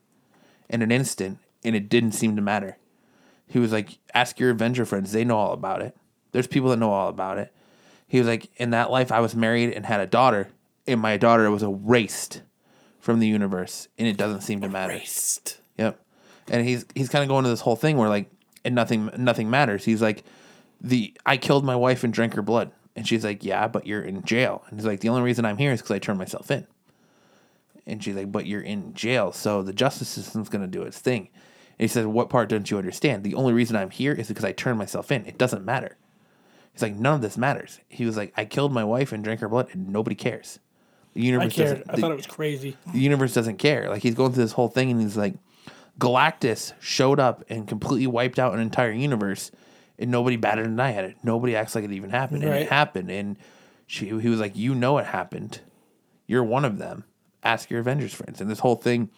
in 0.69 0.83
an 0.83 0.91
instant, 0.91 1.39
and 1.65 1.75
it 1.77 1.89
didn't 1.89 2.13
seem 2.13 2.37
to 2.37 2.43
matter." 2.43 2.77
He 3.47 3.59
was 3.59 3.73
like, 3.73 3.99
"Ask 4.13 4.41
your 4.41 4.51
Avenger 4.51 4.85
friends; 4.85 5.13
they 5.13 5.25
know 5.25 5.39
all 5.39 5.53
about 5.53 5.83
it. 5.83 5.97
There's 6.33 6.47
people 6.47 6.71
that 6.71 6.79
know 6.79 6.91
all 6.91 7.09
about 7.09 7.39
it." 7.39 7.53
He 8.15 8.21
was 8.21 8.29
like, 8.29 8.49
"In 8.59 8.71
that 8.71 8.93
life, 8.93 9.11
I 9.11 9.19
was 9.19 9.35
married 9.35 9.73
and 9.73 9.85
had 9.85 9.99
a 9.99 10.07
daughter, 10.07 10.47
and 10.87 11.01
my 11.01 11.17
daughter 11.17 11.51
was 11.51 11.65
erased 11.65 12.43
from 13.01 13.19
the 13.19 13.27
universe, 13.27 13.89
and 13.99 14.07
it 14.07 14.17
doesn't 14.17 14.43
seem 14.43 14.61
to 14.61 14.69
matter." 14.69 14.93
Christ. 14.93 15.59
Yep. 15.79 15.99
And 16.49 16.65
he's 16.65 16.87
he's 16.95 17.09
kind 17.09 17.25
of 17.25 17.29
going 17.29 17.43
to 17.43 17.51
this 17.51 17.63
whole 17.63 17.75
thing 17.75 17.97
where 17.97 18.09
like 18.09 18.31
and 18.65 18.73
nothing 18.73 19.11
nothing 19.17 19.51
matters. 19.51 19.85
He's 19.85 20.01
like 20.01 20.23
the 20.81 21.13
I 21.27 21.37
killed 21.37 21.65
my 21.65 21.75
wife 21.75 22.05
and 22.05 22.15
drank 22.15 22.35
her 22.35 22.43
blood. 22.43 22.71
And 22.95 23.05
she's 23.05 23.25
like, 23.25 23.45
"Yeah, 23.45 23.67
but 23.67 23.85
you're 23.85 24.03
in 24.03 24.23
jail." 24.23 24.63
And 24.71 24.79
he's 24.79 24.87
like, 24.87 25.01
"The 25.01 25.09
only 25.09 25.23
reason 25.23 25.45
I'm 25.45 25.59
here 25.59 25.73
is 25.73 25.83
cuz 25.83 25.91
I 25.91 25.99
turned 25.99 26.21
myself 26.21 26.53
in." 26.53 26.69
And 27.85 28.01
she's 28.01 28.15
like, 28.15 28.31
"But 28.31 28.47
you're 28.47 28.61
in 28.61 28.95
jail, 28.95 29.33
so 29.33 29.61
the 29.65 29.73
justice 29.73 30.09
system's 30.09 30.49
going 30.49 30.63
to 30.63 30.69
do 30.69 30.85
its 30.85 31.01
thing." 31.01 31.31
And 31.81 31.81
he 31.81 31.89
said, 31.89 32.07
"What 32.07 32.31
part 32.31 32.49
don't 32.49 32.71
you 32.71 32.79
understand? 32.79 33.25
The 33.25 33.35
only 33.35 33.53
reason 33.53 33.75
I'm 33.75 33.91
here 33.91 34.13
is 34.13 34.29
because 34.29 34.45
I 34.45 34.53
turned 34.53 34.79
myself 34.79 35.11
in. 35.11 35.27
It 35.27 35.37
doesn't 35.37 35.65
matter." 35.65 35.97
He's 36.75 36.83
like, 36.83 36.95
"None 36.97 37.15
of 37.15 37.23
this 37.23 37.39
matters." 37.39 37.81
He 37.89 38.05
was 38.05 38.17
like, 38.19 38.35
"I 38.37 38.45
killed 38.45 38.73
my 38.73 38.85
wife 38.85 39.13
and 39.13 39.25
drank 39.25 39.41
her 39.41 39.49
blood 39.49 39.69
and 39.73 39.89
nobody 39.89 40.15
cares." 40.17 40.59
The 41.15 41.23
I 41.23 41.25
universe 41.25 41.55
cared. 41.55 41.69
doesn't 41.71 41.91
I 41.91 41.95
the- 41.95 42.01
thought 42.03 42.11
it 42.11 42.17
was 42.17 42.27
crazy. 42.27 42.77
the 42.93 42.99
universe 42.99 43.33
doesn't 43.33 43.59
care. 43.59 43.89
Like 43.89 44.03
he's 44.03 44.15
going 44.17 44.33
through 44.33 44.43
this 44.45 44.53
whole 44.53 44.69
thing 44.69 44.91
and 44.91 45.01
he's 45.01 45.17
like, 45.17 45.35
Galactus 45.99 46.73
showed 46.81 47.21
up 47.21 47.45
and 47.49 47.69
completely 47.69 48.07
wiped 48.07 48.39
out 48.39 48.53
an 48.55 48.61
entire 48.61 48.91
universe, 48.91 49.53
and 49.99 50.11
nobody 50.11 50.37
batted 50.37 50.67
an 50.67 50.79
eye 50.81 50.93
at 50.95 51.05
it. 51.05 51.17
Nobody 51.23 51.55
acts 51.55 51.75
like 51.75 51.85
it 51.85 51.93
even 51.93 52.11
happened, 52.11 52.43
and 52.43 52.51
Right. 52.51 52.63
it 52.63 52.69
happened. 52.69 53.11
And 53.11 53.37
she, 53.87 54.07
he 54.07 54.29
was 54.29 54.41
like, 54.41 54.57
"You 54.57 54.75
know 54.75 54.99
it 54.99 55.07
happened. 55.07 55.61
You're 56.27 56.43
one 56.43 56.65
of 56.65 56.79
them. 56.79 57.05
Ask 57.45 57.71
your 57.71 57.79
Avengers 57.81 58.13
friends." 58.13 58.41
And 58.41 58.51
this 58.51 58.59
whole 58.59 58.75
thing, 58.75 59.11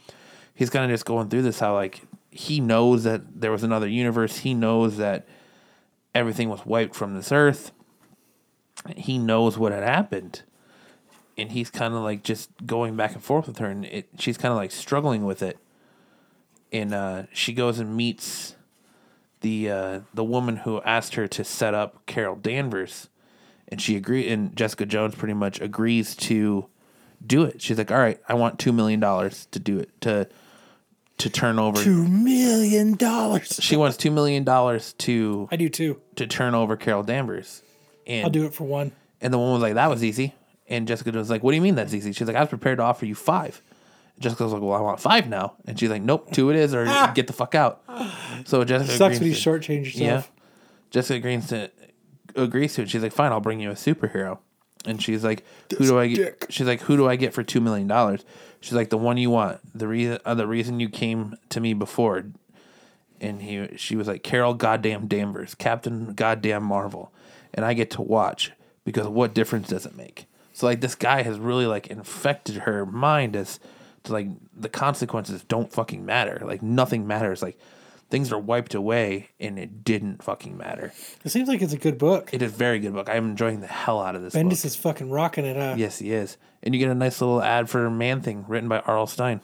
he's 0.54 0.68
kind 0.68 0.84
of 0.84 0.90
just 0.90 1.06
going 1.06 1.30
through 1.30 1.42
this 1.42 1.60
how 1.60 1.72
like 1.72 2.02
he 2.30 2.60
knows 2.60 3.04
that 3.04 3.40
there 3.40 3.50
was 3.52 3.62
another 3.62 3.88
universe. 3.88 4.38
He 4.38 4.52
knows 4.52 4.98
that 4.98 5.26
everything 6.16 6.48
was 6.48 6.64
wiped 6.66 6.94
from 6.94 7.14
this 7.14 7.30
earth. 7.30 7.72
He 8.96 9.18
knows 9.18 9.56
what 9.58 9.72
had 9.72 9.82
happened 9.82 10.42
and 11.36 11.52
he's 11.52 11.70
kind 11.70 11.94
of 11.94 12.02
like 12.02 12.22
just 12.22 12.50
going 12.66 12.96
back 12.96 13.12
and 13.12 13.22
forth 13.22 13.46
with 13.46 13.58
her, 13.58 13.66
and 13.66 13.84
it, 13.84 14.08
she's 14.18 14.38
kind 14.38 14.52
of 14.52 14.56
like 14.56 14.70
struggling 14.70 15.24
with 15.24 15.42
it. 15.42 15.58
And 16.72 16.94
uh, 16.94 17.24
she 17.32 17.52
goes 17.52 17.78
and 17.78 17.96
meets 17.96 18.56
the 19.40 19.70
uh, 19.70 20.00
the 20.14 20.24
woman 20.24 20.58
who 20.58 20.80
asked 20.82 21.14
her 21.14 21.28
to 21.28 21.44
set 21.44 21.74
up 21.74 22.04
Carol 22.06 22.36
Danvers, 22.36 23.08
and 23.68 23.80
she 23.80 23.96
agreed. 23.96 24.30
And 24.30 24.56
Jessica 24.56 24.86
Jones 24.86 25.14
pretty 25.14 25.34
much 25.34 25.60
agrees 25.60 26.16
to 26.16 26.66
do 27.24 27.44
it. 27.44 27.60
She's 27.60 27.78
like, 27.78 27.90
"All 27.90 27.98
right, 27.98 28.20
I 28.28 28.34
want 28.34 28.58
two 28.58 28.72
million 28.72 29.00
dollars 29.00 29.46
to 29.52 29.58
do 29.58 29.78
it 29.78 29.90
to 30.02 30.28
to 31.18 31.30
turn 31.30 31.58
over." 31.58 31.82
Two 31.82 32.06
million 32.06 32.94
dollars. 32.94 33.58
She 33.62 33.76
wants 33.76 33.96
two 33.96 34.10
million 34.10 34.44
dollars 34.44 34.92
to 34.98 35.48
I 35.50 35.56
do 35.56 35.68
too. 35.68 36.00
to 36.16 36.26
turn 36.26 36.54
over 36.54 36.76
Carol 36.76 37.02
Danvers, 37.02 37.62
and 38.06 38.24
I'll 38.24 38.30
do 38.30 38.44
it 38.46 38.54
for 38.54 38.64
one. 38.64 38.92
and 39.20 39.32
the 39.32 39.38
woman 39.38 39.54
was 39.54 39.62
like, 39.62 39.74
"That 39.74 39.90
was 39.90 40.02
easy." 40.04 40.34
And 40.68 40.88
Jessica 40.88 41.12
was 41.12 41.30
like, 41.30 41.42
"What 41.42 41.52
do 41.52 41.56
you 41.56 41.62
mean 41.62 41.76
that's 41.76 41.94
easy?" 41.94 42.12
She's 42.12 42.26
like, 42.26 42.36
"I 42.36 42.40
was 42.40 42.48
prepared 42.48 42.78
to 42.78 42.84
offer 42.84 43.06
you 43.06 43.14
five. 43.14 43.62
Jessica 44.18 44.44
was 44.44 44.52
like, 44.52 44.62
"Well, 44.62 44.72
I 44.72 44.80
want 44.80 44.98
five 45.00 45.28
now." 45.28 45.54
And 45.66 45.78
she's 45.78 45.90
like, 45.90 46.02
"Nope, 46.02 46.32
two 46.32 46.50
it 46.50 46.56
is, 46.56 46.74
or 46.74 46.86
ah. 46.88 47.12
get 47.14 47.26
the 47.26 47.32
fuck 47.32 47.54
out." 47.54 47.82
So 48.44 48.64
Jessica 48.64 48.90
Sucks 48.92 49.00
when 49.20 49.28
you 49.28 49.32
agrees 49.32 49.42
to- 49.42 49.50
shortchange 49.50 49.94
Yeah, 49.94 50.04
yourself. 50.04 50.32
Jessica 50.90 51.16
agrees 51.18 51.46
to 51.48 51.70
agrees 52.34 52.74
to 52.74 52.82
it. 52.82 52.90
She's 52.90 53.02
like, 53.02 53.12
"Fine, 53.12 53.32
I'll 53.32 53.40
bring 53.40 53.60
you 53.60 53.70
a 53.70 53.74
superhero." 53.74 54.38
And 54.84 55.02
she's 55.02 55.24
like, 55.24 55.44
"Who 55.78 55.84
do 55.86 55.98
I 55.98 56.06
get?" 56.08 56.16
dick. 56.16 56.46
She's 56.50 56.66
like, 56.66 56.80
"Who 56.82 56.96
do 56.96 57.08
I 57.08 57.16
get 57.16 57.32
for 57.34 57.42
two 57.42 57.60
million 57.60 57.86
dollars?" 57.88 58.24
She's 58.66 58.72
like, 58.72 58.90
"The 58.90 58.98
one 58.98 59.16
you 59.16 59.30
want. 59.30 59.60
The 59.78 59.86
reason, 59.86 60.18
uh, 60.24 60.34
the 60.34 60.48
reason 60.48 60.80
you 60.80 60.88
came 60.88 61.36
to 61.50 61.60
me 61.60 61.72
before." 61.72 62.24
And 63.20 63.40
he, 63.40 63.68
she 63.76 63.94
was 63.94 64.08
like, 64.08 64.24
"Carol, 64.24 64.54
goddamn 64.54 65.06
Danvers, 65.06 65.54
Captain, 65.54 66.14
goddamn 66.14 66.64
Marvel," 66.64 67.12
and 67.54 67.64
I 67.64 67.74
get 67.74 67.92
to 67.92 68.02
watch 68.02 68.50
because 68.84 69.06
what 69.06 69.34
difference 69.34 69.68
does 69.68 69.86
it 69.86 69.94
make? 69.94 70.26
So 70.52 70.66
like, 70.66 70.80
this 70.80 70.96
guy 70.96 71.22
has 71.22 71.38
really 71.38 71.66
like 71.66 71.86
infected 71.86 72.56
her 72.56 72.84
mind 72.84 73.36
as 73.36 73.60
to 74.02 74.12
like 74.12 74.26
the 74.52 74.68
consequences 74.68 75.44
don't 75.44 75.72
fucking 75.72 76.04
matter. 76.04 76.42
Like 76.44 76.60
nothing 76.60 77.06
matters. 77.06 77.44
Like 77.44 77.60
things 78.08 78.32
are 78.32 78.38
wiped 78.38 78.74
away, 78.74 79.30
and 79.40 79.58
it 79.58 79.84
didn't 79.84 80.22
fucking 80.22 80.56
matter. 80.56 80.92
It 81.24 81.30
seems 81.30 81.48
like 81.48 81.62
it's 81.62 81.72
a 81.72 81.78
good 81.78 81.98
book. 81.98 82.30
It 82.32 82.42
is 82.42 82.52
a 82.52 82.56
very 82.56 82.78
good 82.78 82.92
book. 82.94 83.08
I'm 83.08 83.30
enjoying 83.30 83.60
the 83.60 83.66
hell 83.66 84.00
out 84.00 84.14
of 84.14 84.22
this 84.22 84.34
Bendis 84.34 84.50
book. 84.60 84.64
is 84.64 84.76
fucking 84.76 85.10
rocking 85.10 85.44
it 85.44 85.56
up. 85.56 85.78
Yes, 85.78 85.98
he 85.98 86.12
is. 86.12 86.36
And 86.62 86.74
you 86.74 86.78
get 86.80 86.90
a 86.90 86.94
nice 86.94 87.20
little 87.20 87.42
ad 87.42 87.68
for 87.68 87.88
Man 87.90 88.20
Thing 88.20 88.44
written 88.48 88.68
by 88.68 88.80
R.L. 88.80 89.06
Stine. 89.06 89.40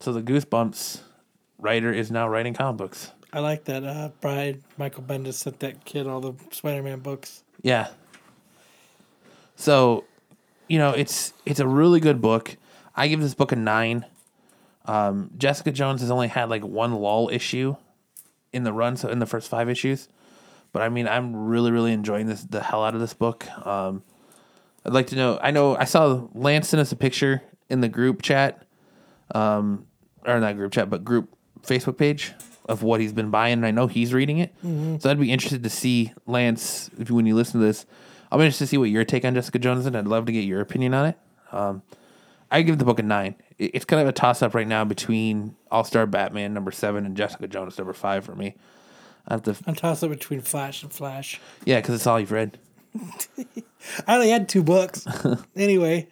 So 0.00 0.12
the 0.12 0.22
Goosebumps 0.22 1.00
writer 1.58 1.92
is 1.92 2.10
now 2.10 2.26
writing 2.28 2.54
comic 2.54 2.78
books. 2.78 3.12
I 3.32 3.40
like 3.40 3.64
that. 3.64 3.84
Uh, 3.84 4.10
Brian 4.20 4.64
Michael 4.76 5.04
Bendis 5.04 5.34
sent 5.34 5.60
that 5.60 5.84
kid 5.84 6.06
all 6.06 6.20
the 6.20 6.34
Spider-Man 6.50 7.00
books. 7.00 7.44
Yeah. 7.62 7.88
So, 9.56 10.04
you 10.68 10.78
know, 10.78 10.90
it's 10.90 11.32
it's 11.44 11.60
a 11.60 11.66
really 11.68 12.00
good 12.00 12.20
book. 12.20 12.56
I 12.96 13.08
give 13.08 13.20
this 13.20 13.34
book 13.34 13.52
a 13.52 13.56
nine. 13.56 14.04
Um, 14.86 15.30
Jessica 15.36 15.70
Jones 15.72 16.00
has 16.00 16.10
only 16.10 16.28
had 16.28 16.48
like 16.48 16.62
one 16.62 16.94
lull 16.94 17.28
issue 17.32 17.76
in 18.52 18.64
the 18.64 18.72
run, 18.72 18.96
so 18.96 19.08
in 19.08 19.18
the 19.18 19.26
first 19.26 19.48
five 19.48 19.68
issues. 19.68 20.08
But 20.72 20.82
I 20.82 20.88
mean, 20.88 21.08
I'm 21.08 21.34
really, 21.34 21.70
really 21.70 21.92
enjoying 21.92 22.26
this 22.26 22.42
the 22.42 22.62
hell 22.62 22.84
out 22.84 22.94
of 22.94 23.00
this 23.00 23.14
book. 23.14 23.46
Um, 23.66 24.02
I'd 24.84 24.92
like 24.92 25.08
to 25.08 25.16
know. 25.16 25.38
I 25.42 25.50
know 25.50 25.76
I 25.76 25.84
saw 25.84 26.28
Lance 26.34 26.68
sent 26.68 26.80
us 26.80 26.92
a 26.92 26.96
picture 26.96 27.42
in 27.68 27.80
the 27.80 27.88
group 27.88 28.22
chat, 28.22 28.64
um, 29.34 29.86
or 30.26 30.40
not 30.40 30.56
group 30.56 30.72
chat, 30.72 30.88
but 30.88 31.04
group 31.04 31.36
Facebook 31.62 31.98
page 31.98 32.32
of 32.68 32.82
what 32.82 33.00
he's 33.00 33.12
been 33.12 33.30
buying. 33.30 33.54
And 33.54 33.66
I 33.66 33.72
know 33.72 33.86
he's 33.86 34.14
reading 34.14 34.38
it, 34.38 34.54
so 35.00 35.10
I'd 35.10 35.20
be 35.20 35.32
interested 35.32 35.62
to 35.64 35.70
see 35.70 36.12
Lance 36.26 36.88
if 36.98 37.08
you, 37.10 37.16
when 37.16 37.26
you 37.26 37.34
listen 37.34 37.60
to 37.60 37.66
this. 37.66 37.84
I'm 38.32 38.40
interested 38.40 38.64
to 38.64 38.68
see 38.68 38.78
what 38.78 38.90
your 38.90 39.04
take 39.04 39.24
on 39.24 39.34
Jessica 39.34 39.58
Jones 39.58 39.80
is, 39.80 39.86
and 39.86 39.96
I'd 39.96 40.06
love 40.06 40.26
to 40.26 40.32
get 40.32 40.44
your 40.44 40.60
opinion 40.60 40.94
on 40.94 41.06
it. 41.06 41.18
Um, 41.50 41.82
I 42.48 42.62
give 42.62 42.78
the 42.78 42.84
book 42.84 43.00
a 43.00 43.02
nine. 43.02 43.34
It- 43.60 43.70
It's 43.74 43.84
kind 43.84 44.02
of 44.02 44.08
a 44.08 44.12
toss 44.12 44.42
up 44.42 44.54
right 44.54 44.66
now 44.66 44.84
between 44.84 45.54
All 45.70 45.84
Star 45.84 46.06
Batman 46.06 46.52
number 46.54 46.70
seven 46.72 47.04
and 47.06 47.16
Jessica 47.16 47.46
Jones 47.46 47.76
number 47.78 47.92
five 47.92 48.24
for 48.24 48.34
me. 48.34 48.54
I 49.28 49.34
have 49.34 49.42
to, 49.44 49.56
I'm 49.66 49.74
tossed 49.74 50.02
up 50.02 50.10
between 50.10 50.40
Flash 50.40 50.82
and 50.82 50.92
Flash. 50.92 51.38
yeah, 51.64 51.78
because 51.80 51.94
it's 51.94 52.06
all 52.06 52.18
you've 52.18 52.32
read. 52.32 52.58
I 54.06 54.14
only 54.14 54.30
had 54.30 54.48
two 54.48 54.62
books. 54.62 55.06
anyway, 55.56 56.08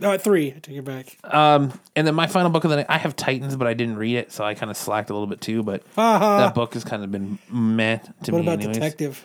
no, 0.00 0.16
three. 0.18 0.48
I 0.56 0.58
take 0.60 0.76
it 0.76 0.84
back. 0.84 1.16
Um, 1.24 1.78
And 1.96 2.06
then 2.06 2.14
my 2.14 2.26
final 2.26 2.50
book 2.50 2.64
of 2.64 2.70
the 2.70 2.76
night, 2.76 2.86
I 2.88 2.98
have 2.98 3.14
Titans, 3.16 3.56
but 3.56 3.66
I 3.66 3.74
didn't 3.74 3.96
read 3.96 4.16
it, 4.16 4.32
so 4.32 4.44
I 4.44 4.54
kind 4.54 4.70
of 4.70 4.76
slacked 4.76 5.10
a 5.10 5.12
little 5.12 5.26
bit 5.26 5.40
too. 5.40 5.62
But 5.62 5.82
that 5.96 6.54
book 6.54 6.74
has 6.74 6.84
kind 6.84 7.04
of 7.04 7.10
been 7.12 7.38
meh 7.50 7.98
to 8.22 8.32
What 8.32 8.38
me, 8.38 8.44
about 8.46 8.58
anyways. 8.58 8.76
Detective? 8.76 9.24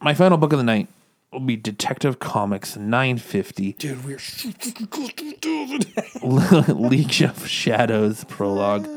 My 0.00 0.14
final 0.14 0.38
book 0.38 0.52
of 0.52 0.58
the 0.58 0.64
night 0.64 0.88
will 1.32 1.40
be 1.40 1.56
Detective 1.56 2.18
Comics 2.18 2.76
950 2.76 3.72
Dude, 3.74 4.04
we're 4.04 4.18
so 4.18 4.50
close 4.90 5.12
to 5.12 5.36
doing. 5.36 5.82
League 6.88 7.22
of 7.22 7.46
Shadows 7.46 8.24
prologue. 8.24 8.88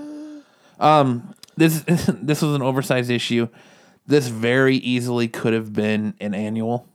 Um, 0.79 1.33
this 1.57 1.81
this 1.87 2.41
was 2.41 2.55
an 2.55 2.61
oversized 2.61 3.09
issue. 3.11 3.47
This 4.07 4.27
very 4.27 4.77
easily 4.77 5.27
could 5.27 5.53
have 5.53 5.73
been 5.73 6.15
an 6.19 6.33
annual. 6.33 6.87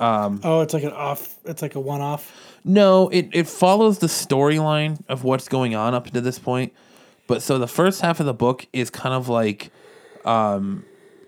Um, 0.00 0.40
Oh, 0.42 0.60
it's 0.62 0.74
like 0.74 0.82
an 0.84 0.92
off. 0.92 1.36
It's 1.44 1.62
like 1.62 1.74
a 1.74 1.80
one-off. 1.80 2.32
No, 2.64 3.08
it, 3.10 3.28
it 3.32 3.48
follows 3.48 3.98
the 3.98 4.06
storyline 4.06 5.02
of 5.08 5.24
what's 5.24 5.48
going 5.48 5.74
on 5.74 5.94
up 5.94 6.10
to 6.10 6.20
this 6.20 6.38
point. 6.38 6.72
But 7.26 7.42
so 7.42 7.58
the 7.58 7.68
first 7.68 8.00
half 8.00 8.18
of 8.18 8.26
the 8.26 8.34
book 8.34 8.66
is 8.72 8.90
kind 8.90 9.14
of 9.14 9.28
like 9.28 9.70
um, 10.24 10.84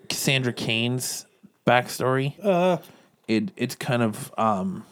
Cassandra 0.09 0.53
Cain's 0.53 1.25
backstory. 1.65 2.33
Uh, 2.43 2.77
it 3.27 3.51
it's 3.57 3.75
kind 3.75 4.01
of 4.03 4.33
um, 4.37 4.85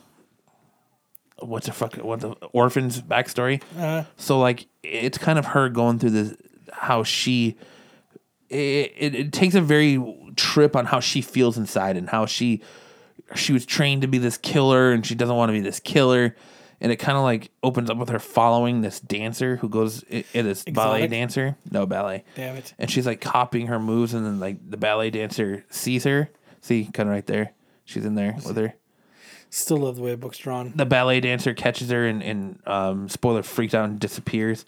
what's 1.40 1.66
the 1.68 1.74
fuck 1.74 1.96
what 1.96 2.20
the 2.22 2.32
orphan's 2.52 3.02
backstory. 3.02 3.62
Uh, 3.78 4.04
So 4.18 4.40
like 4.40 4.68
it's 4.84 5.18
kind 5.18 5.40
of 5.40 5.46
her 5.48 5.70
going 5.70 6.00
through 6.00 6.12
this 6.12 6.36
how 6.72 7.04
she 7.04 7.56
it, 8.50 8.94
it, 8.98 9.16
it 9.16 9.34
takes 9.34 9.56
a 9.56 9.62
very 9.62 10.02
trip 10.36 10.76
on 10.76 10.86
how 10.86 11.00
she 11.00 11.22
feels 11.22 11.58
inside 11.58 11.98
and 11.98 12.10
how 12.10 12.26
she 12.26 12.62
she 13.36 13.54
was 13.54 13.66
trained 13.66 14.02
to 14.04 14.08
be 14.08 14.18
this 14.18 14.38
killer 14.38 14.92
and 14.92 15.06
she 15.06 15.16
doesn't 15.16 15.36
want 15.36 15.50
to 15.50 15.54
be 15.54 15.62
this 15.62 15.80
killer. 15.80 16.36
And 16.82 16.92
it 16.92 16.98
kind 16.98 17.18
of 17.18 17.24
like 17.24 17.50
opens 17.64 17.90
up 17.90 17.98
with 17.98 18.10
her 18.10 18.20
following 18.20 18.82
this 18.82 19.00
dancer 19.00 19.56
who 19.56 19.70
goes 19.70 20.04
it, 20.10 20.26
it 20.34 20.46
is 20.46 20.64
ballet 20.66 21.08
dancer? 21.08 21.56
No 21.72 21.86
ballet. 21.86 22.26
Damn 22.36 22.58
it. 22.58 22.74
and 22.78 22.92
she's 22.92 23.06
like 23.06 23.22
copying 23.22 23.68
her 23.68 23.80
moves 23.80 24.14
and 24.14 24.26
then 24.26 24.40
like 24.40 24.58
the 24.70 24.76
ballet 24.78 25.10
dancer 25.10 25.64
sees 25.70 26.04
her. 26.04 26.30
See 26.62 26.90
kind 26.94 27.08
of 27.08 27.14
right 27.14 27.26
there 27.26 27.54
she's 27.86 28.06
in 28.06 28.16
there 28.16 28.36
with 28.46 28.58
her 28.58 28.74
still 29.54 29.78
love 29.78 29.98
the 29.98 30.02
way 30.02 30.12
the 30.12 30.18
book's 30.18 30.40
drawn. 30.40 30.74
the 30.76 30.86
ballet 30.86 31.20
dancer 31.20 31.54
catches 31.54 31.92
her 31.92 32.08
and, 32.08 32.24
and 32.24 32.60
um, 32.66 33.08
spoiler 33.08 33.44
freaks 33.44 33.74
out 33.74 33.86
and 33.86 34.00
disappears. 34.00 34.66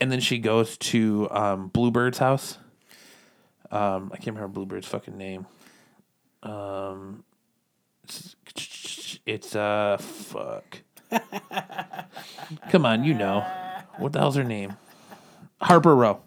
And 0.00 0.12
then 0.12 0.20
she 0.20 0.38
goes 0.38 0.76
to 0.78 1.28
um, 1.30 1.68
Bluebird's 1.68 2.18
house. 2.18 2.58
Um, 3.70 4.10
I 4.12 4.16
can't 4.16 4.36
remember 4.36 4.60
Bluebird's 4.60 4.86
fucking 4.86 5.16
name. 5.16 5.46
Um, 6.42 7.24
it's, 8.04 8.36
it's 9.26 9.56
uh 9.56 9.96
fuck. 9.98 10.82
Come 12.70 12.86
on, 12.86 13.04
you 13.04 13.14
know 13.14 13.40
what 13.98 14.12
the 14.12 14.20
hell's 14.20 14.36
her 14.36 14.44
name? 14.44 14.76
Harper 15.60 15.96
Row. 15.96 16.20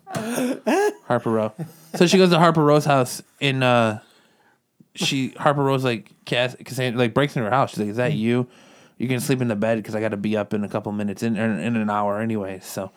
Harper 1.07 1.31
Row. 1.31 1.53
So 1.95 2.07
she 2.07 2.17
goes 2.17 2.31
to 2.31 2.39
Harper 2.39 2.63
Row's 2.63 2.85
house 2.85 3.21
in 3.39 3.63
uh 3.63 4.01
she 4.95 5.29
Harper 5.29 5.63
Row's 5.63 5.83
like 5.83 6.11
Cass, 6.25 6.55
Cassandra 6.63 6.99
like 6.99 7.13
breaks 7.13 7.35
into 7.35 7.49
her 7.49 7.55
house. 7.55 7.71
She's 7.71 7.79
like, 7.79 7.89
"Is 7.89 7.97
that 7.97 8.13
you? 8.13 8.47
You 8.97 9.07
can 9.07 9.19
sleep 9.19 9.41
in 9.41 9.47
the 9.47 9.55
bed 9.55 9.77
because 9.77 9.95
I 9.95 10.01
got 10.01 10.09
to 10.09 10.17
be 10.17 10.37
up 10.37 10.53
in 10.53 10.63
a 10.63 10.69
couple 10.69 10.91
minutes 10.91 11.23
in 11.23 11.37
in 11.37 11.75
an 11.75 11.89
hour 11.89 12.19
anyway." 12.19 12.59
So, 12.61 12.91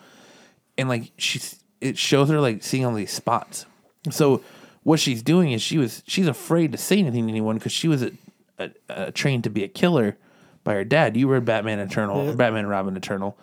and 0.77 0.89
like 0.89 1.11
she's 1.17 1.63
it 1.81 1.97
shows 1.97 2.29
her 2.29 2.39
like 2.41 2.63
seeing 2.63 2.85
all 2.85 2.93
these 2.93 3.13
spots. 3.13 3.65
So 4.11 4.41
what 4.83 4.99
she's 4.99 5.23
doing 5.23 5.51
is 5.51 5.61
she 5.61 5.77
was 5.77 6.03
she's 6.05 6.27
afraid 6.27 6.71
to 6.73 6.77
say 6.77 6.99
anything 6.99 7.27
to 7.27 7.31
anyone 7.31 7.57
because 7.57 7.71
she 7.71 7.87
was 7.87 8.03
a, 8.03 8.11
a, 8.59 8.71
a 8.89 9.11
trained 9.11 9.43
to 9.45 9.49
be 9.49 9.63
a 9.63 9.67
killer 9.67 10.17
by 10.63 10.73
her 10.73 10.83
dad. 10.83 11.15
You 11.15 11.27
read 11.27 11.45
Batman 11.45 11.79
Eternal, 11.79 12.29
or 12.29 12.33
Batman 12.33 12.61
and 12.61 12.69
Robin 12.69 12.97
Eternal. 12.97 13.37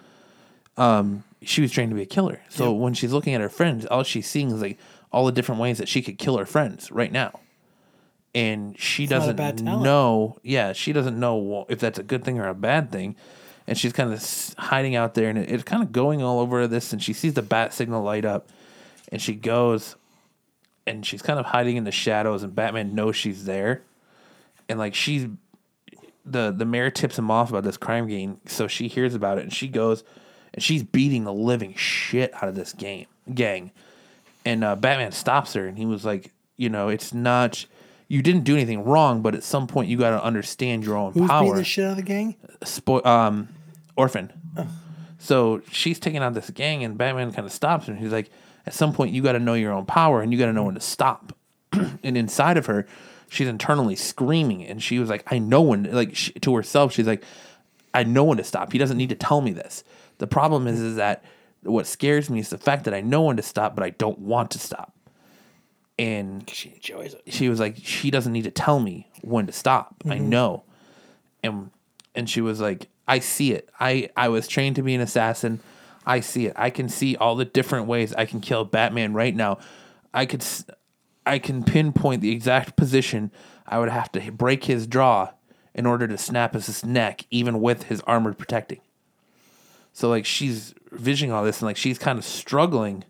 Um, 0.77 1.25
she 1.43 1.61
was 1.61 1.73
trained 1.73 1.91
to 1.91 1.97
be 1.97 2.03
a 2.03 2.07
killer. 2.07 2.41
So 2.49 2.73
when 2.73 2.95
she's 2.95 3.13
looking 3.13 3.35
at 3.35 3.41
her 3.41 3.49
friends, 3.49 3.87
all 3.87 4.05
she's 4.05 4.29
seeing 4.29 4.51
is 4.51 4.61
like 4.63 4.79
all 5.11 5.27
the 5.27 5.33
different 5.33 5.61
ways 5.61 5.79
that 5.79 5.89
she 5.89 6.01
could 6.01 6.19
kill 6.19 6.39
her 6.39 6.47
friends 6.47 6.91
right 6.91 7.13
now 7.13 7.41
and 8.35 8.79
she 8.79 9.05
a 9.05 9.09
doesn't 9.09 9.63
know. 9.63 10.39
Yeah, 10.43 10.73
she 10.73 10.93
doesn't 10.93 11.19
know 11.19 11.67
if 11.69 11.81
that's 11.81 11.99
a 11.99 12.03
good 12.03 12.25
thing 12.25 12.39
or 12.39 12.49
a 12.49 12.55
bad 12.55 12.91
thing, 12.91 13.17
and 13.67 13.77
she's 13.77 13.93
kind 13.93 14.13
of 14.13 14.55
hiding 14.59 14.95
out 14.97 15.15
there, 15.15 15.29
and 15.29 15.39
it, 15.39 15.51
it's 15.51 15.65
kind 15.65 15.83
of 15.83 15.93
going 15.93 16.23
all 16.23 16.41
over 16.41 16.67
this. 16.67 16.93
And 16.93 17.03
she 17.03 17.13
sees 17.13 17.35
the 17.35 17.43
bat 17.43 17.73
signal 17.73 18.03
light 18.03 18.25
up, 18.25 18.49
and 19.11 19.21
she 19.21 19.35
goes, 19.35 19.97
and 20.87 21.05
she's 21.05 21.23
kind 21.23 21.39
of 21.39 21.47
hiding 21.47 21.77
in 21.77 21.85
the 21.85 21.93
shadows, 21.93 22.43
and 22.43 22.55
Batman 22.55 22.95
knows 22.95 23.17
she's 23.17 23.45
there, 23.45 23.83
and 24.69 24.79
like 24.79 24.95
she's 24.95 25.27
the 26.25 26.53
the 26.57 26.65
mayor 26.65 26.91
tips 26.91 27.19
him 27.19 27.31
off 27.31 27.51
about 27.51 27.65
this 27.65 27.77
crime 27.77 28.07
game, 28.09 28.41
so 28.47 28.69
she 28.69 28.89
hears 28.89 29.15
about 29.15 29.39
it, 29.39 29.43
and 29.43 29.53
she 29.53 29.69
goes, 29.69 30.05
and 30.55 30.63
she's 30.63 30.83
beating 30.83 31.25
the 31.25 31.33
living 31.33 31.75
shit 31.75 32.33
out 32.35 32.49
of 32.49 32.55
this 32.55 32.73
game 32.73 33.07
gang 33.33 33.71
and 34.45 34.65
uh, 34.65 34.77
Batman 34.77 35.13
stops 35.13 35.55
her, 35.55 35.67
and 35.67 35.79
he 35.79 35.87
was 35.87 36.05
like, 36.05 36.33
you 36.57 36.69
know, 36.69 36.89
it's 36.89 37.15
not 37.15 37.65
you 38.13 38.21
didn't 38.21 38.45
do 38.45 38.53
anything 38.53 38.85
wrong, 38.85 39.23
but 39.23 39.35
at 39.35 39.43
some 39.43 39.67
point 39.67 39.89
you 39.89 39.97
got 39.97 40.11
to 40.11 40.23
understand 40.23 40.85
your 40.85 40.99
own 40.99 41.15
Who's 41.15 41.31
power. 41.31 41.57
the 41.57 41.65
shit 41.65 41.87
out 41.87 41.93
of 41.93 41.97
the 41.97 42.03
gang? 42.03 42.37
Spo- 42.61 43.07
um, 43.07 43.49
orphan. 43.97 44.31
So 45.17 45.63
she's 45.71 45.99
taking 45.99 46.19
out 46.19 46.35
this 46.35 46.51
gang, 46.51 46.85
and 46.85 46.99
Batman 46.99 47.33
kind 47.33 47.47
of 47.47 47.53
stops 47.53 47.87
her. 47.87 47.95
And 47.95 48.03
he's 48.03 48.13
like, 48.13 48.31
at 48.67 48.75
some 48.75 48.93
point 48.93 49.15
you 49.15 49.23
got 49.23 49.33
to 49.33 49.39
know 49.39 49.55
your 49.55 49.73
own 49.73 49.87
power, 49.87 50.21
and 50.21 50.31
you 50.31 50.39
got 50.39 50.45
to 50.45 50.53
know 50.53 50.65
when 50.65 50.75
to 50.75 50.81
stop. 50.81 51.35
and 51.73 52.19
inside 52.19 52.59
of 52.59 52.67
her, 52.67 52.87
she's 53.31 53.49
internally 53.49 53.97
screaming, 53.97 54.63
and 54.63 54.83
she 54.83 54.99
was 54.99 55.09
like, 55.09 55.25
I 55.33 55.39
know 55.39 55.63
when. 55.63 55.85
Like 55.85 56.15
she, 56.15 56.33
to 56.33 56.55
herself, 56.55 56.93
she's 56.93 57.07
like, 57.07 57.25
I 57.95 58.05
know 58.05 58.25
when 58.25 58.37
to 58.37 58.45
stop. 58.45 58.73
He 58.73 58.79
doesn't 58.79 58.99
need 58.99 59.09
to 59.09 59.15
tell 59.15 59.41
me 59.41 59.53
this. 59.53 59.85
The 60.19 60.27
problem 60.27 60.67
is, 60.67 60.81
is 60.81 60.97
that 60.97 61.25
what 61.63 61.87
scares 61.87 62.29
me 62.29 62.41
is 62.41 62.51
the 62.51 62.59
fact 62.59 62.85
that 62.85 62.93
I 62.93 63.01
know 63.01 63.23
when 63.23 63.39
to 63.39 63.43
stop, 63.43 63.75
but 63.75 63.83
I 63.83 63.89
don't 63.89 64.19
want 64.19 64.51
to 64.51 64.59
stop. 64.59 64.92
And 65.99 66.49
She 66.49 66.71
enjoys 66.71 67.15
it. 67.15 67.23
she 67.33 67.49
was 67.49 67.61
like, 67.61 67.77
she 67.83 68.11
doesn't 68.11 68.33
need 68.33 68.45
to 68.45 68.51
tell 68.51 68.81
me 68.81 69.09
when 69.21 69.47
to 69.47 69.53
stop. 69.53 69.95
I 70.07 70.17
Mm-hmm. 70.17 70.29
know. 70.29 70.65
And 71.43 71.71
and 72.15 72.29
she 72.29 72.41
was 72.41 72.61
like, 72.61 72.89
I 73.07 73.19
see 73.19 73.53
it. 73.53 73.69
I 73.79 74.09
I 74.17 74.29
was 74.29 74.49
trained 74.49 74.77
to 74.77 74.83
be 74.83 74.95
an 74.95 75.01
assassin. 75.01 75.61
I 76.07 76.21
see 76.21 76.47
it. 76.47 76.55
I 76.57 76.71
can 76.71 76.89
see 76.89 77.15
all 77.17 77.37
the 77.37 77.45
different 77.45 77.87
ways 77.87 78.13
I 78.15 78.25
can 78.27 78.41
kill 78.41 78.65
Batman 78.65 79.13
right 79.13 79.35
now. 79.35 79.59
I 80.15 80.27
could 80.27 80.45
I 81.27 81.39
can 81.39 81.63
pinpoint 81.63 82.21
the 82.23 82.33
exact 82.33 82.77
position 82.77 83.31
I 83.67 83.79
would 83.79 83.89
have 83.91 84.11
to 84.13 84.33
break 84.33 84.65
his 84.65 84.87
jaw 84.87 85.31
in 85.75 85.87
order 85.87 86.07
to 86.09 86.19
snap 86.19 86.55
his 86.55 86.85
neck 86.85 87.27
even 87.31 87.61
with 87.61 87.85
his 87.85 88.01
armor 88.03 88.33
protecting. 88.35 88.81
So 89.93 90.09
like 90.09 90.25
she's 90.27 90.75
visioning 90.91 91.33
all 91.33 91.45
this 91.45 91.61
and 91.61 91.67
like 91.67 91.77
she's 91.77 91.99
kind 91.99 92.19
of 92.19 92.25
struggling 92.25 93.05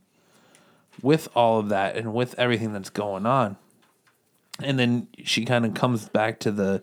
with 1.01 1.29
all 1.35 1.59
of 1.59 1.69
that 1.71 1.97
and 1.97 2.13
with 2.13 2.35
everything 2.39 2.73
that's 2.73 2.91
going 2.91 3.25
on. 3.27 3.57
And 4.63 4.79
then 4.79 5.09
she 5.25 5.45
kind 5.45 5.65
of 5.65 5.75
comes 5.75 6.09
back 6.09 6.41
to 6.41 6.51
the 6.51 6.83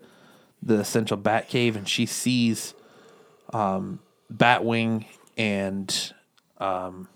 the 0.62 0.84
central 0.84 1.18
bat 1.18 1.48
cave 1.48 1.74
and 1.74 1.88
she 1.88 2.04
sees 2.04 2.74
um 3.52 4.00
Batwing 4.32 5.06
and 5.38 6.12
um 6.58 7.08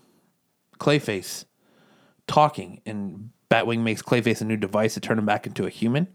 Clayface 0.79 1.45
talking 2.27 2.81
and 2.85 3.29
Batwing 3.51 3.81
makes 3.81 4.01
Clayface 4.01 4.41
a 4.41 4.45
new 4.45 4.57
device 4.57 4.95
to 4.95 4.99
turn 4.99 5.19
him 5.19 5.25
back 5.25 5.45
into 5.45 5.65
a 5.65 5.69
human 5.69 6.07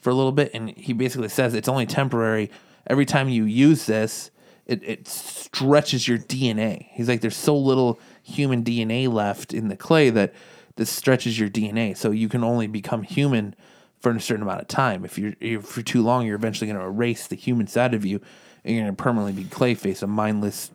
for 0.00 0.10
a 0.10 0.14
little 0.14 0.32
bit 0.32 0.50
and 0.54 0.70
he 0.70 0.92
basically 0.92 1.28
says 1.28 1.54
it's 1.54 1.68
only 1.68 1.86
temporary. 1.86 2.50
Every 2.86 3.06
time 3.06 3.28
you 3.30 3.44
use 3.44 3.86
this, 3.86 4.30
it, 4.66 4.82
it 4.82 5.08
stretches 5.08 6.06
your 6.06 6.18
DNA. 6.18 6.88
He's 6.92 7.08
like, 7.08 7.20
there's 7.20 7.36
so 7.36 7.56
little 7.56 7.98
human 8.24 8.64
DNA 8.64 9.12
left 9.12 9.52
in 9.54 9.68
the 9.68 9.76
clay 9.76 10.10
that 10.10 10.34
this 10.76 10.90
stretches 10.90 11.38
your 11.38 11.48
DNA. 11.48 11.96
So 11.96 12.10
you 12.10 12.28
can 12.28 12.42
only 12.42 12.66
become 12.66 13.02
human 13.04 13.54
for 14.00 14.10
a 14.10 14.20
certain 14.20 14.42
amount 14.42 14.60
of 14.60 14.68
time. 14.68 15.04
If 15.04 15.18
you're 15.18 15.34
if 15.40 15.64
for 15.64 15.82
too 15.82 16.02
long, 16.02 16.26
you're 16.26 16.34
eventually 16.34 16.66
going 16.66 16.80
to 16.80 16.86
erase 16.86 17.26
the 17.28 17.36
human 17.36 17.66
side 17.66 17.94
of 17.94 18.04
you, 18.04 18.20
and 18.64 18.74
you're 18.74 18.84
going 18.84 18.96
to 18.96 19.02
permanently 19.02 19.44
be 19.44 19.48
Clayface, 19.48 20.02
a 20.02 20.06
mindless 20.06 20.70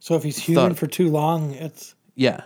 So 0.00 0.14
if 0.14 0.22
he's 0.22 0.38
human 0.38 0.70
Thought- 0.70 0.78
for 0.78 0.86
too 0.86 1.10
long, 1.10 1.52
it's 1.52 1.94
yeah. 2.14 2.42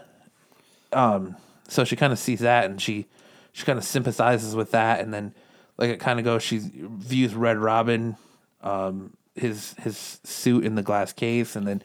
Um, 0.92 1.36
so 1.68 1.84
she 1.84 1.94
kind 1.94 2.12
of 2.12 2.18
sees 2.18 2.40
that 2.40 2.64
and 2.64 2.82
she 2.82 3.06
she 3.52 3.64
kind 3.64 3.78
of 3.78 3.84
sympathizes 3.84 4.56
with 4.56 4.72
that 4.72 5.00
and 5.00 5.14
then 5.14 5.32
like 5.78 5.90
it 5.90 6.00
kind 6.00 6.18
of 6.18 6.24
goes 6.24 6.42
she 6.42 6.60
views 6.74 7.32
Red 7.34 7.58
Robin 7.58 8.16
um 8.62 9.16
his 9.36 9.74
his 9.78 10.18
suit 10.24 10.64
in 10.64 10.74
the 10.74 10.82
glass 10.82 11.12
case 11.12 11.54
and 11.54 11.66
then 11.66 11.82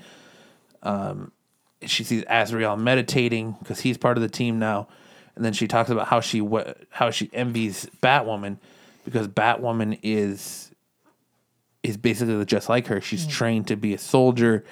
um 0.82 1.32
she 1.84 2.04
sees 2.04 2.24
Azrael 2.28 2.78
meditating 2.78 3.56
because 3.60 3.82
he's 3.82 3.98
part 3.98 4.18
of 4.18 4.22
the 4.22 4.30
team 4.30 4.60
now 4.60 4.88
and 5.36 5.44
then 5.44 5.54
she 5.54 5.68
talks 5.68 5.90
about 5.90 6.08
how 6.08 6.22
she 6.22 6.42
what 6.42 6.78
how 6.90 7.12
she 7.12 7.30
envies 7.34 7.88
Batwoman 8.02 8.58
because 9.04 9.28
Batwoman 9.28 10.00
is 10.02 10.72
is 11.84 11.98
basically 11.98 12.44
just 12.46 12.70
like 12.70 12.88
her. 12.88 13.02
She's 13.02 13.28
mm. 13.28 13.32
trained 13.32 13.68
to 13.68 13.76
be 13.76 13.94
a 13.94 13.98
soldier 13.98 14.64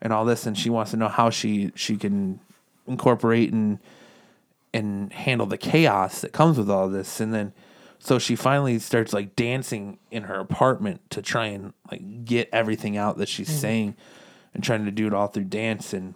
and 0.00 0.12
all 0.12 0.24
this, 0.24 0.46
and 0.46 0.58
she 0.58 0.70
wants 0.70 0.90
to 0.92 0.96
know 0.96 1.08
how 1.08 1.30
she 1.30 1.70
she 1.74 1.96
can 1.96 2.40
incorporate 2.86 3.52
and 3.52 3.78
and 4.72 5.12
handle 5.12 5.46
the 5.46 5.58
chaos 5.58 6.22
that 6.22 6.32
comes 6.32 6.58
with 6.58 6.70
all 6.70 6.88
this. 6.88 7.20
And 7.20 7.32
then 7.32 7.52
so 7.98 8.18
she 8.18 8.36
finally 8.36 8.78
starts 8.78 9.12
like 9.12 9.36
dancing 9.36 9.98
in 10.10 10.24
her 10.24 10.40
apartment 10.40 11.08
to 11.10 11.22
try 11.22 11.46
and 11.46 11.72
like 11.90 12.24
get 12.24 12.48
everything 12.52 12.96
out 12.96 13.18
that 13.18 13.28
she's 13.28 13.50
mm. 13.50 13.60
saying 13.60 13.96
and 14.54 14.64
trying 14.64 14.86
to 14.86 14.90
do 14.90 15.06
it 15.06 15.14
all 15.14 15.26
through 15.26 15.44
dance 15.44 15.92
and 15.92 16.14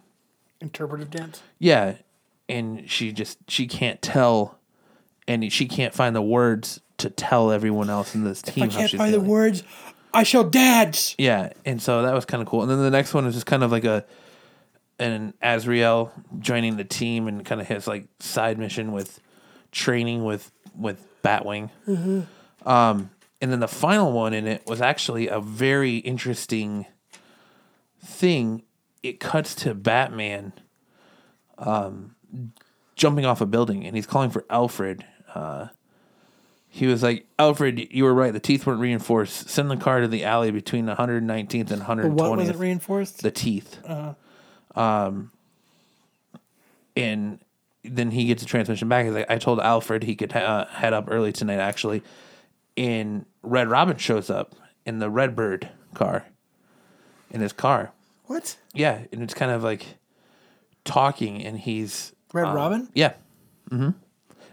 Interpretive 0.61 1.11
dance. 1.11 1.43
yeah, 1.59 1.95
and 2.49 2.91
she 2.91 3.13
just 3.13 3.39
she 3.49 3.67
can't 3.67 4.01
tell, 4.03 4.59
and 5.27 5.51
she 5.53 5.67
can't 5.67 5.95
find 5.95 6.15
the 6.15 6.23
words 6.23 6.81
to 6.99 7.09
tell 7.11 7.51
everyone 7.51 7.89
else 7.89 8.15
in 8.15 8.25
this 8.25 8.43
team. 8.43 8.65
I 8.65 8.69
can't 8.69 8.91
find 8.93 9.15
the 9.15 9.21
words. 9.21 9.63
I 10.13 10.23
shall 10.25 10.45
dance. 10.45 11.15
Yeah, 11.19 11.53
and 11.65 11.81
so 11.81 12.03
that 12.03 12.13
was 12.13 12.25
kind 12.25 12.43
of 12.43 12.49
cool. 12.49 12.63
And 12.63 12.71
then 12.71 12.79
the 12.81 12.91
next 12.91 13.15
one 13.15 13.25
is 13.27 13.35
just 13.35 13.47
kind 13.47 13.63
of 13.63 13.71
like 13.73 13.85
a 13.85 14.05
an 14.99 15.33
Azrael 15.41 16.13
joining 16.41 16.77
the 16.77 16.85
team 16.85 17.27
and 17.27 17.45
kind 17.45 17.61
of 17.61 17.67
his 17.69 17.87
like 17.87 18.07
side 18.19 18.59
mission 18.59 18.93
with 18.93 19.21
training 19.73 20.25
with 20.25 20.53
with 20.77 21.07
Batwing. 21.23 21.71
Um, 22.67 23.11
and 23.41 23.51
then 23.51 23.61
the 23.61 23.69
final 23.69 24.13
one 24.13 24.35
in 24.35 24.47
it 24.47 24.67
was 24.67 24.83
actually 24.83 25.29
a 25.29 25.41
very 25.41 25.97
interesting 25.97 26.85
thing. 28.05 28.63
It 29.03 29.21
cuts 29.21 29.55
to 29.57 29.75
Batman 29.75 30.53
um, 31.59 32.15
jumping 32.97 33.25
off 33.25 33.41
a 33.41 33.47
building, 33.47 33.87
and 33.87 33.97
he's 33.97 34.07
calling 34.07 34.31
for 34.31 34.45
Alfred. 34.51 35.05
Uh, 35.35 35.69
he 36.69 36.87
was 36.87 37.03
like, 37.03 37.27
"Alfred, 37.39 37.93
you 37.93 38.05
were 38.05 38.15
right. 38.15 38.33
The 38.33 38.41
teeth 38.41 38.67
weren't 38.67 38.81
reinforced. 38.81 39.49
Send 39.49 39.71
the 39.71 39.77
car 39.77 40.01
to 40.01 40.09
the 40.09 40.25
alley 40.25 40.51
between 40.51 40.87
119th 40.87 41.71
and 41.71 41.83
120th." 41.83 42.11
What 42.13 42.37
was 42.37 42.49
it 42.49 42.57
reinforced? 42.57 43.23
the 43.23 43.31
teeth. 43.31 43.79
Um, 44.77 45.33
and 46.97 47.41
then 47.83 48.11
he 48.11 48.27
gets 48.27 48.43
a 48.43 48.47
transmission 48.47 48.89
back. 48.89 49.07
He's 49.07 49.15
like, 49.15 49.31
I 49.31 49.39
told 49.39 49.61
Alfred 49.61 50.05
he 50.05 50.15
could 50.15 50.35
uh, 50.35 50.67
head 50.67 50.93
up 50.93 51.07
early 51.09 51.33
tonight, 51.33 51.59
actually. 51.59 52.03
And 52.77 53.27
Red 53.43 53.69
Robin 53.69 53.97
shows 53.97 54.31
up 54.31 54.55
in 54.87 54.99
the 54.99 55.11
Redbird 55.11 55.69
car, 55.95 56.27
in 57.31 57.41
his 57.41 57.53
car. 57.53 57.93
What? 58.31 58.57
Yeah, 58.75 59.01
and 59.13 59.23
it's 59.23 59.35
kind 59.35 59.51
of 59.51 59.63
like 59.65 59.85
talking, 60.85 61.45
and 61.45 61.59
he's 61.59 62.13
Red 62.33 62.47
um, 62.47 62.55
Robin? 62.55 62.89
Yeah. 62.95 63.15
hmm 63.69 63.91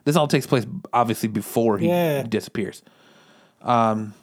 This 0.03 0.15
all 0.15 0.27
takes 0.27 0.47
place 0.47 0.65
obviously 0.91 1.29
before 1.29 1.77
he 1.77 1.87
Yeah. 1.87 2.23
disappears. 2.23 2.81
Um. 3.61 4.13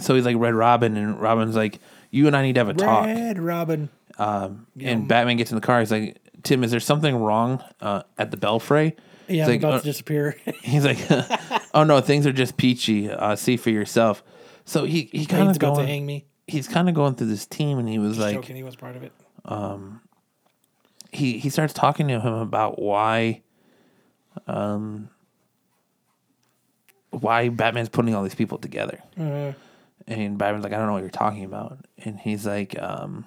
So 0.00 0.14
he's 0.14 0.24
like 0.24 0.36
Red 0.36 0.54
Robin, 0.54 0.96
and 0.96 1.20
Robin's 1.20 1.54
like, 1.56 1.78
"You 2.10 2.26
and 2.26 2.36
I 2.36 2.42
need 2.42 2.54
to 2.54 2.60
have 2.60 2.68
a 2.68 2.74
talk." 2.74 3.04
Red 3.06 3.38
Robin. 3.38 3.88
Um, 4.18 4.66
And 4.80 5.06
Batman 5.08 5.36
gets 5.36 5.50
in 5.52 5.54
the 5.56 5.60
car. 5.66 5.80
He's 5.80 5.90
like, 5.92 6.18
"Tim, 6.42 6.64
is 6.64 6.70
there 6.70 6.80
something 6.80 7.14
wrong 7.16 7.62
uh, 7.80 8.02
at 8.18 8.30
the 8.30 8.36
Belfry?" 8.36 8.96
Yeah, 9.28 9.34
He's 9.34 9.40
I'm 9.44 9.48
like, 9.52 9.60
about 9.60 9.74
"Uh, 9.74 9.78
to 9.80 9.84
disappear. 9.84 10.36
He's 10.62 10.84
like, 10.84 10.98
"Oh 11.74 11.84
no, 11.84 12.00
things 12.00 12.26
are 12.26 12.32
just 12.32 12.56
peachy. 12.56 13.10
Uh, 13.10 13.36
see 13.36 13.56
for 13.56 13.70
yourself." 13.70 14.22
So 14.64 14.84
he 14.84 15.08
he 15.12 15.24
kind 15.26 15.48
He's 15.48 15.56
of 15.56 15.62
about 15.62 15.76
to 15.80 15.86
hang 15.86 16.04
me. 16.06 16.26
He's 16.50 16.68
kind 16.68 16.88
of 16.88 16.94
going 16.94 17.14
through 17.14 17.28
this 17.28 17.46
team, 17.46 17.78
and 17.78 17.88
he 17.88 17.98
was 17.98 18.18
like, 18.18 18.34
Joking, 18.34 18.56
he 18.56 18.62
was 18.62 18.76
part 18.76 18.96
of 18.96 19.02
it. 19.02 19.12
he 21.12 21.38
he 21.38 21.48
starts 21.50 21.72
talking 21.72 22.08
to 22.08 22.20
him 22.20 22.34
about 22.34 22.80
why 22.80 23.42
um 24.46 25.08
why 27.10 27.48
Batman's 27.48 27.88
putting 27.88 28.14
all 28.14 28.22
these 28.22 28.34
people 28.34 28.58
together. 28.58 29.02
And 30.06 30.38
Batman's 30.38 30.64
like, 30.64 30.72
I 30.72 30.76
don't 30.76 30.86
know 30.86 30.92
what 30.92 31.02
you're 31.02 31.10
talking 31.10 31.44
about. 31.44 31.78
And 31.98 32.18
he's 32.18 32.46
like, 32.46 32.80
um 32.80 33.24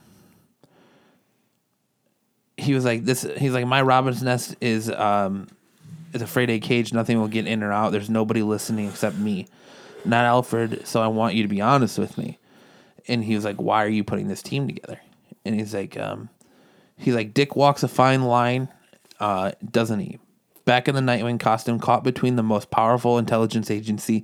he 2.56 2.74
was 2.74 2.86
like 2.86 3.04
this 3.04 3.24
he's 3.38 3.52
like 3.54 3.66
my 3.66 3.82
Robin's 3.82 4.22
nest 4.22 4.56
is 4.62 4.90
um 4.92 5.48
is 6.14 6.22
a 6.22 6.28
Faraday 6.28 6.60
cage, 6.60 6.94
nothing 6.94 7.20
will 7.20 7.28
get 7.28 7.48
in 7.48 7.64
or 7.64 7.72
out. 7.72 7.92
There's 7.92 8.10
nobody 8.10 8.42
listening 8.44 8.88
except 8.88 9.18
me. 9.18 9.48
Not 10.06 10.26
Alfred, 10.26 10.86
so 10.86 11.02
I 11.02 11.08
want 11.08 11.36
you 11.36 11.44
to 11.44 11.50
be 11.50 11.62
honest 11.62 11.98
with 11.98 12.18
me. 12.18 12.38
And 13.08 13.24
he 13.24 13.36
was 13.36 13.46
like, 13.46 13.58
Why 13.58 13.84
are 13.84 13.90
you 13.90 14.04
putting 14.04 14.28
this 14.28 14.42
team 14.42 14.68
together? 14.68 15.00
And 15.46 15.56
he's 15.56 15.74
like, 15.74 15.98
um, 15.98 16.30
He's 16.98 17.16
like, 17.16 17.34
Dick 17.34 17.56
walks 17.56 17.84
a 17.84 17.88
fine 17.88 18.24
line, 18.24 18.70
uh, 19.20 19.52
doesn't 19.70 20.00
he? 20.00 20.20
Back 20.66 20.88
in 20.88 20.96
the 20.96 21.02
Nightwing 21.02 21.40
costume, 21.40 21.80
caught 21.80 22.04
between 22.04 22.36
the 22.36 22.44
most 22.44 22.72
powerful 22.72 23.18
intelligence 23.18 23.70
agency 23.70 24.24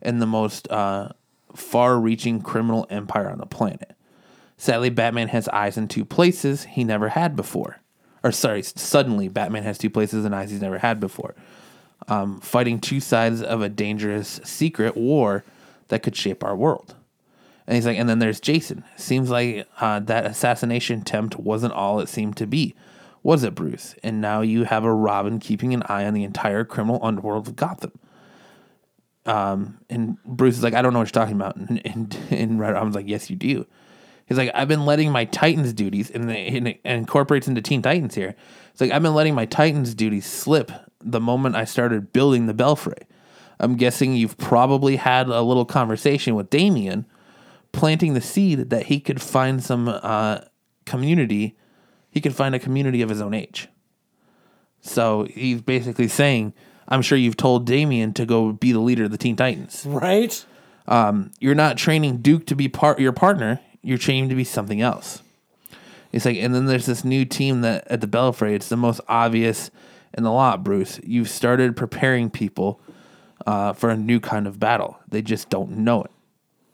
and 0.00 0.22
the 0.22 0.26
most 0.26 0.70
uh, 0.70 1.10
far 1.54 1.98
reaching 1.98 2.40
criminal 2.40 2.86
empire 2.88 3.28
on 3.28 3.38
the 3.38 3.46
planet. 3.46 3.94
Sadly, 4.56 4.88
Batman 4.88 5.28
has 5.28 5.48
eyes 5.48 5.76
in 5.76 5.88
two 5.88 6.04
places 6.04 6.64
he 6.64 6.84
never 6.84 7.10
had 7.10 7.36
before. 7.36 7.80
Or, 8.22 8.32
sorry, 8.32 8.62
suddenly, 8.62 9.28
Batman 9.28 9.64
has 9.64 9.76
two 9.76 9.90
places 9.90 10.24
and 10.24 10.34
eyes 10.34 10.50
he's 10.50 10.62
never 10.62 10.78
had 10.78 11.00
before. 11.00 11.34
Um, 12.08 12.40
fighting 12.40 12.80
two 12.80 13.00
sides 13.00 13.42
of 13.42 13.60
a 13.60 13.68
dangerous 13.68 14.40
secret 14.44 14.96
war 14.96 15.44
that 15.88 16.02
could 16.02 16.16
shape 16.16 16.42
our 16.42 16.56
world. 16.56 16.94
And 17.66 17.74
he's 17.74 17.86
like, 17.86 17.98
and 17.98 18.08
then 18.08 18.18
there's 18.18 18.40
Jason. 18.40 18.84
Seems 18.96 19.30
like 19.30 19.66
uh, 19.80 20.00
that 20.00 20.26
assassination 20.26 21.00
attempt 21.00 21.36
wasn't 21.38 21.72
all 21.72 22.00
it 22.00 22.08
seemed 22.08 22.36
to 22.36 22.46
be, 22.46 22.74
was 23.22 23.42
it, 23.42 23.54
Bruce? 23.54 23.94
And 24.02 24.20
now 24.20 24.42
you 24.42 24.64
have 24.64 24.84
a 24.84 24.92
Robin 24.92 25.38
keeping 25.38 25.72
an 25.72 25.82
eye 25.88 26.04
on 26.04 26.12
the 26.12 26.24
entire 26.24 26.64
criminal 26.64 27.00
underworld 27.02 27.48
of 27.48 27.56
Gotham. 27.56 27.92
Um, 29.24 29.78
and 29.88 30.22
Bruce 30.24 30.58
is 30.58 30.62
like, 30.62 30.74
I 30.74 30.82
don't 30.82 30.92
know 30.92 30.98
what 30.98 31.08
you're 31.08 31.22
talking 31.22 31.36
about. 31.36 31.56
And, 31.56 31.80
and, 31.86 32.18
and 32.30 32.60
Red 32.60 32.74
Robin's 32.74 32.94
like, 32.94 33.08
yes, 33.08 33.30
you 33.30 33.36
do. 33.36 33.66
He's 34.26 34.36
like, 34.38 34.50
I've 34.54 34.68
been 34.68 34.84
letting 34.86 35.10
my 35.12 35.24
Titans 35.26 35.72
duties, 35.72 36.10
and, 36.10 36.28
the, 36.28 36.34
and 36.34 36.68
it 36.68 36.80
incorporates 36.84 37.46
into 37.48 37.60
Teen 37.60 37.82
Titans 37.82 38.14
here. 38.14 38.34
It's 38.72 38.80
like, 38.80 38.90
I've 38.90 39.02
been 39.02 39.14
letting 39.14 39.34
my 39.34 39.46
Titans 39.46 39.94
duties 39.94 40.26
slip 40.26 40.72
the 41.00 41.20
moment 41.20 41.56
I 41.56 41.64
started 41.64 42.12
building 42.12 42.46
the 42.46 42.54
Belfry. 42.54 43.06
I'm 43.60 43.76
guessing 43.76 44.14
you've 44.14 44.38
probably 44.38 44.96
had 44.96 45.28
a 45.28 45.42
little 45.42 45.66
conversation 45.66 46.34
with 46.34 46.50
Damian, 46.50 47.06
planting 47.74 48.14
the 48.14 48.20
seed 48.20 48.70
that 48.70 48.86
he 48.86 49.00
could 49.00 49.20
find 49.20 49.62
some 49.62 49.88
uh, 49.88 50.40
community. 50.86 51.56
He 52.10 52.20
could 52.20 52.34
find 52.34 52.54
a 52.54 52.58
community 52.58 53.02
of 53.02 53.10
his 53.10 53.20
own 53.20 53.34
age. 53.34 53.68
So 54.80 55.24
he's 55.24 55.60
basically 55.60 56.08
saying, 56.08 56.54
I'm 56.88 57.02
sure 57.02 57.18
you've 57.18 57.36
told 57.36 57.66
Damian 57.66 58.12
to 58.14 58.24
go 58.24 58.52
be 58.52 58.72
the 58.72 58.78
leader 58.78 59.04
of 59.04 59.10
the 59.10 59.18
Teen 59.18 59.36
Titans. 59.36 59.84
Right? 59.86 60.44
You're 61.40 61.54
not 61.54 61.76
training 61.76 62.18
Duke 62.18 62.46
to 62.46 62.54
be 62.54 62.68
part 62.68 63.00
your 63.00 63.12
partner. 63.12 63.60
You're 63.82 63.98
training 63.98 64.28
to 64.28 64.34
be 64.34 64.44
something 64.44 64.80
else. 64.80 65.22
It's 66.12 66.24
like, 66.24 66.36
and 66.36 66.54
then 66.54 66.66
there's 66.66 66.86
this 66.86 67.04
new 67.04 67.24
team 67.24 67.62
that 67.62 67.86
at 67.88 68.00
the 68.00 68.06
Belfry. 68.06 68.54
It's 68.54 68.68
the 68.68 68.76
most 68.76 69.00
obvious 69.08 69.70
in 70.16 70.22
the 70.22 70.30
lot, 70.30 70.62
Bruce. 70.62 71.00
You've 71.02 71.28
started 71.28 71.76
preparing 71.76 72.30
people 72.30 72.80
uh, 73.46 73.72
for 73.72 73.90
a 73.90 73.96
new 73.96 74.20
kind 74.20 74.46
of 74.46 74.60
battle. 74.60 74.98
They 75.08 75.22
just 75.22 75.50
don't 75.50 75.78
know 75.78 76.04
it. 76.04 76.10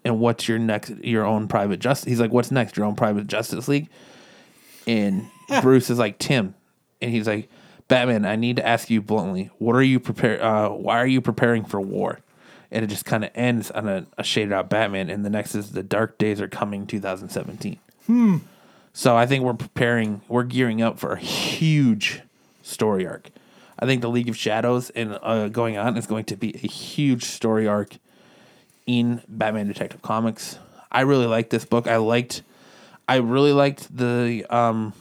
And 0.05 0.19
what's 0.21 0.49
your 0.49 0.59
next? 0.59 0.91
Your 1.05 1.25
own 1.25 1.47
private 1.49 1.81
justice. 1.81 2.09
He's 2.09 2.21
like, 2.21 2.33
what's 2.33 2.51
next? 2.51 2.77
Your 2.77 2.87
own 2.87 2.97
private 2.97 3.27
Justice 3.27 3.69
League. 3.69 3.89
And 4.87 5.27
Bruce 5.61 5.91
is 5.91 5.99
like 5.99 6.19
Tim, 6.19 6.55
and 7.03 7.11
he's 7.11 7.27
like, 7.27 7.49
Batman. 7.89 8.25
I 8.25 8.37
need 8.37 8.57
to 8.57 8.67
ask 8.67 8.89
you 8.89 9.03
bluntly. 9.03 9.51
What 9.59 9.77
are 9.77 9.83
you 9.83 10.01
prepare? 10.01 10.43
Uh, 10.43 10.71
why 10.71 10.99
are 10.99 11.07
you 11.07 11.21
preparing 11.21 11.65
for 11.65 11.81
war? 11.81 12.21
And 12.71 12.85
it 12.85 12.89
just 12.89 13.05
kind 13.05 13.25
of 13.25 13.31
ends 13.35 13.71
on 13.73 13.89
a, 13.89 14.07
a 14.17 14.23
shaded 14.23 14.53
out 14.53 14.71
Batman. 14.71 15.11
And 15.11 15.25
the 15.25 15.31
next 15.31 15.55
is 15.55 15.73
the 15.73 15.83
Dark 15.83 16.19
Days 16.19 16.41
are 16.41 16.49
coming, 16.49 16.87
2017. 16.87 17.79
So 18.93 19.17
I 19.17 19.27
think 19.27 19.45
we're 19.45 19.55
preparing, 19.55 20.23
we're 20.29 20.45
gearing 20.45 20.81
up 20.81 20.99
for 20.99 21.13
a 21.13 21.19
huge 21.19 22.23
story 22.63 23.07
arc. 23.07 23.31
I 23.79 23.87
think 23.87 24.03
the 24.03 24.09
League 24.11 24.29
of 24.29 24.37
Shadows 24.37 24.91
and 24.91 25.19
uh, 25.23 25.49
going 25.49 25.77
on 25.77 25.97
is 25.97 26.07
going 26.07 26.25
to 26.27 26.37
be 26.37 26.55
a 26.55 26.67
huge 26.69 27.25
story 27.25 27.67
arc 27.67 27.97
in 28.87 29.23
Batman 29.29 29.69
Detective 29.69 30.03
Comics. 30.03 30.59
I 30.91 31.03
really 31.03 31.27
liked 31.27 31.51
this 31.51 31.65
book. 31.65 31.87
I 31.87 31.97
liked, 31.97 32.43
I 33.09 33.17
really 33.17 33.53
liked 33.53 33.95
the, 33.97 34.45
um, 34.51 34.93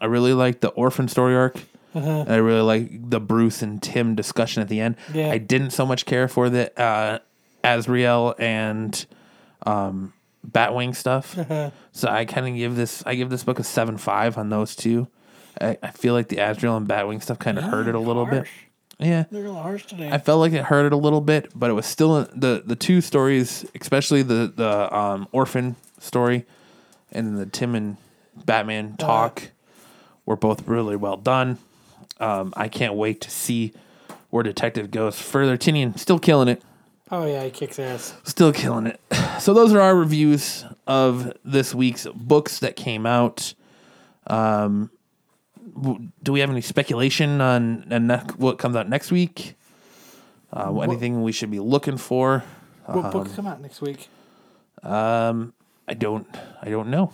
I 0.00 0.06
really 0.06 0.32
liked 0.32 0.60
the 0.60 0.68
Orphan 0.68 1.08
story 1.08 1.34
arc. 1.34 1.56
And 1.94 2.32
I 2.32 2.36
really 2.36 2.60
like 2.62 3.10
the 3.10 3.20
Bruce 3.20 3.62
and 3.62 3.80
Tim 3.80 4.16
discussion 4.16 4.62
at 4.62 4.68
the 4.68 4.80
end. 4.80 4.96
Yeah. 5.12 5.30
I 5.30 5.38
didn't 5.38 5.70
so 5.70 5.86
much 5.86 6.06
care 6.06 6.26
for 6.26 6.50
the 6.50 6.76
uh, 6.80 7.20
Azrael 7.62 8.34
and 8.36 9.06
um, 9.64 10.12
Batwing 10.44 10.96
stuff. 10.96 11.38
so 11.92 12.08
I 12.08 12.24
kind 12.24 12.48
of 12.48 12.54
give 12.56 12.74
this 12.74 13.04
I 13.06 13.14
give 13.14 13.30
this 13.30 13.44
book 13.44 13.60
a 13.60 13.64
seven 13.64 13.96
five 13.96 14.36
on 14.36 14.50
those 14.50 14.74
two. 14.74 15.06
I, 15.60 15.78
I 15.84 15.90
feel 15.92 16.14
like 16.14 16.28
the 16.28 16.38
Azrael 16.38 16.76
and 16.76 16.88
Batwing 16.88 17.22
stuff 17.22 17.38
kind 17.38 17.58
of 17.58 17.64
hurt 17.64 17.86
it 17.86 17.94
a 17.94 18.00
little 18.00 18.26
bit. 18.26 18.48
Yeah, 18.98 19.24
They're 19.30 19.42
a 19.42 19.46
little 19.46 19.62
harsh 19.62 19.86
today. 19.86 20.10
I 20.10 20.18
felt 20.18 20.40
like 20.40 20.52
it 20.52 20.64
hurt 20.64 20.86
it 20.86 20.92
a 20.92 20.96
little 20.96 21.20
bit, 21.20 21.50
but 21.54 21.68
it 21.70 21.72
was 21.72 21.86
still 21.86 22.24
the 22.34 22.62
the 22.64 22.76
two 22.76 23.00
stories, 23.00 23.64
especially 23.80 24.22
the 24.22 24.52
the 24.54 24.96
um, 24.96 25.28
orphan 25.32 25.76
story 25.98 26.46
and 27.10 27.38
the 27.38 27.46
Tim 27.46 27.74
and 27.74 27.96
Batman 28.44 28.96
talk, 28.96 29.50
were 30.26 30.36
both 30.36 30.66
really 30.66 30.96
well 30.96 31.16
done. 31.16 31.58
Um, 32.20 32.52
I 32.56 32.68
can't 32.68 32.94
wait 32.94 33.20
to 33.22 33.30
see 33.30 33.72
where 34.30 34.42
Detective 34.42 34.90
goes 34.90 35.18
further. 35.20 35.56
Tynion 35.56 35.98
still 35.98 36.18
killing 36.18 36.48
it, 36.48 36.62
oh, 37.10 37.26
yeah, 37.26 37.44
he 37.44 37.50
kicks 37.50 37.78
ass. 37.78 38.14
still 38.24 38.52
killing 38.52 38.86
it. 38.86 39.00
so 39.40 39.54
those 39.54 39.72
are 39.72 39.80
our 39.80 39.94
reviews 39.94 40.64
of 40.86 41.32
this 41.44 41.74
week's 41.74 42.06
books 42.14 42.58
that 42.60 42.76
came 42.76 43.06
out. 43.06 43.54
Um, 44.26 44.90
do 46.22 46.32
we 46.32 46.40
have 46.40 46.50
any 46.50 46.60
speculation 46.60 47.40
on, 47.40 47.92
on 47.92 48.06
ne- 48.06 48.22
what 48.36 48.58
comes 48.58 48.76
out 48.76 48.88
next 48.88 49.10
week? 49.10 49.56
Uh, 50.52 50.80
anything 50.80 51.22
we 51.22 51.32
should 51.32 51.50
be 51.50 51.58
looking 51.58 51.96
for? 51.96 52.44
What 52.86 53.12
books 53.12 53.34
come 53.34 53.46
out 53.46 53.60
next 53.60 53.80
week? 53.80 54.08
Um, 54.82 55.52
I 55.88 55.94
don't. 55.94 56.26
I 56.62 56.68
don't 56.68 56.88
know. 56.88 57.12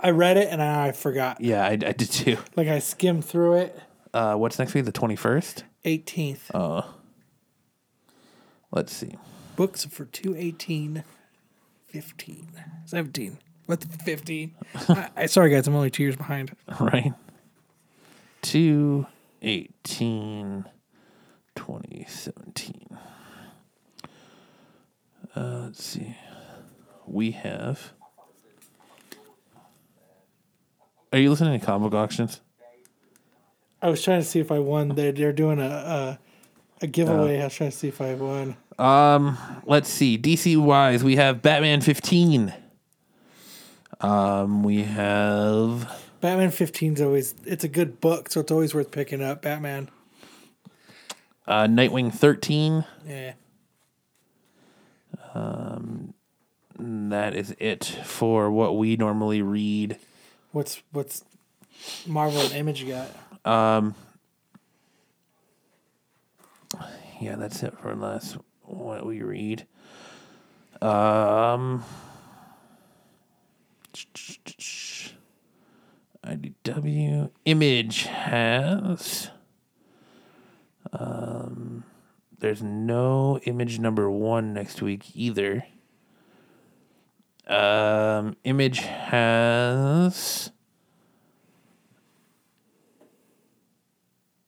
I 0.00 0.10
read 0.10 0.36
it 0.36 0.48
and 0.50 0.62
I 0.62 0.92
forgot. 0.92 1.40
Yeah, 1.40 1.64
I, 1.64 1.70
I 1.72 1.76
did 1.76 2.10
too. 2.10 2.36
Like 2.56 2.68
I 2.68 2.78
skimmed 2.78 3.24
through 3.24 3.54
it. 3.54 3.80
Uh, 4.12 4.34
what's 4.34 4.58
next 4.58 4.74
week? 4.74 4.84
The 4.84 4.92
twenty 4.92 5.16
first. 5.16 5.64
18th. 5.84 6.38
Uh, 6.54 6.82
let's 8.70 8.92
see. 8.92 9.16
Books 9.56 9.84
for 9.84 10.04
218 10.04 11.04
15 11.86 12.48
17. 12.86 13.38
What 13.66 13.84
15? 13.84 14.54
I, 14.88 15.10
I, 15.16 15.26
sorry 15.26 15.50
guys, 15.50 15.66
I'm 15.66 15.74
only 15.74 15.90
2 15.90 16.02
years 16.02 16.16
behind. 16.16 16.54
Right. 16.80 17.12
Two 18.42 19.06
eighteen 19.40 20.66
twenty 21.54 22.04
seventeen. 22.08 22.98
Uh, 25.34 25.60
let's 25.64 25.82
see. 25.82 26.16
We 27.06 27.30
have. 27.30 27.92
Are 31.12 31.18
you 31.18 31.30
listening 31.30 31.58
to 31.58 31.64
comic 31.64 31.94
auctions? 31.94 32.40
I 33.80 33.88
was 33.88 34.02
trying 34.02 34.20
to 34.20 34.26
see 34.26 34.40
if 34.40 34.52
I 34.52 34.58
won. 34.58 34.90
They're, 34.90 35.12
they're 35.12 35.32
doing 35.32 35.58
a, 35.58 35.64
a 35.64 36.18
a 36.82 36.86
giveaway. 36.86 37.40
I 37.40 37.44
was 37.44 37.54
trying 37.54 37.70
to 37.70 37.76
see 37.76 37.88
if 37.88 38.00
I 38.00 38.14
won. 38.14 38.56
Um, 38.78 39.38
let's 39.64 39.88
see. 39.88 40.18
DC 40.18 40.56
wise, 40.56 41.04
we 41.04 41.16
have 41.16 41.42
Batman 41.42 41.80
15. 41.80 42.52
Um, 44.00 44.62
we 44.64 44.82
have 44.82 46.01
Batman 46.22 46.52
15 46.52 46.94
is 46.94 47.00
always 47.00 47.34
it's 47.44 47.64
a 47.64 47.68
good 47.68 48.00
book, 48.00 48.30
so 48.30 48.40
it's 48.40 48.52
always 48.52 48.74
worth 48.74 48.92
picking 48.92 49.20
up. 49.20 49.42
Batman. 49.42 49.90
uh, 51.48 51.64
Nightwing 51.64 52.14
13. 52.14 52.84
Yeah. 53.06 53.32
And 56.78 57.12
that 57.12 57.34
is 57.34 57.54
it 57.58 57.84
for 58.04 58.50
what 58.50 58.76
we 58.76 58.96
normally 58.96 59.42
read. 59.42 59.98
What's 60.52 60.80
what's 60.92 61.24
Marvel 62.06 62.40
and 62.40 62.52
Image 62.52 62.86
got? 62.86 63.10
Yeah, 67.20 67.36
that's 67.36 67.62
it 67.64 67.76
for 67.78 67.94
last 67.96 68.36
what 68.62 69.04
we 69.04 69.22
read. 69.22 69.66
Um, 70.80 71.84
IDW 76.24 77.30
Image 77.44 78.04
has. 78.04 79.30
Um, 80.92 81.84
there's 82.38 82.62
no 82.62 83.38
image 83.44 83.78
number 83.78 84.10
one 84.10 84.52
next 84.52 84.82
week 84.82 85.14
either. 85.14 85.64
Um, 87.46 88.36
Image 88.44 88.80
has. 88.80 90.50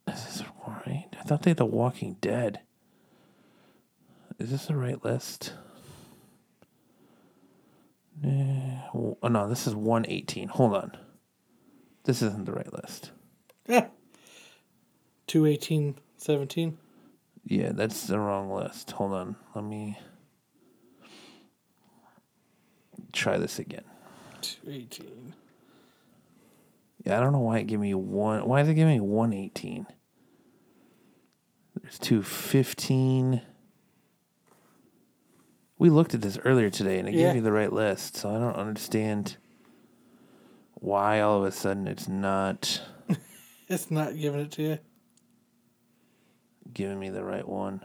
Is 0.09 0.25
this 0.25 0.43
right? 0.67 1.07
I 1.19 1.23
thought 1.25 1.43
they 1.43 1.51
had 1.51 1.57
The 1.57 1.65
Walking 1.65 2.17
Dead. 2.21 2.61
Is 4.39 4.51
this 4.51 4.67
the 4.67 4.77
right 4.77 5.03
list? 5.05 5.55
Eh, 8.25 8.65
Oh 8.95 9.29
no, 9.29 9.49
this 9.49 9.67
is 9.67 9.75
118. 9.75 10.49
Hold 10.49 10.75
on. 10.75 10.97
This 12.05 12.23
isn't 12.23 12.45
the 12.45 12.53
right 12.53 12.73
list. 12.73 13.11
Yeah. 13.67 13.89
218 15.27 15.97
17. 16.19 16.79
Yeah, 17.47 17.73
that's 17.73 18.07
the 18.07 18.19
wrong 18.19 18.51
list. 18.51 18.91
Hold 18.93 19.13
on. 19.13 19.37
Let 19.55 19.65
me 19.65 19.99
try 23.13 23.39
this 23.39 23.59
again. 23.59 23.85
218. 24.43 25.35
Yeah, 27.05 27.19
I 27.19 27.21
don't 27.21 27.33
know 27.33 27.41
why 27.41 27.59
it 27.59 27.67
gave 27.67 27.81
me 27.81 27.93
one. 27.95 28.47
Why 28.47 28.61
is 28.63 28.69
it 28.69 28.75
giving 28.75 28.95
me 28.95 29.01
118? 29.01 29.87
There's 31.81 31.99
215. 31.99 33.43
We 35.79 35.91
looked 35.91 36.15
at 36.15 36.23
this 36.23 36.39
earlier 36.45 36.71
today 36.71 36.99
and 36.99 37.09
it 37.09 37.15
Yeah. 37.15 37.27
gave 37.27 37.35
me 37.35 37.41
the 37.41 37.53
right 37.53 37.73
list. 37.73 38.17
So 38.17 38.31
I 38.35 38.39
don't 38.39 38.57
understand 38.57 39.37
why 40.85 41.21
all 41.21 41.39
of 41.39 41.45
a 41.45 41.51
sudden 41.53 41.89
it's 41.89 42.07
not 42.09 42.83
It's 43.69 43.91
not 43.91 44.17
giving 44.19 44.41
it 44.41 44.53
to 44.53 44.63
you. 44.63 44.79
giving 46.73 46.99
me 47.01 47.09
the 47.09 47.25
right 47.25 47.47
one. 47.49 47.81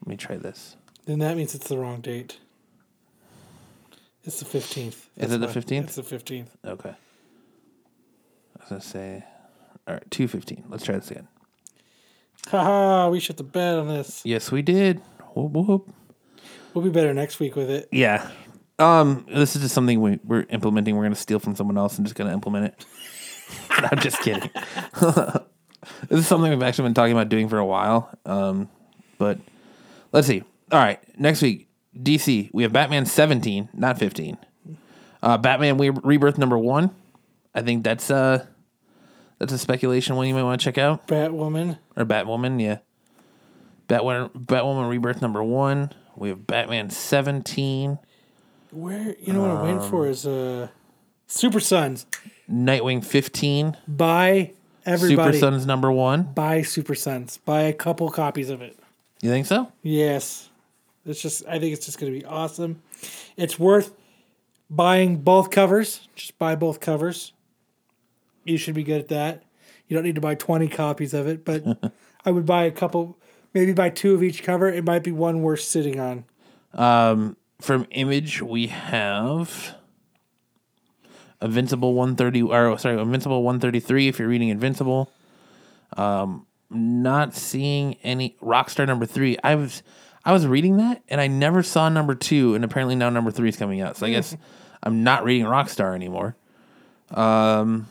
Let 0.00 0.06
me 0.08 0.16
try 0.16 0.36
this. 0.36 0.76
Then 1.06 1.20
that 1.20 1.36
means 1.36 1.54
it's 1.54 1.68
the 1.68 1.78
wrong 1.78 2.00
date. 2.00 2.38
It's 4.24 4.38
the 4.40 4.44
15th. 4.44 5.06
Is 5.16 5.32
it 5.32 5.40
the. 5.40 5.46
15th? 5.46 5.84
It's 5.84 5.94
the 5.96 6.02
15th. 6.02 6.48
Okay. 6.64 6.90
I 6.90 6.94
was 8.60 8.68
going 8.68 8.80
to 8.80 8.86
say, 8.86 9.24
all 9.88 9.94
right, 9.94 10.10
215. 10.10 10.64
Let's 10.68 10.84
try 10.84 10.96
this 10.96 11.10
again. 11.10 11.26
Haha, 12.48 13.08
we 13.08 13.18
shut 13.20 13.36
the 13.36 13.42
bed 13.44 13.78
on 13.78 13.88
this. 13.88 14.20
Yes, 14.24 14.52
we 14.52 14.62
did. 14.62 15.00
Whoop, 15.34 15.52
whoop. 15.52 15.88
We'll 16.74 16.84
be 16.84 16.90
better 16.90 17.12
next 17.14 17.40
week 17.40 17.56
with 17.56 17.70
it. 17.70 17.88
Yeah. 17.90 18.30
Um, 18.78 19.26
this 19.28 19.54
is 19.54 19.62
just 19.62 19.74
something 19.74 20.00
we, 20.00 20.18
we're 20.24 20.46
implementing. 20.50 20.96
We're 20.96 21.02
going 21.02 21.14
to 21.14 21.20
steal 21.20 21.38
from 21.38 21.54
someone 21.54 21.78
else 21.78 21.98
and 21.98 22.06
just 22.06 22.16
going 22.16 22.28
to 22.28 22.34
implement 22.34 22.66
it. 22.66 22.86
I'm 23.70 23.98
just 23.98 24.20
kidding. 24.20 24.50
this 25.00 26.20
is 26.20 26.26
something 26.26 26.50
we've 26.50 26.62
actually 26.62 26.86
been 26.86 26.94
talking 26.94 27.12
about 27.12 27.28
doing 27.28 27.48
for 27.48 27.58
a 27.58 27.66
while. 27.66 28.10
Um, 28.24 28.68
but 29.18 29.38
let's 30.12 30.26
see. 30.26 30.42
All 30.70 30.78
right, 30.78 31.00
next 31.18 31.42
week, 31.42 31.68
DC. 31.96 32.50
We 32.52 32.62
have 32.62 32.72
Batman 32.72 33.06
17, 33.06 33.68
not 33.74 33.98
15. 33.98 34.38
Uh, 35.22 35.38
Batman 35.38 35.78
Re- 35.78 35.90
Rebirth 35.90 36.38
number 36.38 36.58
one. 36.58 36.94
I 37.54 37.60
think 37.60 37.84
that's 37.84 38.10
uh 38.10 38.46
that's 39.38 39.52
a 39.52 39.58
speculation 39.58 40.16
one 40.16 40.28
you 40.28 40.34
might 40.34 40.44
want 40.44 40.60
to 40.60 40.64
check 40.64 40.78
out. 40.78 41.06
Batwoman. 41.08 41.78
Or 41.96 42.04
Batwoman, 42.04 42.60
yeah. 42.62 42.78
Batwoman, 43.88 44.30
Batwoman 44.32 44.88
Rebirth 44.88 45.20
number 45.20 45.42
one. 45.42 45.90
We 46.16 46.28
have 46.28 46.46
Batman 46.46 46.90
17. 46.90 47.98
Where 48.72 49.14
you 49.20 49.32
know 49.32 49.42
what 49.42 49.50
I'm 49.50 49.62
waiting 49.64 49.90
for 49.90 50.06
is 50.06 50.26
uh 50.26 50.68
Super 51.26 51.60
Sons. 51.60 52.06
Nightwing 52.50 53.04
15. 53.04 53.76
Buy 53.86 54.52
everybody. 54.84 55.38
Super 55.38 55.52
Sons 55.52 55.66
number 55.66 55.92
one. 55.92 56.24
Buy 56.34 56.62
Super 56.62 56.94
Sons. 56.94 57.38
Buy 57.38 57.62
a 57.62 57.72
couple 57.72 58.10
copies 58.10 58.50
of 58.50 58.60
it. 58.62 58.78
You 59.20 59.30
think 59.30 59.46
so? 59.46 59.70
Yes. 59.82 60.50
It's 61.04 61.20
just 61.20 61.46
I 61.46 61.58
think 61.58 61.74
it's 61.74 61.86
just 61.86 61.98
gonna 61.98 62.12
be 62.12 62.24
awesome. 62.24 62.82
It's 63.36 63.58
worth 63.58 63.94
buying 64.70 65.16
both 65.18 65.50
covers. 65.50 66.08
Just 66.14 66.38
buy 66.38 66.54
both 66.54 66.80
covers. 66.80 67.32
You 68.44 68.56
should 68.56 68.74
be 68.74 68.84
good 68.84 69.00
at 69.00 69.08
that. 69.08 69.42
You 69.86 69.96
don't 69.96 70.04
need 70.04 70.14
to 70.14 70.20
buy 70.20 70.34
twenty 70.34 70.68
copies 70.68 71.12
of 71.12 71.26
it, 71.26 71.44
but 71.44 71.92
I 72.24 72.30
would 72.30 72.46
buy 72.46 72.64
a 72.64 72.70
couple 72.70 73.18
maybe 73.54 73.72
buy 73.72 73.90
two 73.90 74.14
of 74.14 74.22
each 74.22 74.42
cover. 74.42 74.68
It 74.68 74.84
might 74.84 75.04
be 75.04 75.12
one 75.12 75.42
worth 75.42 75.60
sitting 75.60 76.00
on. 76.00 76.24
From 77.62 77.86
Image, 77.92 78.42
we 78.42 78.66
have 78.66 79.76
Invincible 81.40 81.94
130, 81.94 82.42
or 82.42 82.76
sorry, 82.76 83.00
Invincible 83.00 83.44
133 83.44 84.08
if 84.08 84.18
you're 84.18 84.26
reading 84.26 84.48
Invincible. 84.48 85.12
Um, 85.96 86.46
not 86.70 87.36
seeing 87.36 87.94
any 88.02 88.36
Rockstar 88.42 88.84
number 88.84 89.06
three. 89.06 89.36
I 89.44 89.54
was 89.54 89.84
I 90.24 90.32
was 90.32 90.44
reading 90.44 90.78
that 90.78 91.02
and 91.08 91.20
I 91.20 91.28
never 91.28 91.62
saw 91.62 91.88
number 91.88 92.16
two, 92.16 92.56
and 92.56 92.64
apparently 92.64 92.96
now 92.96 93.10
number 93.10 93.30
three 93.30 93.48
is 93.48 93.56
coming 93.56 93.80
out. 93.80 93.96
So 93.96 94.06
I 94.06 94.10
guess 94.10 94.36
I'm 94.82 95.04
not 95.04 95.22
reading 95.22 95.46
Rockstar 95.46 95.94
anymore. 95.94 96.34
Um, 97.12 97.86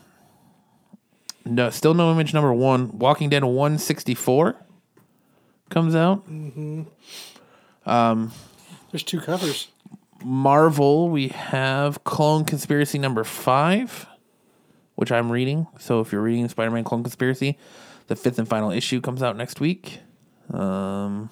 no, 1.46 1.70
still 1.70 1.94
no 1.94 2.12
image 2.12 2.34
number 2.34 2.52
one. 2.52 3.00
Walking 3.00 3.30
Dead 3.30 3.46
164 3.46 4.58
comes 5.70 5.96
out. 5.96 6.26
There's 8.92 9.04
two 9.04 9.22
covers. 9.22 9.70
Marvel, 10.24 11.10
we 11.10 11.30
have 11.30 12.04
Clone 12.04 12.46
Conspiracy 12.46 13.00
number 13.00 13.24
five, 13.24 14.06
which 14.96 15.12
I'm 15.12 15.32
reading. 15.32 15.68
So 15.80 16.02
if 16.02 16.12
you're 16.12 16.22
reading 16.22 16.48
Spider 16.50 16.72
Man 16.72 16.84
Clone 16.84 17.04
Conspiracy, 17.04 17.58
the 18.08 18.16
fifth 18.16 18.38
and 18.38 18.48
final 18.48 18.72
issue 18.72 19.02
comes 19.02 19.24
out 19.24 19.36
next 19.36 19.60
week. 19.60 20.00
Um, 20.54 21.30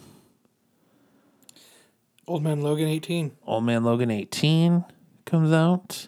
Old 2.27 2.43
Man 2.43 2.61
Logan 2.61 2.87
18. 2.87 3.31
Old 3.45 3.63
Man 3.65 3.83
Logan 3.83 4.09
18 4.09 4.85
comes 5.25 5.51
out. 5.51 6.07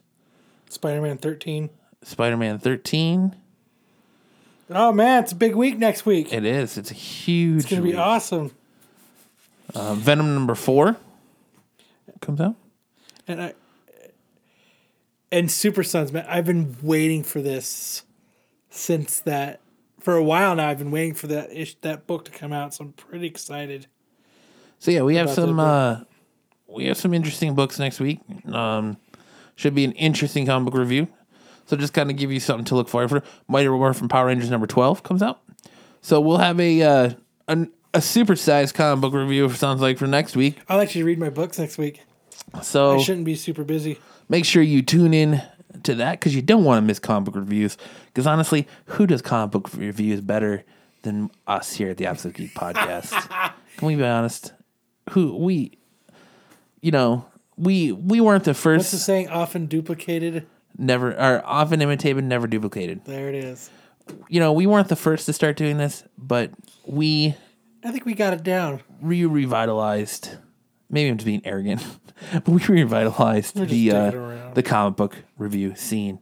Spider 0.70 1.02
Man 1.02 1.18
13. 1.18 1.70
Spider 2.04 2.38
Man 2.38 2.58
13. 2.58 3.36
Oh 4.74 4.94
man, 4.94 5.24
it's 5.24 5.34
a 5.34 5.36
big 5.36 5.56
week 5.56 5.78
next 5.78 6.06
week. 6.06 6.32
It 6.32 6.46
is. 6.46 6.78
It's 6.78 6.92
a 6.92 6.94
huge. 6.94 7.64
It's 7.64 7.70
gonna 7.70 7.82
be 7.82 7.96
awesome. 7.96 8.52
Uh, 9.76 9.96
Venom 9.96 10.34
number 10.34 10.56
four 10.56 10.96
comes 12.22 12.40
out. 12.40 12.56
And 13.28 13.42
I 13.42 13.54
and 15.32 15.50
Super 15.50 15.84
Sons, 15.84 16.12
man, 16.12 16.26
I've 16.28 16.46
been 16.46 16.76
waiting 16.82 17.24
for 17.24 17.42
this 17.42 18.04
since 18.70 19.20
that 19.22 19.62
for 20.00 20.16
a 20.16 20.24
while 20.24 20.56
now. 20.56 20.68
I've 20.68 20.78
been 20.78 20.92
waiting 20.92 21.14
for 21.14 21.28
that 21.28 21.52
ish, 21.52 21.76
that 21.82 22.06
book 22.06 22.26
to 22.26 22.32
come 22.32 22.52
out, 22.52 22.74
so 22.74 22.86
I'm 22.86 22.94
pretty 22.94 23.28
excited. 23.28 23.88
So 24.80 24.92
yeah, 24.92 25.04
we 25.04 25.16
have 25.16 25.30
some 25.30 25.60
uh 25.60 26.02
we 26.68 26.86
have 26.86 26.98
some 26.98 27.14
interesting 27.14 27.56
books 27.56 27.80
next 27.80 28.00
week. 28.00 28.20
Um 28.52 28.98
should 29.56 29.76
be 29.76 29.86
an 29.86 29.92
interesting 29.94 30.46
comic 30.46 30.72
book 30.72 30.80
review. 30.80 31.08
So 31.66 31.78
just 31.78 31.94
kind 31.94 32.10
of 32.10 32.18
give 32.18 32.32
you 32.32 32.40
something 32.40 32.66
to 32.66 32.76
look 32.76 32.90
forward 32.90 33.10
for. 33.10 33.24
Mighty 33.48 33.70
Morphin 33.70 34.10
Power 34.10 34.28
Rangers 34.28 34.50
number 34.50 34.68
12 34.68 35.04
comes 35.04 35.22
out. 35.22 35.42
So 36.02 36.20
we'll 36.20 36.40
have 36.40 36.60
a 36.60 36.82
uh 36.82 37.12
an, 37.48 37.72
a 37.94 38.00
supersized 38.00 38.74
comic 38.74 39.02
book 39.02 39.14
review 39.14 39.50
sounds 39.50 39.82
like 39.82 39.98
for 39.98 40.08
next 40.08 40.36
week. 40.36 40.58
I'll 40.68 40.82
actually 40.82 41.04
read 41.04 41.20
my 41.20 41.30
books 41.30 41.60
next 41.60 41.78
week. 41.78 42.02
So 42.62 42.96
I 42.96 43.02
shouldn't 43.02 43.26
be 43.26 43.36
super 43.36 43.64
busy. 43.64 44.00
make 44.30 44.46
sure 44.46 44.62
you 44.62 44.82
tune 44.82 45.14
in 45.14 45.42
to 45.84 45.96
that 45.96 46.20
because 46.20 46.36
you 46.36 46.42
don't 46.42 46.64
want 46.64 46.78
to 46.78 46.82
miss 46.82 47.00
comic 47.00 47.26
book 47.26 47.36
reviews. 47.36 47.78
Because 48.08 48.28
honestly, 48.28 48.68
who 48.86 49.08
does 49.08 49.22
comic 49.22 49.52
book 49.52 49.70
reviews 49.76 50.22
better 50.22 50.64
than 51.04 51.30
us 51.48 51.74
here 51.74 51.90
at 51.90 51.98
the 51.98 52.06
Absolute 52.06 52.36
Geek 52.38 52.54
Podcast? 52.54 53.12
Can 53.78 53.88
we 53.88 53.96
be 53.96 54.04
honest? 54.04 54.54
Who 55.12 55.36
we, 55.38 55.78
you 56.82 56.92
know, 56.92 57.26
we 57.58 57.92
we 57.92 58.20
weren't 58.22 58.44
the 58.44 58.52
What's 58.52 58.60
the 58.60 58.80
first, 58.80 59.06
saying? 59.06 59.30
Often 59.30 59.68
duplicated. 59.68 60.46
never, 60.78 61.12
or 61.14 61.42
often 61.46 61.82
imitated, 61.82 62.24
never 62.24 62.48
duplicated. 62.48 63.06
There 63.06 63.30
it 63.30 63.36
is. 63.36 63.70
You 64.30 64.40
know, 64.40 64.52
we 64.52 64.68
weren't 64.68 64.90
the 64.90 64.96
first 64.96 65.26
to 65.28 65.34
start 65.34 65.56
doing 65.58 65.78
this, 65.78 66.04
but 66.18 66.52
we 66.86 67.36
I 67.84 67.92
think 67.92 68.06
we 68.06 68.14
got 68.14 68.34
it 68.34 68.44
down. 68.44 68.82
re 69.02 69.26
revitalized. 69.26 70.32
Maybe 70.92 71.10
I'm 71.10 71.18
just 71.18 71.26
being 71.26 71.42
arrogant, 71.46 71.84
but 72.34 72.48
we 72.50 72.62
revitalized 72.66 73.56
We're 73.56 73.62
just 73.66 73.72
the 73.72 73.92
uh, 73.92 74.12
around. 74.12 74.56
the 74.56 74.64
comic 74.64 74.98
book 74.98 75.16
review 75.38 75.76
scene. 75.76 76.20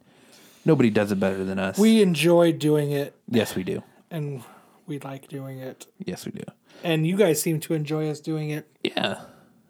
Nobody 0.65 0.89
does 0.89 1.11
it 1.11 1.19
better 1.19 1.43
than 1.43 1.57
us. 1.59 1.77
We 1.79 2.01
enjoy 2.01 2.51
doing 2.53 2.91
it, 2.91 3.15
yes, 3.27 3.55
we 3.55 3.63
do. 3.63 3.81
and 4.11 4.43
we 4.85 4.99
like 4.99 5.27
doing 5.27 5.59
it. 5.59 5.87
Yes, 6.05 6.25
we 6.25 6.31
do. 6.31 6.43
And 6.83 7.05
you 7.07 7.17
guys 7.17 7.41
seem 7.41 7.59
to 7.61 7.73
enjoy 7.73 8.09
us 8.09 8.19
doing 8.19 8.49
it. 8.51 8.67
Yeah. 8.83 9.21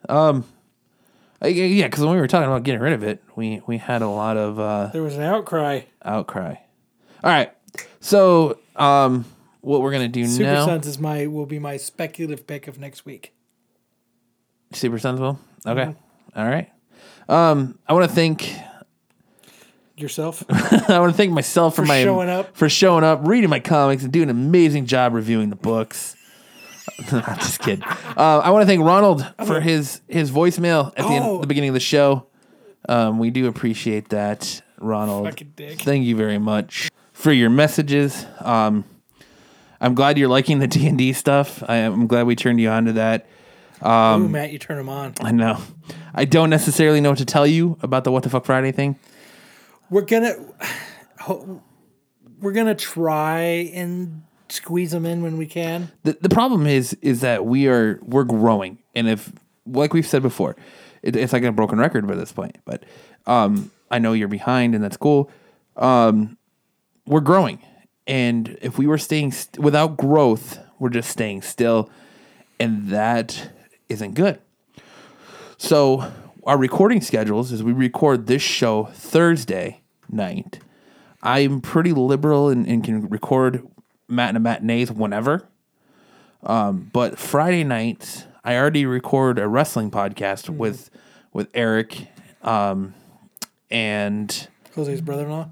Um. 0.07 0.43
I- 1.41 1.47
Yeah, 1.47 1.87
because 1.87 2.03
when 2.03 2.13
we 2.13 2.19
were 2.19 2.27
talking 2.27 2.47
about 2.47 2.63
getting 2.63 2.81
rid 2.81 2.93
of 2.93 3.03
it, 3.03 3.23
we 3.35 3.61
we 3.65 3.77
had 3.77 4.01
a 4.01 4.09
lot 4.09 4.35
of 4.37 4.59
uh, 4.59 4.87
There 4.91 5.03
was 5.03 5.15
an 5.15 5.23
outcry. 5.23 5.81
outcry. 6.03 6.55
All 7.23 7.29
right. 7.31 7.51
So, 8.01 8.59
um, 8.75 9.25
what 9.61 9.81
we're 9.81 9.91
gonna 9.91 10.07
do 10.09 10.21
now 10.23 10.27
Super 10.27 10.43
now? 10.51 10.65
Sons 10.65 10.87
is 10.87 10.99
my 10.99 11.27
will 11.27 11.45
be 11.45 11.59
my 11.59 11.77
speculative 11.77 12.45
pick 12.47 12.67
of 12.67 12.77
next 12.79 13.05
week. 13.05 13.33
Super 14.73 14.99
Sons 14.99 15.19
will. 15.19 15.39
Okay. 15.65 15.81
Mm-hmm. 15.85 16.39
All 16.39 16.47
right. 16.47 16.69
Um, 17.27 17.77
I 17.87 17.93
want 17.93 18.09
to 18.09 18.15
thank 18.15 18.51
Yourself? 19.97 20.45
I 20.49 20.97
want 20.99 21.11
to 21.11 21.17
thank 21.17 21.33
myself 21.33 21.75
for, 21.75 21.81
For 21.81 21.87
my 21.87 22.03
showing 22.03 22.29
up. 22.29 22.55
for 22.55 22.69
showing 22.69 23.03
up, 23.03 23.19
reading 23.27 23.49
my 23.49 23.59
comics, 23.59 24.03
and 24.03 24.13
doing 24.13 24.29
an 24.29 24.35
amazing 24.35 24.85
job 24.85 25.13
reviewing 25.13 25.49
the 25.49 25.57
books. 25.57 26.15
I'm 27.11 27.37
just 27.37 27.59
kidding. 27.59 27.83
Uh, 27.83 28.39
I 28.43 28.49
want 28.51 28.61
to 28.61 28.65
thank 28.65 28.81
Ronald 28.81 29.25
for 29.45 29.59
his 29.59 29.99
his 30.07 30.31
voicemail 30.31 30.93
at 30.95 31.05
the, 31.05 31.13
end, 31.13 31.25
Oh. 31.25 31.41
the 31.41 31.47
beginning 31.47 31.69
of 31.69 31.73
the 31.73 31.81
show. 31.81 32.27
Um, 32.87 33.19
we 33.19 33.29
do 33.29 33.47
appreciate 33.47 34.09
that, 34.09 34.61
Ronald. 34.79 35.25
Fucking 35.25 35.53
dick. 35.57 35.81
Thank 35.81 36.05
you 36.05 36.15
very 36.15 36.37
much 36.37 36.89
for 37.11 37.33
your 37.33 37.49
messages. 37.49 38.25
Um, 38.39 38.85
I'm 39.81 39.95
glad 39.95 40.17
you're 40.17 40.29
liking 40.29 40.59
the 40.59 40.67
D 40.67 40.87
and 40.87 40.97
D 40.97 41.11
stuff. 41.11 41.61
I, 41.67 41.77
am 41.77 42.07
glad 42.07 42.25
we 42.25 42.37
turned 42.37 42.61
you 42.61 42.69
on 42.69 42.85
to 42.85 42.93
that. 42.93 43.27
Um, 43.81 44.23
Ooh, 44.25 44.29
Matt, 44.29 44.51
you 44.51 44.59
turn 44.59 44.77
them 44.77 44.89
on. 44.89 45.13
I 45.21 45.31
know. 45.31 45.61
I 46.13 46.25
don't 46.25 46.49
necessarily 46.49 46.99
know 47.01 47.09
what 47.09 47.19
to 47.19 47.25
tell 47.25 47.47
you 47.47 47.77
about 47.81 48.03
the 48.03 48.11
What 48.11 48.23
the 48.23 48.29
Fuck 48.29 48.45
Friday 48.45 48.71
thing. 48.71 48.97
We're 49.89 50.01
gonna 50.01 50.35
we're 52.39 52.51
gonna 52.53 52.75
try 52.75 53.39
and 53.73 54.23
squeeze 54.49 54.91
them 54.91 55.05
in 55.05 55.21
when 55.21 55.37
we 55.37 55.45
can. 55.45 55.91
the, 56.03 56.17
the 56.21 56.29
problem 56.29 56.65
is 56.65 56.93
is 57.01 57.21
that 57.21 57.45
we 57.45 57.67
are 57.67 57.99
we're 58.03 58.23
growing 58.23 58.79
and 58.95 59.07
if 59.07 59.31
like 59.67 59.93
we've 59.93 60.07
said 60.07 60.21
before 60.23 60.55
it, 61.03 61.15
it's 61.15 61.33
like 61.33 61.43
a 61.43 61.51
broken 61.51 61.77
record 61.77 62.07
by 62.07 62.15
this 62.15 62.31
point 62.31 62.57
but 62.65 62.83
um 63.27 63.69
i 63.91 63.99
know 63.99 64.11
you're 64.13 64.27
behind 64.27 64.73
and 64.73 64.83
that's 64.83 64.97
cool 64.97 65.29
um 65.77 66.35
we're 67.05 67.19
growing 67.19 67.59
and 68.07 68.57
if 68.63 68.79
we 68.79 68.87
were 68.87 68.97
staying 68.97 69.31
st- 69.31 69.63
without 69.63 69.95
growth 69.97 70.57
we're 70.79 70.89
just 70.89 71.11
staying 71.11 71.43
still 71.43 71.87
and 72.59 72.87
that 72.89 73.51
isn't 73.89 74.13
good. 74.13 74.39
So 75.57 76.11
our 76.45 76.57
recording 76.57 77.01
schedules 77.01 77.51
is 77.51 77.61
we 77.61 77.73
record 77.73 78.27
this 78.27 78.41
show 78.41 78.85
thursday 78.85 79.81
night. 80.09 80.59
I'm 81.21 81.59
pretty 81.59 81.91
liberal 81.91 82.49
and, 82.49 82.65
and 82.65 82.83
can 82.83 83.09
record 83.09 83.67
mat 84.07 84.35
and 84.35 84.43
matinees 84.43 84.91
whenever. 84.91 85.47
Um, 86.43 86.89
but 86.93 87.19
Friday 87.19 87.63
nights, 87.63 88.25
I 88.43 88.55
already 88.55 88.85
record 88.85 89.37
a 89.37 89.47
wrestling 89.47 89.91
podcast 89.91 90.49
with 90.49 90.89
with 91.33 91.49
Eric, 91.53 92.07
um, 92.41 92.93
and 93.69 94.47
Jose's 94.75 95.01
brother-in-law. 95.01 95.49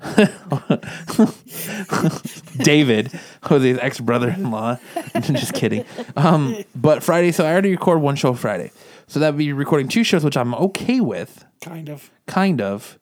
David, 2.64 3.12
Jose's 3.44 3.78
ex 3.80 4.00
brother 4.00 4.30
in 4.30 4.52
law. 4.52 4.78
Just 5.22 5.54
kidding. 5.54 5.86
Um, 6.16 6.64
but 6.76 7.04
Friday, 7.04 7.32
so 7.32 7.46
I 7.46 7.52
already 7.52 7.72
record 7.72 8.02
one 8.02 8.16
show 8.16 8.34
Friday, 8.34 8.72
so 9.08 9.20
that 9.20 9.32
would 9.34 9.38
be 9.38 9.54
recording 9.54 9.88
two 9.88 10.04
shows, 10.04 10.24
which 10.24 10.38
I'm 10.38 10.54
okay 10.56 11.02
with, 11.02 11.46
kind 11.62 11.90
of. 11.90 12.12
kind 12.26 12.62
of. 12.62 13.00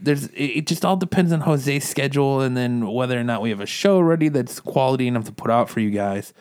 There's 0.00 0.26
it, 0.28 0.44
it 0.44 0.66
just 0.66 0.84
all 0.84 0.96
depends 0.96 1.32
on 1.32 1.40
Jose's 1.42 1.88
schedule, 1.88 2.40
and 2.40 2.56
then 2.56 2.88
whether 2.88 3.18
or 3.18 3.22
not 3.22 3.40
we 3.40 3.50
have 3.50 3.60
a 3.60 3.66
show 3.66 4.00
ready 4.00 4.28
that's 4.28 4.58
quality 4.58 5.06
enough 5.06 5.24
to 5.26 5.32
put 5.32 5.50
out 5.50 5.70
for 5.70 5.78
you 5.78 5.90
guys, 5.90 6.34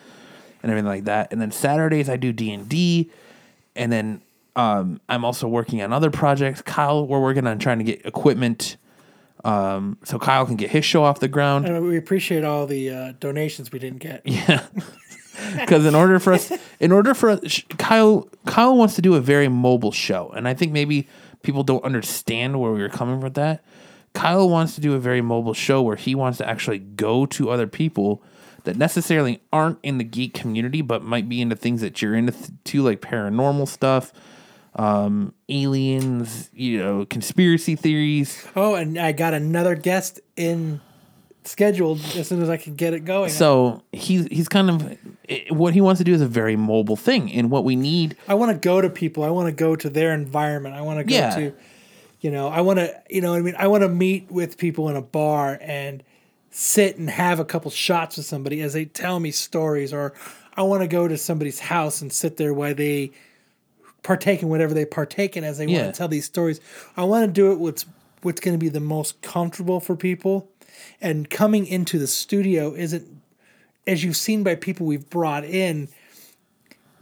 and 0.63 0.71
everything 0.71 0.87
like 0.87 1.03
that. 1.03 1.31
And 1.31 1.39
then 1.39 1.51
Saturdays 1.51 2.09
I 2.09 2.17
do 2.17 2.33
D 2.33 2.51
and 2.51 2.67
D, 2.67 3.11
and 3.75 3.91
then 3.91 4.21
um, 4.55 4.99
I'm 5.07 5.23
also 5.23 5.47
working 5.47 5.81
on 5.81 5.93
other 5.93 6.09
projects. 6.11 6.61
Kyle, 6.61 7.05
we're 7.05 7.21
working 7.21 7.47
on 7.47 7.59
trying 7.59 7.77
to 7.77 7.83
get 7.83 8.05
equipment, 8.05 8.77
um, 9.43 9.97
so 10.03 10.19
Kyle 10.19 10.45
can 10.45 10.55
get 10.55 10.69
his 10.69 10.85
show 10.85 11.03
off 11.03 11.19
the 11.19 11.27
ground. 11.27 11.67
And 11.67 11.85
we 11.85 11.97
appreciate 11.97 12.43
all 12.43 12.65
the 12.67 12.89
uh, 12.89 13.13
donations 13.19 13.71
we 13.71 13.79
didn't 13.79 13.99
get. 13.99 14.21
Yeah, 14.25 14.65
because 15.59 15.85
in 15.85 15.95
order 15.95 16.19
for 16.19 16.33
us, 16.33 16.51
in 16.79 16.91
order 16.91 17.13
for 17.13 17.31
us, 17.31 17.63
Kyle, 17.77 18.29
Kyle 18.45 18.75
wants 18.75 18.95
to 18.95 19.01
do 19.01 19.15
a 19.15 19.21
very 19.21 19.47
mobile 19.47 19.91
show, 19.91 20.29
and 20.29 20.47
I 20.47 20.53
think 20.53 20.71
maybe 20.71 21.07
people 21.43 21.63
don't 21.63 21.83
understand 21.83 22.59
where 22.59 22.71
we 22.71 22.81
were 22.81 22.89
coming 22.89 23.19
with 23.19 23.33
that. 23.35 23.63
Kyle 24.13 24.49
wants 24.49 24.75
to 24.75 24.81
do 24.81 24.93
a 24.93 24.99
very 24.99 25.21
mobile 25.21 25.53
show 25.53 25.81
where 25.81 25.95
he 25.95 26.15
wants 26.15 26.37
to 26.39 26.47
actually 26.47 26.79
go 26.79 27.25
to 27.27 27.49
other 27.49 27.67
people 27.67 28.21
that 28.63 28.75
necessarily 28.75 29.41
aren't 29.51 29.79
in 29.83 29.97
the 29.97 30.03
geek 30.03 30.33
community, 30.33 30.81
but 30.81 31.03
might 31.03 31.27
be 31.27 31.41
into 31.41 31.55
things 31.55 31.81
that 31.81 32.01
you're 32.01 32.15
into, 32.15 32.33
too, 32.63 32.83
like 32.83 33.01
paranormal 33.01 33.67
stuff, 33.67 34.11
um, 34.75 35.33
aliens, 35.49 36.49
you 36.53 36.79
know, 36.79 37.05
conspiracy 37.05 37.75
theories. 37.75 38.45
Oh, 38.55 38.75
and 38.75 38.97
I 38.97 39.11
got 39.11 39.33
another 39.33 39.75
guest 39.75 40.19
in 40.37 40.81
scheduled 41.43 41.99
as 42.15 42.27
soon 42.27 42.41
as 42.41 42.49
I 42.49 42.57
can 42.57 42.75
get 42.75 42.93
it 42.93 43.01
going. 43.01 43.29
So 43.31 43.81
he's 43.91 44.27
he's 44.27 44.47
kind 44.47 44.69
of 44.69 44.97
it- 45.27 45.51
what 45.51 45.73
he 45.73 45.81
wants 45.81 45.97
to 45.99 46.03
do 46.05 46.13
is 46.13 46.21
a 46.21 46.27
very 46.27 46.55
mobile 46.55 46.95
thing, 46.95 47.31
and 47.31 47.49
what 47.49 47.63
we 47.63 47.75
need 47.75 48.15
I 48.27 48.35
want 48.35 48.51
to 48.51 48.57
go 48.57 48.79
to 48.81 48.89
people. 48.89 49.23
I 49.23 49.29
want 49.29 49.47
to 49.47 49.51
go 49.51 49.75
to 49.75 49.89
their 49.89 50.13
environment. 50.13 50.75
I 50.75 50.81
want 50.81 50.99
to 50.99 51.03
go 51.03 51.15
Yeah. 51.15 51.35
to, 51.35 51.53
you 52.21 52.31
know, 52.31 52.47
I 52.47 52.61
want 52.61 52.79
to, 52.79 52.95
you 53.09 53.21
know, 53.21 53.31
what 53.31 53.39
I 53.39 53.41
mean, 53.41 53.55
I 53.57 53.67
want 53.67 53.81
to 53.81 53.89
meet 53.89 54.31
with 54.31 54.57
people 54.57 54.87
in 54.89 54.95
a 54.95 55.01
bar 55.01 55.57
and 55.61 56.03
sit 56.51 56.97
and 56.97 57.09
have 57.09 57.39
a 57.39 57.45
couple 57.45 57.71
shots 57.71 58.17
with 58.17 58.25
somebody 58.25 58.61
as 58.61 58.73
they 58.73 58.85
tell 58.85 59.19
me 59.19 59.31
stories, 59.31 59.91
or 59.93 60.13
I 60.55 60.61
want 60.63 60.81
to 60.81 60.87
go 60.87 61.07
to 61.07 61.17
somebody's 61.17 61.59
house 61.59 62.01
and 62.01 62.11
sit 62.13 62.37
there 62.37 62.53
while 62.53 62.75
they 62.75 63.11
partake 64.03 64.41
in 64.41 64.49
whatever 64.49 64.73
they 64.73 64.85
partake 64.85 65.37
in 65.37 65.43
as 65.43 65.57
they 65.57 65.65
Yeah. 65.67 65.83
want 65.83 65.93
to 65.93 65.97
tell 65.97 66.07
these 66.07 66.25
stories. 66.25 66.59
I 66.97 67.03
want 67.03 67.25
to 67.27 67.31
do 67.31 67.51
it 67.51 67.59
what's 67.59 67.85
what's 68.21 68.39
going 68.39 68.53
to 68.53 68.59
be 68.63 68.69
the 68.69 68.79
most 68.79 69.19
comfortable 69.23 69.79
for 69.79 69.95
people. 69.95 70.47
And 71.01 71.27
coming 71.29 71.65
into 71.65 71.97
the 71.97 72.05
studio 72.07 72.73
isn't, 72.75 73.07
as 73.87 74.03
you've 74.03 74.15
seen 74.17 74.43
by 74.43 74.53
people 74.55 74.85
we've 74.85 75.09
brought 75.09 75.43
in, 75.43 75.87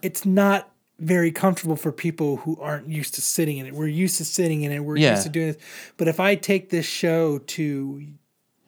it's 0.02 0.26
not 0.26 0.72
very 0.98 1.32
comfortable 1.32 1.76
for 1.76 1.92
people 1.92 2.38
who 2.38 2.58
aren't 2.62 2.88
used 2.88 3.16
to 3.16 3.22
sitting 3.22 3.58
in 3.58 3.66
it. 3.66 3.74
We're 3.74 3.88
used 3.88 4.18
to 4.18 4.26
sitting 4.26 4.62
in 4.64 4.72
it. 4.72 4.80
We're 4.84 4.98
Yeah. 4.98 5.12
used 5.12 5.24
to 5.24 5.30
doing 5.30 5.48
this. 5.48 5.58
But 5.98 6.08
if 6.08 6.20
I 6.20 6.36
take 6.36 6.70
this 6.70 6.86
show 6.86 7.40
to 7.40 8.04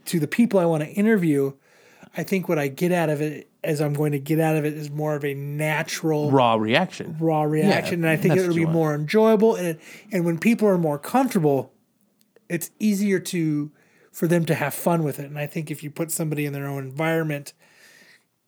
to 0.06 0.20
the 0.20 0.28
people 0.28 0.60
I 0.60 0.66
want 0.66 0.84
to 0.84 0.90
interview, 0.90 1.53
I 2.18 2.24
think 2.24 2.49
what 2.49 2.58
I 2.58 2.68
get 2.68 2.91
out 2.91 3.10
of 3.10 3.22
it 3.22 3.48
as 3.64 3.80
I'm 3.80 3.94
going 3.94 4.12
to 4.12 4.20
get 4.20 4.40
out 4.40 4.56
of 4.56 4.66
it 4.66 4.74
is 4.74 4.90
more 4.90 5.16
of 5.16 5.24
a 5.24 5.34
natural 5.34 6.32
raw 6.32 6.56
reaction. 6.56 7.16
raw 7.20 7.44
reaction, 7.44 8.04
and 8.04 8.10
I 8.10 8.16
think 8.16 8.36
it'll 8.36 8.56
be 8.56 8.66
more 8.66 8.96
enjoyable. 8.96 9.56
And 9.56 9.80
and 10.12 10.26
when 10.26 10.40
people 10.40 10.68
are 10.68 10.78
more 10.78 10.98
comfortable, 10.98 11.74
it's 12.50 12.72
easier 12.80 13.20
to 13.20 13.72
for 14.12 14.28
them 14.28 14.46
to 14.46 14.56
have 14.56 14.74
fun 14.74 15.04
with 15.04 15.20
it. 15.20 15.26
And 15.26 15.38
I 15.38 15.46
think 15.46 15.70
if 15.70 15.84
you 15.84 15.92
put 15.92 16.12
somebody 16.12 16.46
in 16.46 16.54
their 16.54 16.68
own 16.68 16.84
environment, 16.84 17.54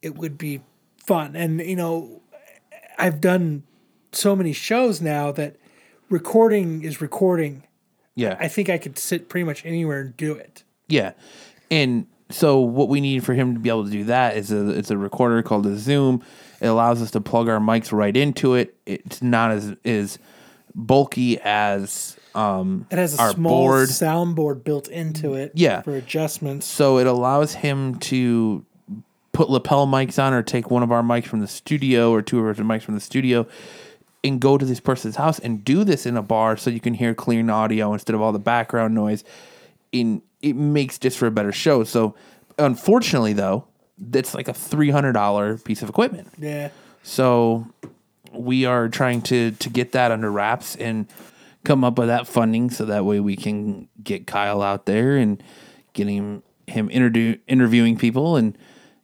it 0.01 0.15
would 0.15 0.37
be 0.37 0.61
fun. 0.97 1.35
And 1.35 1.61
you 1.61 1.75
know, 1.75 2.21
I've 2.97 3.21
done 3.21 3.63
so 4.11 4.35
many 4.35 4.53
shows 4.53 4.99
now 4.99 5.31
that 5.33 5.57
recording 6.09 6.83
is 6.83 7.01
recording. 7.01 7.63
Yeah. 8.15 8.37
I 8.39 8.47
think 8.47 8.69
I 8.69 8.77
could 8.77 8.99
sit 8.99 9.29
pretty 9.29 9.43
much 9.43 9.65
anywhere 9.65 10.01
and 10.01 10.17
do 10.17 10.33
it. 10.33 10.63
Yeah, 10.87 11.13
and 11.71 12.07
so 12.33 12.59
what 12.59 12.89
we 12.89 12.99
need 12.99 13.23
for 13.23 13.33
him 13.33 13.53
to 13.53 13.59
be 13.59 13.69
able 13.69 13.85
to 13.85 13.91
do 13.91 14.03
that 14.05 14.35
is 14.35 14.51
a 14.51 14.69
it's 14.69 14.89
a 14.91 14.97
recorder 14.97 15.41
called 15.43 15.65
a 15.65 15.77
Zoom. 15.77 16.23
It 16.59 16.67
allows 16.67 17.01
us 17.01 17.11
to 17.11 17.21
plug 17.21 17.47
our 17.47 17.59
mics 17.59 17.91
right 17.91 18.15
into 18.15 18.55
it. 18.55 18.75
It's 18.85 19.21
not 19.21 19.51
as 19.51 19.75
as 19.85 20.17
bulky 20.75 21.39
as 21.41 22.17
um 22.33 22.87
It 22.89 22.97
has 22.97 23.17
a 23.17 23.21
our 23.21 23.31
small 23.31 23.65
board. 23.65 23.89
soundboard 23.89 24.63
built 24.63 24.87
into 24.87 25.35
it. 25.35 25.51
Yeah. 25.53 25.81
For 25.81 25.95
adjustments. 25.95 26.65
So 26.65 26.97
it 26.97 27.07
allows 27.07 27.53
him 27.53 27.99
to 27.99 28.65
put 29.33 29.49
lapel 29.49 29.87
mics 29.87 30.21
on 30.21 30.33
or 30.33 30.41
take 30.43 30.69
one 30.71 30.83
of 30.83 30.91
our 30.91 31.01
mics 31.03 31.25
from 31.25 31.39
the 31.41 31.47
studio 31.47 32.11
or 32.11 32.21
two 32.21 32.39
of 32.39 32.45
our 32.45 32.65
mics 32.65 32.83
from 32.83 32.95
the 32.95 33.01
studio 33.01 33.45
and 34.23 34.39
go 34.39 34.57
to 34.57 34.65
this 34.65 34.79
person's 34.79 35.17
house 35.17 35.37
and 35.39 35.63
do 35.65 35.83
this 35.83 36.05
in 36.05 36.15
a 36.15 36.21
bar 36.23 36.55
so 36.55 36.69
you 36.69 36.79
can 36.79 36.93
hear 36.93 37.13
clean 37.13 37.49
audio 37.49 37.93
instead 37.93 38.15
of 38.15 38.21
all 38.21 38.31
the 38.31 38.39
background 38.39 38.95
noise. 38.95 39.23
In 39.91 40.21
it 40.43 40.55
makes 40.55 40.99
just 40.99 41.17
for 41.17 41.25
a 41.25 41.31
better 41.31 41.51
show. 41.51 41.83
So 41.83 42.13
unfortunately 42.59 43.33
though, 43.33 43.65
that's 43.97 44.35
like 44.35 44.47
a 44.47 44.53
three 44.53 44.91
hundred 44.91 45.13
dollar 45.13 45.57
piece 45.57 45.81
of 45.81 45.89
equipment. 45.89 46.27
Yeah. 46.37 46.69
So 47.01 47.67
we 48.31 48.65
are 48.65 48.89
trying 48.89 49.21
to 49.23 49.51
to 49.51 49.69
get 49.69 49.93
that 49.93 50.11
under 50.11 50.31
wraps 50.31 50.75
and 50.75 51.07
come 51.63 51.83
up 51.83 51.97
with 51.97 52.09
that 52.09 52.27
funding 52.27 52.69
so 52.69 52.85
that 52.85 53.05
way 53.05 53.19
we 53.19 53.35
can 53.35 53.87
get 54.03 54.27
Kyle 54.27 54.61
out 54.61 54.85
there 54.85 55.15
and 55.15 55.41
getting 55.93 56.17
him 56.17 56.43
him 56.67 56.89
interview, 56.89 57.37
interviewing 57.47 57.97
people 57.97 58.35
and 58.35 58.57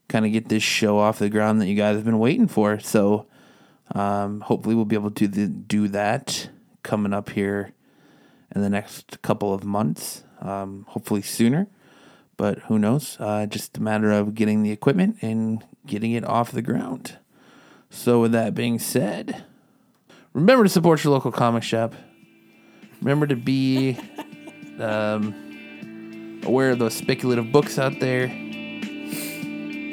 kind 0.08 0.26
of 0.26 0.32
get 0.32 0.50
this 0.50 0.64
show 0.64 0.98
off 0.98 1.20
the 1.20 1.30
ground 1.30 1.62
that 1.62 1.68
you 1.68 1.76
guys 1.76 1.96
have 1.96 2.06
been 2.06 2.20
waiting 2.20 2.48
for. 2.48 2.80
So 2.80 3.28
um, 3.94 4.42
hopefully 4.42 4.76
we'll 4.76 4.86
be 4.86 4.96
able 4.96 5.12
to 5.12 5.28
do, 5.28 5.48
do 5.48 5.88
that 5.90 6.50
coming 6.84 7.14
up 7.14 7.30
here 7.30 7.74
in 8.56 8.62
the 8.62 8.70
next 8.70 9.22
couple 9.22 9.54
of 9.54 9.64
months. 9.64 10.24
Um, 10.42 10.86
hopefully 10.90 11.22
sooner, 11.22 11.68
but 12.38 12.60
who 12.60 12.80
knows? 12.80 13.18
Uh, 13.20 13.46
just 13.46 13.78
a 13.78 13.82
matter 13.82 14.12
of 14.12 14.34
getting 14.36 14.64
the 14.64 14.72
equipment 14.72 15.18
and 15.22 15.64
getting 15.86 16.14
it 16.14 16.24
off 16.24 16.52
the 16.52 16.62
ground. 16.62 17.18
So, 17.90 18.22
with 18.22 18.32
that 18.34 18.54
being 18.56 18.80
said, 18.80 19.44
remember 20.34 20.64
to 20.64 20.70
support 20.70 21.04
your 21.04 21.12
local 21.14 21.32
comic 21.32 21.64
shop. 21.64 21.94
Remember 23.02 23.26
to 23.28 23.36
be 23.36 23.98
um, 24.80 26.42
aware 26.46 26.72
of 26.72 26.80
those 26.80 26.94
speculative 26.94 27.52
books 27.52 27.78
out 27.80 28.00
there. 28.00 28.26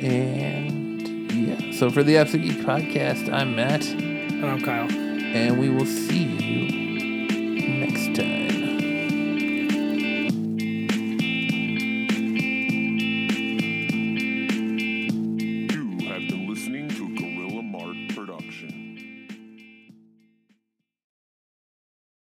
And 0.02 1.32
yeah, 1.32 1.72
so 1.72 1.90
for 1.90 2.02
the 2.02 2.18
Absolute 2.18 2.42
Geek 2.50 2.58
podcast, 2.66 3.32
I'm 3.32 3.56
Matt, 3.56 3.86
And 3.86 4.44
I'm 4.44 4.60
Kyle. 4.60 4.90
and 4.90 5.58
we 5.58 5.70
will 5.70 5.86
see 5.86 6.24
you 6.24 6.86